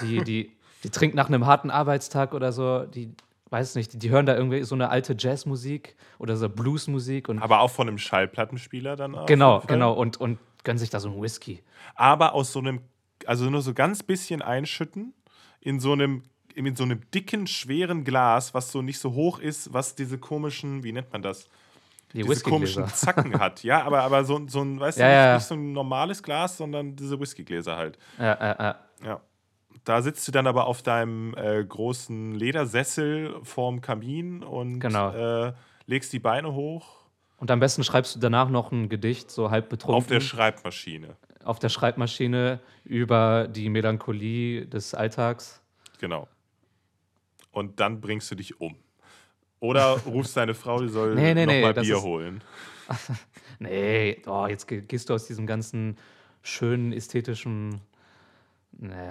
die, 0.03 0.23
die, 0.23 0.53
die 0.85 0.91
trinken 0.91 1.17
nach 1.17 1.29
einem 1.29 1.47
harten 1.47 1.71
Arbeitstag 1.71 2.35
oder 2.35 2.53
so, 2.53 2.85
die, 2.85 3.13
weiß 3.51 3.75
nicht, 3.77 3.93
die, 3.95 3.99
die 3.99 4.11
hören 4.11 4.27
da 4.27 4.35
irgendwie 4.37 4.63
so 4.65 4.75
eine 4.75 4.91
alte 4.91 5.15
Jazzmusik 5.19 5.97
oder 6.19 6.37
so 6.37 6.49
Bluesmusik 6.49 7.29
und 7.29 7.41
Aber 7.41 7.61
auch 7.61 7.71
von 7.71 7.89
einem 7.89 7.99
Schallplattenspieler 7.99 8.97
dann 8.97 9.15
auch. 9.15 9.27
genau, 9.27 9.63
genau 9.67 9.93
und, 9.93 10.21
und 10.21 10.39
gönnen 10.65 10.79
sich 10.79 10.91
da 10.91 11.01
so 11.01 11.09
einen 11.11 11.23
Whisky. 11.23 11.63
Aber 11.95 12.35
aus 12.35 12.53
so 12.53 12.59
einem, 12.61 12.81
also 13.27 13.49
nur 13.51 13.63
so 13.63 13.75
ganz 13.75 14.03
bisschen 14.03 14.43
einschütten 14.43 15.15
in 15.61 15.81
so 15.81 15.93
einem 15.93 16.23
in 16.55 16.75
so 16.75 16.83
einem 16.83 17.09
dicken, 17.13 17.47
schweren 17.47 18.03
Glas, 18.03 18.55
was 18.55 18.73
so 18.73 18.83
nicht 18.83 18.99
so 18.99 19.13
hoch 19.15 19.39
ist, 19.39 19.73
was 19.73 19.95
diese 19.95 20.19
komischen, 20.19 20.83
wie 20.83 20.91
nennt 20.93 21.13
man 21.13 21.23
das? 21.23 21.49
Die 22.13 22.23
diese 22.25 22.43
komischen. 22.43 22.89
Zacken 22.89 23.39
hat. 23.39 23.63
Ja, 23.63 23.83
aber, 23.85 24.03
aber 24.03 24.25
so, 24.25 24.41
so 24.49 24.61
ein, 24.63 24.81
weißt 24.81 24.99
Ja, 24.99 25.05
du, 25.07 25.11
nicht, 25.13 25.17
ja. 25.27 25.35
nicht 25.37 25.47
so 25.47 25.55
ein 25.55 25.73
normales 25.73 26.23
Glas, 26.25 26.57
sondern 26.57 26.97
diese 26.97 27.21
Whiskygläser 27.21 27.77
halt. 27.77 27.99
Ja, 28.19 28.25
ja, 28.41 28.57
ja. 28.59 28.79
Ja. 29.05 29.21
Da 29.85 30.03
sitzt 30.03 30.27
du 30.27 30.33
dann 30.33 30.49
aber 30.49 30.67
auf 30.67 30.83
deinem 30.83 31.35
äh, 31.37 31.65
großen 31.65 32.35
Ledersessel 32.35 33.37
vorm 33.45 33.81
Kamin 33.81 34.43
und 34.43 34.81
Genau. 34.81 35.13
äh, 35.13 35.53
legst 35.87 36.13
die 36.13 36.19
Beine 36.19 36.53
hoch 36.53 36.97
Und 37.41 37.51
am 37.51 37.59
besten 37.59 37.83
schreibst 37.85 38.15
du 38.15 38.21
danach 38.21 38.49
noch 38.51 38.71
ein 38.71 38.89
Gedicht, 38.89 39.31
so 39.31 39.51
halb 39.51 39.69
betrunken. 39.71 39.97
auf 39.97 40.07
der 40.07 40.21
Schreibmaschine. 40.21 41.17
auf 41.43 41.59
der 41.59 41.71
Schreibmaschine 41.71 42.61
über 42.85 43.49
die 43.49 43.69
Melancholie 43.71 44.67
des 44.67 44.95
Alltags. 44.95 45.61
Genau. 45.99 46.29
Und 47.51 47.81
dann 47.81 48.01
bringst 48.01 48.31
du 48.31 48.35
dich 48.35 48.61
um. 48.61 48.77
Oder 49.59 49.99
rufst 50.07 50.37
deine 50.37 50.55
Frau, 50.55 50.81
die 50.81 50.89
soll 50.89 51.15
Nee, 51.17 51.35
nee, 51.35 51.47
nee, 51.47 51.61
nochmal 51.61 51.75
das 51.75 51.87
Bier 51.87 51.97
ist- 51.97 52.03
holen. 52.03 52.45
Nee, 53.59 54.23
oh, 54.27 54.47
jetzt 54.47 54.67
ge- 54.67 54.81
gehst 54.81 55.11
du 55.11 55.15
aus 55.15 55.27
diesem 55.27 55.47
ganzen 55.47 55.99
schönen, 56.43 56.93
ästhetischen. 56.95 57.79
Nee, 58.73 59.11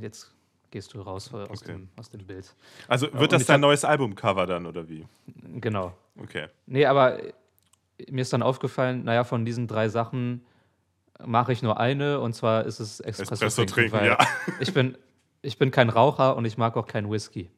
jetzt 0.00 0.30
gehst 0.70 0.92
du 0.92 1.00
raus 1.00 1.32
aus, 1.32 1.62
Okay. 1.62 1.72
dem, 1.72 1.88
aus 1.96 2.10
dem 2.10 2.26
Bild. 2.26 2.54
Also 2.88 3.10
wird 3.14 3.32
das 3.32 3.46
dein 3.46 3.60
neues 3.62 3.84
Albumcover 3.86 4.46
dann, 4.46 4.66
oder 4.66 4.86
wie? 4.88 5.06
Genau. 5.60 5.96
Okay. 6.18 6.48
Nee, 6.66 6.84
aber 6.84 7.20
mir 8.10 8.22
ist 8.22 8.32
dann 8.32 8.42
aufgefallen, 8.42 9.04
naja, 9.04 9.24
von 9.24 9.44
diesen 9.44 9.66
drei 9.66 9.88
Sachen 9.88 10.44
mache 11.24 11.52
ich 11.52 11.62
nur 11.62 11.78
eine 11.78 12.20
und 12.20 12.34
zwar 12.34 12.64
ist 12.64 12.80
es 12.80 13.00
Espresso, 13.00 13.34
Espresso 13.34 13.64
trinken, 13.64 13.92
weil 13.92 14.06
ja. 14.06 14.18
ich, 14.60 14.72
bin, 14.72 14.96
ich 15.42 15.58
bin 15.58 15.70
kein 15.70 15.90
Raucher 15.90 16.36
und 16.36 16.44
ich 16.44 16.56
mag 16.56 16.76
auch 16.76 16.86
keinen 16.86 17.10
Whisky. 17.10 17.50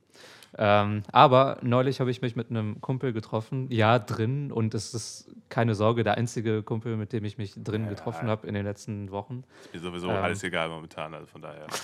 Ähm, 0.58 1.02
aber 1.12 1.58
neulich 1.62 2.00
habe 2.00 2.10
ich 2.10 2.20
mich 2.20 2.36
mit 2.36 2.50
einem 2.50 2.80
Kumpel 2.82 3.14
getroffen, 3.14 3.68
ja, 3.70 3.98
drin, 3.98 4.52
und 4.52 4.74
es 4.74 4.92
ist 4.92 5.34
keine 5.48 5.74
Sorge, 5.74 6.04
der 6.04 6.18
einzige 6.18 6.62
Kumpel, 6.62 6.96
mit 6.98 7.14
dem 7.14 7.24
ich 7.24 7.38
mich 7.38 7.54
drin 7.56 7.88
getroffen 7.88 8.28
habe 8.28 8.46
in 8.46 8.52
den 8.52 8.66
letzten 8.66 9.10
Wochen. 9.10 9.44
Ist 9.72 9.74
mir 9.74 9.80
sowieso 9.80 10.10
Ähm. 10.10 10.16
alles 10.16 10.42
egal 10.42 10.68
momentan, 10.68 11.14
also 11.14 11.26
von 11.26 11.42
daher. 11.42 11.66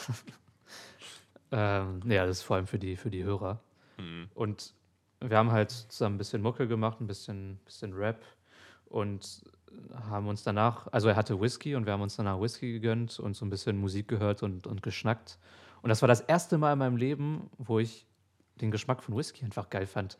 Ähm, 1.50 2.02
ja, 2.04 2.26
das 2.26 2.38
ist 2.38 2.42
vor 2.42 2.56
allem 2.56 2.66
für 2.66 2.78
die, 2.78 2.96
für 2.96 3.10
die 3.10 3.24
Hörer. 3.24 3.60
Mhm. 3.96 4.28
Und 4.34 4.74
wir 5.20 5.36
haben 5.36 5.50
halt 5.50 5.70
zusammen 5.70 6.16
ein 6.16 6.18
bisschen 6.18 6.42
Mucke 6.42 6.68
gemacht, 6.68 7.00
ein 7.00 7.06
bisschen, 7.06 7.58
bisschen 7.64 7.94
Rap 7.94 8.22
und 8.88 9.42
haben 10.10 10.28
uns 10.28 10.42
danach, 10.42 10.88
also 10.92 11.08
er 11.08 11.16
hatte 11.16 11.40
Whisky 11.40 11.74
und 11.74 11.86
wir 11.86 11.92
haben 11.92 12.02
uns 12.02 12.16
danach 12.16 12.40
Whisky 12.40 12.72
gegönnt 12.72 13.18
und 13.20 13.36
so 13.36 13.44
ein 13.44 13.50
bisschen 13.50 13.78
Musik 13.78 14.08
gehört 14.08 14.42
und, 14.42 14.66
und 14.66 14.82
geschnackt. 14.82 15.38
Und 15.82 15.90
das 15.90 16.02
war 16.02 16.08
das 16.08 16.20
erste 16.20 16.58
Mal 16.58 16.72
in 16.72 16.78
meinem 16.78 16.96
Leben, 16.96 17.50
wo 17.58 17.78
ich 17.78 18.06
den 18.60 18.70
Geschmack 18.70 19.02
von 19.02 19.16
Whisky 19.16 19.44
einfach 19.44 19.70
geil 19.70 19.86
fand. 19.86 20.18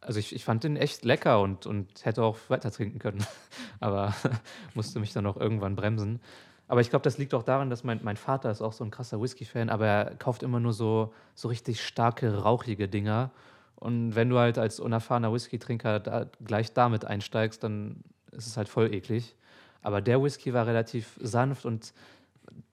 Also 0.00 0.18
ich, 0.18 0.34
ich 0.34 0.44
fand 0.44 0.64
den 0.64 0.76
echt 0.76 1.04
lecker 1.04 1.40
und, 1.40 1.66
und 1.66 2.04
hätte 2.04 2.22
auch 2.22 2.38
weiter 2.48 2.70
trinken 2.70 2.98
können, 2.98 3.26
aber 3.80 4.14
musste 4.74 5.00
mich 5.00 5.12
dann 5.12 5.26
auch 5.26 5.36
irgendwann 5.36 5.76
bremsen. 5.76 6.20
Aber 6.68 6.80
ich 6.80 6.90
glaube, 6.90 7.04
das 7.04 7.18
liegt 7.18 7.34
auch 7.34 7.44
daran, 7.44 7.70
dass 7.70 7.84
mein, 7.84 8.00
mein 8.02 8.16
Vater 8.16 8.50
ist 8.50 8.60
auch 8.60 8.72
so 8.72 8.82
ein 8.82 8.90
krasser 8.90 9.20
Whisky-Fan, 9.20 9.68
aber 9.68 9.86
er 9.86 10.16
kauft 10.16 10.42
immer 10.42 10.58
nur 10.58 10.72
so, 10.72 11.12
so 11.34 11.48
richtig 11.48 11.84
starke, 11.84 12.42
rauchige 12.42 12.88
Dinger. 12.88 13.30
Und 13.76 14.14
wenn 14.14 14.30
du 14.30 14.38
halt 14.38 14.58
als 14.58 14.80
unerfahrener 14.80 15.32
Whisky-Trinker 15.32 16.00
da, 16.00 16.26
gleich 16.44 16.72
damit 16.72 17.04
einsteigst, 17.04 17.62
dann 17.62 18.02
ist 18.32 18.46
es 18.46 18.56
halt 18.56 18.68
voll 18.68 18.92
eklig. 18.92 19.36
Aber 19.82 20.00
der 20.00 20.22
Whisky 20.22 20.52
war 20.52 20.66
relativ 20.66 21.18
sanft 21.20 21.64
und 21.64 21.92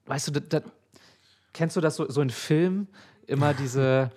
weißt 0.06 0.28
du, 0.28 0.32
da, 0.32 0.40
da, 0.40 0.66
kennst 1.52 1.76
du 1.76 1.80
das 1.80 1.96
so, 1.96 2.10
so 2.10 2.20
in 2.20 2.30
Filmen? 2.30 2.88
Immer 3.26 3.54
diese, 3.62 4.10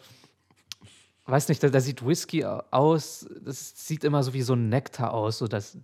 weiß 1.26 1.50
nicht, 1.50 1.62
da, 1.62 1.70
da, 1.70 1.80
sieht 1.80 2.06
Whisky 2.06 2.44
aus, 2.44 3.28
das 3.42 3.88
sieht 3.88 4.04
immer 4.04 4.24
so 4.24 4.34
wie 4.34 4.42
so 4.42 4.54
ein 4.54 4.70
Nektar 4.70 5.14
aus, 5.14 5.40
so 5.40 5.48
das 5.48 5.78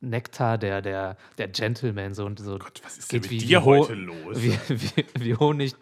Nektar 0.00 0.58
der, 0.58 0.82
der, 0.82 1.16
der 1.38 1.48
Gentleman. 1.48 2.14
So, 2.14 2.26
und 2.26 2.38
so 2.38 2.58
Gott, 2.58 2.80
was 2.84 2.98
ist 2.98 3.12
denn 3.12 3.20
mit 3.20 3.30
wie, 3.30 3.38
dir 3.38 3.60
wie 3.60 3.64
heute 3.64 3.94
los? 3.94 4.36
Wie, 4.42 4.58
wie, 4.68 5.04
wie, 5.18 5.34
Honig, 5.34 5.74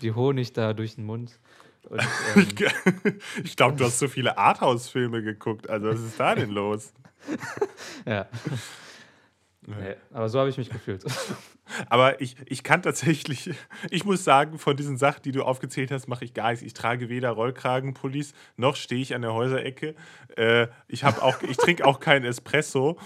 wie 0.00 0.12
Honig 0.12 0.52
da 0.52 0.72
durch 0.72 0.96
den 0.96 1.04
Mund. 1.04 1.38
Und, 1.88 2.00
ähm, 2.34 3.20
ich 3.42 3.56
glaube, 3.56 3.76
du 3.76 3.84
hast 3.84 3.98
so 3.98 4.08
viele 4.08 4.36
Arthouse-Filme 4.38 5.22
geguckt. 5.22 5.68
Also, 5.70 5.88
was 5.88 6.00
ist 6.00 6.18
da 6.18 6.34
denn 6.34 6.50
los? 6.50 6.92
ja. 8.06 8.26
Nee, 9.66 9.96
aber 10.12 10.28
so 10.28 10.38
habe 10.38 10.48
ich 10.48 10.58
mich 10.58 10.70
gefühlt. 10.70 11.04
Aber 11.88 12.20
ich, 12.20 12.36
ich 12.46 12.62
kann 12.62 12.80
tatsächlich, 12.80 13.50
ich 13.90 14.04
muss 14.04 14.22
sagen, 14.22 14.56
von 14.56 14.76
diesen 14.76 14.96
Sachen, 14.96 15.22
die 15.22 15.32
du 15.32 15.42
aufgezählt 15.42 15.90
hast, 15.90 16.06
mache 16.06 16.24
ich 16.24 16.32
gar 16.32 16.50
nichts. 16.50 16.64
Ich 16.64 16.74
trage 16.74 17.08
weder 17.08 17.30
Rollkragenpullis, 17.30 18.34
noch 18.56 18.76
stehe 18.76 19.02
ich 19.02 19.16
an 19.16 19.22
der 19.22 19.34
Häuserecke. 19.34 19.96
Äh, 20.36 20.68
ich 20.86 21.02
ich 21.02 21.56
trinke 21.56 21.84
auch 21.84 21.98
keinen 21.98 22.24
Espresso, 22.24 22.96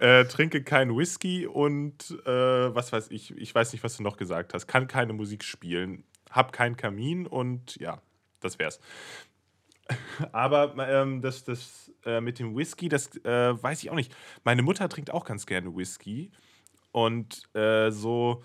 äh, 0.00 0.24
trinke 0.24 0.62
keinen 0.62 0.96
Whisky 0.96 1.46
und 1.46 2.18
äh, 2.24 2.74
was 2.74 2.90
weiß 2.90 3.10
ich, 3.10 3.36
ich 3.36 3.54
weiß 3.54 3.72
nicht, 3.72 3.84
was 3.84 3.98
du 3.98 4.02
noch 4.02 4.16
gesagt 4.16 4.54
hast, 4.54 4.66
kann 4.66 4.88
keine 4.88 5.12
Musik 5.12 5.44
spielen, 5.44 6.02
habe 6.30 6.52
keinen 6.52 6.78
Kamin 6.78 7.26
und 7.26 7.76
ja, 7.76 8.00
das 8.40 8.58
wär's. 8.58 8.80
Aber 10.32 10.74
ähm, 10.88 11.22
das, 11.22 11.44
das 11.44 11.92
äh, 12.04 12.20
mit 12.20 12.38
dem 12.38 12.56
Whisky, 12.56 12.88
das 12.88 13.16
äh, 13.24 13.62
weiß 13.62 13.82
ich 13.82 13.90
auch 13.90 13.94
nicht. 13.94 14.14
Meine 14.44 14.62
Mutter 14.62 14.88
trinkt 14.88 15.10
auch 15.10 15.24
ganz 15.24 15.46
gerne 15.46 15.74
Whisky. 15.74 16.30
Und 16.92 17.42
äh, 17.54 17.90
so, 17.90 18.42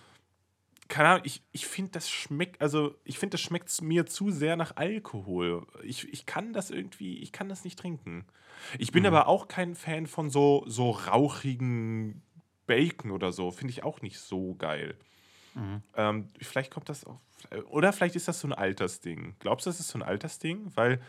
keine 0.87 1.09
Ahnung, 1.09 1.21
ich, 1.23 1.41
ich 1.51 1.65
finde, 1.67 1.91
das 1.91 2.09
schmeckt, 2.09 2.61
also 2.61 2.95
ich 3.05 3.17
finde, 3.17 3.35
das 3.35 3.41
schmeckt 3.41 3.81
mir 3.81 4.05
zu 4.05 4.29
sehr 4.29 4.57
nach 4.57 4.75
Alkohol. 4.75 5.65
Ich, 5.83 6.11
ich 6.11 6.25
kann 6.25 6.53
das 6.53 6.69
irgendwie, 6.69 7.19
ich 7.19 7.31
kann 7.31 7.49
das 7.49 7.63
nicht 7.63 7.79
trinken. 7.79 8.25
Ich 8.77 8.91
bin 8.91 9.03
mhm. 9.03 9.07
aber 9.07 9.27
auch 9.27 9.47
kein 9.47 9.75
Fan 9.75 10.05
von 10.05 10.29
so, 10.29 10.63
so 10.67 10.91
rauchigen 10.91 12.21
Bacon 12.67 13.11
oder 13.11 13.31
so. 13.31 13.51
Finde 13.51 13.71
ich 13.71 13.83
auch 13.83 14.01
nicht 14.01 14.19
so 14.19 14.55
geil. 14.55 14.97
Mhm. 15.55 15.83
Ähm, 15.95 16.27
vielleicht 16.41 16.71
kommt 16.71 16.89
das 16.89 17.05
auch. 17.05 17.21
Oder 17.69 17.93
vielleicht 17.93 18.15
ist 18.15 18.27
das 18.27 18.39
so 18.39 18.47
ein 18.47 18.53
Altersding. 18.53 19.35
Glaubst 19.39 19.65
du, 19.65 19.69
das 19.69 19.79
ist 19.79 19.89
so 19.89 19.99
ein 19.99 20.03
Altersding? 20.03 20.71
Weil 20.75 20.99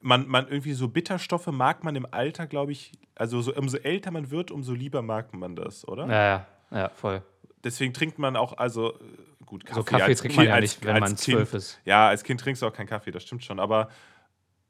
man, 0.00 0.26
man 0.26 0.48
irgendwie 0.48 0.72
so 0.72 0.88
Bitterstoffe 0.88 1.46
mag 1.48 1.84
man 1.84 1.96
im 1.96 2.06
Alter, 2.10 2.46
glaube 2.46 2.72
ich, 2.72 2.92
also 3.14 3.40
so, 3.42 3.54
umso 3.54 3.76
älter 3.78 4.10
man 4.10 4.30
wird, 4.30 4.50
umso 4.50 4.72
lieber 4.72 5.02
mag 5.02 5.34
man 5.34 5.56
das, 5.56 5.86
oder? 5.86 6.06
Ja, 6.06 6.24
ja, 6.24 6.46
ja 6.72 6.88
voll. 6.88 7.22
Deswegen 7.62 7.92
trinkt 7.92 8.18
man 8.18 8.36
auch, 8.36 8.56
also 8.56 8.98
gut, 9.44 9.66
Kaffee. 9.66 9.80
So 9.80 9.84
Kaffee 9.84 10.14
trinkt 10.14 10.36
man 10.36 10.46
ja 10.46 10.54
als, 10.54 10.62
nicht, 10.62 10.84
wenn 10.84 11.00
man 11.00 11.16
zwölf 11.16 11.52
ist. 11.52 11.78
Ja, 11.84 12.08
als 12.08 12.24
Kind 12.24 12.40
trinkst 12.40 12.62
du 12.62 12.66
auch 12.66 12.72
keinen 12.72 12.86
Kaffee, 12.86 13.10
das 13.10 13.22
stimmt 13.22 13.44
schon, 13.44 13.60
aber 13.60 13.90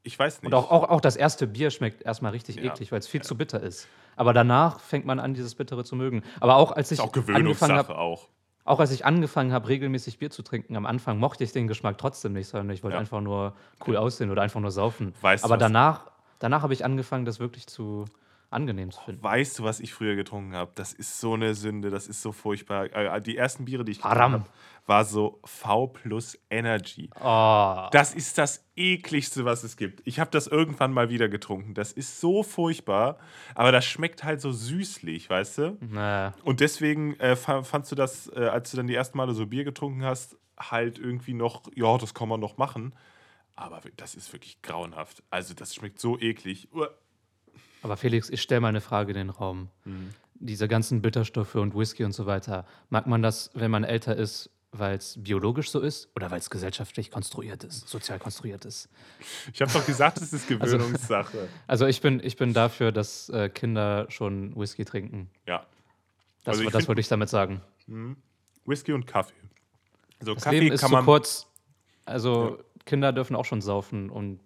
ich 0.03 0.17
weiß 0.17 0.41
nicht. 0.41 0.47
Und 0.47 0.53
auch, 0.53 0.71
auch, 0.71 0.89
auch 0.89 1.01
das 1.01 1.15
erste 1.15 1.47
Bier 1.47 1.71
schmeckt 1.71 2.01
erstmal 2.01 2.31
richtig 2.31 2.57
ja. 2.57 2.63
eklig, 2.63 2.91
weil 2.91 2.99
es 2.99 3.07
viel 3.07 3.21
ja. 3.21 3.25
zu 3.25 3.37
bitter 3.37 3.61
ist. 3.61 3.87
Aber 4.15 4.33
danach 4.33 4.79
fängt 4.79 5.05
man 5.05 5.19
an, 5.19 5.33
dieses 5.33 5.55
Bittere 5.55 5.85
zu 5.85 5.95
mögen. 5.95 6.23
Aber 6.39 6.55
auch 6.55 6.71
als 6.71 6.91
ich 6.91 6.99
ist 6.99 7.05
auch 7.05 7.11
Gewöhnungssache 7.11 7.73
hab, 7.73 7.89
auch. 7.91 8.27
Auch 8.71 8.79
als 8.79 8.91
ich 8.91 9.03
angefangen 9.03 9.51
habe, 9.51 9.67
regelmäßig 9.67 10.17
Bier 10.17 10.29
zu 10.29 10.43
trinken, 10.43 10.77
am 10.77 10.85
Anfang 10.85 11.19
mochte 11.19 11.43
ich 11.43 11.51
den 11.51 11.67
Geschmack 11.67 11.97
trotzdem 11.97 12.31
nicht, 12.31 12.47
sondern 12.47 12.69
ich 12.69 12.83
wollte 12.83 12.95
ja. 12.95 13.01
einfach 13.01 13.19
nur 13.19 13.53
cool 13.85 13.97
aussehen 13.97 14.31
oder 14.31 14.43
einfach 14.43 14.61
nur 14.61 14.71
saufen. 14.71 15.13
Weißt 15.19 15.43
Aber 15.43 15.57
danach, 15.57 16.09
danach 16.39 16.61
habe 16.61 16.71
ich 16.71 16.85
angefangen, 16.85 17.25
das 17.25 17.41
wirklich 17.41 17.67
zu 17.67 18.05
angenehm 18.51 18.91
zu 18.91 19.01
finden. 19.01 19.23
Weißt 19.23 19.57
du, 19.57 19.63
was 19.63 19.79
ich 19.79 19.93
früher 19.93 20.15
getrunken 20.15 20.55
habe? 20.55 20.71
Das 20.75 20.93
ist 20.93 21.19
so 21.19 21.33
eine 21.33 21.55
Sünde, 21.55 21.89
das 21.89 22.07
ist 22.07 22.21
so 22.21 22.31
furchtbar. 22.31 22.85
Äh, 22.93 23.21
die 23.21 23.37
ersten 23.37 23.65
Biere, 23.65 23.83
die 23.83 23.93
ich 23.93 23.97
getrunken 23.99 24.19
habe, 24.19 24.45
war 24.85 25.05
so 25.05 25.39
V 25.45 25.87
plus 25.87 26.37
Energy. 26.49 27.09
Oh. 27.19 27.87
Das 27.91 28.13
ist 28.13 28.37
das 28.37 28.65
ekligste, 28.75 29.45
was 29.45 29.63
es 29.63 29.77
gibt. 29.77 30.01
Ich 30.05 30.19
habe 30.19 30.31
das 30.31 30.47
irgendwann 30.47 30.91
mal 30.91 31.09
wieder 31.09 31.29
getrunken. 31.29 31.73
Das 31.73 31.91
ist 31.91 32.19
so 32.19 32.43
furchtbar, 32.43 33.17
aber 33.55 33.71
das 33.71 33.85
schmeckt 33.85 34.23
halt 34.23 34.41
so 34.41 34.51
süßlich, 34.51 35.29
weißt 35.29 35.57
du? 35.59 35.77
Naja. 35.79 36.33
Und 36.43 36.59
deswegen 36.59 37.17
äh, 37.19 37.35
fandst 37.35 37.91
du 37.91 37.95
das, 37.95 38.27
äh, 38.35 38.47
als 38.47 38.71
du 38.71 38.77
dann 38.77 38.87
die 38.87 38.95
ersten 38.95 39.17
Male 39.17 39.33
so 39.33 39.47
Bier 39.47 39.63
getrunken 39.63 40.03
hast, 40.03 40.37
halt 40.59 40.99
irgendwie 40.99 41.33
noch, 41.33 41.63
ja, 41.75 41.97
das 41.97 42.13
kann 42.13 42.27
man 42.29 42.39
noch 42.39 42.57
machen. 42.57 42.93
Aber 43.55 43.81
das 43.97 44.15
ist 44.15 44.31
wirklich 44.33 44.61
grauenhaft. 44.61 45.23
Also, 45.29 45.53
das 45.53 45.75
schmeckt 45.75 45.99
so 45.99 46.17
eklig. 46.17 46.69
Aber 47.81 47.97
Felix, 47.97 48.29
ich 48.29 48.41
stelle 48.41 48.61
mal 48.61 48.69
eine 48.69 48.81
Frage 48.81 49.11
in 49.11 49.17
den 49.17 49.29
Raum. 49.29 49.69
Mhm. 49.85 50.09
Diese 50.35 50.67
ganzen 50.67 51.01
Bitterstoffe 51.01 51.55
und 51.55 51.75
Whisky 51.75 52.03
und 52.03 52.13
so 52.13 52.25
weiter, 52.25 52.65
mag 52.89 53.07
man 53.07 53.21
das, 53.21 53.51
wenn 53.53 53.71
man 53.71 53.83
älter 53.83 54.15
ist, 54.15 54.49
weil 54.71 54.97
es 54.97 55.21
biologisch 55.21 55.69
so 55.69 55.81
ist 55.81 56.09
oder 56.15 56.31
weil 56.31 56.39
es 56.39 56.49
gesellschaftlich 56.49 57.11
konstruiert 57.11 57.63
ist, 57.63 57.89
sozial 57.89 58.19
konstruiert 58.19 58.65
ist? 58.65 58.89
Ich 59.53 59.61
habe 59.61 59.71
doch 59.71 59.85
gesagt, 59.85 60.21
es 60.21 60.31
ist 60.33 60.49
also, 60.59 60.77
Gewöhnungssache. 60.77 61.37
Also, 61.37 61.49
also, 61.67 61.87
ich, 61.87 62.01
bin, 62.01 62.21
ich 62.23 62.37
bin 62.37 62.53
dafür, 62.53 62.91
dass 62.91 63.29
äh, 63.29 63.49
Kinder 63.49 64.05
schon 64.09 64.55
Whisky 64.55 64.85
trinken. 64.85 65.29
Ja. 65.45 65.65
Das, 66.43 66.57
also 66.57 66.69
das 66.69 66.87
wollte 66.87 67.01
ich 67.01 67.07
damit 67.07 67.29
sagen. 67.29 67.61
Mh. 67.87 68.15
Whisky 68.65 68.93
und 68.93 69.05
Kaffee. 69.05 69.33
Also 70.19 70.33
das 70.33 70.43
Kaffee 70.43 70.59
Leben 70.59 70.75
ist 70.75 70.81
kann 70.81 70.91
man 70.91 71.05
kurz. 71.05 71.47
Also 72.05 72.57
ja. 72.57 72.63
Kinder 72.85 73.11
dürfen 73.11 73.35
auch 73.35 73.45
schon 73.45 73.61
saufen 73.61 74.09
und 74.09 74.39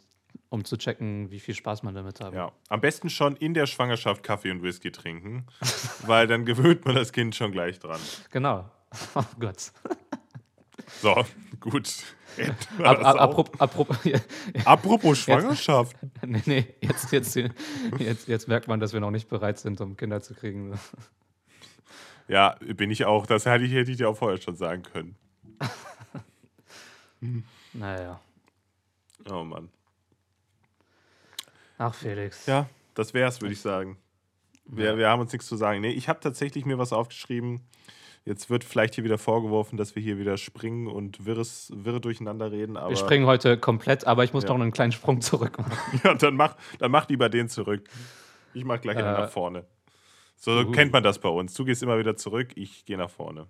um 0.55 0.63
zu 0.63 0.77
checken, 0.77 1.29
wie 1.31 1.39
viel 1.39 1.53
Spaß 1.53 1.83
man 1.83 1.93
damit 1.93 2.21
hat. 2.21 2.33
Ja, 2.33 2.51
am 2.69 2.81
besten 2.81 3.09
schon 3.09 3.35
in 3.35 3.53
der 3.53 3.67
Schwangerschaft 3.67 4.23
Kaffee 4.23 4.51
und 4.51 4.63
Whisky 4.63 4.91
trinken, 4.91 5.45
weil 6.07 6.27
dann 6.27 6.45
gewöhnt 6.45 6.85
man 6.85 6.95
das 6.95 7.11
Kind 7.11 7.35
schon 7.35 7.51
gleich 7.51 7.79
dran. 7.79 7.99
Genau. 8.31 8.71
Oh 9.13 9.23
Gott. 9.41 9.73
So, 11.01 11.25
gut. 11.59 11.89
Ab, 12.81 13.03
ab, 13.03 13.19
apropos, 13.19 13.59
apropos, 13.59 13.97
apropos 14.65 15.17
Schwangerschaft. 15.17 15.97
Jetzt, 16.01 16.25
nee, 16.25 16.41
nee, 16.45 16.75
jetzt, 16.79 17.11
jetzt, 17.11 17.35
jetzt, 17.99 18.27
jetzt 18.29 18.47
merkt 18.47 18.69
man, 18.69 18.79
dass 18.79 18.93
wir 18.93 19.01
noch 19.01 19.11
nicht 19.11 19.27
bereit 19.27 19.59
sind, 19.59 19.81
um 19.81 19.97
Kinder 19.97 20.21
zu 20.21 20.33
kriegen. 20.33 20.79
Ja, 22.29 22.55
bin 22.61 22.89
ich 22.89 23.03
auch. 23.03 23.25
Das 23.25 23.45
hätte 23.45 23.65
ich, 23.65 23.73
hätte 23.73 23.91
ich 23.91 23.97
dir 23.97 24.07
auch 24.07 24.15
vorher 24.15 24.39
schon 24.39 24.55
sagen 24.55 24.83
können. 24.83 25.17
Naja. 27.73 28.21
Oh 29.29 29.43
Mann. 29.43 29.69
Ach, 31.77 31.93
Felix. 31.93 32.45
Ja, 32.45 32.69
das 32.93 33.13
wär's, 33.13 33.41
würde 33.41 33.53
ich 33.53 33.61
sagen. 33.61 33.97
Wir, 34.65 34.97
wir 34.97 35.09
haben 35.09 35.21
uns 35.21 35.31
nichts 35.31 35.47
zu 35.47 35.55
sagen. 35.55 35.81
Nee, 35.81 35.91
ich 35.91 36.09
habe 36.09 36.19
tatsächlich 36.19 36.65
mir 36.65 36.77
was 36.77 36.91
aufgeschrieben. 36.91 37.61
Jetzt 38.23 38.49
wird 38.49 38.63
vielleicht 38.63 38.95
hier 38.95 39.03
wieder 39.03 39.19
vorgeworfen, 39.19 39.77
dass 39.77 39.95
wir 39.95 40.01
hier 40.01 40.17
wieder 40.17 40.37
springen 40.37 40.87
und 40.87 41.27
wirres, 41.27 41.71
wirre 41.75 42.01
durcheinander 42.01 42.51
reden. 42.51 42.73
wir 42.73 42.95
springen 42.95 43.27
heute 43.27 43.55
komplett, 43.59 44.07
aber 44.07 44.23
ich 44.23 44.33
muss 44.33 44.43
ja. 44.43 44.49
noch 44.49 44.59
einen 44.59 44.71
kleinen 44.71 44.91
Sprung 44.91 45.21
zurück 45.21 45.59
machen. 45.59 46.01
ja, 46.03 46.15
dann 46.15 46.35
mach, 46.35 46.55
dann 46.79 46.89
mach 46.89 47.07
lieber 47.07 47.29
den 47.29 47.49
zurück. 47.49 47.87
Ich 48.55 48.65
mach 48.65 48.81
gleich 48.81 48.97
äh, 48.97 49.03
nach 49.03 49.29
vorne. 49.29 49.65
So 50.37 50.51
uh. 50.59 50.71
kennt 50.71 50.91
man 50.91 51.03
das 51.03 51.19
bei 51.19 51.29
uns. 51.29 51.53
Du 51.53 51.65
gehst 51.65 51.83
immer 51.83 51.99
wieder 51.99 52.17
zurück, 52.17 52.49
ich 52.55 52.85
gehe 52.85 52.97
nach 52.97 53.11
vorne. 53.11 53.47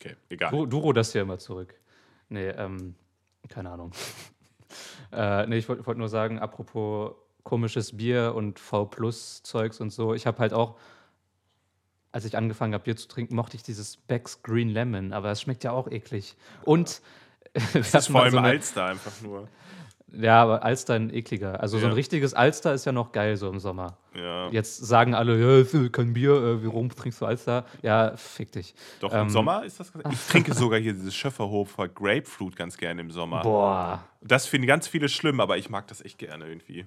Okay, 0.00 0.16
egal. 0.28 0.50
Du, 0.50 0.66
du 0.66 0.78
ruderst 0.78 1.14
ja 1.14 1.22
immer 1.22 1.38
zurück. 1.38 1.74
Nee, 2.28 2.48
ähm, 2.48 2.96
keine 3.48 3.70
Ahnung. 3.70 3.92
Äh, 5.12 5.46
nee, 5.46 5.58
ich 5.58 5.68
wollte 5.68 5.86
wollt 5.86 5.98
nur 5.98 6.08
sagen, 6.08 6.38
apropos 6.38 7.12
komisches 7.42 7.96
Bier 7.96 8.34
und 8.34 8.58
V-Plus-Zeugs 8.58 9.80
und 9.80 9.90
so. 9.90 10.14
Ich 10.14 10.26
habe 10.26 10.38
halt 10.38 10.52
auch, 10.52 10.76
als 12.10 12.24
ich 12.24 12.36
angefangen 12.36 12.74
habe, 12.74 12.84
Bier 12.84 12.96
zu 12.96 13.08
trinken, 13.08 13.36
mochte 13.36 13.56
ich 13.56 13.62
dieses 13.62 13.96
Becks 13.96 14.42
Green 14.42 14.68
Lemon, 14.68 15.12
aber 15.12 15.30
es 15.30 15.40
schmeckt 15.40 15.62
ja 15.62 15.70
auch 15.70 15.88
eklig. 15.88 16.36
Und 16.64 17.00
das 17.72 17.94
ist 17.94 18.08
vor 18.08 18.22
allem 18.22 18.32
so 18.32 18.38
eine, 18.38 18.48
Alster 18.48 18.86
einfach 18.86 19.20
nur. 19.22 19.48
Ja, 20.12 20.40
aber 20.42 20.62
Alster 20.62 20.94
ein 20.94 21.12
ekliger. 21.12 21.60
Also 21.60 21.78
so 21.78 21.86
ein 21.86 21.90
Ja. 21.90 21.96
richtiges 21.96 22.32
Alster 22.32 22.72
ist 22.72 22.84
ja 22.84 22.92
noch 22.92 23.10
geil 23.12 23.36
so 23.36 23.48
im 23.50 23.58
Sommer. 23.58 23.96
Ja. 24.14 24.48
Jetzt 24.50 24.78
sagen 24.78 25.14
alle, 25.14 25.36
ja, 25.38 25.66
ja 25.82 25.88
kein 25.88 26.12
Bier, 26.12 26.32
äh, 26.32 26.64
warum 26.64 26.88
trinkst 26.90 27.20
du 27.20 27.26
Alster? 27.26 27.64
Ja, 27.82 28.16
fick 28.16 28.52
dich. 28.52 28.74
Doch, 29.00 29.12
Ähm, 29.12 29.22
im 29.22 29.30
Sommer 29.30 29.64
ist 29.64 29.80
das 29.80 29.92
Ich 30.10 30.18
trinke 30.28 30.54
sogar 30.54 30.78
hier 30.78 30.92
dieses 30.94 31.14
Schöfferhofer 31.14 31.88
Grapefruit 31.88 32.54
ganz 32.56 32.76
gerne 32.76 33.00
im 33.00 33.10
Sommer. 33.10 33.42
Boah, 33.42 34.04
Das 34.22 34.46
finden 34.46 34.66
ganz 34.68 34.86
viele 34.86 35.08
schlimm, 35.08 35.40
aber 35.40 35.58
ich 35.58 35.70
mag 35.70 35.86
das 35.88 36.00
echt 36.02 36.18
gerne 36.18 36.46
irgendwie. 36.46 36.86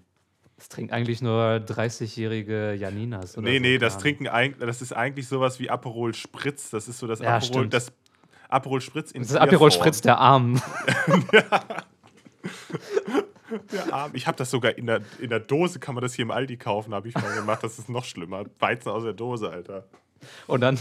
das 0.55 0.69
trinkt 0.69 0.91
eigentlich 0.93 1.21
nur 1.21 1.61
30-jährige 1.67 2.73
Janinas. 2.73 3.37
Oder 3.37 3.47
Nee, 3.49 3.57
so, 3.57 3.61
nee, 3.61 3.77
das 3.77 3.97
trinken 3.97 4.27
eigentlich, 4.27 4.65
das 4.65 4.81
ist 4.81 4.93
eigentlich 4.93 5.27
sowas 5.27 5.59
wie 5.59 5.69
Aperol 5.69 6.13
Spritz. 6.13 6.69
Das 6.69 6.87
ist 6.87 6.99
so 6.99 7.05
das 7.07 7.19
Ja, 7.19 7.35
Aperol, 7.35 7.53
stimmt. 7.63 7.73
das 7.73 7.91
Aperol 8.47 8.81
Spritz 8.81 9.11
in 9.11 9.21
Das 9.21 9.31
ist 9.31 9.37
Aperol. 9.37 9.71
Spritz 9.71 10.01
der 10.01 10.17
Armen. 10.17 10.61
Der 13.71 13.93
Arm. 13.93 14.11
Ich 14.13 14.27
habe 14.27 14.37
das 14.37 14.51
sogar 14.51 14.77
in 14.77 14.85
der, 14.85 15.01
in 15.19 15.29
der 15.31 15.39
Dose, 15.39 15.79
kann 15.79 15.95
man 15.95 16.03
das 16.03 16.13
hier 16.13 16.23
im 16.23 16.29
Aldi 16.31 16.57
kaufen, 16.57 16.93
habe 16.93 17.07
ich 17.07 17.15
mal 17.15 17.33
gemacht. 17.33 17.63
Das 17.63 17.79
ist 17.79 17.89
noch 17.89 18.05
schlimmer. 18.05 18.43
Weizen 18.59 18.89
aus 18.89 19.03
der 19.03 19.13
Dose, 19.13 19.49
Alter. 19.49 19.85
Und 20.47 20.61
dann, 20.61 20.79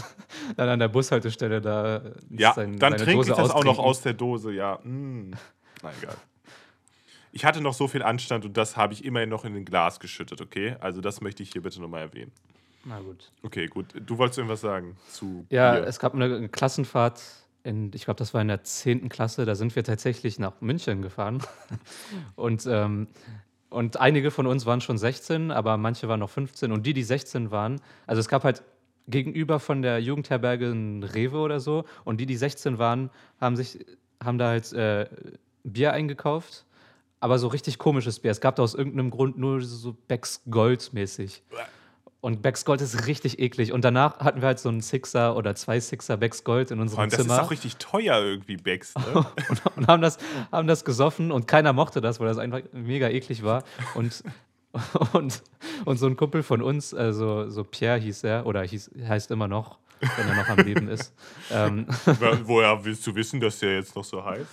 dann 0.55 0.69
an 0.69 0.79
der 0.79 0.87
Bushaltestelle 0.89 1.61
da 1.61 2.01
Ja, 2.29 2.53
sein- 2.53 2.77
dann 2.77 2.95
trinke 2.97 3.21
ich 3.23 3.27
das 3.27 3.37
auch 3.39 3.63
noch 3.63 3.79
austrinken. 3.79 3.79
aus 3.83 4.01
der 4.01 4.13
Dose, 4.13 4.51
ja. 4.51 4.79
Mm. 4.83 5.31
Na 5.81 5.91
egal. 5.99 6.15
Ich 7.31 7.45
hatte 7.45 7.61
noch 7.61 7.73
so 7.73 7.87
viel 7.87 8.03
Anstand 8.03 8.45
und 8.45 8.55
das 8.57 8.75
habe 8.77 8.93
ich 8.93 9.03
immerhin 9.05 9.29
noch 9.29 9.45
in 9.45 9.55
ein 9.55 9.65
Glas 9.65 9.99
geschüttet, 9.99 10.41
okay? 10.41 10.75
Also 10.79 10.99
das 11.01 11.21
möchte 11.21 11.41
ich 11.41 11.51
hier 11.51 11.61
bitte 11.63 11.79
nochmal 11.81 12.01
erwähnen. 12.01 12.31
Na 12.85 12.99
gut. 12.99 13.31
Okay, 13.43 13.67
gut. 13.67 13.87
Du 14.05 14.17
wolltest 14.17 14.37
irgendwas 14.39 14.61
sagen 14.61 14.95
zu 15.09 15.45
Ja, 15.49 15.73
Bier. 15.73 15.87
es 15.87 15.99
gab 15.99 16.13
eine 16.13 16.49
Klassenfahrt 16.49 17.21
in, 17.63 17.91
ich 17.93 18.05
glaube, 18.05 18.17
das 18.17 18.33
war 18.33 18.41
in 18.41 18.47
der 18.47 18.63
10. 18.63 19.09
Klasse, 19.09 19.45
da 19.45 19.55
sind 19.55 19.75
wir 19.75 19.83
tatsächlich 19.83 20.39
nach 20.39 20.61
München 20.61 21.01
gefahren. 21.01 21.39
Und, 22.35 22.65
ähm, 22.65 23.07
und 23.69 23.97
einige 23.97 24.31
von 24.31 24.47
uns 24.47 24.65
waren 24.65 24.81
schon 24.81 24.97
16, 24.97 25.51
aber 25.51 25.77
manche 25.77 26.07
waren 26.07 26.21
noch 26.21 26.31
15. 26.31 26.71
Und 26.71 26.87
die, 26.87 26.93
die 26.93 27.03
16 27.03 27.51
waren, 27.51 27.79
also 28.07 28.19
es 28.19 28.27
gab 28.27 28.43
halt 28.43 28.63
gegenüber 29.07 29.59
von 29.59 29.83
der 29.83 29.99
Jugendherberge 30.01 30.71
ein 30.71 31.03
Rewe 31.03 31.37
oder 31.37 31.59
so. 31.59 31.85
Und 32.03 32.19
die, 32.19 32.25
die 32.25 32.35
16 32.35 32.79
waren, 32.79 33.11
haben 33.39 33.55
sich, 33.55 33.85
haben 34.23 34.39
da 34.39 34.47
halt 34.47 34.73
äh, 34.73 35.07
Bier 35.63 35.93
eingekauft. 35.93 36.65
Aber 37.19 37.37
so 37.37 37.47
richtig 37.47 37.77
komisches 37.77 38.19
Bier. 38.19 38.31
Es 38.31 38.41
gab 38.41 38.55
da 38.55 38.63
aus 38.63 38.73
irgendeinem 38.73 39.11
Grund 39.11 39.37
nur 39.37 39.61
so 39.61 39.95
Becks 40.07 40.41
Gold 40.49 40.91
mäßig. 40.93 41.43
Und 42.21 42.41
Becks 42.41 42.65
Gold 42.65 42.81
ist 42.81 43.07
richtig 43.07 43.39
eklig. 43.39 43.71
Und 43.71 43.85
danach 43.85 44.19
hatten 44.19 44.41
wir 44.41 44.47
halt 44.47 44.59
so 44.59 44.67
einen 44.67 44.81
Sixer 44.81 45.37
oder 45.37 45.55
zwei 45.55 45.79
Sixer 45.79 46.17
Becks 46.17 46.43
Gold 46.43 46.69
in 46.71 46.81
unserem 46.81 46.99
allem, 47.01 47.09
das 47.11 47.21
Zimmer 47.21 47.35
ist 47.35 47.39
auch 47.45 47.51
richtig 47.51 47.77
teuer 47.77 48.19
irgendwie, 48.21 48.57
Becks. 48.57 48.93
Ne? 48.95 49.25
und, 49.49 49.65
und 49.77 49.87
haben, 49.87 50.01
das, 50.01 50.17
haben 50.51 50.67
das 50.67 50.83
gesoffen 50.83 51.31
und 51.31 51.47
keiner 51.47 51.71
mochte 51.71 52.01
das, 52.01 52.19
weil 52.19 52.27
das 52.27 52.37
einfach 52.37 52.59
mega 52.73 53.07
eklig 53.07 53.43
war. 53.43 53.63
Und, 53.95 54.21
und, 55.13 55.41
und 55.85 55.97
so 55.97 56.07
ein 56.07 56.17
Kumpel 56.17 56.43
von 56.43 56.61
uns, 56.61 56.93
also 56.93 57.49
so 57.49 57.63
Pierre 57.63 57.97
hieß 57.99 58.23
er, 58.25 58.45
oder 58.45 58.63
hieß, 58.63 58.91
heißt 59.07 59.31
immer 59.31 59.47
noch, 59.47 59.79
wenn 60.17 60.27
er 60.27 60.35
noch 60.35 60.49
am 60.49 60.57
Leben 60.57 60.87
ist. 60.89 61.13
Ähm, 61.51 61.87
Wo- 62.05 62.37
Woher 62.47 62.83
willst 62.85 63.07
du 63.07 63.15
wissen, 63.15 63.39
dass 63.39 63.59
der 63.59 63.75
jetzt 63.75 63.95
noch 63.95 64.03
so 64.03 64.23
heißt? 64.23 64.45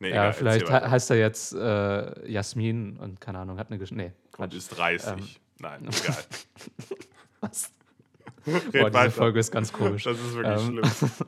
Nee, 0.00 0.08
ja, 0.08 0.14
egal, 0.14 0.32
vielleicht 0.32 0.68
he 0.68 0.74
heißt 0.74 1.10
er 1.10 1.16
jetzt 1.18 1.52
äh, 1.54 2.28
Jasmin 2.28 2.96
und 2.96 3.20
keine 3.20 3.38
Ahnung, 3.38 3.56
hat 3.58 3.68
eine 3.70 3.78
Gesch 3.78 3.92
Nee, 3.92 4.06
Und 4.06 4.32
Quatsch. 4.32 4.54
ist 4.54 4.76
30. 4.76 5.12
Ähm. 5.12 5.28
Nein, 5.62 5.88
egal. 6.04 6.16
Was? 7.40 7.70
Red 8.46 8.72
Boah, 8.72 8.90
diese 8.90 8.92
weiter. 8.94 9.10
Folge 9.12 9.40
ist 9.40 9.52
ganz 9.52 9.72
komisch. 9.72 10.04
Das 10.04 10.18
ist 10.18 10.34
wirklich 10.34 10.60
Ähm, 10.68 10.84
schlimm. 10.84 11.10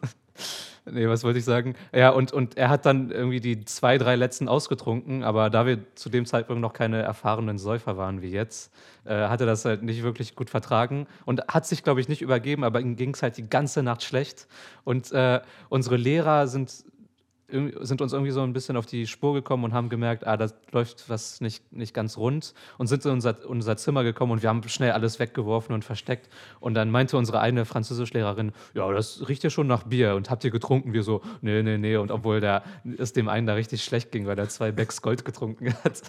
Nee, 0.87 1.09
was 1.09 1.25
wollte 1.25 1.39
ich 1.39 1.47
sagen? 1.47 1.77
Ja, 1.95 2.11
und, 2.11 2.31
und 2.35 2.59
er 2.59 2.69
hat 2.69 2.85
dann 2.85 3.11
irgendwie 3.11 3.41
die 3.41 3.65
zwei, 3.65 3.97
drei 3.97 4.17
letzten 4.17 4.49
ausgetrunken, 4.49 5.25
aber 5.25 5.49
da 5.49 5.65
wir 5.65 5.79
zu 5.95 6.11
dem 6.11 6.27
Zeitpunkt 6.27 6.61
noch 6.61 6.75
keine 6.75 7.01
erfahrenen 7.01 7.57
Säufer 7.57 7.97
waren 7.97 8.21
wie 8.21 8.29
jetzt, 8.29 8.71
äh, 9.07 9.29
hat 9.29 9.41
er 9.41 9.47
das 9.47 9.65
halt 9.65 9.83
nicht 9.83 10.03
wirklich 10.03 10.35
gut 10.35 10.51
vertragen 10.51 11.07
und 11.25 11.41
hat 11.49 11.65
sich, 11.65 11.85
glaube 11.85 12.03
ich, 12.03 12.09
nicht 12.11 12.21
übergeben, 12.21 12.65
aber 12.65 12.83
ihm 12.83 12.97
ging 12.97 13.15
es 13.15 13.23
halt 13.23 13.39
die 13.39 13.49
ganze 13.49 13.83
Nacht 13.83 14.03
schlecht. 14.03 14.47
Und 14.85 15.11
äh, 15.13 15.41
unsere 15.71 15.97
Lehrer 15.97 16.49
sind, 16.49 16.85
sind 17.49 18.01
uns 18.01 18.13
irgendwie 18.13 18.31
so 18.31 18.43
ein 18.43 18.53
bisschen 18.53 18.77
auf 18.77 18.87
die 18.87 19.07
Spur 19.07 19.35
gekommen 19.35 19.65
und 19.65 19.73
haben 19.75 19.89
gemerkt, 19.89 20.27
ah, 20.27 20.37
da 20.37 20.49
läuft 20.73 21.09
was 21.09 21.41
nicht, 21.41 21.73
nicht 21.73 21.93
ganz 21.93 22.17
rund 22.17 22.55
und 22.79 22.87
sind 22.87 23.05
in 23.05 23.13
unser, 23.13 23.49
unser 23.49 23.77
Zimmer 23.77 24.03
gekommen 24.03 24.33
und 24.33 24.43
wir 24.43 24.49
haben 24.49 24.67
schnell 24.69 24.93
alles 24.93 25.19
weggeworfen 25.19 25.75
und 25.75 25.85
versteckt. 25.85 26.29
Und 26.61 26.75
dann 26.75 26.91
meinte 26.91 27.17
unsere 27.19 27.41
eine 27.41 27.65
Französischlehrerin, 27.65 28.53
ja, 28.75 28.91
das 28.91 29.29
riecht 29.29 29.45
ja 29.45 29.51
schon 29.51 29.67
nach 29.67 29.85
Bier 29.85 30.15
und 30.15 30.31
habt 30.31 30.45
ihr 30.45 30.51
getrunken? 30.51 30.93
Wir 30.93 31.03
so, 31.03 31.21
nee, 31.43 31.63
nee, 31.63 31.79
nee. 31.79 31.97
Und 31.97 32.11
obwohl 32.11 32.41
der, 32.41 32.63
es 32.97 33.13
dem 33.13 33.29
einen 33.29 33.47
da 33.47 33.55
richtig 33.55 33.85
schlecht 33.85 34.11
ging, 34.11 34.27
weil 34.27 34.39
er 34.39 34.49
zwei 34.49 34.73
Becks 34.73 35.03
Gold 35.03 35.25
getrunken 35.25 35.75
hat. 35.85 36.03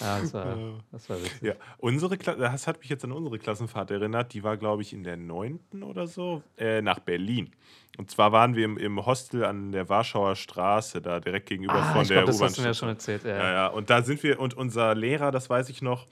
Ja, 0.00 0.20
das 0.20 0.34
war, 0.34 0.56
das 0.92 1.08
war 1.08 1.20
witzig. 1.20 1.42
Ja, 1.42 1.54
unsere 1.78 2.16
Kla 2.16 2.34
das 2.34 2.66
hat 2.66 2.80
mich 2.80 2.88
jetzt 2.88 3.04
an 3.04 3.12
unsere 3.12 3.38
Klassenfahrt 3.38 3.90
erinnert. 3.90 4.32
Die 4.32 4.42
war, 4.42 4.56
glaube 4.56 4.82
ich, 4.82 4.92
in 4.92 5.04
der 5.04 5.16
9. 5.16 5.82
oder 5.82 6.06
so, 6.06 6.42
äh, 6.56 6.82
nach 6.82 6.98
Berlin. 6.98 7.50
Und 7.96 8.10
zwar 8.10 8.32
waren 8.32 8.56
wir 8.56 8.64
im, 8.64 8.76
im 8.76 9.04
Hostel 9.06 9.44
an 9.44 9.70
der 9.72 9.88
Warschauer 9.88 10.34
Straße, 10.34 11.00
da 11.00 11.20
direkt 11.20 11.48
gegenüber 11.48 11.74
Ah, 11.74 11.92
von 11.92 12.02
ich 12.02 12.08
der 12.08 12.18
glaube, 12.18 12.32
das 12.32 12.42
hast 12.42 12.58
du 12.58 12.62
mir 12.62 12.68
ja 12.68 12.74
schon 12.74 12.88
erzählt. 12.88 13.24
Ja. 13.24 13.36
Ja, 13.36 13.52
ja, 13.52 13.66
und 13.68 13.88
da 13.90 14.02
sind 14.02 14.22
wir, 14.22 14.40
und 14.40 14.54
unser 14.54 14.94
Lehrer, 14.94 15.30
das 15.30 15.48
weiß 15.48 15.68
ich 15.68 15.80
noch, 15.80 16.06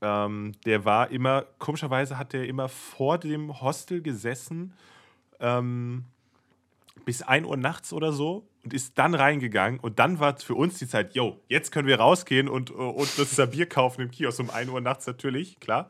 ähm, 0.00 0.52
der 0.66 0.84
war 0.84 1.10
immer, 1.10 1.44
komischerweise 1.58 2.18
hat 2.18 2.32
der 2.32 2.46
immer 2.48 2.68
vor 2.68 3.18
dem 3.18 3.60
Hostel 3.60 4.02
gesessen, 4.02 4.74
ähm, 5.38 6.04
bis 7.04 7.22
1 7.22 7.46
Uhr 7.46 7.56
nachts 7.56 7.92
oder 7.92 8.12
so 8.12 8.46
und 8.64 8.72
ist 8.72 8.98
dann 8.98 9.14
reingegangen 9.14 9.80
und 9.80 9.98
dann 9.98 10.20
war 10.20 10.36
für 10.38 10.54
uns 10.54 10.78
die 10.78 10.86
Zeit, 10.86 11.14
yo, 11.14 11.40
jetzt 11.48 11.72
können 11.72 11.88
wir 11.88 11.98
rausgehen 11.98 12.48
und, 12.48 12.70
äh, 12.70 12.74
und 12.74 13.18
uns 13.18 13.36
da 13.36 13.46
Bier 13.46 13.66
kaufen 13.66 14.02
im 14.02 14.10
Kiosk 14.10 14.40
um 14.40 14.50
1 14.50 14.70
Uhr 14.70 14.80
nachts 14.80 15.06
natürlich, 15.06 15.58
klar. 15.60 15.88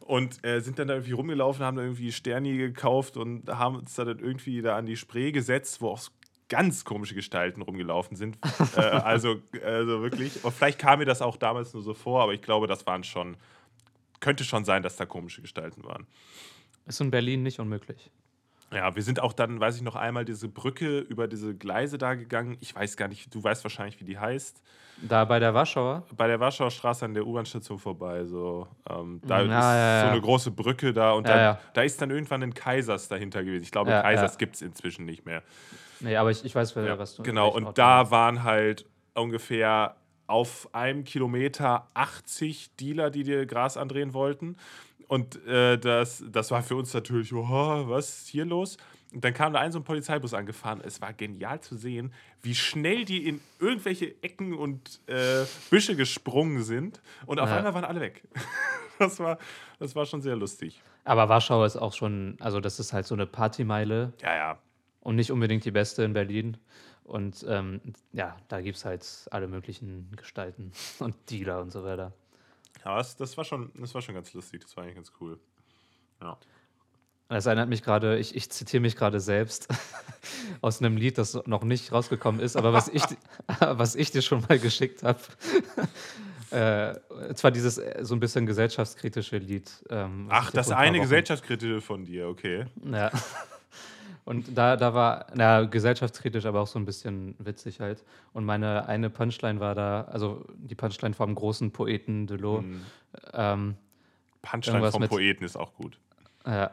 Und 0.00 0.44
äh, 0.44 0.60
sind 0.60 0.78
dann 0.78 0.88
da 0.88 0.94
irgendwie 0.94 1.12
rumgelaufen, 1.12 1.64
haben 1.64 1.76
da 1.76 1.82
irgendwie 1.82 2.12
Sterni 2.12 2.58
gekauft 2.58 3.16
und 3.16 3.48
haben 3.48 3.76
uns 3.76 3.94
da 3.94 4.04
dann 4.04 4.18
irgendwie 4.18 4.60
da 4.60 4.76
an 4.76 4.84
die 4.84 4.96
Spree 4.96 5.32
gesetzt, 5.32 5.80
wo 5.80 5.88
auch 5.88 6.00
ganz 6.48 6.84
komische 6.84 7.14
Gestalten 7.14 7.62
rumgelaufen 7.62 8.16
sind. 8.16 8.38
äh, 8.76 8.80
also, 8.80 9.36
also 9.64 10.02
wirklich. 10.02 10.44
Und 10.44 10.52
vielleicht 10.52 10.78
kam 10.78 10.98
mir 10.98 11.06
das 11.06 11.22
auch 11.22 11.38
damals 11.38 11.72
nur 11.72 11.82
so 11.82 11.94
vor, 11.94 12.22
aber 12.22 12.34
ich 12.34 12.42
glaube, 12.42 12.66
das 12.66 12.86
waren 12.86 13.02
schon, 13.02 13.36
könnte 14.20 14.44
schon 14.44 14.66
sein, 14.66 14.82
dass 14.82 14.96
da 14.96 15.06
komische 15.06 15.40
Gestalten 15.40 15.82
waren. 15.84 16.06
Ist 16.86 17.00
in 17.00 17.10
Berlin 17.10 17.42
nicht 17.42 17.58
unmöglich. 17.58 18.10
Ja, 18.72 18.94
wir 18.96 19.02
sind 19.02 19.20
auch 19.20 19.32
dann, 19.32 19.60
weiß 19.60 19.76
ich 19.76 19.82
noch 19.82 19.94
einmal, 19.94 20.24
diese 20.24 20.48
Brücke 20.48 20.98
über 20.98 21.28
diese 21.28 21.54
Gleise 21.54 21.96
da 21.98 22.14
gegangen. 22.14 22.56
Ich 22.60 22.74
weiß 22.74 22.96
gar 22.96 23.08
nicht, 23.08 23.32
du 23.34 23.42
weißt 23.42 23.62
wahrscheinlich, 23.64 24.00
wie 24.00 24.04
die 24.04 24.18
heißt. 24.18 24.62
Da 25.02 25.24
bei 25.24 25.38
der 25.38 25.54
Warschauer? 25.54 26.04
Bei 26.16 26.26
der 26.26 26.40
Warschauer 26.40 26.70
Straße 26.70 27.04
an 27.04 27.14
der 27.14 27.26
U-Bahn-Station 27.26 27.78
vorbei. 27.78 28.24
So, 28.24 28.66
ähm, 28.88 29.20
da 29.26 29.40
Ja, 29.40 29.44
ist 29.44 29.50
ja, 29.50 29.76
ja. 29.76 30.00
so 30.02 30.06
eine 30.12 30.20
große 30.20 30.50
Brücke 30.50 30.92
da 30.92 31.12
und 31.12 31.26
Ja, 31.28 31.34
dann, 31.34 31.42
ja. 31.42 31.60
da 31.74 31.82
ist 31.82 32.00
dann 32.00 32.10
irgendwann 32.10 32.42
ein 32.42 32.54
Kaisers 32.54 33.08
dahinter 33.08 33.44
gewesen. 33.44 33.62
Ich 33.64 33.70
glaube, 33.72 33.90
Ja, 33.90 34.02
Kaisers 34.02 34.32
ja. 34.32 34.38
gibt 34.38 34.56
es 34.56 34.62
inzwischen 34.62 35.04
nicht 35.04 35.24
mehr. 35.26 35.42
Nee, 36.00 36.16
aber 36.16 36.30
ich, 36.30 36.44
ich 36.44 36.54
weiß, 36.54 36.74
Ja, 36.74 36.98
was 36.98 37.16
du 37.16 37.22
genau, 37.22 37.48
und 37.50 37.66
Ort 37.66 37.78
da 37.78 38.10
waren 38.10 38.42
halt 38.44 38.86
ungefähr 39.14 39.96
auf 40.26 40.68
einem 40.72 41.04
Kilometer 41.04 41.86
80 41.94 42.76
Dealer, 42.76 43.10
die 43.10 43.24
dir 43.24 43.46
Gras 43.46 43.76
andrehen 43.76 44.14
wollten. 44.14 44.56
Und 45.08 45.44
äh, 45.46 45.78
das, 45.78 46.24
das 46.30 46.50
war 46.50 46.62
für 46.62 46.76
uns 46.76 46.92
natürlich, 46.94 47.32
oh, 47.32 47.88
was 47.88 48.18
ist 48.22 48.28
hier 48.28 48.44
los? 48.44 48.76
Und 49.12 49.22
dann 49.24 49.32
kam 49.34 49.52
da 49.52 49.60
ein 49.60 49.70
so 49.70 49.78
ein 49.78 49.84
Polizeibus 49.84 50.34
angefahren. 50.34 50.80
Es 50.84 51.00
war 51.00 51.12
genial 51.12 51.60
zu 51.60 51.76
sehen, 51.76 52.12
wie 52.42 52.54
schnell 52.54 53.04
die 53.04 53.28
in 53.28 53.40
irgendwelche 53.60 54.14
Ecken 54.22 54.54
und 54.54 55.00
äh, 55.06 55.44
Büsche 55.70 55.94
gesprungen 55.94 56.62
sind. 56.64 57.00
Und 57.26 57.38
auf 57.38 57.48
Ja. 57.48 57.58
einmal 57.58 57.74
waren 57.74 57.84
alle 57.84 58.00
weg. 58.00 58.22
Das 59.00 59.18
war, 59.18 59.38
das 59.80 59.96
war 59.96 60.06
schon 60.06 60.22
sehr 60.22 60.36
lustig. 60.36 60.80
Aber 61.02 61.28
Warschau 61.28 61.64
ist 61.64 61.76
auch 61.76 61.92
schon, 61.92 62.36
also 62.38 62.60
das 62.60 62.78
ist 62.78 62.92
halt 62.92 63.06
so 63.06 63.16
eine 63.16 63.26
Partymeile 63.26 64.12
Ja, 64.22 64.36
ja. 64.36 64.58
und 65.00 65.16
nicht 65.16 65.32
unbedingt 65.32 65.64
die 65.64 65.72
beste 65.72 66.04
in 66.04 66.12
Berlin. 66.12 66.56
Und 67.02 67.44
ähm, 67.48 67.80
ja, 68.12 68.36
da 68.46 68.60
gibt 68.60 68.76
es 68.76 68.84
halt 68.84 69.04
alle 69.32 69.48
möglichen 69.48 70.12
Gestalten 70.16 70.70
und 71.00 71.16
Dealer 71.28 71.60
und 71.60 71.72
so 71.72 71.82
weiter. 71.82 72.12
Aber 72.84 72.98
das, 72.98 73.16
das, 73.16 73.36
war 73.36 73.44
schon, 73.44 73.70
das 73.74 73.94
war 73.94 74.02
schon 74.02 74.14
ganz 74.14 74.32
lustig. 74.34 74.62
Das 74.62 74.76
war 74.76 74.84
eigentlich 74.84 74.96
ganz 74.96 75.12
cool. 75.20 75.38
Ja. 76.20 76.36
Das 77.28 77.46
erinnert 77.46 77.68
mich 77.68 77.82
gerade, 77.82 78.18
ich, 78.18 78.36
ich 78.36 78.50
zitiere 78.50 78.80
mich 78.80 78.96
gerade 78.96 79.18
selbst 79.18 79.68
aus 80.60 80.80
einem 80.80 80.96
Lied, 80.96 81.18
das 81.18 81.34
noch 81.46 81.64
nicht 81.64 81.90
rausgekommen 81.90 82.40
ist, 82.40 82.56
aber 82.56 82.72
was 82.72 82.88
ich, 82.88 83.02
was 83.60 83.96
ich 83.96 84.10
dir 84.10 84.22
schon 84.22 84.42
mal 84.48 84.58
geschickt 84.58 85.02
habe. 85.02 85.20
Äh, 86.50 86.94
zwar 87.34 87.50
dieses 87.50 87.78
äh, 87.78 88.04
so 88.04 88.14
ein 88.14 88.20
bisschen 88.20 88.46
gesellschaftskritische 88.46 89.38
Lied. 89.38 89.72
Ähm, 89.90 90.28
Ach, 90.30 90.52
das 90.52 90.70
eine 90.70 91.00
gesellschaftskritische 91.00 91.80
von 91.80 92.04
dir, 92.04 92.28
okay. 92.28 92.66
Ja. 92.84 93.10
Und 94.24 94.56
da, 94.56 94.76
da 94.76 94.94
war, 94.94 95.26
na, 95.34 95.64
gesellschaftskritisch, 95.64 96.46
aber 96.46 96.60
auch 96.60 96.66
so 96.66 96.78
ein 96.78 96.86
bisschen 96.86 97.34
witzig 97.38 97.80
halt. 97.80 98.04
Und 98.32 98.44
meine 98.44 98.86
eine 98.88 99.10
Punchline 99.10 99.60
war 99.60 99.74
da, 99.74 100.02
also 100.10 100.44
die 100.56 100.74
Punchline 100.74 101.14
vom 101.14 101.34
großen 101.34 101.72
Poeten 101.72 102.26
Delot. 102.26 102.62
Hm. 102.62 102.82
Ähm, 103.34 103.76
Punchline 104.40 104.90
vom 104.90 105.02
mit- 105.02 105.10
Poeten 105.10 105.44
ist 105.44 105.56
auch 105.56 105.74
gut. 105.74 105.98
äh, 106.44 106.68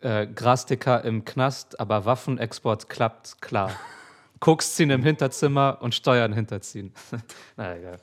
äh, 0.00 0.26
Grasticker 0.26 1.04
im 1.04 1.24
Knast, 1.24 1.78
aber 1.78 2.04
Waffenexport 2.06 2.88
klappt 2.88 3.40
klar. 3.40 3.70
Koks 4.40 4.74
ziehen 4.74 4.90
im 4.90 5.02
Hinterzimmer 5.02 5.78
und 5.80 5.94
Steuern 5.94 6.32
hinterziehen. 6.32 6.92
na 7.56 7.76
egal. 7.76 7.98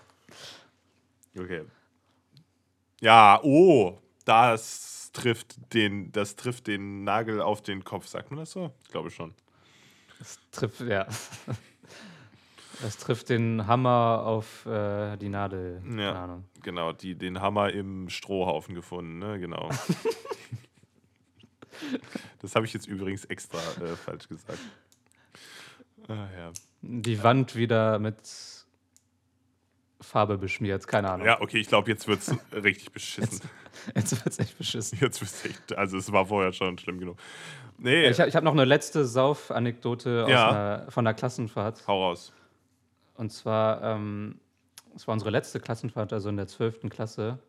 Okay. 1.37 1.63
Ja, 3.01 3.39
oh, 3.43 3.97
das 4.25 4.92
trifft 5.13 5.73
den, 5.73 6.11
das 6.11 6.35
trifft 6.35 6.67
den 6.67 7.03
Nagel 7.03 7.41
auf 7.41 7.61
den 7.61 7.83
Kopf, 7.83 8.07
sagt 8.07 8.31
man 8.31 8.39
das 8.39 8.51
so? 8.51 8.71
Ich 8.83 8.89
glaube 8.89 9.11
schon. 9.11 9.33
Das 10.19 10.39
trifft, 10.51 10.81
ja. 10.81 11.07
Das 12.81 12.97
trifft 12.97 13.29
den 13.29 13.67
Hammer 13.67 14.23
auf 14.25 14.65
äh, 14.65 15.15
die 15.17 15.29
Nadel. 15.29 15.81
Keine 15.85 16.03
Ja, 16.03 16.23
Ahnung. 16.23 16.43
genau, 16.61 16.91
die, 16.91 17.15
den 17.15 17.39
Hammer 17.39 17.71
im 17.71 18.09
Strohhaufen 18.09 18.75
gefunden, 18.75 19.19
ne? 19.19 19.39
Genau. 19.39 19.69
das 22.41 22.55
habe 22.55 22.65
ich 22.65 22.73
jetzt 22.73 22.87
übrigens 22.87 23.25
extra 23.25 23.59
äh, 23.83 23.95
falsch 23.95 24.27
gesagt. 24.27 24.59
Ah, 26.07 26.27
ja. 26.37 26.51
Die 26.81 27.23
Wand 27.23 27.55
wieder 27.55 27.99
mit 27.99 28.17
Farbe 30.13 30.37
beschmiert, 30.37 30.87
keine 30.87 31.09
Ahnung. 31.09 31.25
ja, 31.25 31.41
okay, 31.41 31.57
ich 31.57 31.67
glaube, 31.67 31.89
jetzt 31.89 32.07
wird 32.07 32.19
es 32.21 32.35
richtig 32.63 32.91
beschissen. 32.91 33.41
Jetzt 33.95 34.23
wird's 34.23 34.37
echt 34.37 34.55
beschissen. 34.59 34.99
Jetzt 35.01 35.19
wird's 35.19 35.43
echt, 35.45 35.75
also 35.75 35.97
es 35.97 36.11
war 36.11 36.27
vorher 36.27 36.53
schon 36.53 36.77
schlimm 36.77 36.99
genug. 36.99 37.17
Nee, 37.79 38.07
Ich, 38.07 38.19
hab- 38.21 38.31
habe 38.33 38.45
noch 38.45 38.51
eine 38.51 38.65
letzte 38.65 39.03
Sauf-Anekdote 39.05 40.27
Ja. 40.29 40.85
von 40.89 41.03
der 41.05 41.15
Klassenfahrt. 41.15 41.87
hau 41.87 42.03
raus. 42.03 42.31
Und 43.15 43.31
zwar, 43.31 43.81
ähm, 43.81 44.39
es 44.95 45.07
war 45.07 45.13
unsere 45.13 45.31
letzte 45.31 45.59
Klassenfahrt, 45.59 46.13
also 46.13 46.29
in 46.29 46.37
der 46.37 46.45
12. 46.47 46.87
Klasse, 46.89 47.39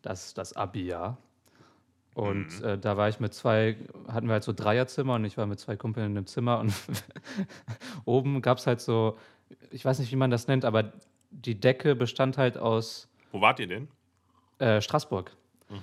das, 0.00 0.32
das 0.32 0.54
Abi-Jahr. 0.56 1.18
Und 2.14 2.60
Mhm. 2.60 2.64
äh, 2.66 2.78
da 2.78 2.96
war 2.96 3.10
ich 3.10 3.20
mit 3.20 3.34
zwei, 3.34 3.76
hatten 4.10 4.26
wir 4.26 4.32
halt 4.32 4.44
so 4.44 4.54
Dreierzimmer 4.54 5.16
und 5.16 5.24
ich 5.26 5.36
war 5.36 5.46
mit 5.46 5.60
zwei 5.60 5.76
Kumpeln 5.76 6.06
in 6.06 6.16
einem 6.16 6.26
Zimmer 6.26 6.58
und 6.60 6.72
oben 8.06 8.40
gab 8.42 8.56
es 8.58 8.66
halt 8.66 8.80
so, 8.80 9.18
ich 9.70 9.84
weiß 9.84 9.98
nicht, 9.98 10.10
wie 10.12 10.16
man 10.16 10.30
das 10.30 10.46
nennt, 10.48 10.64
aber 10.64 10.92
die 11.30 11.58
Decke 11.58 11.94
bestand 11.94 12.38
halt 12.38 12.56
aus 12.58 13.08
Wo 13.32 13.40
wart 13.40 13.60
ihr 13.60 13.66
denn? 13.66 13.88
äh, 14.58 14.80
Straßburg. 14.80 15.30
Mhm. 15.68 15.76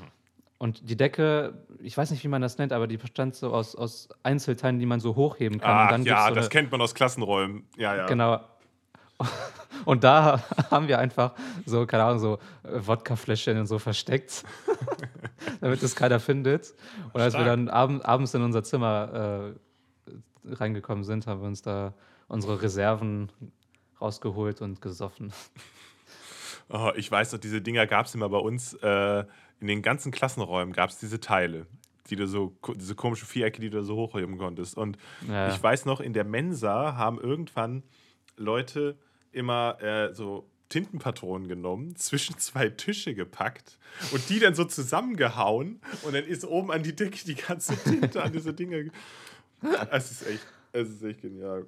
Und 0.57 0.89
die 0.89 0.95
Decke, 0.97 1.53
ich 1.81 1.97
weiß 1.97 2.11
nicht, 2.11 2.23
wie 2.23 2.27
man 2.29 2.41
das 2.41 2.57
nennt, 2.57 2.71
aber 2.73 2.87
die 2.87 2.97
bestand 2.97 3.35
so 3.35 3.53
aus, 3.53 3.75
aus 3.75 4.09
Einzelteilen, 4.23 4.79
die 4.79 4.85
man 4.85 4.99
so 4.99 5.15
hochheben 5.15 5.59
kann. 5.59 5.71
und 5.71 5.77
Ah, 5.77 5.91
dann 5.91 6.03
ja, 6.03 6.27
so 6.29 6.35
das 6.35 6.45
eine, 6.45 6.49
kennt 6.49 6.71
man 6.71 6.81
aus 6.81 6.95
Klassenräumen. 6.95 7.67
Ja, 7.77 7.95
ja. 7.95 8.05
Genau. 8.07 8.39
Und 9.85 10.03
da 10.03 10.41
haben 10.71 10.87
wir 10.87 10.99
einfach 10.99 11.33
so, 11.65 11.85
keine 11.85 12.03
Ahnung, 12.05 12.19
so 12.19 12.39
äh, 12.63 12.87
Wodkafläschchen 12.87 13.65
so 13.67 13.77
versteckt, 13.77 14.43
damit 15.61 15.83
es 15.83 15.95
keiner 15.95 16.19
findet. 16.19 16.73
Und 17.13 17.21
als 17.21 17.33
wir 17.33 17.41
Stark. 17.41 17.45
dann 17.45 17.69
abend, 17.69 18.05
abends 18.05 18.33
in 18.33 18.41
unser 18.41 18.63
Zimmer 18.63 19.53
äh, 20.47 20.53
reingekommen 20.53 21.03
sind, 21.03 21.27
haben 21.27 21.41
wir 21.41 21.47
uns 21.47 21.61
da 21.61 21.93
unsere 22.27 22.61
Reserven 22.61 23.29
rausgeholt 24.01 24.61
und 24.61 24.81
gesoffen. 24.81 25.31
Oh, 26.67 26.91
ich 26.95 27.11
weiß 27.11 27.31
noch, 27.33 27.39
diese 27.39 27.61
Dinger 27.61 27.85
gab 27.85 28.07
es 28.07 28.15
immer 28.15 28.27
bei 28.27 28.39
uns. 28.39 28.73
Äh, 28.81 29.23
in 29.59 29.67
den 29.67 29.83
ganzen 29.83 30.11
Klassenräumen 30.11 30.73
gab 30.73 30.89
es 30.89 30.97
diese 30.97 31.19
Teile, 31.19 31.67
die 32.09 32.15
du 32.15 32.27
so, 32.27 32.57
diese 32.75 32.95
komischen 32.95 33.27
Vierecke, 33.27 33.61
die 33.61 33.69
du 33.69 33.83
so 33.83 33.95
hochheben 33.95 34.39
konntest. 34.39 34.75
Und 34.75 34.97
Ja. 35.29 35.49
ich 35.49 35.61
weiß 35.61 35.85
noch, 35.85 35.99
in 36.01 36.13
der 36.13 36.23
Mensa 36.23 36.95
haben 36.95 37.19
irgendwann 37.19 37.83
Leute 38.35 38.97
immer 39.31 39.77
äh, 39.79 40.13
so 40.15 40.49
Tintenpatronen 40.69 41.47
genommen, 41.47 41.95
zwischen 41.97 42.37
zwei 42.39 42.69
Tische 42.69 43.13
gepackt 43.13 43.77
und 44.11 44.27
die 44.29 44.39
dann 44.39 44.55
so 44.55 44.65
zusammengehauen 44.65 45.79
und 46.01 46.15
dann 46.15 46.23
ist 46.23 46.45
oben 46.45 46.71
an 46.71 46.81
die 46.81 46.95
Decke 46.95 47.23
die 47.25 47.35
ganze 47.35 47.77
Tinte 47.77 48.23
an 48.23 48.31
diese 48.31 48.55
Dinger. 48.55 48.81
ge- 48.85 48.91
Es 49.91 50.09
ist 50.09 50.27
echt, 50.27 50.47
es 50.71 50.89
ist 50.89 51.03
echt 51.03 51.21
genial. 51.21 51.67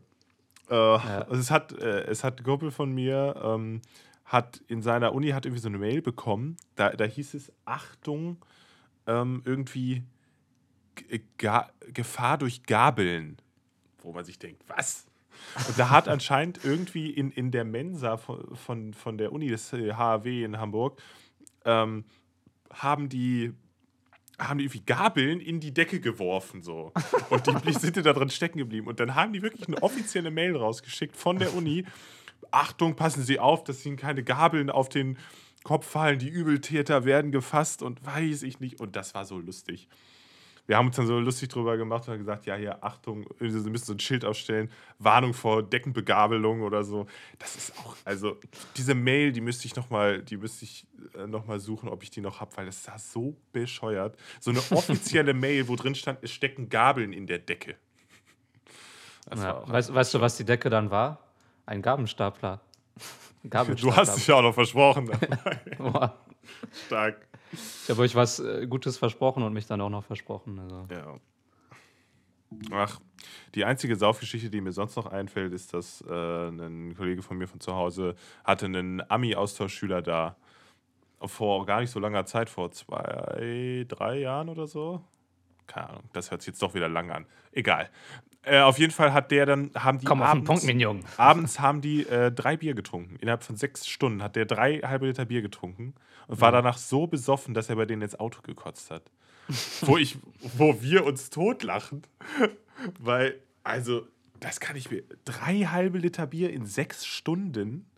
Äh, 0.69 0.75
also 0.75 1.33
es 1.39 1.51
hat, 1.51 1.73
äh, 1.73 2.03
es 2.05 2.23
hat 2.23 2.39
ein 2.39 2.43
Kumpel 2.43 2.71
von 2.71 2.93
mir, 2.93 3.35
ähm, 3.43 3.81
hat 4.25 4.61
in 4.67 4.81
seiner 4.81 5.13
Uni 5.13 5.29
hat 5.29 5.45
irgendwie 5.45 5.61
so 5.61 5.69
eine 5.69 5.77
Mail 5.77 6.01
bekommen, 6.01 6.57
da, 6.75 6.89
da 6.89 7.05
hieß 7.05 7.33
es, 7.33 7.51
Achtung, 7.65 8.37
ähm, 9.05 9.41
irgendwie 9.45 10.03
G 10.95 11.21
Ga 11.37 11.69
Gefahr 11.93 12.37
durch 12.37 12.63
Gabeln. 12.63 13.37
Wo 13.99 14.11
man 14.11 14.25
sich 14.25 14.39
denkt, 14.39 14.63
was? 14.67 15.05
Und 15.67 15.79
da 15.79 15.89
hat 15.89 16.07
anscheinend 16.07 16.63
irgendwie 16.63 17.09
in, 17.09 17.31
in 17.31 17.51
der 17.51 17.63
Mensa 17.63 18.17
von, 18.17 18.55
von, 18.55 18.93
von 18.93 19.17
der 19.17 19.31
Uni 19.31 19.47
des 19.47 19.71
äh, 19.73 19.93
HAW 19.93 20.43
in 20.43 20.57
Hamburg, 20.57 21.01
ähm, 21.65 22.03
haben 22.71 23.09
die 23.09 23.53
haben 24.39 24.59
die 24.59 24.65
irgendwie 24.65 24.85
Gabeln 24.85 25.39
in 25.39 25.59
die 25.59 25.73
Decke 25.73 25.99
geworfen 25.99 26.61
so. 26.61 26.93
Und 27.29 27.47
die 27.65 27.73
sind 27.73 27.97
da 27.97 28.13
drin 28.13 28.29
stecken 28.29 28.59
geblieben. 28.59 28.87
Und 28.87 28.99
dann 28.99 29.15
haben 29.15 29.33
die 29.33 29.41
wirklich 29.41 29.67
eine 29.67 29.81
offizielle 29.81 30.31
Mail 30.31 30.55
rausgeschickt 30.55 31.15
von 31.15 31.39
der 31.39 31.55
Uni. 31.55 31.85
Achtung 32.51 32.95
passen 32.95 33.23
Sie 33.23 33.39
auf 33.39 33.63
dass 33.63 33.85
Ihnen 33.85 33.97
keine 33.97 34.23
Gabeln 34.23 34.69
auf 34.69 34.89
den 34.89 35.17
Kopf 35.63 35.85
fallen 35.87 36.19
die 36.19 36.29
Übeltäter 36.29 37.03
werden 37.03 37.31
gefasst 37.31 37.81
und 37.81 38.05
weiß 38.05 38.43
ich 38.43 38.59
nicht. 38.59 38.79
Und 38.79 38.95
das 38.95 39.15
war 39.15 39.25
so 39.25 39.37
lustig 39.39 39.87
wir 40.67 40.77
haben 40.77 40.87
uns 40.87 40.97
dann 40.97 41.07
so 41.07 41.17
lustig 41.17 41.49
drüber 41.49 41.77
gemacht 41.77 42.07
und 42.07 42.13
haben 42.13 42.19
gesagt, 42.19 42.45
ja, 42.45 42.55
hier, 42.55 42.83
Achtung, 42.83 43.25
Sie 43.39 43.69
müssen 43.69 43.85
so 43.85 43.93
ein 43.93 43.99
Schild 43.99 44.25
aufstellen, 44.25 44.69
Warnung 44.99 45.33
vor 45.33 45.63
Deckenbegabelung 45.63 46.61
oder 46.61 46.83
so. 46.83 47.07
Das 47.39 47.55
ist 47.55 47.73
auch, 47.79 47.95
also 48.03 48.37
diese 48.75 48.93
Mail, 48.93 49.31
die 49.31 49.39
müsste 49.39 49.65
ich 49.65 49.75
nochmal, 49.77 50.21
die 50.21 50.35
müsste 50.35 50.65
ich 50.65 50.85
äh, 51.15 51.25
noch 51.25 51.47
mal 51.47 51.59
suchen, 51.59 51.87
ob 51.87 52.03
ich 52.03 52.09
die 52.09 52.19
noch 52.19 52.41
habe, 52.41 52.55
weil 52.57 52.65
das 52.65 52.85
war 52.85 52.99
so 52.99 53.37
bescheuert. 53.53 54.17
So 54.41 54.51
eine 54.51 54.59
offizielle 54.71 55.33
Mail, 55.33 55.69
wo 55.69 55.77
drin 55.77 55.95
stand, 55.95 56.19
es 56.21 56.31
stecken 56.31 56.67
Gabeln 56.67 57.13
in 57.13 57.27
der 57.27 57.39
Decke. 57.39 57.75
Ja. 59.33 59.67
Weißt, 59.67 59.93
weißt 59.93 60.13
du, 60.13 60.21
was 60.21 60.35
die 60.35 60.45
Decke 60.45 60.69
dann 60.69 60.91
war? 60.91 61.19
Ein 61.65 61.81
Gabelstapler. 61.81 62.61
Du 63.43 63.95
hast 63.95 64.17
dich 64.17 64.27
ja 64.27 64.35
auch 64.35 64.41
noch 64.41 64.53
versprochen. 64.53 65.09
Stark. 66.85 67.27
Ich 67.51 67.89
habe 67.89 68.01
euch 68.01 68.15
was 68.15 68.39
äh, 68.39 68.67
Gutes 68.67 68.97
versprochen 68.97 69.43
und 69.43 69.53
mich 69.53 69.67
dann 69.67 69.81
auch 69.81 69.89
noch 69.89 70.03
versprochen. 70.03 70.59
Also. 70.59 70.87
Ja. 70.91 71.15
Ach, 72.71 72.99
die 73.55 73.65
einzige 73.65 73.95
Saufgeschichte, 73.95 74.49
die 74.49 74.61
mir 74.61 74.71
sonst 74.71 74.95
noch 74.95 75.05
einfällt, 75.05 75.53
ist, 75.53 75.73
dass 75.73 76.01
äh, 76.07 76.47
ein 76.49 76.95
Kollege 76.95 77.21
von 77.21 77.37
mir 77.37 77.47
von 77.47 77.59
zu 77.59 77.73
Hause 77.73 78.15
hatte 78.43 78.65
einen 78.65 79.01
Ami-Austauschschüler 79.09 80.01
da. 80.01 80.37
Vor 81.19 81.65
gar 81.65 81.81
nicht 81.81 81.89
so 81.89 81.99
langer 81.99 82.25
Zeit, 82.25 82.49
vor 82.49 82.71
zwei, 82.71 83.85
drei 83.87 84.19
Jahren 84.19 84.49
oder 84.49 84.67
so. 84.67 85.03
Keine 85.65 85.89
Ahnung, 85.89 86.03
das 86.13 86.31
hört 86.31 86.41
sich 86.41 86.49
jetzt 86.49 86.61
doch 86.61 86.73
wieder 86.73 86.87
lang 86.87 87.11
an. 87.11 87.25
Egal. 87.51 87.89
Äh, 88.49 88.59
auf 88.61 88.79
jeden 88.79 88.91
Fall 88.93 89.13
hat 89.13 89.31
der 89.31 89.45
dann, 89.45 89.71
haben 89.75 89.99
die 89.99 90.05
Komm 90.05 90.21
auf 90.21 90.27
den 90.29 90.37
abends, 90.39 90.47
Punkt, 90.47 90.63
Mignon. 90.65 91.03
abends 91.17 91.59
haben 91.59 91.81
die 91.81 92.07
äh, 92.07 92.31
drei 92.31 92.57
Bier 92.57 92.73
getrunken. 92.73 93.17
Innerhalb 93.17 93.43
von 93.43 93.55
sechs 93.57 93.87
Stunden 93.87 94.23
hat 94.23 94.35
der 94.35 94.45
drei 94.45 94.79
halbe 94.79 95.07
Liter 95.07 95.25
Bier 95.25 95.41
getrunken 95.41 95.93
und 96.27 96.41
war 96.41 96.51
danach 96.51 96.77
so 96.77 97.07
besoffen, 97.07 97.53
dass 97.53 97.69
er 97.69 97.75
bei 97.75 97.85
denen 97.85 98.01
ins 98.01 98.19
Auto 98.19 98.41
gekotzt 98.41 98.91
hat. 98.91 99.03
wo, 99.81 99.97
ich, 99.97 100.17
wo 100.57 100.81
wir 100.81 101.05
uns 101.05 101.29
totlachen. 101.29 102.03
Weil, 102.99 103.39
also, 103.63 104.07
das 104.39 104.59
kann 104.59 104.75
ich 104.75 104.91
mir. 104.91 105.03
Drei 105.25 105.61
halbe 105.63 105.97
Liter 105.97 106.27
Bier 106.27 106.51
in 106.51 106.65
sechs 106.65 107.05
Stunden, 107.05 107.89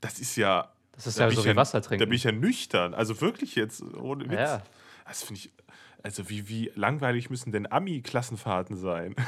das 0.00 0.18
ist 0.18 0.36
ja. 0.36 0.72
Das 0.92 1.06
ist 1.06 1.18
da 1.18 1.28
ja 1.28 1.30
so 1.30 1.44
wie 1.44 1.54
Wasser 1.56 1.80
Da 1.80 1.88
trinken. 1.88 2.08
bin 2.08 2.16
ich 2.16 2.24
ja 2.24 2.32
nüchtern. 2.32 2.94
Also 2.94 3.20
wirklich 3.20 3.54
jetzt, 3.54 3.82
ohne 3.82 4.24
Witz. 4.30 4.38
Ja. 4.38 4.62
Das 5.06 5.22
finde 5.22 5.40
ich. 5.40 5.52
Also, 6.06 6.28
wie, 6.28 6.48
wie 6.48 6.70
langweilig 6.76 7.30
müssen 7.30 7.50
denn 7.50 7.66
Ami-Klassenfahrten 7.66 8.76
sein? 8.76 9.16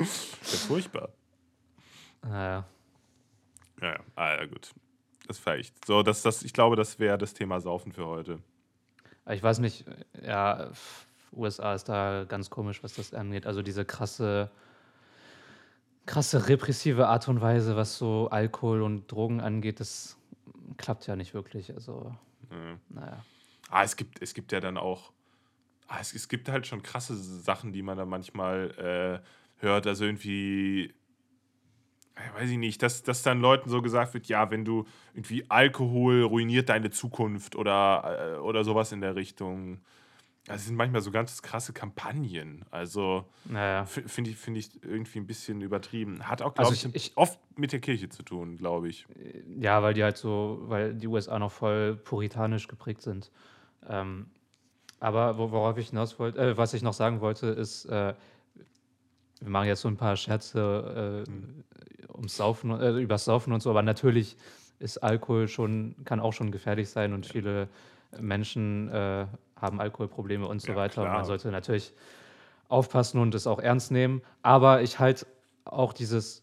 ja, 0.00 0.06
furchtbar. 0.66 1.10
Naja. 2.22 2.66
Ja, 3.80 3.92
ja. 3.92 4.00
Ah, 4.16 4.36
ja, 4.38 4.46
gut. 4.46 4.72
Das 5.28 5.38
vielleicht. 5.38 5.86
So, 5.86 6.02
das, 6.02 6.22
das, 6.22 6.42
ich 6.42 6.52
glaube, 6.52 6.74
das 6.74 6.98
wäre 6.98 7.16
das 7.16 7.32
Thema 7.32 7.60
Saufen 7.60 7.92
für 7.92 8.06
heute. 8.06 8.40
Ich 9.28 9.40
weiß 9.40 9.60
nicht, 9.60 9.84
ja, 10.20 10.72
USA 11.32 11.74
ist 11.74 11.88
da 11.88 12.24
ganz 12.24 12.50
komisch, 12.50 12.82
was 12.82 12.94
das 12.94 13.14
angeht. 13.14 13.46
Also 13.46 13.62
diese 13.62 13.84
krasse, 13.84 14.50
krasse 16.06 16.48
repressive 16.48 17.06
Art 17.06 17.28
und 17.28 17.40
Weise, 17.40 17.76
was 17.76 17.98
so 17.98 18.28
Alkohol 18.30 18.82
und 18.82 19.06
Drogen 19.12 19.40
angeht, 19.40 19.78
das 19.78 20.16
klappt 20.76 21.06
ja 21.06 21.14
nicht 21.14 21.34
wirklich. 21.34 21.72
Also, 21.72 22.12
Ja. 22.50 22.56
naja. 22.88 23.24
Ah, 23.70 23.84
es 23.84 23.96
gibt, 23.96 24.20
es 24.20 24.34
gibt 24.34 24.52
ja 24.52 24.60
dann 24.60 24.76
auch. 24.76 25.12
Ah, 25.88 25.98
es, 26.00 26.12
es 26.14 26.28
gibt 26.28 26.48
halt 26.48 26.66
schon 26.66 26.82
krasse 26.82 27.14
Sachen, 27.16 27.72
die 27.72 27.82
man 27.82 27.96
da 27.96 28.04
manchmal 28.04 29.22
äh, 29.22 29.62
hört. 29.64 29.86
Also 29.86 30.04
irgendwie. 30.04 30.92
äh, 32.16 32.40
Weiß 32.40 32.50
ich 32.50 32.58
nicht, 32.58 32.82
dass, 32.82 33.02
dass 33.02 33.22
dann 33.22 33.40
Leuten 33.40 33.70
so 33.70 33.82
gesagt 33.82 34.14
wird, 34.14 34.26
ja, 34.26 34.50
wenn 34.50 34.64
du 34.64 34.86
irgendwie 35.14 35.44
Alkohol 35.48 36.22
ruiniert 36.22 36.68
deine 36.68 36.90
Zukunft 36.90 37.56
oder, 37.56 38.36
äh, 38.36 38.38
oder 38.40 38.64
sowas 38.64 38.92
in 38.92 39.00
der 39.00 39.14
Richtung. 39.16 39.80
Das 40.46 40.64
sind 40.64 40.74
manchmal 40.74 41.00
so 41.02 41.10
ganz 41.12 41.42
krasse 41.42 41.72
Kampagnen. 41.72 42.64
Also 42.70 43.26
Naja. 43.44 43.84
finde 43.84 44.30
ich, 44.30 44.36
find 44.36 44.56
ich 44.56 44.82
irgendwie 44.82 45.20
ein 45.20 45.26
bisschen 45.26 45.60
übertrieben. 45.60 46.26
Hat 46.26 46.40
auch, 46.42 46.54
glaube 46.54 46.70
Also 46.70 46.72
ich, 46.88 46.94
ich- 46.96 47.10
ich- 47.10 47.16
oft 47.16 47.38
mit 47.56 47.72
der 47.72 47.80
Kirche 47.80 48.08
zu 48.08 48.22
tun, 48.24 48.56
glaube 48.56 48.88
ich. 48.88 49.06
Ja, 49.60 49.82
weil 49.82 49.94
die 49.94 50.02
halt 50.02 50.16
so, 50.16 50.60
weil 50.62 50.94
die 50.94 51.06
USA 51.06 51.38
noch 51.38 51.52
voll 51.52 51.94
puritanisch 51.94 52.66
geprägt 52.68 53.02
sind. 53.02 53.30
Ähm, 53.88 54.26
aber 55.00 55.38
wo- 55.38 55.50
worauf 55.50 55.78
ich 55.78 55.90
hinaus 55.90 56.18
wollte, 56.18 56.38
äh, 56.40 56.56
was 56.56 56.74
ich 56.74 56.82
noch 56.82 56.92
sagen 56.94 57.20
wollte, 57.20 57.48
ist, 57.48 57.86
äh, 57.86 58.14
wir 59.40 59.50
machen 59.50 59.68
jetzt 59.68 59.80
so 59.80 59.88
ein 59.88 59.96
paar 59.96 60.16
Scherze 60.16 61.24
äh, 61.26 62.12
ums 62.14 62.36
Saufen, 62.36 62.70
äh, 62.78 62.90
übers 63.00 63.24
Saufen 63.24 63.52
und 63.52 63.62
so, 63.62 63.70
aber 63.70 63.82
natürlich 63.82 64.36
ist 64.78 64.98
Alkohol 64.98 65.48
schon, 65.48 65.94
kann 66.04 66.20
auch 66.20 66.32
schon 66.32 66.50
gefährlich 66.50 66.90
sein 66.90 67.12
und 67.12 67.26
viele 67.26 67.68
Menschen 68.18 68.88
äh, 68.88 69.26
haben 69.56 69.80
Alkoholprobleme 69.80 70.46
und 70.46 70.60
so 70.60 70.72
Ja, 70.72 70.76
weiter. 70.76 71.04
Und 71.04 71.12
man 71.12 71.24
sollte 71.24 71.50
natürlich 71.50 71.92
aufpassen 72.68 73.20
und 73.20 73.34
es 73.34 73.46
auch 73.46 73.58
ernst 73.58 73.90
nehmen. 73.90 74.22
Aber 74.42 74.82
ich 74.82 74.98
halte 74.98 75.26
auch 75.64 75.92
dieses, 75.92 76.42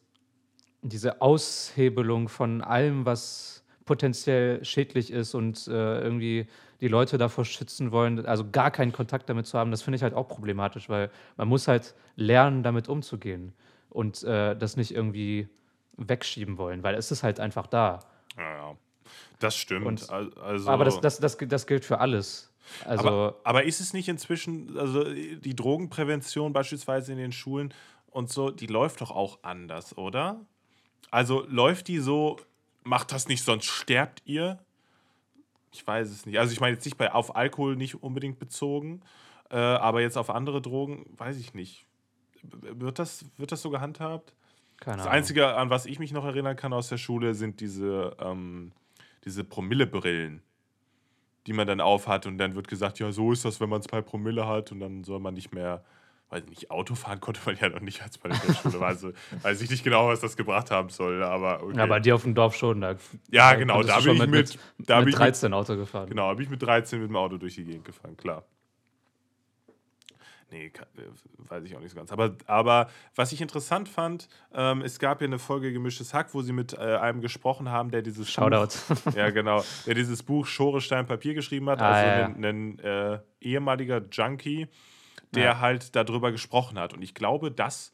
diese 0.81 1.21
Aushebelung 1.21 2.29
von 2.29 2.61
allem, 2.61 3.05
was 3.05 3.63
potenziell 3.85 4.63
schädlich 4.65 5.11
ist 5.11 5.33
und 5.33 5.67
äh, 5.67 6.01
irgendwie 6.01 6.47
die 6.81 6.87
Leute 6.87 7.17
davor 7.17 7.45
schützen 7.45 7.91
wollen, 7.91 8.25
also 8.25 8.49
gar 8.51 8.71
keinen 8.71 8.91
Kontakt 8.91 9.29
damit 9.29 9.47
zu 9.47 9.57
haben, 9.57 9.71
das 9.71 9.81
finde 9.81 9.95
ich 9.97 10.03
halt 10.03 10.13
auch 10.13 10.27
problematisch, 10.27 10.89
weil 10.89 11.09
man 11.35 11.47
muss 11.47 11.67
halt 11.67 11.95
lernen, 12.15 12.63
damit 12.63 12.87
umzugehen 12.89 13.53
und 13.89 14.23
äh, 14.23 14.55
das 14.55 14.77
nicht 14.77 14.91
irgendwie 14.93 15.47
wegschieben 15.97 16.57
wollen, 16.57 16.83
weil 16.83 16.95
es 16.95 17.11
ist 17.11 17.23
halt 17.23 17.39
einfach 17.39 17.67
da. 17.67 17.99
Ja, 18.37 18.43
ja. 18.69 18.75
Das 19.39 19.55
stimmt. 19.55 19.85
Und- 19.85 20.09
Al- 20.09 20.33
also, 20.39 20.69
Aber 20.69 20.85
das, 20.85 20.99
das, 21.01 21.19
das, 21.19 21.37
das 21.39 21.65
gilt 21.67 21.85
für 21.85 21.99
alles. 21.99 22.53
Also, 22.85 23.07
aber, 23.07 23.35
aber 23.43 23.63
ist 23.63 23.79
es 23.79 23.93
nicht 23.93 24.09
inzwischen, 24.09 24.77
also 24.77 25.03
die 25.05 25.55
Drogenprävention 25.55 26.51
beispielsweise 26.53 27.13
in 27.13 27.17
den 27.17 27.31
Schulen 27.31 27.73
und 28.11 28.29
so, 28.29 28.51
die 28.51 28.67
läuft 28.67 29.01
doch 29.01 29.11
auch 29.11 29.39
anders, 29.41 29.97
oder? 29.97 30.41
Also 31.09 31.45
läuft 31.47 31.87
die 31.87 31.99
so, 31.99 32.37
macht 32.83 33.11
das 33.13 33.27
nicht, 33.29 33.43
sonst 33.43 33.65
sterbt 33.67 34.21
ihr? 34.25 34.59
Ich 35.71 35.85
weiß 35.85 36.09
es 36.09 36.25
nicht. 36.25 36.39
Also 36.39 36.53
ich 36.53 36.59
meine 36.59 36.73
jetzt 36.75 36.85
nicht 36.85 36.97
bei, 36.97 37.11
auf 37.11 37.35
Alkohol 37.35 37.75
nicht 37.75 38.01
unbedingt 38.01 38.39
bezogen, 38.39 39.01
äh, 39.49 39.57
aber 39.57 40.01
jetzt 40.01 40.17
auf 40.17 40.29
andere 40.29 40.61
Drogen, 40.61 41.05
weiß 41.17 41.37
ich 41.37 41.53
nicht. 41.53 41.85
Wird 42.43 42.99
das, 42.99 43.25
wird 43.37 43.51
das 43.51 43.61
so 43.61 43.69
gehandhabt? 43.69 44.33
keine 44.79 44.97
Das 44.97 45.07
Ahnung. 45.07 45.17
Einzige, 45.17 45.55
an 45.55 45.69
was 45.69 45.85
ich 45.85 45.99
mich 45.99 46.11
noch 46.11 46.25
erinnern 46.25 46.55
kann 46.55 46.73
aus 46.73 46.89
der 46.89 46.97
Schule, 46.97 47.33
sind 47.33 47.59
diese, 47.59 48.15
ähm, 48.19 48.71
diese 49.25 49.43
Promillebrillen, 49.43 50.41
die 51.45 51.53
man 51.53 51.67
dann 51.67 51.81
aufhat 51.81 52.25
und 52.25 52.37
dann 52.37 52.55
wird 52.55 52.67
gesagt, 52.67 52.99
ja, 52.99 53.11
so 53.11 53.31
ist 53.31 53.45
das, 53.45 53.59
wenn 53.59 53.69
man 53.69 53.81
zwei 53.81 54.01
Promille 54.01 54.47
hat 54.47 54.71
und 54.71 54.79
dann 54.79 55.03
soll 55.03 55.19
man 55.19 55.33
nicht 55.33 55.53
mehr, 55.53 55.83
weiß 56.29 56.43
ich 56.43 56.49
nicht, 56.49 56.71
Auto 56.71 56.95
fahren 56.95 57.19
konnte 57.21 57.39
man 57.45 57.55
ja 57.57 57.69
noch 57.69 57.79
nicht, 57.79 58.01
als 58.01 58.17
in 58.17 58.29
der 58.31 58.53
Schule 58.53 58.79
war. 58.79 58.87
Also 58.89 59.11
weiß 59.43 59.61
ich 59.61 59.69
nicht 59.69 59.83
genau, 59.83 60.07
was 60.07 60.19
das 60.19 60.35
gebracht 60.35 60.71
haben 60.71 60.89
soll, 60.89 61.23
aber 61.23 61.63
okay. 61.63 61.77
Ja, 61.77 61.85
bei 61.85 61.99
dir 61.99 62.15
auf 62.15 62.23
dem 62.23 62.35
Dorf 62.35 62.55
schon. 62.55 62.81
Da, 62.81 62.95
Ja, 63.31 63.51
da 63.51 63.55
genau, 63.55 63.81
da 63.83 63.99
bin 63.99 64.15
ich 64.15 64.27
mit, 64.27 64.59
da 64.79 64.99
mit 64.99 65.09
ich 65.09 65.13
mit, 65.15 65.19
13 65.19 65.53
Auto 65.53 65.75
gefahren. 65.77 66.09
genau, 66.09 66.33
bin 66.35 66.43
ich 66.43 66.49
mit 66.49 66.61
13 66.61 66.99
mit 66.99 67.09
dem 67.09 67.15
Auto 67.15 67.37
durch 67.37 67.55
die 67.55 67.63
Gegend 67.63 67.85
gefahren, 67.85 68.17
klar. 68.17 68.43
Nee, 70.49 70.67
äh, 70.67 71.49
weiß 71.49 71.65
ich 71.65 71.75
auch 71.75 71.81
nicht 71.81 71.91
so 71.91 71.97
ganz. 71.97 72.09
Aber, 72.11 72.35
aber 72.45 72.89
was 73.15 73.33
ich 73.33 73.41
interessant 73.41 73.89
fand, 73.89 74.29
ähm, 74.53 74.81
es 74.81 74.97
gab 74.97 75.19
ja 75.21 75.27
eine 75.27 75.39
Folge 75.39 75.73
Gemischtes 75.73 76.13
Hack, 76.13 76.33
wo 76.33 76.41
sie 76.41 76.53
mit 76.53 76.71
äh, 76.73 76.77
einem 76.77 77.19
gesprochen 77.19 77.69
haben, 77.69 77.91
der 77.91 78.01
dieses 78.01 78.29
Shoutout. 78.31 78.77
Buch, 79.03 79.13
ja 79.15 79.29
genau, 79.29 79.61
der 79.85 79.93
dieses 79.95 80.23
Buch 80.23 80.45
Schore 80.45 80.79
Stein 80.79 81.05
Papier 81.05 81.33
geschrieben 81.33 81.69
hat, 81.69 81.81
Ah, 81.81 81.91
also 81.91 82.09
ja. 82.09 82.25
ein, 82.27 82.45
ein 82.45 82.79
äh, 82.79 83.19
ehemaliger 83.41 84.01
Junkie, 84.09 84.67
der 85.33 85.43
Ja. 85.43 85.59
halt 85.59 85.95
darüber 85.95 86.31
gesprochen 86.31 86.79
hat. 86.79 86.93
Und 86.93 87.01
ich 87.01 87.13
glaube, 87.13 87.51
dass 87.51 87.91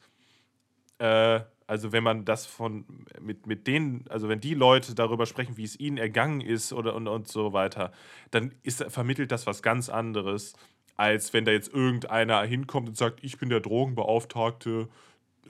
äh, 0.98 1.40
also 1.66 1.92
wenn 1.92 2.04
man 2.04 2.24
das 2.24 2.46
von 2.46 2.84
mit, 3.20 3.46
mit 3.46 3.66
denen, 3.66 4.04
also 4.10 4.28
wenn 4.28 4.40
die 4.40 4.54
Leute 4.54 4.94
darüber 4.94 5.26
sprechen, 5.26 5.56
wie 5.56 5.64
es 5.64 5.78
ihnen 5.80 5.96
ergangen 5.96 6.40
ist 6.40 6.72
oder 6.72 6.94
und, 6.94 7.08
und 7.08 7.26
so 7.28 7.52
weiter, 7.52 7.90
dann 8.30 8.52
ist, 8.62 8.84
vermittelt 8.92 9.32
das 9.32 9.46
was 9.46 9.62
ganz 9.62 9.88
anderes, 9.88 10.54
als 10.96 11.32
wenn 11.32 11.44
da 11.44 11.52
jetzt 11.52 11.72
irgendeiner 11.72 12.42
hinkommt 12.42 12.88
und 12.90 12.96
sagt, 12.96 13.24
ich 13.24 13.38
bin 13.38 13.48
der 13.48 13.60
Drogenbeauftragte 13.60 14.88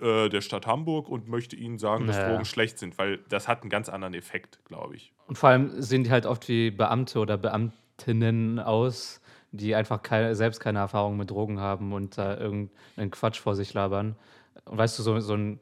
äh, 0.01 0.28
der 0.28 0.41
Stadt 0.41 0.66
Hamburg 0.66 1.09
und 1.09 1.28
möchte 1.28 1.57
ihnen 1.57 1.78
sagen, 1.78 2.07
dass 2.07 2.16
Naja. 2.16 2.28
Drogen 2.30 2.45
schlecht 2.45 2.78
sind, 2.78 2.97
weil 2.97 3.18
das 3.28 3.49
hat 3.49 3.62
einen 3.62 3.70
ganz 3.70 3.89
anderen 3.89 4.14
Effekt, 4.14 4.61
glaube 4.66 4.95
ich. 4.97 5.12
Und 5.26 5.37
vor 5.37 5.49
allem 5.51 5.82
sehen 5.82 6.05
die 6.05 6.11
halt 6.11 6.26
oft 6.26 6.49
wie 6.49 6.70
Beamte 6.70 7.18
oder 7.18 7.37
Beamtinnen 7.37 8.61
aus, 8.61 9.20
die 9.55 9.74
einfach 9.74 10.02
keine, 10.02 10.34
selbst 10.34 10.59
keine 10.59 10.80
Erfahrung 10.80 11.16
mit 11.16 11.30
Drogen 11.30 11.61
haben 11.61 11.92
und 11.92 12.18
da 12.18 12.36
irgendeinen 12.36 13.11
Quatsch 13.11 13.38
vor 13.38 13.55
sich 13.55 13.72
labern. 13.72 14.16
Und 14.64 14.78
weißt 14.78 14.98
du, 14.98 15.02
so, 15.02 15.20
so 15.20 15.34
einen 15.34 15.61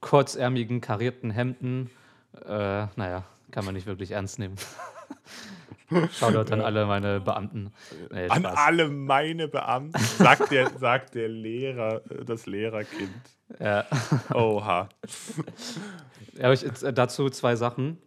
kurzärmigen, 0.00 0.80
karierten 0.80 1.30
Hemden, 1.30 1.90
äh, 2.44 2.86
naja, 2.96 3.24
kann 3.50 3.64
man 3.64 3.74
nicht 3.74 3.86
wirklich 3.86 4.10
ernst 4.10 4.38
nehmen. 4.38 4.56
Shoutout 6.12 6.52
an 6.52 6.60
alle 6.60 6.84
meine 6.84 7.20
Beamten. 7.20 7.72
Nee, 8.10 8.28
An 8.28 8.44
alle 8.44 8.88
meine 8.88 9.48
Beamten, 9.48 9.98
sagt 9.98 10.50
der, 10.50 10.70
sagt 10.78 11.14
der 11.14 11.28
Lehrer, 11.28 12.02
das 12.26 12.46
Lehrerkind. 12.46 13.10
Ja. 13.58 13.86
Oha. 14.34 14.88
Ja, 16.36 16.44
aber 16.44 16.52
ich, 16.52 16.64
äh, 16.82 16.92
dazu 16.92 17.30
zwei 17.30 17.56
Sachen. 17.56 17.98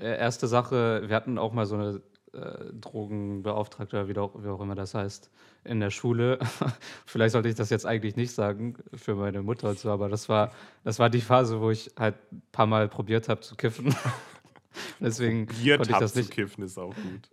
Äh, 0.00 0.16
erste 0.18 0.46
Sache, 0.46 1.02
wir 1.06 1.16
hatten 1.16 1.36
auch 1.36 1.52
mal 1.52 1.66
so 1.66 1.74
eine 1.74 2.00
äh, 2.32 2.72
Drogenbeauftragte, 2.80 3.96
oder 3.96 4.08
wie 4.08 4.18
auch, 4.18 4.32
wie 4.42 4.48
auch 4.48 4.60
immer 4.60 4.74
das 4.74 4.94
heißt, 4.94 5.30
in 5.64 5.80
der 5.80 5.90
Schule. 5.90 6.38
Vielleicht 7.06 7.32
sollte 7.32 7.48
ich 7.48 7.54
das 7.54 7.70
jetzt 7.70 7.86
eigentlich 7.86 8.16
nicht 8.16 8.32
sagen 8.32 8.74
für 8.94 9.14
meine 9.14 9.42
Mutter 9.42 9.70
und 9.70 9.78
so, 9.78 9.90
aber 9.90 10.08
das 10.08 10.28
war, 10.28 10.52
das 10.84 10.98
war 10.98 11.10
die 11.10 11.20
Phase, 11.20 11.60
wo 11.60 11.70
ich 11.70 11.90
halt 11.98 12.16
ein 12.32 12.42
paar 12.52 12.66
Mal 12.66 12.88
probiert 12.88 13.28
habe 13.28 13.40
zu 13.40 13.56
kiffen. 13.56 13.94
Deswegen 15.00 15.46
Bier 15.46 15.76
konnte 15.76 15.92
ich, 15.92 15.98
das 15.98 16.12
zu 16.12 16.18
nicht, 16.20 16.30
kiffen 16.30 16.64
ist 16.64 16.78
auch 16.78 16.94
gut. 16.94 17.30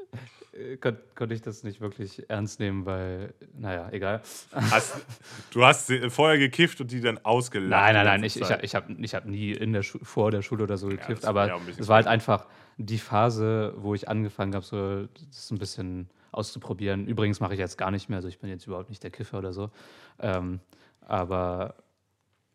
äh, 0.53 0.77
kon, 0.77 0.97
konnte 1.13 1.35
ich 1.35 1.41
das 1.41 1.63
nicht 1.63 1.81
wirklich 1.81 2.29
ernst 2.29 2.59
nehmen, 2.59 2.85
weil, 2.85 3.33
naja, 3.53 3.89
egal. 3.91 4.21
Hast, 4.51 5.05
du 5.51 5.63
hast 5.63 5.87
sie 5.87 6.09
vorher 6.09 6.37
gekifft 6.37 6.81
und 6.81 6.91
die 6.91 7.01
dann 7.01 7.19
ausgelacht. 7.23 7.69
Nein, 7.69 7.93
nein, 7.93 8.05
nein, 8.05 8.23
ich, 8.23 8.39
ich, 8.39 8.49
ich 8.49 8.75
habe 8.75 8.93
ich 8.93 9.15
hab 9.15 9.25
nie 9.25 9.51
in 9.51 9.73
der 9.73 9.83
Schu 9.83 9.99
vor 10.01 10.31
der 10.31 10.41
Schule 10.41 10.63
oder 10.63 10.77
so 10.77 10.87
gekifft, 10.87 11.25
aber 11.25 11.47
ja 11.47 11.57
bisschen 11.57 11.81
es 11.81 11.87
war 11.87 11.97
halt 11.97 12.07
einfach 12.07 12.45
die 12.78 12.97
Phase, 12.97 13.73
wo 13.78 13.95
ich 13.95 14.09
angefangen 14.09 14.53
habe, 14.53 14.65
so 14.65 15.07
das 15.28 15.51
ein 15.51 15.57
bisschen 15.57 16.09
auszuprobieren. 16.32 17.07
Übrigens 17.07 17.39
mache 17.39 17.53
ich 17.53 17.59
jetzt 17.59 17.78
gar 17.78 17.91
nicht 17.91 18.09
mehr, 18.09 18.17
also 18.17 18.28
ich 18.28 18.39
bin 18.39 18.49
jetzt 18.49 18.67
überhaupt 18.67 18.89
nicht 18.89 19.03
der 19.03 19.11
Kiffer 19.11 19.38
oder 19.38 19.53
so. 19.53 19.71
Ähm, 20.19 20.59
aber 21.01 21.76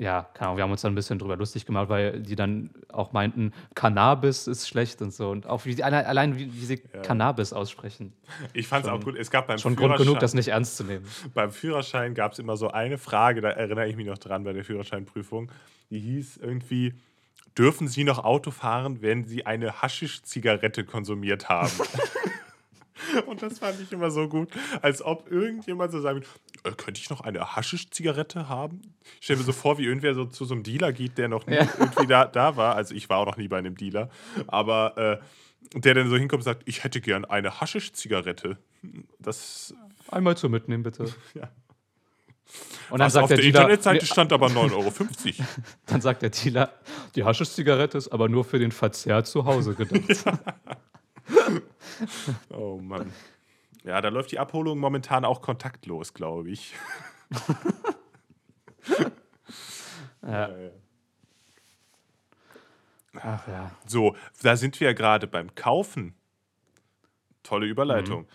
ja, 0.00 0.26
keine 0.32 0.48
Ahnung, 0.48 0.56
wir 0.56 0.64
haben 0.64 0.70
uns 0.70 0.80
dann 0.80 0.92
ein 0.92 0.94
bisschen 0.94 1.18
drüber 1.18 1.36
lustig 1.36 1.66
gemacht, 1.66 1.90
weil 1.90 2.20
die 2.20 2.34
dann 2.34 2.70
auch 2.88 3.12
meinten, 3.12 3.52
Cannabis 3.74 4.46
ist 4.46 4.66
schlecht 4.66 5.02
und 5.02 5.12
so. 5.12 5.30
Und 5.30 5.46
auch 5.46 5.66
wie 5.66 5.74
sie, 5.74 5.84
allein, 5.84 6.38
wie, 6.38 6.52
wie 6.54 6.64
sie 6.64 6.78
Cannabis 6.78 7.52
aussprechen. 7.52 8.14
Ich 8.54 8.66
fand 8.66 8.86
es 8.86 8.90
auch 8.90 9.02
gut. 9.02 9.16
Es 9.18 9.30
gab 9.30 9.46
beim 9.46 9.58
Schon 9.58 9.76
Grund 9.76 9.98
genug, 9.98 10.18
das 10.18 10.32
nicht 10.32 10.48
ernst 10.48 10.78
zu 10.78 10.84
nehmen. 10.84 11.04
beim 11.34 11.50
Führerschein 11.50 12.14
gab 12.14 12.32
es 12.32 12.38
immer 12.38 12.56
so 12.56 12.70
eine 12.70 12.96
Frage, 12.96 13.42
da 13.42 13.50
erinnere 13.50 13.88
ich 13.88 13.96
mich 13.96 14.06
noch 14.06 14.16
dran 14.16 14.42
bei 14.42 14.54
der 14.54 14.64
Führerscheinprüfung. 14.64 15.52
Die 15.90 16.00
hieß 16.00 16.38
irgendwie: 16.38 16.94
Dürfen 17.58 17.88
Sie 17.88 18.04
noch 18.04 18.18
Auto 18.24 18.50
fahren, 18.50 19.02
wenn 19.02 19.24
Sie 19.24 19.44
eine 19.46 19.82
Haschisch-Zigarette 19.82 20.84
konsumiert 20.84 21.48
haben? 21.48 21.70
Und 23.26 23.42
das 23.42 23.58
fand 23.58 23.80
ich 23.80 23.90
immer 23.92 24.10
so 24.10 24.28
gut, 24.28 24.50
als 24.82 25.02
ob 25.02 25.30
irgendjemand 25.30 25.90
so 25.90 26.00
sagen 26.00 26.18
würde, 26.20 26.28
äh, 26.64 26.76
könnte 26.76 27.00
ich 27.00 27.08
noch 27.10 27.22
eine 27.22 27.56
Haschisch-Zigarette 27.56 28.48
haben? 28.48 28.82
Ich 29.18 29.24
stelle 29.24 29.38
mir 29.38 29.44
so 29.44 29.52
vor, 29.52 29.78
wie 29.78 29.84
irgendwer 29.84 30.14
so 30.14 30.26
zu 30.26 30.44
so 30.44 30.54
einem 30.54 30.62
Dealer 30.62 30.92
geht, 30.92 31.16
der 31.18 31.28
noch 31.28 31.46
nie 31.46 31.54
Ja. 31.54 31.68
irgendwie 31.78 32.06
da, 32.06 32.26
da 32.26 32.56
war. 32.56 32.76
Also 32.76 32.94
ich 32.94 33.08
war 33.08 33.18
auch 33.18 33.26
noch 33.26 33.36
nie 33.38 33.48
bei 33.48 33.58
einem 33.58 33.76
Dealer. 33.76 34.10
Aber 34.46 34.96
äh, 34.98 35.78
der 35.78 35.94
dann 35.94 36.08
so 36.10 36.16
hinkommt 36.16 36.40
und 36.40 36.44
sagt, 36.44 36.62
ich 36.66 36.84
hätte 36.84 37.00
gern 37.00 37.24
eine 37.24 37.60
Haschisch-Zigarette. 37.60 38.58
Das 39.18 39.74
Einmal 40.08 40.36
zu 40.36 40.48
mitnehmen, 40.48 40.82
bitte. 40.82 41.04
Ja. 41.34 41.50
Und 42.90 42.98
dann 42.98 43.06
was 43.06 43.12
sagt 43.12 43.24
auf 43.24 43.28
der, 43.28 43.36
der 43.36 43.44
Dealer, 43.44 43.60
Internetseite 43.60 44.06
stand 44.06 44.32
aber 44.32 44.48
9,50 44.48 44.72
Euro. 44.72 44.92
Dann 45.86 46.00
sagt 46.00 46.22
der 46.22 46.30
Dealer, 46.30 46.72
die 47.14 47.24
Haschisch-Zigarette 47.24 47.98
ist 47.98 48.08
aber 48.08 48.28
nur 48.28 48.44
für 48.44 48.58
den 48.58 48.72
Verzehr 48.72 49.22
zu 49.24 49.44
Hause 49.44 49.74
gedacht. 49.74 50.24
Oh 52.48 52.78
Mann. 52.82 53.12
Ja, 53.84 54.00
da 54.00 54.08
läuft 54.08 54.32
die 54.32 54.38
Abholung 54.38 54.78
momentan 54.78 55.24
auch 55.24 55.42
kontaktlos, 55.42 56.12
glaube 56.12 56.50
ich. 56.50 56.74
ja. 60.22 60.50
Ach 63.14 63.48
ja. 63.48 63.70
So, 63.86 64.16
da 64.42 64.56
sind 64.56 64.80
wir 64.80 64.94
gerade 64.94 65.26
beim 65.26 65.54
Kaufen. 65.54 66.14
Tolle 67.42 67.66
Überleitung. 67.66 68.26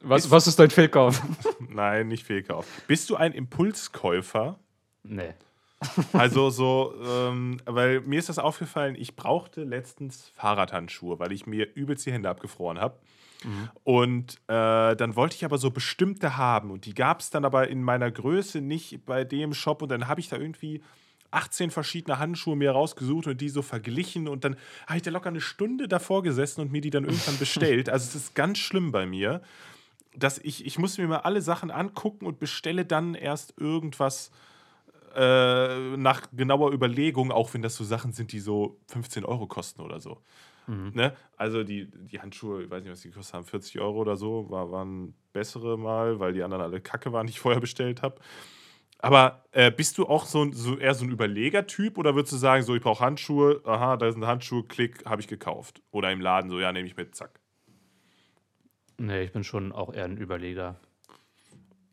Was, 0.00 0.30
was 0.30 0.46
ist 0.46 0.58
dein 0.58 0.70
Fehlkauf? 0.70 1.22
Nein, 1.68 2.08
nicht 2.08 2.24
Fehlkauf. 2.24 2.66
Bist 2.86 3.10
du 3.10 3.16
ein 3.16 3.32
Impulskäufer? 3.32 4.58
nee. 5.02 5.34
Also 6.12 6.50
so, 6.50 6.92
ähm, 7.06 7.58
weil 7.64 8.00
mir 8.00 8.18
ist 8.18 8.28
das 8.28 8.40
aufgefallen, 8.40 8.96
ich 8.98 9.14
brauchte 9.14 9.62
letztens 9.62 10.32
Fahrradhandschuhe, 10.34 11.20
weil 11.20 11.30
ich 11.30 11.46
mir 11.46 11.72
übelst 11.72 12.04
die 12.04 12.10
Hände 12.10 12.28
abgefroren 12.28 12.80
habe. 12.80 12.98
Und 13.84 14.34
äh, 14.48 14.96
dann 14.96 15.14
wollte 15.14 15.36
ich 15.36 15.44
aber 15.44 15.58
so 15.58 15.70
bestimmte 15.70 16.36
haben 16.36 16.70
und 16.70 16.86
die 16.86 16.94
gab 16.94 17.20
es 17.20 17.30
dann 17.30 17.44
aber 17.44 17.68
in 17.68 17.82
meiner 17.82 18.10
Größe 18.10 18.60
nicht 18.60 19.06
bei 19.06 19.22
dem 19.24 19.54
Shop 19.54 19.82
und 19.82 19.90
dann 19.90 20.08
habe 20.08 20.20
ich 20.20 20.28
da 20.28 20.36
irgendwie 20.36 20.82
18 21.30 21.70
verschiedene 21.70 22.18
Handschuhe 22.18 22.56
mir 22.56 22.72
rausgesucht 22.72 23.28
und 23.28 23.40
die 23.40 23.48
so 23.48 23.62
verglichen 23.62 24.26
und 24.26 24.44
dann 24.44 24.56
habe 24.86 24.96
ich 24.96 25.02
da 25.02 25.10
locker 25.10 25.28
eine 25.28 25.40
Stunde 25.40 25.86
davor 25.86 26.22
gesessen 26.22 26.62
und 26.62 26.72
mir 26.72 26.80
die 26.80 26.90
dann 26.90 27.04
irgendwann 27.04 27.38
bestellt. 27.38 27.88
Also 27.88 28.06
es 28.06 28.14
ist 28.16 28.34
ganz 28.34 28.58
schlimm 28.58 28.90
bei 28.90 29.06
mir, 29.06 29.42
dass 30.18 30.38
ich, 30.38 30.66
ich 30.66 30.78
muss 30.78 30.98
mir 30.98 31.08
mal 31.08 31.18
alle 31.18 31.40
Sachen 31.40 31.70
angucken 31.70 32.26
und 32.26 32.38
bestelle 32.38 32.84
dann 32.84 33.14
erst 33.14 33.54
irgendwas 33.58 34.30
äh, 35.14 35.96
nach 35.96 36.22
genauer 36.32 36.72
Überlegung, 36.72 37.32
auch 37.32 37.54
wenn 37.54 37.62
das 37.62 37.76
so 37.76 37.84
Sachen 37.84 38.12
sind, 38.12 38.32
die 38.32 38.40
so 38.40 38.78
15 38.88 39.24
Euro 39.24 39.46
kosten 39.46 39.82
oder 39.82 40.00
so. 40.00 40.18
Mhm. 40.66 40.92
Ne? 40.94 41.16
Also 41.36 41.64
die, 41.64 41.90
die 41.90 42.20
Handschuhe, 42.20 42.64
ich 42.64 42.70
weiß 42.70 42.82
nicht, 42.82 42.92
was 42.92 43.00
die 43.00 43.08
gekostet 43.08 43.34
haben, 43.34 43.44
40 43.44 43.80
Euro 43.80 43.98
oder 43.98 44.16
so, 44.16 44.50
war, 44.50 44.70
waren 44.70 45.14
bessere 45.32 45.78
mal, 45.78 46.20
weil 46.20 46.34
die 46.34 46.42
anderen 46.42 46.62
alle 46.62 46.80
Kacke 46.80 47.12
waren, 47.12 47.26
die 47.26 47.32
ich 47.32 47.40
vorher 47.40 47.60
bestellt 47.60 48.02
habe. 48.02 48.16
Aber 49.00 49.44
äh, 49.52 49.70
bist 49.70 49.96
du 49.96 50.06
auch 50.06 50.26
so, 50.26 50.50
so 50.52 50.76
eher 50.76 50.94
so 50.94 51.04
ein 51.04 51.10
Überlegertyp 51.10 51.98
oder 51.98 52.14
würdest 52.14 52.32
du 52.32 52.36
sagen, 52.36 52.64
so 52.64 52.74
ich 52.74 52.82
brauche 52.82 53.04
Handschuhe, 53.04 53.62
aha, 53.64 53.96
da 53.96 54.10
sind 54.10 54.26
Handschuhe, 54.26 54.64
klick, 54.64 55.04
habe 55.06 55.20
ich 55.20 55.28
gekauft. 55.28 55.82
Oder 55.92 56.10
im 56.10 56.20
Laden, 56.20 56.50
so 56.50 56.58
ja, 56.58 56.72
nehme 56.72 56.88
ich 56.88 56.96
mit, 56.96 57.14
zack. 57.14 57.37
Nee, 58.98 59.22
ich 59.22 59.32
bin 59.32 59.44
schon 59.44 59.72
auch 59.72 59.92
eher 59.92 60.04
ein 60.04 60.16
Überleger. 60.16 60.76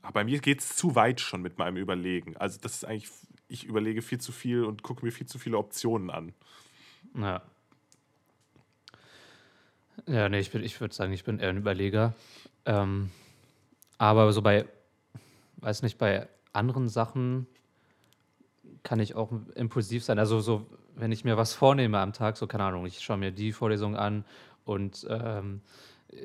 Aber 0.01 0.14
bei 0.14 0.24
mir 0.24 0.39
geht 0.39 0.60
es 0.62 0.76
zu 0.76 0.95
weit 0.95 1.20
schon 1.20 1.41
mit 1.41 1.58
meinem 1.58 1.78
Überlegen. 1.78 2.38
Also 2.38 2.60
das 2.62 2.76
ist 2.76 2.86
eigentlich, 2.86 3.10
ich 3.47 3.64
überlege 3.66 4.01
viel 4.01 4.20
zu 4.20 4.32
viel 4.32 4.64
und 4.64 4.84
gucke 4.84 5.06
mir 5.06 5.12
viel 5.12 5.28
zu 5.28 5.39
viele 5.39 5.58
Optionen 5.58 6.10
an. 6.10 6.34
Ja. 7.16 7.41
Ja, 10.08 10.30
nee, 10.30 10.39
ich, 10.39 10.51
bin- 10.51 10.64
ich 10.64 10.80
würde 10.82 10.93
sagen, 10.93 11.14
ich 11.14 11.24
bin 11.24 11.39
eher 11.39 11.49
ein 11.49 11.58
Überleger. 11.58 12.14
Ähm, 12.66 13.10
aber 13.97 14.32
so 14.34 14.41
bei, 14.41 14.66
weiß 15.58 15.84
nicht, 15.84 15.97
bei 15.97 16.28
anderen 16.53 16.89
Sachen 16.89 17.47
kann 18.84 18.99
ich 18.99 19.16
auch 19.16 19.32
impulsiv 19.56 20.03
sein. 20.03 20.20
Also 20.20 20.39
so, 20.39 20.66
wenn 20.95 21.12
ich 21.12 21.24
mir 21.24 21.38
was 21.38 21.53
vornehme 21.53 21.99
am 21.99 22.14
Tag, 22.14 22.38
so 22.38 22.47
keine 22.47 22.64
Ahnung, 22.66 22.86
ich 22.86 22.99
schaue 22.99 23.18
mir 23.18 23.32
die 23.32 23.51
Vorlesung 23.51 23.95
an 23.95 24.26
und 24.64 25.06
ähm, 25.10 25.62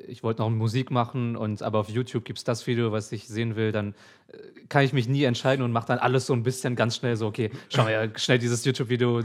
ich 0.07 0.23
wollte 0.23 0.41
noch 0.41 0.49
Musik 0.49 0.91
machen 0.91 1.35
und 1.35 1.61
aber 1.63 1.79
auf 1.79 1.89
YouTube 1.89 2.23
gibt 2.23 2.39
es 2.39 2.45
das 2.45 2.65
Video, 2.67 2.91
was 2.91 3.11
ich 3.11 3.27
sehen 3.27 3.55
will, 3.55 3.71
dann 3.71 3.93
äh, 4.27 4.37
kann 4.69 4.83
ich 4.83 4.93
mich 4.93 5.07
nie 5.09 5.23
entscheiden 5.23 5.63
und 5.65 5.71
mache 5.71 5.87
dann 5.87 5.99
alles 5.99 6.25
so 6.27 6.33
ein 6.33 6.43
bisschen 6.43 6.75
ganz 6.75 6.95
schnell 6.95 7.15
so, 7.15 7.27
okay, 7.27 7.49
schau 7.69 7.83
mir 7.85 8.11
schnell 8.15 8.37
dieses 8.39 8.63
YouTube-Video, 8.63 9.21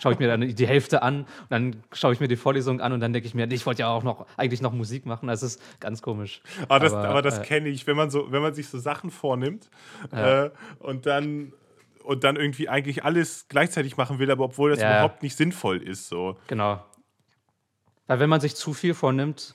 schaue 0.00 0.12
ich 0.12 0.18
mir 0.18 0.28
dann 0.28 0.54
die 0.54 0.66
Hälfte 0.66 1.02
an 1.02 1.20
und 1.20 1.26
dann 1.50 1.76
schaue 1.92 2.12
ich 2.12 2.20
mir 2.20 2.28
die 2.28 2.36
Vorlesung 2.36 2.80
an 2.80 2.92
und 2.92 3.00
dann 3.00 3.12
denke 3.12 3.26
ich 3.26 3.34
mir, 3.34 3.46
nee, 3.46 3.54
ich 3.54 3.64
wollte 3.66 3.80
ja 3.80 3.88
auch 3.88 4.02
noch 4.02 4.26
eigentlich 4.36 4.60
noch 4.60 4.72
Musik 4.72 5.06
machen. 5.06 5.28
Das 5.28 5.42
ist 5.42 5.62
ganz 5.80 6.02
komisch. 6.02 6.42
Aber 6.68 6.80
das, 6.80 6.92
aber, 6.92 7.22
das 7.22 7.38
äh, 7.38 7.42
kenne 7.42 7.68
ich, 7.68 7.86
wenn 7.86 7.96
man 7.96 8.10
so, 8.10 8.30
wenn 8.30 8.42
man 8.42 8.52
sich 8.52 8.68
so 8.68 8.78
Sachen 8.78 9.10
vornimmt 9.10 9.70
Ja. 10.12 10.46
äh, 10.46 10.50
und 10.80 11.06
dann 11.06 11.52
und 12.04 12.24
dann 12.24 12.36
irgendwie 12.36 12.68
eigentlich 12.68 13.04
alles 13.04 13.46
gleichzeitig 13.48 13.96
machen 13.96 14.18
will, 14.18 14.30
aber 14.30 14.44
obwohl 14.44 14.70
das 14.70 14.80
Ja. 14.80 14.88
überhaupt 14.88 15.22
nicht 15.22 15.36
sinnvoll 15.36 15.80
ist. 15.82 16.08
So. 16.08 16.36
Genau. 16.48 16.84
Weil 18.06 18.18
wenn 18.18 18.28
man 18.30 18.40
sich 18.40 18.56
zu 18.56 18.72
viel 18.74 18.94
vornimmt 18.94 19.54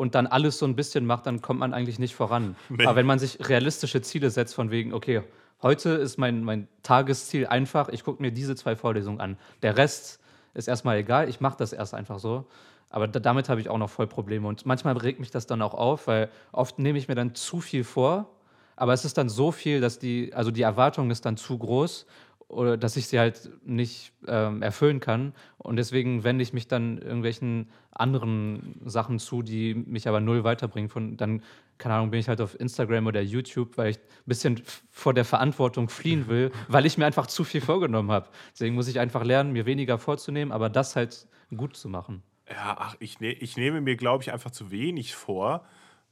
und 0.00 0.14
dann 0.14 0.26
alles 0.26 0.58
so 0.58 0.64
ein 0.64 0.76
bisschen 0.76 1.04
macht, 1.04 1.26
dann 1.26 1.42
kommt 1.42 1.60
man 1.60 1.74
eigentlich 1.74 1.98
nicht 1.98 2.14
voran. 2.14 2.56
Nee. 2.70 2.86
Aber 2.86 2.96
wenn 2.96 3.04
man 3.04 3.18
sich 3.18 3.48
realistische 3.48 4.00
Ziele 4.00 4.30
setzt, 4.30 4.54
von 4.54 4.70
wegen, 4.70 4.94
okay, 4.94 5.22
heute 5.60 5.90
ist 5.90 6.16
mein, 6.16 6.42
mein 6.42 6.68
Tagesziel 6.82 7.46
einfach, 7.46 7.90
ich 7.90 8.04
gucke 8.04 8.22
mir 8.22 8.30
diese 8.30 8.56
zwei 8.56 8.76
Vorlesungen 8.76 9.20
an. 9.20 9.36
Der 9.60 9.76
Rest 9.76 10.20
ist 10.54 10.68
erstmal 10.68 10.96
egal, 10.96 11.28
ich 11.28 11.40
mache 11.40 11.58
das 11.58 11.74
erst 11.74 11.92
einfach 11.92 12.18
so. 12.18 12.46
Aber 12.88 13.08
da, 13.08 13.20
damit 13.20 13.50
habe 13.50 13.60
ich 13.60 13.68
auch 13.68 13.76
noch 13.76 13.90
voll 13.90 14.06
Probleme. 14.06 14.48
Und 14.48 14.64
manchmal 14.64 14.96
regt 14.96 15.20
mich 15.20 15.30
das 15.30 15.46
dann 15.46 15.60
auch 15.60 15.74
auf, 15.74 16.06
weil 16.06 16.30
oft 16.52 16.78
nehme 16.78 16.98
ich 16.98 17.08
mir 17.08 17.14
dann 17.14 17.34
zu 17.34 17.60
viel 17.60 17.84
vor, 17.84 18.30
aber 18.76 18.94
es 18.94 19.04
ist 19.04 19.18
dann 19.18 19.28
so 19.28 19.52
viel, 19.52 19.82
dass 19.82 19.98
die, 19.98 20.32
also 20.32 20.50
die 20.50 20.62
Erwartung 20.62 21.10
ist 21.10 21.26
dann 21.26 21.36
zu 21.36 21.58
groß, 21.58 22.06
oder 22.50 22.76
dass 22.76 22.96
ich 22.96 23.06
sie 23.06 23.18
halt 23.18 23.50
nicht 23.64 24.12
ähm, 24.26 24.60
erfüllen 24.60 25.00
kann. 25.00 25.32
Und 25.58 25.76
deswegen 25.76 26.24
wende 26.24 26.42
ich 26.42 26.52
mich 26.52 26.66
dann 26.66 26.98
irgendwelchen 26.98 27.70
anderen 27.92 28.80
Sachen 28.84 29.18
zu, 29.18 29.42
die 29.42 29.74
mich 29.74 30.08
aber 30.08 30.20
null 30.20 30.42
weiterbringen. 30.42 30.90
Von, 30.90 31.16
dann, 31.16 31.42
keine 31.78 31.94
Ahnung, 31.94 32.10
bin 32.10 32.20
ich 32.20 32.28
halt 32.28 32.40
auf 32.40 32.58
Instagram 32.58 33.06
oder 33.06 33.20
YouTube, 33.20 33.78
weil 33.78 33.90
ich 33.90 33.98
ein 33.98 34.26
bisschen 34.26 34.62
vor 34.90 35.14
der 35.14 35.24
Verantwortung 35.24 35.88
fliehen 35.88 36.26
will, 36.28 36.50
weil 36.68 36.86
ich 36.86 36.98
mir 36.98 37.06
einfach 37.06 37.26
zu 37.26 37.44
viel 37.44 37.60
vorgenommen 37.60 38.10
habe. 38.10 38.28
Deswegen 38.52 38.74
muss 38.74 38.88
ich 38.88 38.98
einfach 38.98 39.24
lernen, 39.24 39.52
mir 39.52 39.66
weniger 39.66 39.98
vorzunehmen, 39.98 40.50
aber 40.50 40.68
das 40.68 40.96
halt 40.96 41.28
gut 41.56 41.76
zu 41.76 41.88
machen. 41.88 42.22
Ja, 42.48 42.76
ach, 42.78 42.96
ich, 42.98 43.20
ne, 43.20 43.32
ich 43.32 43.56
nehme 43.56 43.80
mir, 43.80 43.96
glaube 43.96 44.24
ich, 44.24 44.32
einfach 44.32 44.50
zu 44.50 44.72
wenig 44.72 45.14
vor. 45.14 45.64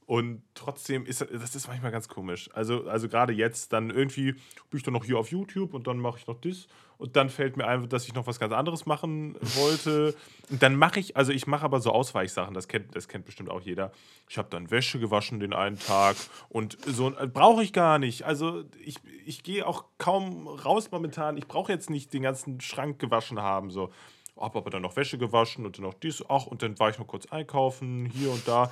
Und 0.08 0.40
trotzdem 0.54 1.04
ist 1.04 1.20
das 1.20 1.54
ist 1.54 1.68
manchmal 1.68 1.92
ganz 1.92 2.08
komisch. 2.08 2.48
Also, 2.54 2.88
also 2.88 3.10
gerade 3.10 3.34
jetzt, 3.34 3.74
dann 3.74 3.90
irgendwie 3.90 4.32
bin 4.32 4.78
ich 4.78 4.82
dann 4.82 4.94
noch 4.94 5.04
hier 5.04 5.18
auf 5.18 5.30
YouTube 5.30 5.74
und 5.74 5.86
dann 5.86 5.98
mache 5.98 6.16
ich 6.18 6.26
noch 6.26 6.40
das. 6.40 6.66
Und 6.96 7.14
dann 7.14 7.28
fällt 7.28 7.58
mir 7.58 7.66
ein, 7.66 7.90
dass 7.90 8.08
ich 8.08 8.14
noch 8.14 8.26
was 8.26 8.40
ganz 8.40 8.54
anderes 8.54 8.86
machen 8.86 9.36
wollte. 9.40 10.14
Und 10.48 10.62
dann 10.62 10.76
mache 10.76 10.98
ich, 10.98 11.18
also 11.18 11.30
ich 11.30 11.46
mache 11.46 11.62
aber 11.62 11.80
so 11.80 11.92
Ausweichsachen, 11.92 12.54
das 12.54 12.68
kennt, 12.68 12.96
das 12.96 13.06
kennt 13.06 13.26
bestimmt 13.26 13.50
auch 13.50 13.60
jeder. 13.60 13.92
Ich 14.30 14.38
habe 14.38 14.48
dann 14.48 14.70
Wäsche 14.70 14.98
gewaschen 14.98 15.40
den 15.40 15.52
einen 15.52 15.78
Tag 15.78 16.16
und 16.48 16.78
so 16.86 17.14
äh, 17.14 17.26
brauche 17.26 17.62
ich 17.62 17.74
gar 17.74 17.98
nicht. 17.98 18.22
Also 18.22 18.64
ich, 18.82 18.96
ich 19.26 19.42
gehe 19.42 19.66
auch 19.66 19.84
kaum 19.98 20.48
raus 20.48 20.90
momentan. 20.90 21.36
Ich 21.36 21.46
brauche 21.46 21.70
jetzt 21.70 21.90
nicht 21.90 22.14
den 22.14 22.22
ganzen 22.22 22.62
Schrank 22.62 22.98
gewaschen 22.98 23.42
haben. 23.42 23.70
So. 23.70 23.92
Habe 24.40 24.58
aber 24.58 24.70
dann 24.70 24.82
noch 24.82 24.96
Wäsche 24.96 25.18
gewaschen 25.18 25.66
und 25.66 25.78
dann 25.78 25.84
noch 25.84 25.94
dies, 25.94 26.24
ach, 26.28 26.46
und 26.46 26.62
dann 26.62 26.78
war 26.78 26.90
ich 26.90 26.98
noch 26.98 27.08
kurz 27.08 27.26
einkaufen, 27.26 28.06
hier 28.06 28.30
und 28.30 28.46
da. 28.46 28.70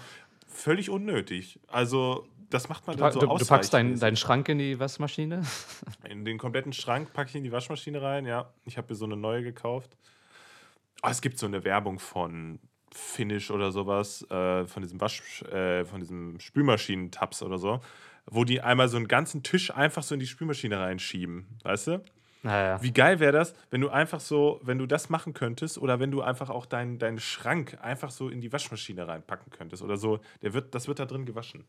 Völlig 0.56 0.88
unnötig. 0.88 1.60
Also, 1.68 2.26
das 2.48 2.70
macht 2.70 2.86
man 2.86 2.96
Du, 2.96 3.02
dann 3.02 3.12
so 3.12 3.20
du, 3.20 3.26
du 3.26 3.44
packst 3.44 3.74
deinen 3.74 4.00
deinen 4.00 4.16
Schrank 4.16 4.48
in 4.48 4.58
die 4.58 4.78
Waschmaschine. 4.78 5.42
In 6.08 6.24
den 6.24 6.38
kompletten 6.38 6.72
Schrank 6.72 7.12
packe 7.12 7.28
ich 7.30 7.36
in 7.36 7.44
die 7.44 7.52
Waschmaschine 7.52 8.00
rein, 8.00 8.24
ja. 8.24 8.52
Ich 8.64 8.78
habe 8.78 8.88
mir 8.88 8.94
so 8.94 9.04
eine 9.04 9.16
neue 9.16 9.42
gekauft. 9.42 9.96
Aber 11.02 11.12
es 11.12 11.20
gibt 11.20 11.38
so 11.38 11.46
eine 11.46 11.62
Werbung 11.64 11.98
von 11.98 12.58
Finish 12.90 13.50
oder 13.50 13.70
sowas, 13.70 14.22
äh, 14.30 14.66
von 14.66 14.82
diesem 14.82 15.00
Wasch, 15.00 15.42
äh, 15.42 15.84
von 15.84 16.00
diesem 16.00 16.40
Spülmaschinentabs 16.40 17.42
oder 17.42 17.58
so, 17.58 17.80
wo 18.24 18.44
die 18.44 18.62
einmal 18.62 18.88
so 18.88 18.96
einen 18.96 19.08
ganzen 19.08 19.42
Tisch 19.42 19.70
einfach 19.70 20.02
so 20.02 20.14
in 20.14 20.20
die 20.20 20.26
Spülmaschine 20.26 20.80
reinschieben, 20.80 21.46
weißt 21.64 21.86
du? 21.88 22.04
Naja. 22.42 22.80
Wie 22.82 22.92
geil 22.92 23.18
wäre 23.18 23.32
das, 23.32 23.54
wenn 23.70 23.80
du 23.80 23.88
einfach 23.88 24.20
so, 24.20 24.60
wenn 24.62 24.78
du 24.78 24.86
das 24.86 25.08
machen 25.08 25.34
könntest 25.34 25.78
oder 25.78 25.98
wenn 25.98 26.10
du 26.10 26.22
einfach 26.22 26.48
auch 26.50 26.66
deinen 26.66 26.98
deinen 26.98 27.18
Schrank 27.18 27.76
einfach 27.82 28.10
so 28.10 28.28
in 28.28 28.40
die 28.40 28.52
Waschmaschine 28.52 29.08
reinpacken 29.08 29.50
könntest 29.50 29.82
oder 29.82 29.96
so, 29.96 30.20
der 30.42 30.52
wird, 30.54 30.74
das 30.74 30.86
wird 30.86 30.98
da 30.98 31.06
drin 31.06 31.26
gewaschen. 31.26 31.64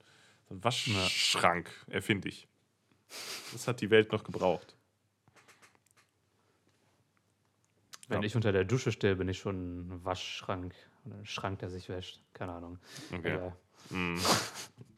So 0.47 0.55
ein 0.55 0.63
Waschschrank 0.63 1.69
erfinde 1.89 2.29
ich. 2.29 2.47
Das 3.53 3.67
hat 3.67 3.81
die 3.81 3.89
Welt 3.89 4.11
noch 4.11 4.23
gebraucht. 4.23 4.75
Wenn 8.09 8.21
Ja. 8.21 8.25
ich 8.27 8.35
unter 8.35 8.51
der 8.51 8.63
Dusche 8.63 8.91
stehe, 8.91 9.15
bin 9.15 9.27
ich 9.27 9.39
schon 9.39 9.87
ein 9.87 10.05
Waschschrank. 10.05 10.73
Oder 11.05 11.15
ein 11.15 11.25
Schrank, 11.25 11.59
der 11.59 11.69
sich 11.69 11.89
wäscht. 11.89 12.21
Keine 12.33 12.53
Ahnung. 12.53 12.79
Okay. 13.11 13.33
Egal. 13.33 13.55
Mm. 13.89 14.17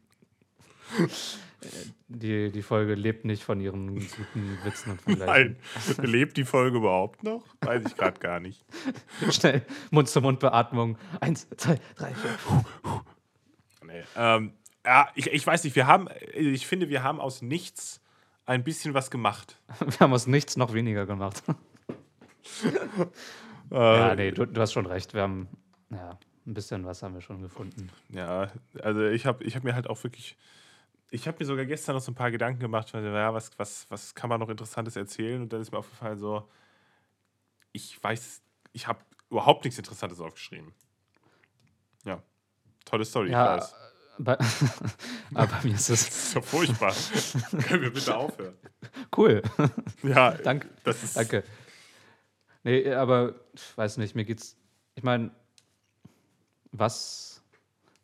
Die, 2.08 2.52
die 2.52 2.62
Folge 2.62 2.96
lebt 2.96 3.26
nicht 3.26 3.44
von 3.44 3.60
ihren 3.60 3.96
guten 4.00 4.58
Witzen 4.64 4.92
und 4.92 5.02
Vergleichen. 5.02 5.58
Nein, 5.98 6.06
lebt 6.10 6.38
die 6.38 6.46
Folge 6.46 6.78
überhaupt 6.78 7.24
noch? 7.24 7.44
Weiß 7.62 7.84
ich 7.86 7.96
gerade 7.98 8.20
gar 8.20 8.40
nicht. 8.40 8.66
Schnell, 9.30 9.66
Mund-zu-Mund-Beatmung. 9.92 10.98
Eins, 11.20 11.48
zwei, 11.58 11.78
drei, 11.96 12.14
vier. 12.14 12.38
Nee. 13.86 14.04
Ähm, 14.16 14.54
ja, 14.86 15.10
ich, 15.16 15.28
ich 15.28 15.46
weiß 15.46 15.64
nicht, 15.66 15.76
wir 15.76 15.86
haben, 15.86 16.08
ich 16.34 16.66
finde, 16.66 16.90
wir 16.90 17.04
haben 17.04 17.20
aus 17.20 17.42
nichts 17.42 18.02
ein 18.46 18.64
bisschen 18.64 18.94
was 18.96 19.12
gemacht. 19.12 19.62
Wir 19.80 20.00
haben 20.00 20.14
aus 20.14 20.26
nichts 20.26 20.58
noch 20.58 20.74
weniger 20.74 21.06
gemacht. 21.06 21.44
Äh, 23.72 23.76
Ja, 23.76 24.16
nee, 24.16 24.32
du, 24.32 24.46
du 24.48 24.60
hast 24.60 24.74
schon 24.74 24.88
recht. 24.88 25.14
Wir 25.14 25.22
haben, 25.22 25.48
ja, 25.92 26.18
ein 26.48 26.54
bisschen 26.56 26.84
was 26.86 27.04
haben 27.04 27.14
wir 27.14 27.22
schon 27.22 27.44
gefunden. 27.44 27.92
Ja, 28.10 28.52
also 28.82 29.06
ich 29.06 29.28
habe 29.28 29.44
ich 29.44 29.56
hab 29.56 29.64
mir 29.64 29.76
halt 29.76 29.88
auch 29.88 30.04
wirklich, 30.04 30.36
ich 31.12 31.28
habe 31.28 31.38
mir 31.39 31.45
sogar 31.45 31.66
gestern 31.66 31.95
noch 31.95 32.01
so 32.01 32.12
ein 32.12 32.16
paar 32.16 32.32
Gedanken 32.32 32.60
gemacht, 32.60 32.93
weil, 32.93 33.03
ja, 33.05 33.34
was, 33.34 33.51
was, 33.57 33.86
was 33.89 34.14
kann 34.16 34.30
man 34.30 34.39
noch 34.39 34.49
Interessantes 34.49 34.95
erzählen? 34.95 35.41
Und 35.41 35.51
dann 35.53 35.62
ist 35.62 35.72
mir 35.72 35.78
aufgefallen, 35.80 36.18
so, 36.20 36.47
ich 37.72 38.01
weiß, 38.01 38.41
ich 38.74 38.88
habe 38.88 38.99
überhaupt 39.30 39.64
nichts 39.64 39.78
Interessantes 39.78 40.20
aufgeschrieben. 40.20 40.74
Ja, 42.05 42.22
tolle 42.86 43.05
Story, 43.05 43.32
Ja, 43.32 43.55
ich 43.57 43.62
weiß. 43.62 43.76
bei, 44.20 44.38
aber 45.34 45.60
mir 45.64 45.76
ist 45.76 45.89
es 45.89 46.05
Das 46.05 46.26
ist 46.26 46.36
doch 46.36 46.43
furchtbar. 46.43 46.93
Können 47.68 47.82
wir 47.84 47.93
bitte 47.93 48.16
aufhören? 48.16 48.55
cool. 49.18 49.41
Ja, 50.03 50.32
Danke. 50.32 50.70
das 50.84 51.03
ist. 51.03 51.18
Danke. 51.18 51.43
Nee, 52.64 52.91
aber 52.93 53.36
ich 53.53 53.78
weiß 53.78 53.97
nicht, 53.97 54.16
mir 54.16 54.26
geht's. 54.26 54.57
Ich 54.95 55.03
meine, 55.03 55.32
was, 56.72 57.41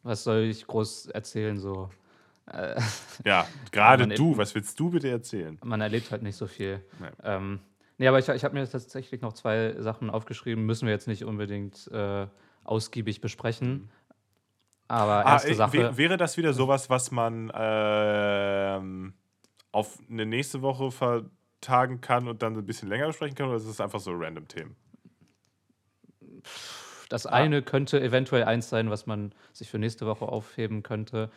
was 0.03 0.23
soll 0.23 0.43
ich 0.43 0.65
groß 0.65 1.07
erzählen? 1.07 1.57
So, 1.59 1.89
äh, 1.89 2.04
Ja, 3.25 3.47
gerade 3.71 4.07
du, 4.07 4.37
was 4.37 4.53
willst 4.55 4.79
du 4.79 4.89
bitte 4.91 5.09
erzählen? 5.09 5.57
man 5.63 5.81
erlebt 5.81 6.11
halt 6.11 6.21
nicht 6.21 6.35
so 6.35 6.45
viel. 6.47 6.83
Nee. 6.99 7.07
Ähm, 7.23 7.59
nee, 7.97 8.07
aber 8.07 8.19
ich, 8.19 8.27
ich 8.29 8.43
habe 8.43 8.53
mir 8.53 8.69
tatsächlich 8.69 9.21
noch 9.21 9.33
zwei 9.33 9.75
Sachen 9.79 10.09
aufgeschrieben, 10.09 10.65
müssen 10.65 10.85
wir 10.85 10.93
jetzt 10.93 11.07
nicht 11.07 11.25
unbedingt 11.25 11.87
äh, 11.91 12.27
ausgiebig 12.63 13.21
besprechen. 13.21 13.89
Aber 14.87 15.25
Ah, 15.25 15.33
erste 15.33 15.49
äh, 15.49 15.55
Sache. 15.55 15.73
wär- 15.73 15.97
wäre 15.97 16.17
das 16.17 16.37
wieder 16.37 16.53
sowas, 16.53 16.89
was 16.91 17.09
man 17.09 17.51
ähm, 17.55 19.13
auf 19.71 19.97
eine 20.09 20.27
nächste 20.27 20.61
Woche 20.61 20.91
vertagen 20.91 22.01
kann 22.01 22.27
und 22.27 22.43
dann 22.43 22.55
ein 22.55 22.65
bisschen 22.65 22.89
länger 22.89 23.07
besprechen 23.07 23.35
kann, 23.35 23.47
oder 23.47 23.57
ist 23.57 23.65
es 23.65 23.81
einfach 23.81 23.99
so 23.99 24.11
random 24.13 24.47
Themen? 24.47 24.75
Das 27.09 27.25
eine 27.25 27.61
könnte 27.61 28.01
eventuell 28.01 28.43
eins 28.43 28.69
sein, 28.69 28.89
was 28.89 29.05
man 29.05 29.33
sich 29.53 29.69
für 29.69 29.77
nächste 29.79 30.05
Woche 30.05 30.25
aufheben 30.25 30.83
könnte. 30.83 31.29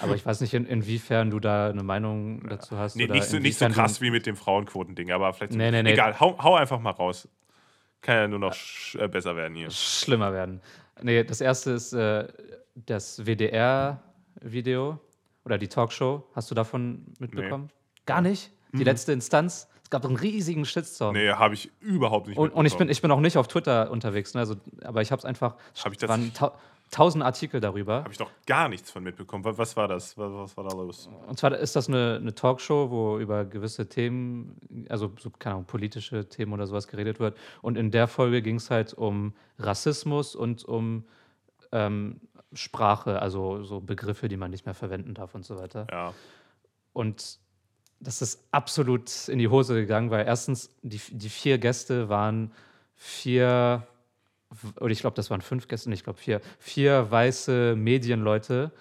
Aber 0.00 0.14
ich 0.14 0.24
weiß 0.24 0.40
nicht, 0.40 0.54
in, 0.54 0.66
inwiefern 0.66 1.30
du 1.30 1.40
da 1.40 1.70
eine 1.70 1.82
Meinung 1.82 2.46
dazu 2.48 2.76
hast. 2.76 2.96
Nee, 2.96 3.04
oder 3.04 3.14
nicht, 3.14 3.24
so, 3.24 3.38
nicht 3.38 3.58
so 3.58 3.68
krass 3.68 4.00
wie 4.00 4.10
mit 4.10 4.26
dem 4.26 4.36
Frauenquotending, 4.36 5.10
aber 5.10 5.32
vielleicht. 5.32 5.52
Nee, 5.52 5.70
nee, 5.70 5.82
nee. 5.82 5.92
Egal, 5.92 6.18
hau, 6.20 6.36
hau 6.42 6.54
einfach 6.54 6.80
mal 6.80 6.90
raus. 6.90 7.28
Kann 8.02 8.16
ja 8.16 8.28
nur 8.28 8.38
noch 8.38 8.54
sch 8.54 8.96
äh, 8.96 9.08
besser 9.08 9.36
werden 9.36 9.56
hier. 9.56 9.70
schlimmer 9.70 10.32
werden. 10.32 10.60
Nee, 11.02 11.24
das 11.24 11.40
erste 11.40 11.72
ist 11.72 11.92
äh, 11.92 12.26
das 12.74 13.24
WDR-Video 13.24 15.00
oder 15.44 15.58
die 15.58 15.68
Talkshow. 15.68 16.28
Hast 16.34 16.50
du 16.50 16.54
davon 16.54 17.06
mitbekommen? 17.18 17.70
Gar 18.04 18.20
nicht? 18.20 18.50
Die 18.72 18.84
letzte 18.84 19.12
Instanz? 19.12 19.68
Es 19.86 19.90
gab 19.90 20.04
einen 20.04 20.16
riesigen 20.16 20.64
Shitstorm. 20.64 21.14
Nee, 21.14 21.30
habe 21.30 21.54
ich 21.54 21.70
überhaupt 21.80 22.26
nicht 22.26 22.36
Und, 22.36 22.50
und 22.52 22.66
ich, 22.66 22.76
bin, 22.76 22.88
ich 22.88 23.00
bin 23.00 23.10
auch 23.12 23.20
nicht 23.20 23.36
auf 23.36 23.46
Twitter 23.46 23.88
unterwegs, 23.90 24.34
ne? 24.34 24.40
also, 24.40 24.56
aber 24.82 25.00
ich 25.00 25.12
habe 25.12 25.20
es 25.20 25.24
einfach. 25.24 25.54
Hab 25.84 25.92
ich 25.92 26.02
es 26.02 26.08
waren 26.08 26.34
ta 26.34 26.52
tausend 26.90 27.24
Artikel 27.24 27.60
darüber. 27.60 27.96
Habe 28.04 28.12
ich 28.12 28.18
noch 28.18 28.30
gar 28.46 28.68
nichts 28.68 28.90
von 28.90 29.02
mitbekommen. 29.02 29.44
Wa- 29.44 29.56
Was 29.58 29.76
war 29.76 29.88
das? 29.88 30.16
Was, 30.16 30.32
was 30.32 30.56
war 30.56 30.64
da 30.64 30.74
los? 30.76 31.08
Und 31.26 31.38
zwar 31.38 31.56
ist 31.56 31.74
das 31.76 31.88
eine, 31.88 32.16
eine 32.20 32.34
Talkshow, 32.34 32.90
wo 32.90 33.18
über 33.18 33.44
gewisse 33.44 33.88
Themen, 33.88 34.56
also 34.88 35.12
so, 35.18 35.30
keine 35.30 35.54
Ahnung, 35.56 35.66
politische 35.66 36.28
Themen 36.28 36.52
oder 36.52 36.66
sowas 36.66 36.86
geredet 36.88 37.18
wird. 37.20 37.36
Und 37.62 37.76
in 37.76 37.90
der 37.90 38.06
Folge 38.06 38.40
ging 38.42 38.56
es 38.56 38.70
halt 38.70 38.94
um 38.94 39.34
Rassismus 39.58 40.34
und 40.36 40.64
um 40.64 41.04
ähm, 41.72 42.20
Sprache, 42.52 43.20
also 43.20 43.64
so 43.64 43.80
Begriffe, 43.80 44.28
die 44.28 44.36
man 44.36 44.50
nicht 44.52 44.64
mehr 44.66 44.74
verwenden 44.74 45.14
darf 45.14 45.34
und 45.34 45.44
so 45.44 45.58
weiter. 45.58 45.86
Ja. 45.90 46.14
Und 46.92 47.38
das 47.98 48.22
ist 48.22 48.44
absolut 48.52 49.28
in 49.28 49.38
die 49.38 49.48
Hose 49.48 49.74
gegangen, 49.74 50.10
weil 50.10 50.24
erstens 50.26 50.70
die, 50.82 51.00
die 51.10 51.28
vier 51.28 51.58
Gäste 51.58 52.08
waren 52.08 52.52
vier, 52.94 53.86
oder 54.80 54.90
ich 54.90 55.00
glaube, 55.00 55.16
das 55.16 55.30
waren 55.30 55.40
fünf 55.40 55.68
Gäste, 55.68 55.92
ich 55.92 56.04
glaube 56.04 56.18
vier, 56.18 56.40
vier 56.58 57.10
weiße 57.10 57.74
Medienleute. 57.76 58.72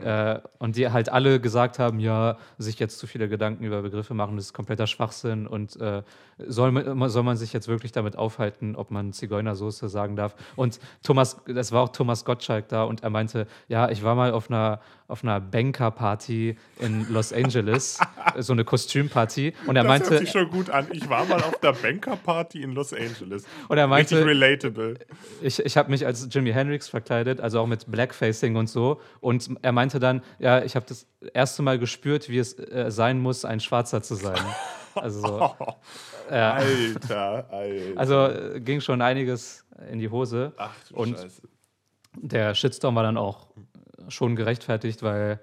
Äh, 0.00 0.40
und 0.58 0.76
die 0.76 0.88
halt 0.88 1.10
alle 1.10 1.38
gesagt 1.38 1.78
haben, 1.78 2.00
ja, 2.00 2.38
sich 2.56 2.78
jetzt 2.78 2.98
zu 2.98 3.06
viele 3.06 3.28
Gedanken 3.28 3.62
über 3.64 3.82
Begriffe 3.82 4.14
machen, 4.14 4.36
das 4.36 4.46
ist 4.46 4.52
kompletter 4.54 4.86
Schwachsinn 4.86 5.46
und 5.46 5.78
äh, 5.80 6.02
soll, 6.38 6.72
man, 6.72 7.10
soll 7.10 7.22
man 7.22 7.36
sich 7.36 7.52
jetzt 7.52 7.68
wirklich 7.68 7.92
damit 7.92 8.16
aufhalten, 8.16 8.74
ob 8.74 8.90
man 8.90 9.12
Zigeunersoße 9.12 9.90
sagen 9.90 10.16
darf. 10.16 10.34
Und 10.56 10.80
Thomas, 11.02 11.36
das 11.46 11.72
war 11.72 11.82
auch 11.82 11.90
Thomas 11.90 12.24
Gottschalk 12.24 12.68
da 12.68 12.84
und 12.84 13.02
er 13.02 13.10
meinte, 13.10 13.46
ja, 13.68 13.90
ich 13.90 14.02
war 14.02 14.14
mal 14.14 14.32
auf 14.32 14.50
einer, 14.50 14.80
auf 15.08 15.22
einer 15.24 15.40
Banker-Party 15.40 16.56
in 16.78 17.12
Los 17.12 17.34
Angeles, 17.34 18.00
so 18.38 18.52
eine 18.52 18.64
Kostümparty 18.64 19.54
und 19.66 19.76
er 19.76 19.82
Das 19.82 19.88
meinte, 19.88 20.10
hört 20.10 20.20
sich 20.20 20.30
schon 20.30 20.50
gut 20.50 20.70
an. 20.70 20.86
Ich 20.92 21.08
war 21.08 21.24
mal 21.26 21.42
auf 21.42 21.58
der 21.60 21.72
Banker-Party 21.72 22.62
in 22.62 22.72
Los 22.72 22.92
Angeles. 22.92 23.44
und 23.68 23.78
er 23.78 23.90
Richtig 23.90 24.18
meinte, 24.18 24.26
relatable. 24.26 24.94
ich, 25.40 25.58
ich 25.58 25.76
habe 25.76 25.90
mich 25.90 26.06
als 26.06 26.28
Jimi 26.30 26.52
Hendrix 26.52 26.88
verkleidet, 26.88 27.40
also 27.40 27.60
auch 27.60 27.66
mit 27.66 27.90
Blackfacing 27.90 28.56
und 28.56 28.68
so. 28.68 29.00
Und 29.20 29.48
er 29.62 29.72
meinte 29.72 29.98
dann, 29.98 30.22
ja, 30.38 30.62
ich 30.62 30.76
habe 30.76 30.86
das 30.88 31.06
erste 31.34 31.62
Mal 31.62 31.78
gespürt, 31.78 32.28
wie 32.28 32.38
es 32.38 32.58
äh, 32.58 32.90
sein 32.90 33.18
muss, 33.20 33.44
ein 33.44 33.60
Schwarzer 33.60 34.02
zu 34.02 34.14
sein. 34.14 34.38
Also, 34.94 35.20
so, 35.20 35.54
ja. 36.30 36.52
Alter, 36.54 37.48
Alter. 37.50 37.98
also 37.98 38.26
äh, 38.26 38.60
ging 38.60 38.80
schon 38.80 39.00
einiges 39.00 39.64
in 39.90 39.98
die 39.98 40.08
Hose. 40.10 40.52
Ach 40.56 40.74
du 40.88 40.96
und- 40.96 41.18
Scheiße. 41.18 41.42
Der 42.14 42.54
Shitstorm 42.54 42.94
war 42.94 43.02
dann 43.04 43.16
auch 43.16 43.46
schon 44.08 44.36
gerechtfertigt, 44.36 45.02
weil, 45.02 45.40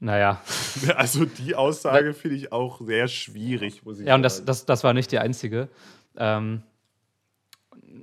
naja, 0.00 0.40
Also 0.96 1.24
die 1.24 1.54
Aussage 1.54 2.14
finde 2.14 2.36
ich 2.36 2.52
auch 2.52 2.80
sehr 2.80 3.08
schwierig, 3.08 3.84
muss 3.84 3.98
ich 3.98 4.06
Ja, 4.06 4.14
und 4.14 4.22
das, 4.22 4.36
sagen. 4.36 4.46
das, 4.46 4.66
das 4.66 4.84
war 4.84 4.92
nicht 4.92 5.12
die 5.12 5.18
einzige. 5.18 5.68
Ähm, 6.16 6.62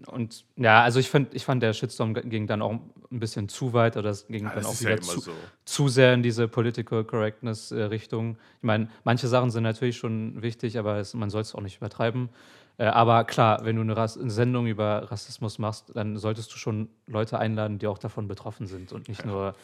und 0.07 0.45
ja, 0.55 0.81
also 0.83 0.99
ich, 0.99 1.09
find, 1.09 1.33
ich 1.33 1.45
fand, 1.45 1.61
der 1.61 1.73
Shitstorm 1.73 2.13
ging 2.13 2.47
dann 2.47 2.61
auch 2.61 2.71
ein 2.71 3.19
bisschen 3.19 3.49
zu 3.49 3.73
weit 3.73 3.97
oder 3.97 4.09
es 4.09 4.27
ging 4.27 4.45
ja, 4.45 4.53
dann 4.53 4.65
auch 4.65 4.73
ja 4.75 4.79
wieder 4.81 4.97
immer 4.97 5.01
zu, 5.01 5.19
so. 5.19 5.31
zu 5.65 5.87
sehr 5.89 6.13
in 6.13 6.23
diese 6.23 6.47
Political 6.47 7.03
Correctness-Richtung. 7.03 8.37
ich 8.57 8.63
meine, 8.63 8.89
manche 9.03 9.27
Sachen 9.27 9.51
sind 9.51 9.63
natürlich 9.63 9.97
schon 9.97 10.41
wichtig, 10.41 10.79
aber 10.79 10.97
es, 10.97 11.13
man 11.13 11.29
soll 11.29 11.41
es 11.41 11.53
auch 11.53 11.61
nicht 11.61 11.77
übertreiben. 11.77 12.29
Äh, 12.77 12.85
aber 12.85 13.25
klar, 13.25 13.63
wenn 13.63 13.75
du 13.75 13.81
eine, 13.81 13.95
Ras 13.95 14.17
eine 14.17 14.31
Sendung 14.31 14.65
über 14.67 15.11
Rassismus 15.11 15.59
machst, 15.59 15.91
dann 15.93 16.17
solltest 16.17 16.53
du 16.53 16.57
schon 16.57 16.89
Leute 17.05 17.37
einladen, 17.37 17.77
die 17.77 17.87
auch 17.87 17.99
davon 17.99 18.27
betroffen 18.27 18.67
sind 18.67 18.93
und 18.93 19.07
nicht 19.09 19.25
nur 19.25 19.55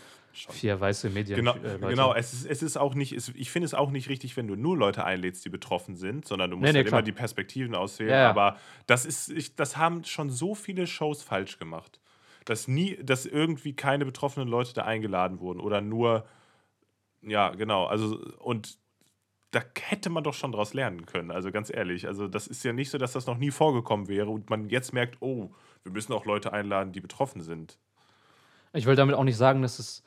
vier 0.49 0.79
weiße 0.79 1.09
Medien. 1.09 1.37
Genau, 1.37 1.55
äh, 1.55 1.79
genau. 1.79 2.13
Es, 2.13 2.33
ist, 2.33 2.45
es 2.45 2.61
ist 2.61 2.77
auch 2.77 2.93
nicht, 2.93 3.13
es, 3.13 3.29
ich 3.29 3.49
finde 3.49 3.65
es 3.65 3.73
auch 3.73 3.89
nicht 3.89 4.09
richtig, 4.09 4.37
wenn 4.37 4.47
du 4.47 4.55
nur 4.55 4.77
Leute 4.77 5.03
einlädst, 5.03 5.43
die 5.45 5.49
betroffen 5.49 5.95
sind, 5.95 6.27
sondern 6.27 6.51
du 6.51 6.57
musst 6.57 6.65
Nee, 6.65 6.73
nee, 6.73 6.77
halt 6.79 6.87
klar. 6.87 6.99
immer 6.99 7.05
die 7.05 7.11
Perspektiven 7.11 7.75
auswählen. 7.75 8.11
Ja, 8.11 8.21
ja. 8.23 8.29
Aber 8.29 8.57
das 8.85 9.05
ist, 9.05 9.29
ich, 9.29 9.55
das 9.55 9.77
haben 9.77 10.03
schon 10.03 10.29
so 10.29 10.55
viele 10.55 10.87
Shows 10.87 11.23
falsch 11.23 11.57
gemacht. 11.59 11.99
Dass 12.45 12.67
nie, 12.67 12.97
dass 13.03 13.25
irgendwie 13.25 13.73
keine 13.75 14.05
betroffenen 14.05 14.47
Leute 14.47 14.73
da 14.73 14.83
eingeladen 14.83 15.39
wurden 15.39 15.59
oder 15.59 15.81
nur, 15.81 16.25
ja, 17.21 17.49
genau, 17.49 17.85
also 17.85 18.17
und 18.39 18.77
da 19.51 19.61
hätte 19.81 20.09
man 20.09 20.23
doch 20.23 20.33
schon 20.33 20.51
draus 20.51 20.73
lernen 20.73 21.05
können, 21.05 21.31
also 21.31 21.51
ganz 21.51 21.73
ehrlich. 21.73 22.07
Also 22.07 22.27
das 22.27 22.47
ist 22.47 22.63
ja 22.63 22.73
nicht 22.73 22.89
so, 22.89 22.97
dass 22.97 23.13
das 23.13 23.27
noch 23.27 23.37
nie 23.37 23.51
vorgekommen 23.51 24.07
wäre 24.07 24.29
und 24.29 24.49
man 24.49 24.69
jetzt 24.69 24.93
merkt, 24.93 25.17
oh, 25.21 25.51
wir 25.83 25.91
müssen 25.91 26.13
auch 26.13 26.25
Leute 26.25 26.53
einladen, 26.53 26.91
die 26.91 27.01
betroffen 27.01 27.41
sind. 27.41 27.77
Ich 28.73 28.85
will 28.85 28.95
damit 28.95 29.15
auch 29.15 29.23
nicht 29.23 29.37
sagen, 29.37 29.61
dass 29.61 29.79
es, 29.79 30.03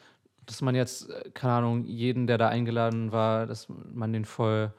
dass 0.51 0.63
man 0.63 0.75
jetzt, 0.75 1.09
äh, 1.09 1.31
keine 1.33 1.55
Ahnung, 1.55 1.85
jeden, 1.87 2.27
der 2.27 2.39
da 2.39 2.49
eingeladen 2.49 3.13
war, 3.13 3.47
dass 3.47 3.69
man 3.69 4.13
den 4.13 4.25
voll, 4.25 4.73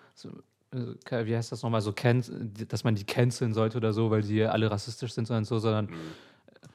äh, 0.73 1.25
wie 1.25 1.35
heißt 1.35 1.51
das 1.51 1.63
nochmal, 1.63 1.81
so 1.81 1.93
kennt, 1.93 2.31
dass 2.67 2.83
man 2.83 2.95
die 2.95 3.05
canceln 3.05 3.53
sollte 3.53 3.77
oder 3.77 3.93
so, 3.93 4.11
weil 4.11 4.21
die 4.21 4.43
alle 4.43 4.69
rassistisch 4.69 5.13
sind 5.13 5.29
und 5.29 5.45
so, 5.45 5.59
sondern 5.59 5.89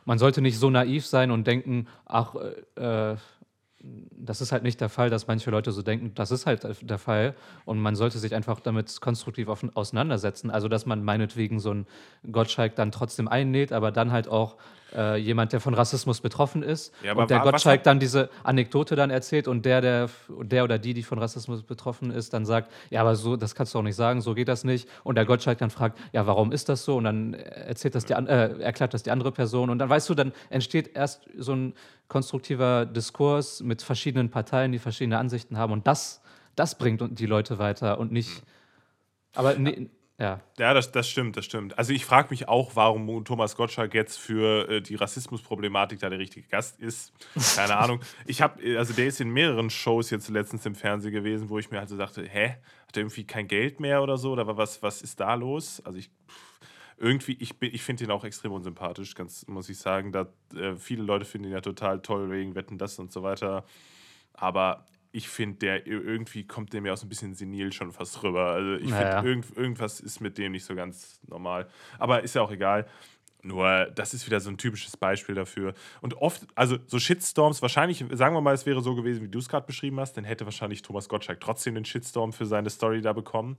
man 0.04 0.18
sollte 0.18 0.40
nicht 0.40 0.58
so 0.58 0.70
naiv 0.70 1.04
sein 1.06 1.30
und 1.30 1.46
denken, 1.46 1.88
ach, 2.06 2.34
äh, 2.76 3.12
äh, 3.12 3.16
das 4.18 4.40
ist 4.40 4.50
halt 4.50 4.62
nicht 4.62 4.80
der 4.80 4.88
Fall, 4.88 5.10
dass 5.10 5.26
manche 5.26 5.50
Leute 5.50 5.70
so 5.70 5.82
denken, 5.82 6.12
das 6.14 6.30
ist 6.30 6.46
halt 6.46 6.66
der 6.80 6.98
Fall 6.98 7.36
und 7.66 7.78
man 7.78 7.94
sollte 7.94 8.18
sich 8.18 8.34
einfach 8.34 8.58
damit 8.58 9.00
konstruktiv 9.00 9.48
auseinandersetzen. 9.48 10.50
Also, 10.50 10.66
dass 10.68 10.86
man 10.86 11.04
meinetwegen 11.04 11.60
so 11.60 11.70
einen 11.70 11.86
Gottschalk 12.32 12.74
dann 12.74 12.90
trotzdem 12.90 13.28
einnäht, 13.28 13.72
aber 13.72 13.92
dann 13.92 14.10
halt 14.10 14.28
auch 14.28 14.56
äh, 14.94 15.16
jemand, 15.16 15.52
der 15.52 15.60
von 15.60 15.74
Rassismus 15.74 16.20
betroffen 16.20 16.62
ist 16.62 16.92
Ja, 17.02 17.14
und 17.14 17.28
der 17.28 17.40
Gottschalk 17.40 17.80
hat- 17.80 17.86
dann 17.86 17.98
diese 17.98 18.30
Anekdote 18.44 18.94
dann 18.94 19.10
erzählt 19.10 19.48
und 19.48 19.64
der, 19.66 19.80
der, 19.80 20.08
der 20.42 20.64
oder 20.64 20.78
die, 20.78 20.94
die 20.94 21.02
von 21.02 21.18
Rassismus 21.18 21.62
betroffen 21.62 22.10
ist, 22.10 22.32
dann 22.32 22.46
sagt, 22.46 22.70
ja, 22.90 23.00
aber 23.00 23.16
so, 23.16 23.36
das 23.36 23.54
kannst 23.54 23.74
du 23.74 23.78
auch 23.78 23.82
nicht 23.82 23.96
sagen, 23.96 24.20
so 24.20 24.34
geht 24.34 24.48
das 24.48 24.62
nicht. 24.64 24.88
Und 25.02 25.16
der 25.16 25.24
Gottschalk 25.24 25.58
dann 25.58 25.70
fragt, 25.70 25.98
ja, 26.12 26.26
warum 26.26 26.52
ist 26.52 26.68
das 26.68 26.84
so? 26.84 26.96
Und 26.96 27.04
dann 27.04 27.34
erzählt 27.34 27.94
das 27.94 28.04
die, 28.04 28.12
äh, 28.12 28.60
erklärt 28.60 28.94
das 28.94 29.02
die 29.02 29.10
andere 29.10 29.32
Person. 29.32 29.70
Und 29.70 29.78
dann 29.78 29.88
weißt 29.88 30.08
du, 30.08 30.14
dann 30.14 30.32
entsteht 30.50 30.94
erst 30.94 31.22
so 31.36 31.52
ein 31.54 31.74
konstruktiver 32.08 32.86
Diskurs 32.86 33.60
mit 33.62 33.82
verschiedenen 33.82 34.30
Parteien, 34.30 34.70
die 34.72 34.78
verschiedene 34.78 35.18
Ansichten 35.18 35.58
haben. 35.58 35.72
Und 35.72 35.86
das, 35.86 36.22
das 36.54 36.78
bringt 36.78 37.02
die 37.18 37.26
Leute 37.26 37.58
weiter 37.58 37.98
und 37.98 38.12
nicht. 38.12 38.42
Aber 39.34 39.54
nee, 39.54 39.88
ja. 40.18 40.40
Ja, 40.58 40.72
das, 40.74 40.92
das 40.92 41.08
stimmt, 41.08 41.36
das 41.36 41.44
stimmt. 41.44 41.76
Also 41.78 41.92
ich 41.92 42.04
frage 42.06 42.28
mich 42.30 42.48
auch, 42.48 42.70
warum 42.74 43.24
Thomas 43.24 43.54
Gottschalk 43.56 43.92
jetzt 43.94 44.18
für 44.18 44.68
äh, 44.68 44.80
die 44.80 44.94
Rassismusproblematik 44.94 45.98
da 46.00 46.08
der 46.08 46.18
richtige 46.18 46.48
Gast 46.48 46.80
ist. 46.80 47.12
Keine 47.54 47.76
Ahnung. 47.78 48.00
Ich 48.26 48.40
habe, 48.40 48.78
also 48.78 48.94
der 48.94 49.06
ist 49.06 49.20
in 49.20 49.28
mehreren 49.30 49.68
Shows 49.70 50.10
jetzt 50.10 50.28
letztens 50.28 50.64
im 50.64 50.74
Fernsehen 50.74 51.12
gewesen, 51.12 51.50
wo 51.50 51.58
ich 51.58 51.70
mir 51.70 51.78
halt 51.78 51.88
so 51.90 51.96
dachte, 51.98 52.22
hä, 52.26 52.56
hat 52.88 52.96
er 52.96 53.02
irgendwie 53.02 53.24
kein 53.24 53.46
Geld 53.46 53.78
mehr 53.80 54.02
oder 54.02 54.16
so? 54.16 54.32
Oder 54.32 54.56
was, 54.56 54.82
was 54.82 55.02
ist 55.02 55.20
da 55.20 55.34
los? 55.34 55.82
Also 55.84 55.98
ich 55.98 56.10
irgendwie, 56.98 57.36
ich, 57.38 57.58
bin- 57.58 57.74
ich 57.74 57.82
finde 57.82 58.04
ihn 58.04 58.10
auch 58.10 58.24
extrem 58.24 58.52
unsympathisch, 58.52 59.14
ganz 59.14 59.46
muss 59.48 59.68
ich 59.68 59.78
sagen. 59.78 60.12
Da, 60.12 60.28
äh, 60.54 60.76
viele 60.76 61.02
Leute 61.02 61.26
finden 61.26 61.48
ihn 61.48 61.52
ja 61.52 61.60
total 61.60 62.00
toll 62.00 62.30
wegen 62.30 62.54
Wetten 62.54 62.78
das 62.78 62.98
und 62.98 63.12
so 63.12 63.22
weiter. 63.22 63.64
Aber 64.32 64.86
ich 65.12 65.28
finde, 65.28 65.58
der 65.58 65.86
irgendwie 65.86 66.46
kommt 66.46 66.72
der 66.72 66.80
mir 66.80 66.92
auch 66.92 66.96
so 66.96 67.06
ein 67.06 67.08
bisschen 67.08 67.34
senil 67.34 67.72
schon 67.72 67.92
fast 67.92 68.22
rüber. 68.22 68.50
Also 68.52 68.74
ich 68.74 68.90
Naja. 68.90 69.16
finde, 69.16 69.28
irgend, 69.28 69.56
irgendwas 69.56 70.00
ist 70.00 70.20
mit 70.20 70.38
dem 70.38 70.52
nicht 70.52 70.64
so 70.64 70.74
ganz 70.74 71.20
normal. 71.26 71.68
Aber 71.98 72.22
ist 72.22 72.34
ja 72.34 72.42
auch 72.42 72.50
egal. 72.50 72.86
Nur, 73.42 73.86
das 73.94 74.12
ist 74.12 74.26
wieder 74.26 74.40
so 74.40 74.50
ein 74.50 74.58
typisches 74.58 74.96
Beispiel 74.96 75.34
dafür. 75.36 75.74
Und 76.00 76.14
oft, 76.14 76.46
also 76.56 76.78
so 76.86 76.98
Shitstorms, 76.98 77.62
wahrscheinlich, 77.62 78.04
sagen 78.12 78.34
wir 78.34 78.40
mal, 78.40 78.54
es 78.54 78.66
wäre 78.66 78.80
so 78.82 78.96
gewesen, 78.96 79.22
wie 79.22 79.28
du 79.28 79.38
es 79.38 79.48
gerade 79.48 79.66
beschrieben 79.66 80.00
hast, 80.00 80.16
dann 80.16 80.24
hätte 80.24 80.44
wahrscheinlich 80.46 80.82
Thomas 80.82 81.08
Gottschalk 81.08 81.38
trotzdem 81.40 81.76
den 81.76 81.84
Shitstorm 81.84 82.32
für 82.32 82.44
seine 82.46 82.70
Story 82.70 83.00
da 83.02 83.12
bekommen. 83.12 83.56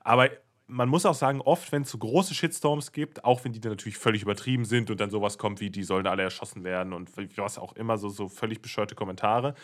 Aber 0.00 0.30
man 0.68 0.88
muss 0.88 1.06
auch 1.06 1.14
sagen, 1.14 1.40
oft, 1.42 1.70
wenn 1.70 1.82
es 1.82 1.90
so 1.90 1.98
große 1.98 2.34
Shitstorms 2.34 2.92
gibt, 2.92 3.24
auch 3.24 3.44
wenn 3.44 3.52
die 3.52 3.60
dann 3.60 3.72
natürlich 3.72 3.98
völlig 3.98 4.22
übertrieben 4.22 4.64
sind 4.64 4.90
und 4.90 4.98
dann 5.00 5.10
sowas 5.10 5.38
kommt 5.38 5.60
wie, 5.60 5.70
die 5.70 5.84
sollen 5.84 6.06
alle 6.06 6.22
erschossen 6.22 6.64
werden 6.64 6.92
und 6.92 7.10
was 7.36 7.58
auch 7.58 7.74
immer, 7.74 7.98
so, 7.98 8.08
so 8.08 8.28
völlig 8.28 8.62
bescheuerte 8.62 8.94
Kommentare, 8.94 9.54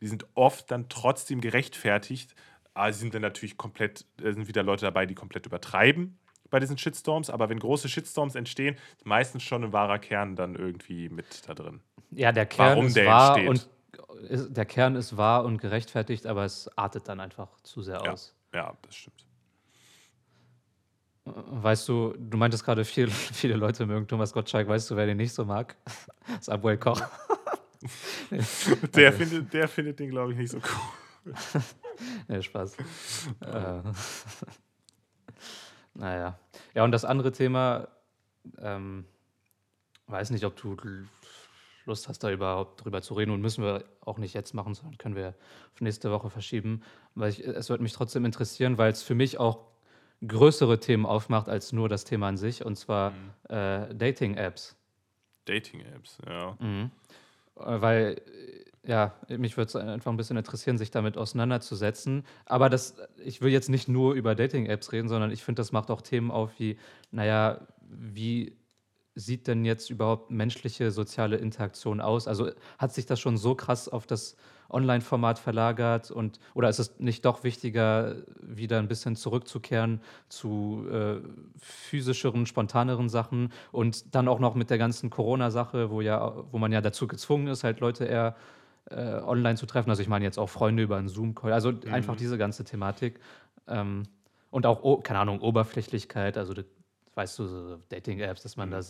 die 0.00 0.08
sind 0.08 0.26
oft 0.34 0.70
dann 0.70 0.88
trotzdem 0.88 1.40
gerechtfertigt. 1.40 2.34
Aber 2.74 2.92
sie 2.92 3.00
sind 3.00 3.14
dann 3.14 3.22
natürlich 3.22 3.56
komplett, 3.56 4.04
da 4.18 4.32
sind 4.32 4.48
wieder 4.48 4.62
Leute 4.62 4.84
dabei, 4.84 5.06
die 5.06 5.14
komplett 5.14 5.46
übertreiben 5.46 6.18
bei 6.50 6.60
diesen 6.60 6.76
Shitstorms. 6.78 7.30
Aber 7.30 7.48
wenn 7.48 7.58
große 7.58 7.88
Shitstorms 7.88 8.34
entstehen, 8.34 8.76
ist 8.98 9.06
meistens 9.06 9.42
schon 9.42 9.64
ein 9.64 9.72
wahrer 9.72 9.98
Kern 9.98 10.36
dann 10.36 10.54
irgendwie 10.54 11.08
mit 11.08 11.48
da 11.48 11.54
drin. 11.54 11.80
Ja, 12.10 12.32
der 12.32 12.46
Kern 12.46 12.70
Warum 12.70 12.86
ist 12.86 12.96
der 12.96 13.06
wahr 13.06 13.38
entsteht. 13.38 13.70
und 14.20 14.30
ist, 14.30 14.56
der 14.56 14.66
Kern 14.66 14.94
ist 14.94 15.16
wahr 15.16 15.44
und 15.44 15.58
gerechtfertigt, 15.58 16.26
aber 16.26 16.44
es 16.44 16.68
artet 16.76 17.08
dann 17.08 17.20
einfach 17.20 17.60
zu 17.62 17.82
sehr 17.82 18.02
Ja, 18.02 18.12
aus. 18.12 18.34
ja 18.54 18.76
das 18.82 18.94
stimmt. 18.94 19.24
Weißt 21.24 21.88
du, 21.88 22.14
du 22.18 22.36
meintest 22.38 22.64
gerade, 22.64 22.84
viele, 22.84 23.10
viele 23.10 23.54
Leute 23.56 23.86
mögen 23.86 24.06
Thomas 24.06 24.32
Gottschalk. 24.32 24.68
Weißt 24.68 24.90
du, 24.90 24.96
wer 24.96 25.06
den 25.06 25.16
nicht 25.16 25.32
so 25.32 25.44
mag? 25.44 25.76
Abuel 26.46 26.78
Koch. 26.78 27.00
Der, 28.94 29.12
findet, 29.12 29.52
der 29.52 29.68
findet 29.68 29.98
den, 29.98 30.10
glaube 30.10 30.32
ich, 30.32 30.38
nicht 30.38 30.50
so 30.50 30.58
cool. 30.58 31.34
nee, 32.28 32.42
Spaß. 32.42 32.76
äh, 33.40 33.80
naja. 35.94 36.38
Ja, 36.74 36.84
und 36.84 36.92
das 36.92 37.04
andere 37.04 37.32
Thema, 37.32 37.88
ähm, 38.58 39.04
weiß 40.06 40.30
nicht, 40.30 40.44
ob 40.44 40.56
du 40.56 40.76
Lust 41.84 42.08
hast, 42.08 42.20
da 42.20 42.30
überhaupt 42.30 42.84
drüber 42.84 43.02
zu 43.02 43.14
reden. 43.14 43.30
Und 43.30 43.40
müssen 43.40 43.64
wir 43.64 43.84
auch 44.00 44.18
nicht 44.18 44.34
jetzt 44.34 44.54
machen, 44.54 44.74
sondern 44.74 44.98
können 44.98 45.16
wir 45.16 45.34
auf 45.74 45.80
nächste 45.80 46.10
Woche 46.10 46.30
verschieben. 46.30 46.82
Weil 47.14 47.30
ich, 47.30 47.44
es 47.44 47.70
würde 47.70 47.82
mich 47.82 47.92
trotzdem 47.92 48.24
interessieren, 48.24 48.78
weil 48.78 48.90
es 48.92 49.02
für 49.02 49.14
mich 49.14 49.38
auch 49.38 49.66
größere 50.26 50.80
Themen 50.80 51.06
aufmacht 51.06 51.48
als 51.48 51.72
nur 51.72 51.88
das 51.88 52.04
Thema 52.04 52.28
an 52.28 52.36
sich, 52.36 52.64
und 52.64 52.76
zwar 52.76 53.10
mhm. 53.10 53.30
äh, 53.48 53.94
Dating-Apps. 53.94 54.76
Dating-Apps, 55.44 56.18
ja. 56.26 56.56
Mhm. 56.58 56.90
Äh, 57.58 57.80
weil, 57.80 58.22
äh, 58.84 58.90
ja, 58.90 59.14
mich 59.28 59.56
würde 59.56 59.68
es 59.68 59.76
einfach 59.76 60.12
ein 60.12 60.16
bisschen 60.16 60.36
interessieren, 60.36 60.78
sich 60.78 60.90
damit 60.90 61.16
auseinanderzusetzen. 61.16 62.24
Aber 62.44 62.70
das, 62.70 62.96
ich 63.24 63.40
will 63.40 63.50
jetzt 63.50 63.68
nicht 63.68 63.88
nur 63.88 64.14
über 64.14 64.34
Dating-Apps 64.34 64.92
reden, 64.92 65.08
sondern 65.08 65.30
ich 65.32 65.42
finde, 65.42 65.60
das 65.60 65.72
macht 65.72 65.90
auch 65.90 66.02
Themen 66.02 66.30
auf 66.30 66.52
wie, 66.58 66.78
naja, 67.10 67.66
wie 67.80 68.56
sieht 69.14 69.46
denn 69.48 69.64
jetzt 69.64 69.90
überhaupt 69.90 70.30
menschliche 70.30 70.90
soziale 70.92 71.36
Interaktion 71.36 72.00
aus? 72.00 72.28
Also 72.28 72.50
hat 72.78 72.92
sich 72.94 73.06
das 73.06 73.18
schon 73.18 73.36
so 73.38 73.54
krass 73.54 73.88
auf 73.88 74.06
das 74.06 74.36
Online-Format 74.70 75.38
verlagert 75.38 76.10
und 76.10 76.38
oder 76.54 76.68
ist 76.68 76.78
es 76.78 76.98
nicht 76.98 77.24
doch 77.24 77.44
wichtiger, 77.44 78.16
wieder 78.40 78.78
ein 78.78 78.88
bisschen 78.88 79.16
zurückzukehren 79.16 80.00
zu 80.28 80.86
äh, 80.90 81.16
physischeren, 81.58 82.46
spontaneren 82.46 83.08
Sachen 83.08 83.52
und 83.72 84.14
dann 84.14 84.28
auch 84.28 84.38
noch 84.38 84.54
mit 84.54 84.70
der 84.70 84.78
ganzen 84.78 85.10
Corona-Sache, 85.10 85.90
wo 85.90 86.00
ja, 86.00 86.34
wo 86.50 86.58
man 86.58 86.72
ja 86.72 86.80
dazu 86.80 87.06
gezwungen 87.06 87.48
ist, 87.48 87.64
halt 87.64 87.80
Leute 87.80 88.04
eher 88.04 88.36
äh, 88.90 89.20
online 89.20 89.56
zu 89.56 89.66
treffen. 89.66 89.90
Also 89.90 90.02
ich 90.02 90.08
meine 90.08 90.24
jetzt 90.24 90.38
auch 90.38 90.48
Freunde 90.48 90.82
über 90.82 90.96
einen 90.96 91.08
Zoom-Call, 91.08 91.52
also 91.52 91.72
mhm. 91.72 91.92
einfach 91.92 92.16
diese 92.16 92.38
ganze 92.38 92.64
Thematik. 92.64 93.20
Ähm, 93.66 94.04
und 94.50 94.64
auch, 94.64 94.82
oh, 94.82 94.98
keine 94.98 95.18
Ahnung, 95.18 95.40
Oberflächlichkeit, 95.40 96.38
also 96.38 96.54
weißt 97.14 97.38
du, 97.38 97.46
so 97.46 97.76
Dating-Apps, 97.88 98.42
dass 98.42 98.56
man 98.56 98.68
mhm. 98.68 98.72
da 98.72 98.82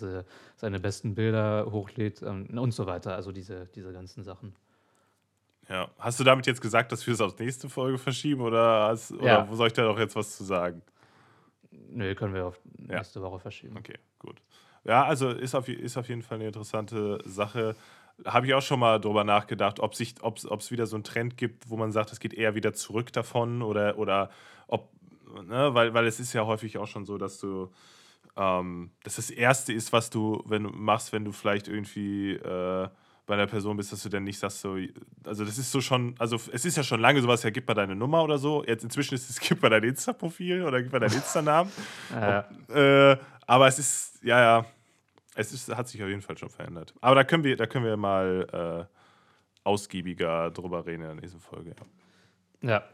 seine 0.56 0.80
besten 0.80 1.14
Bilder 1.14 1.66
hochlädt 1.70 2.22
ähm, 2.22 2.46
und 2.58 2.72
so 2.72 2.86
weiter. 2.86 3.14
Also 3.14 3.32
diese, 3.32 3.66
diese 3.74 3.92
ganzen 3.92 4.22
Sachen. 4.22 4.54
Ja. 5.68 5.88
Hast 5.98 6.20
du 6.20 6.24
damit 6.24 6.46
jetzt 6.46 6.60
gesagt, 6.60 6.92
dass 6.92 7.06
wir 7.06 7.14
es 7.14 7.20
auf 7.20 7.38
nächste 7.38 7.68
Folge 7.68 7.98
verschieben 7.98 8.42
oder, 8.42 8.88
hast, 8.88 9.12
oder 9.12 9.24
ja. 9.24 9.48
soll 9.50 9.66
ich 9.68 9.72
da 9.72 9.82
noch 9.82 9.98
jetzt 9.98 10.14
was 10.14 10.36
zu 10.36 10.44
sagen? 10.44 10.82
Nö, 11.70 12.14
können 12.14 12.34
wir 12.34 12.46
auf 12.46 12.60
nächste 12.78 13.18
ja. 13.18 13.24
Woche 13.24 13.40
verschieben. 13.40 13.76
Okay, 13.76 13.98
gut. 14.18 14.40
Ja, 14.84 15.04
also 15.04 15.30
ist 15.30 15.54
auf, 15.54 15.68
ist 15.68 15.96
auf 15.96 16.08
jeden 16.08 16.22
Fall 16.22 16.36
eine 16.36 16.46
interessante 16.46 17.18
Sache. 17.24 17.74
Habe 18.24 18.46
ich 18.46 18.54
auch 18.54 18.62
schon 18.62 18.80
mal 18.80 19.00
drüber 19.00 19.24
nachgedacht, 19.24 19.80
ob 19.80 19.92
es 19.92 20.70
wieder 20.70 20.86
so 20.86 20.96
einen 20.96 21.04
Trend 21.04 21.36
gibt, 21.36 21.68
wo 21.68 21.76
man 21.76 21.90
sagt, 21.90 22.12
es 22.12 22.20
geht 22.20 22.32
eher 22.32 22.54
wieder 22.54 22.72
zurück 22.72 23.12
davon 23.12 23.62
oder, 23.62 23.98
oder 23.98 24.30
ob, 24.68 24.90
ne, 25.44 25.74
weil, 25.74 25.92
weil 25.92 26.06
es 26.06 26.20
ist 26.20 26.32
ja 26.32 26.46
häufig 26.46 26.78
auch 26.78 26.86
schon 26.86 27.04
so, 27.04 27.18
dass 27.18 27.38
du 27.38 27.70
ähm, 28.36 28.90
dass 29.02 29.16
das 29.16 29.30
Erste 29.30 29.72
ist, 29.72 29.92
was 29.92 30.10
du, 30.10 30.42
wenn 30.46 30.64
du 30.64 30.70
machst, 30.70 31.12
wenn 31.12 31.24
du 31.24 31.32
vielleicht 31.32 31.68
irgendwie 31.68 32.32
äh, 32.32 32.88
bei 33.26 33.34
einer 33.34 33.46
Person 33.46 33.76
bist, 33.76 33.92
dass 33.92 34.02
du 34.02 34.08
dann 34.08 34.24
nicht 34.24 34.38
sagst, 34.38 34.60
so, 34.60 34.76
also 35.24 35.44
das 35.44 35.58
ist 35.58 35.72
so 35.72 35.80
schon, 35.80 36.14
also 36.18 36.36
es 36.52 36.64
ist 36.64 36.76
ja 36.76 36.84
schon 36.84 37.00
lange 37.00 37.20
sowas, 37.20 37.42
ja, 37.42 37.50
gib 37.50 37.66
mal 37.66 37.74
deine 37.74 37.96
Nummer 37.96 38.22
oder 38.22 38.38
so. 38.38 38.64
Jetzt 38.64 38.84
inzwischen 38.84 39.14
ist 39.14 39.28
es, 39.28 39.40
gib 39.40 39.60
mal 39.60 39.68
dein 39.68 39.82
Insta-Profil 39.82 40.62
oder 40.62 40.82
gib 40.82 40.92
mal 40.92 41.00
deinen 41.00 41.14
Insta-Namen. 41.14 41.70
ja. 42.12 42.48
äh, 42.68 43.18
aber 43.46 43.66
es 43.66 43.78
ist, 43.78 44.22
ja, 44.22 44.40
ja, 44.40 44.66
es 45.34 45.52
ist, 45.52 45.74
hat 45.76 45.88
sich 45.88 46.02
auf 46.02 46.08
jeden 46.08 46.22
Fall 46.22 46.38
schon 46.38 46.48
verändert. 46.48 46.94
Aber 47.00 47.16
da 47.16 47.24
können 47.24 47.44
wir, 47.44 47.56
da 47.56 47.66
können 47.66 47.84
wir 47.84 47.96
mal 47.96 48.86
äh, 48.88 48.96
ausgiebiger 49.64 50.50
drüber 50.52 50.86
reden 50.86 51.02
in 51.02 51.08
der 51.08 51.14
nächsten 51.16 51.40
Folge. 51.40 51.74
Ja. 52.62 52.70
ja. 52.70 52.84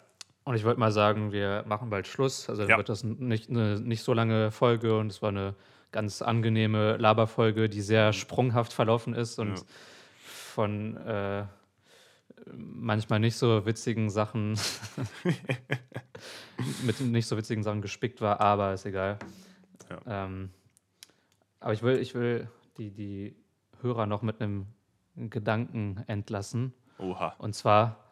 Und 0.44 0.56
ich 0.56 0.64
wollte 0.64 0.80
mal 0.80 0.90
sagen, 0.90 1.30
wir 1.30 1.62
machen 1.68 1.88
bald 1.88 2.08
Schluss. 2.08 2.48
Also 2.48 2.64
ja. 2.64 2.76
wird 2.76 2.88
das 2.88 3.04
nicht 3.04 3.48
eine 3.48 3.78
nicht 3.78 4.02
so 4.02 4.12
lange 4.12 4.50
Folge 4.50 4.98
und 4.98 5.12
es 5.12 5.22
war 5.22 5.28
eine 5.28 5.54
ganz 5.92 6.20
angenehme 6.20 6.96
Laberfolge, 6.96 7.68
die 7.68 7.82
sehr 7.82 8.12
sprunghaft 8.12 8.72
verlaufen 8.72 9.14
ist 9.14 9.38
und 9.38 9.58
ja. 9.58 9.64
Von 10.52 10.96
äh, 10.98 11.46
manchmal 12.52 13.20
nicht 13.20 13.36
so 13.36 13.64
witzigen 13.64 14.10
Sachen 14.10 14.58
mit 16.84 17.00
nicht 17.00 17.26
so 17.26 17.36
witzigen 17.36 17.62
Sachen 17.62 17.82
gespickt 17.82 18.20
war, 18.20 18.40
aber 18.40 18.74
ist 18.74 18.86
egal. 18.86 19.18
Ja. 19.88 20.24
Ähm, 20.24 20.50
aber 21.60 21.72
ich 21.72 21.82
will, 21.82 21.98
ich 21.98 22.14
will 22.14 22.48
die, 22.76 22.90
die 22.90 23.36
Hörer 23.80 24.06
noch 24.06 24.22
mit 24.22 24.40
einem 24.40 24.66
Gedanken 25.16 26.04
entlassen. 26.06 26.72
Oha. 26.98 27.34
Und 27.38 27.54
zwar 27.54 28.04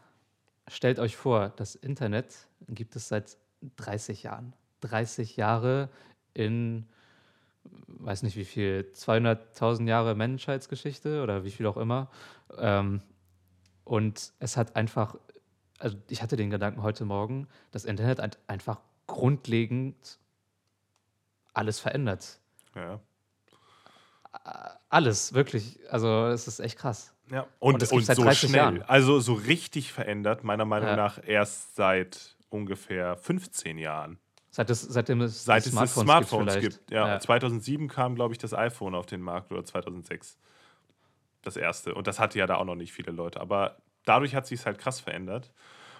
stellt 0.69 0.99
euch 0.99 1.17
vor, 1.17 1.51
das 1.57 1.75
Internet 1.75 2.49
gibt 2.69 2.97
es 2.97 3.09
seit 3.09 3.37
30 3.77 4.23
Jahren. 4.23 4.55
30 4.81 5.37
Jahre 5.37 5.91
in, 6.33 6.87
weiß 7.87 8.23
nicht 8.23 8.37
wie 8.37 8.45
viel, 8.45 8.91
200.000 8.95 9.87
Jahre 9.89 10.15
Menschheitsgeschichte 10.15 11.23
oder 11.23 11.45
wie 11.45 11.51
viel 11.51 11.67
auch 11.67 11.77
immer. 11.77 12.11
Ähm, 12.59 13.03
und 13.85 14.33
es 14.39 14.57
hat 14.57 14.77
einfach, 14.77 15.17
also 15.79 15.97
ich 16.09 16.23
hatte 16.23 16.37
den 16.37 16.51
Gedanken 16.51 16.83
heute 16.83 17.05
Morgen, 17.05 17.49
das 17.71 17.85
Internet 17.85 18.21
hat 18.21 18.39
einfach 18.47 18.81
grundlegend 19.07 20.19
alles 21.53 21.81
verändert. 21.81 22.39
Ja. 22.75 23.01
Alles, 24.89 25.35
wirklich. 25.35 25.81
Also 25.91 26.27
es 26.27 26.47
ist 26.47 26.61
echt 26.61 26.79
krass. 26.79 27.15
Ja, 27.31 27.47
und, 27.59 27.83
und, 27.83 27.93
und 27.93 28.07
so 28.07 28.31
schnell. 28.33 28.55
Jahren. 28.55 28.83
Also 28.83 29.21
so 29.21 29.35
richtig 29.35 29.93
verändert, 29.93 30.45
meiner 30.45 30.65
Meinung 30.65 30.91
ja. 30.91 30.97
nach, 30.97 31.19
erst 31.25 31.77
seit 31.77 32.37
ungefähr 32.49 33.17
15 33.17 33.79
Jahren. 33.79 34.19
Seit 34.51 34.69
es, 34.69 34.83
seitdem 34.83 35.21
es 35.21 35.45
Seit 35.45 35.63
Smartphones, 35.65 35.97
es 35.97 36.03
Smartphones 36.03 36.55
gibt, 36.61 36.79
gibt. 36.79 36.91
Ja. 36.91 37.07
ja. 37.07 37.21
2007 37.21 37.89
kam, 37.89 38.17
glaube 38.17 38.35
ich, 38.35 38.39
das 38.39 38.53
iPhone 38.53 38.95
auf 38.95 39.07
den 39.07 39.21
Markt 39.21 39.53
oder 39.53 39.65
2006. 39.65 40.39
Das 41.43 41.57
erste. 41.57 41.95
Und 41.95 42.07
das 42.07 42.19
hatte 42.19 42.39
ja 42.39 42.47
da 42.47 42.57
auch 42.57 42.65
noch 42.65 42.75
nicht 42.75 42.93
viele 42.93 43.13
Leute. 43.13 43.41
Aber 43.41 43.77
dadurch 44.05 44.35
hat 44.35 44.47
sich 44.47 44.61
es 44.61 44.67
halt 44.67 44.79
krass 44.79 45.01
verändert. 45.01 45.53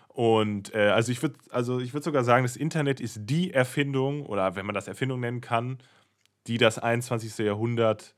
Und 0.09 0.75
äh, 0.75 0.89
also 0.89 1.13
ich 1.13 1.23
würde 1.23 1.37
also 1.51 1.81
würd 1.81 2.03
sogar 2.03 2.25
sagen, 2.25 2.45
das 2.45 2.57
Internet 2.57 3.01
ist 3.01 3.21
die 3.23 3.53
Erfindung, 3.53 4.27
oder 4.27 4.57
wenn 4.57 4.67
man 4.67 4.75
das 4.75 4.89
Erfindung 4.89 5.21
nennen 5.21 5.41
kann, 5.41 5.79
die 6.49 6.59
das 6.59 6.79
21. 6.79 7.39
Jahrhundert 7.39 8.17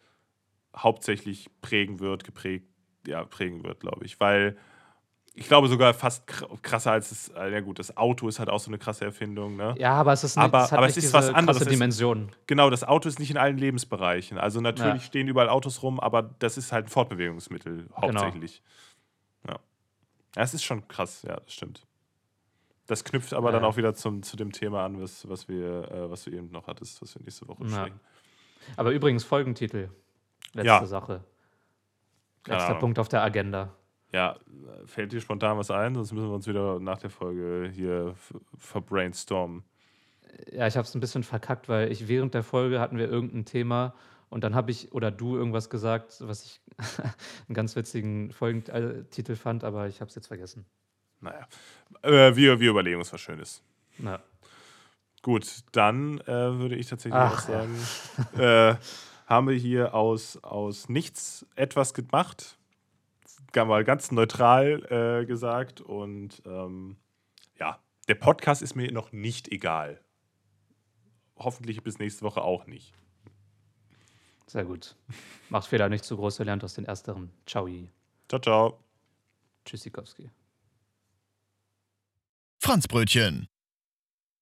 hauptsächlich 0.74 1.50
prägen 1.60 2.00
wird, 2.00 2.24
geprägt 2.24 2.66
ja, 3.06 3.24
prägen 3.24 3.64
wird, 3.64 3.80
glaube 3.80 4.06
ich. 4.06 4.18
Weil 4.20 4.56
ich 5.34 5.48
glaube 5.48 5.68
sogar 5.68 5.94
fast 5.94 6.26
krasser 6.62 6.92
als 6.92 7.10
es, 7.10 7.28
äh, 7.28 7.52
ja 7.52 7.60
gut, 7.60 7.78
das 7.78 7.96
Auto 7.96 8.28
ist 8.28 8.38
halt 8.38 8.50
auch 8.50 8.60
so 8.60 8.70
eine 8.70 8.78
krasse 8.78 9.04
Erfindung. 9.04 9.56
Ne? 9.56 9.74
Ja, 9.78 9.94
aber 9.94 10.12
es 10.12 10.24
ist, 10.24 10.36
nicht, 10.36 10.44
aber, 10.44 10.64
es 10.64 10.72
aber 10.72 10.86
es 10.86 10.96
ist 10.96 11.12
was 11.14 11.30
anderes. 11.30 11.64
Dimension. 11.64 12.30
genau, 12.46 12.68
das 12.68 12.84
Auto 12.84 13.08
ist 13.08 13.18
nicht 13.18 13.30
in 13.30 13.38
allen 13.38 13.56
Lebensbereichen. 13.56 14.36
Also 14.38 14.60
natürlich 14.60 15.02
ja. 15.02 15.06
stehen 15.06 15.28
überall 15.28 15.48
Autos 15.48 15.82
rum, 15.82 16.00
aber 16.00 16.22
das 16.22 16.58
ist 16.58 16.72
halt 16.72 16.86
ein 16.86 16.88
Fortbewegungsmittel 16.88 17.84
genau. 17.84 17.96
hauptsächlich. 17.96 18.62
Genau. 19.42 19.58
Ja. 20.36 20.42
es 20.42 20.52
ist 20.52 20.64
schon 20.64 20.86
krass, 20.86 21.22
ja, 21.26 21.36
das 21.36 21.52
stimmt. 21.52 21.86
Das 22.86 23.04
knüpft 23.04 23.32
aber 23.32 23.48
ja. 23.48 23.52
dann 23.52 23.64
auch 23.64 23.76
wieder 23.78 23.94
zum, 23.94 24.22
zu 24.22 24.36
dem 24.36 24.52
Thema 24.52 24.84
an, 24.84 25.00
was, 25.00 25.26
was, 25.28 25.48
wir, 25.48 25.90
äh, 25.90 26.10
was 26.10 26.24
du 26.24 26.30
eben 26.30 26.50
noch 26.50 26.66
hattest, 26.66 27.00
was 27.00 27.14
wir 27.14 27.22
nächste 27.22 27.48
Woche 27.48 27.62
besprechen. 27.62 28.00
Aber 28.76 28.90
übrigens 28.90 29.24
Folgentitel. 29.24 29.88
Letzte 30.52 30.86
Sache. 30.86 31.24
Letzter 32.46 32.74
Punkt 32.74 32.98
auf 32.98 33.08
der 33.08 33.22
Agenda. 33.22 33.72
Ja, 34.12 34.38
fällt 34.84 35.12
dir 35.12 35.20
spontan 35.20 35.56
was 35.56 35.70
ein? 35.70 35.94
Sonst 35.94 36.12
müssen 36.12 36.28
wir 36.28 36.34
uns 36.34 36.46
wieder 36.46 36.78
nach 36.80 36.98
der 36.98 37.10
Folge 37.10 37.70
hier 37.74 38.14
verbrainstormen. 38.58 39.64
Ja, 40.50 40.66
ich 40.66 40.76
habe 40.76 40.86
es 40.86 40.94
ein 40.94 41.00
bisschen 41.00 41.22
verkackt, 41.22 41.68
weil 41.68 41.90
ich 41.90 42.08
während 42.08 42.34
der 42.34 42.42
Folge 42.42 42.78
hatten 42.78 42.98
wir 42.98 43.08
irgendein 43.08 43.44
Thema 43.44 43.94
und 44.28 44.44
dann 44.44 44.54
habe 44.54 44.70
ich 44.70 44.92
oder 44.92 45.10
du 45.10 45.36
irgendwas 45.36 45.70
gesagt, 45.70 46.16
was 46.20 46.44
ich 46.44 46.60
einen 47.48 47.54
ganz 47.54 47.74
witzigen 47.76 48.32
Folgentitel 48.32 49.36
fand, 49.36 49.64
aber 49.64 49.88
ich 49.88 50.00
habe 50.00 50.08
es 50.08 50.14
jetzt 50.14 50.28
vergessen. 50.28 50.66
Naja, 51.20 51.46
äh, 52.02 52.34
wir, 52.34 52.60
wir 52.60 52.70
überlegen 52.70 52.98
uns 52.98 53.12
was 53.12 53.20
Schönes. 53.20 53.62
Na. 53.98 54.20
Gut, 55.22 55.62
dann 55.72 56.18
äh, 56.20 56.26
würde 56.26 56.74
ich 56.74 56.88
tatsächlich 56.88 57.20
Ach, 57.20 57.40
sagen, 57.40 57.78
ja. 58.36 58.70
äh, 58.70 58.76
haben 59.26 59.48
wir 59.48 59.54
hier 59.54 59.94
aus, 59.94 60.42
aus 60.42 60.88
nichts 60.88 61.46
etwas 61.54 61.94
gemacht. 61.94 62.58
Mal 63.54 63.84
ganz 63.84 64.10
neutral 64.10 65.20
äh, 65.22 65.26
gesagt. 65.26 65.80
Und 65.80 66.42
ähm, 66.46 66.96
ja, 67.58 67.78
der 68.08 68.14
Podcast 68.14 68.62
ist 68.62 68.74
mir 68.74 68.90
noch 68.92 69.12
nicht 69.12 69.52
egal. 69.52 70.00
Hoffentlich 71.36 71.82
bis 71.82 71.98
nächste 71.98 72.22
Woche 72.22 72.42
auch 72.42 72.66
nicht. 72.66 72.92
Sehr 74.46 74.64
gut. 74.64 74.96
Macht 75.48 75.68
Fehler 75.68 75.88
nicht 75.88 76.04
zu 76.04 76.16
groß, 76.16 76.40
lernt 76.40 76.64
aus 76.64 76.74
den 76.74 76.84
Ersteren. 76.84 77.30
Ciao. 77.46 77.68
Ciao, 78.28 78.40
ciao. 78.40 78.84
Tschüssikowski. 79.64 80.30
Franzbrötchen. 82.58 83.48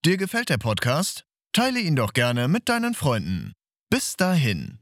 Dir 0.04 0.16
gefällt 0.16 0.48
der 0.48 0.58
Podcast? 0.58 1.26
Teile 1.52 1.80
ihn 1.80 1.96
doch 1.96 2.12
gerne 2.12 2.48
mit 2.48 2.68
deinen 2.68 2.94
Freunden. 2.94 3.52
Bis 3.88 4.16
dahin. 4.16 4.78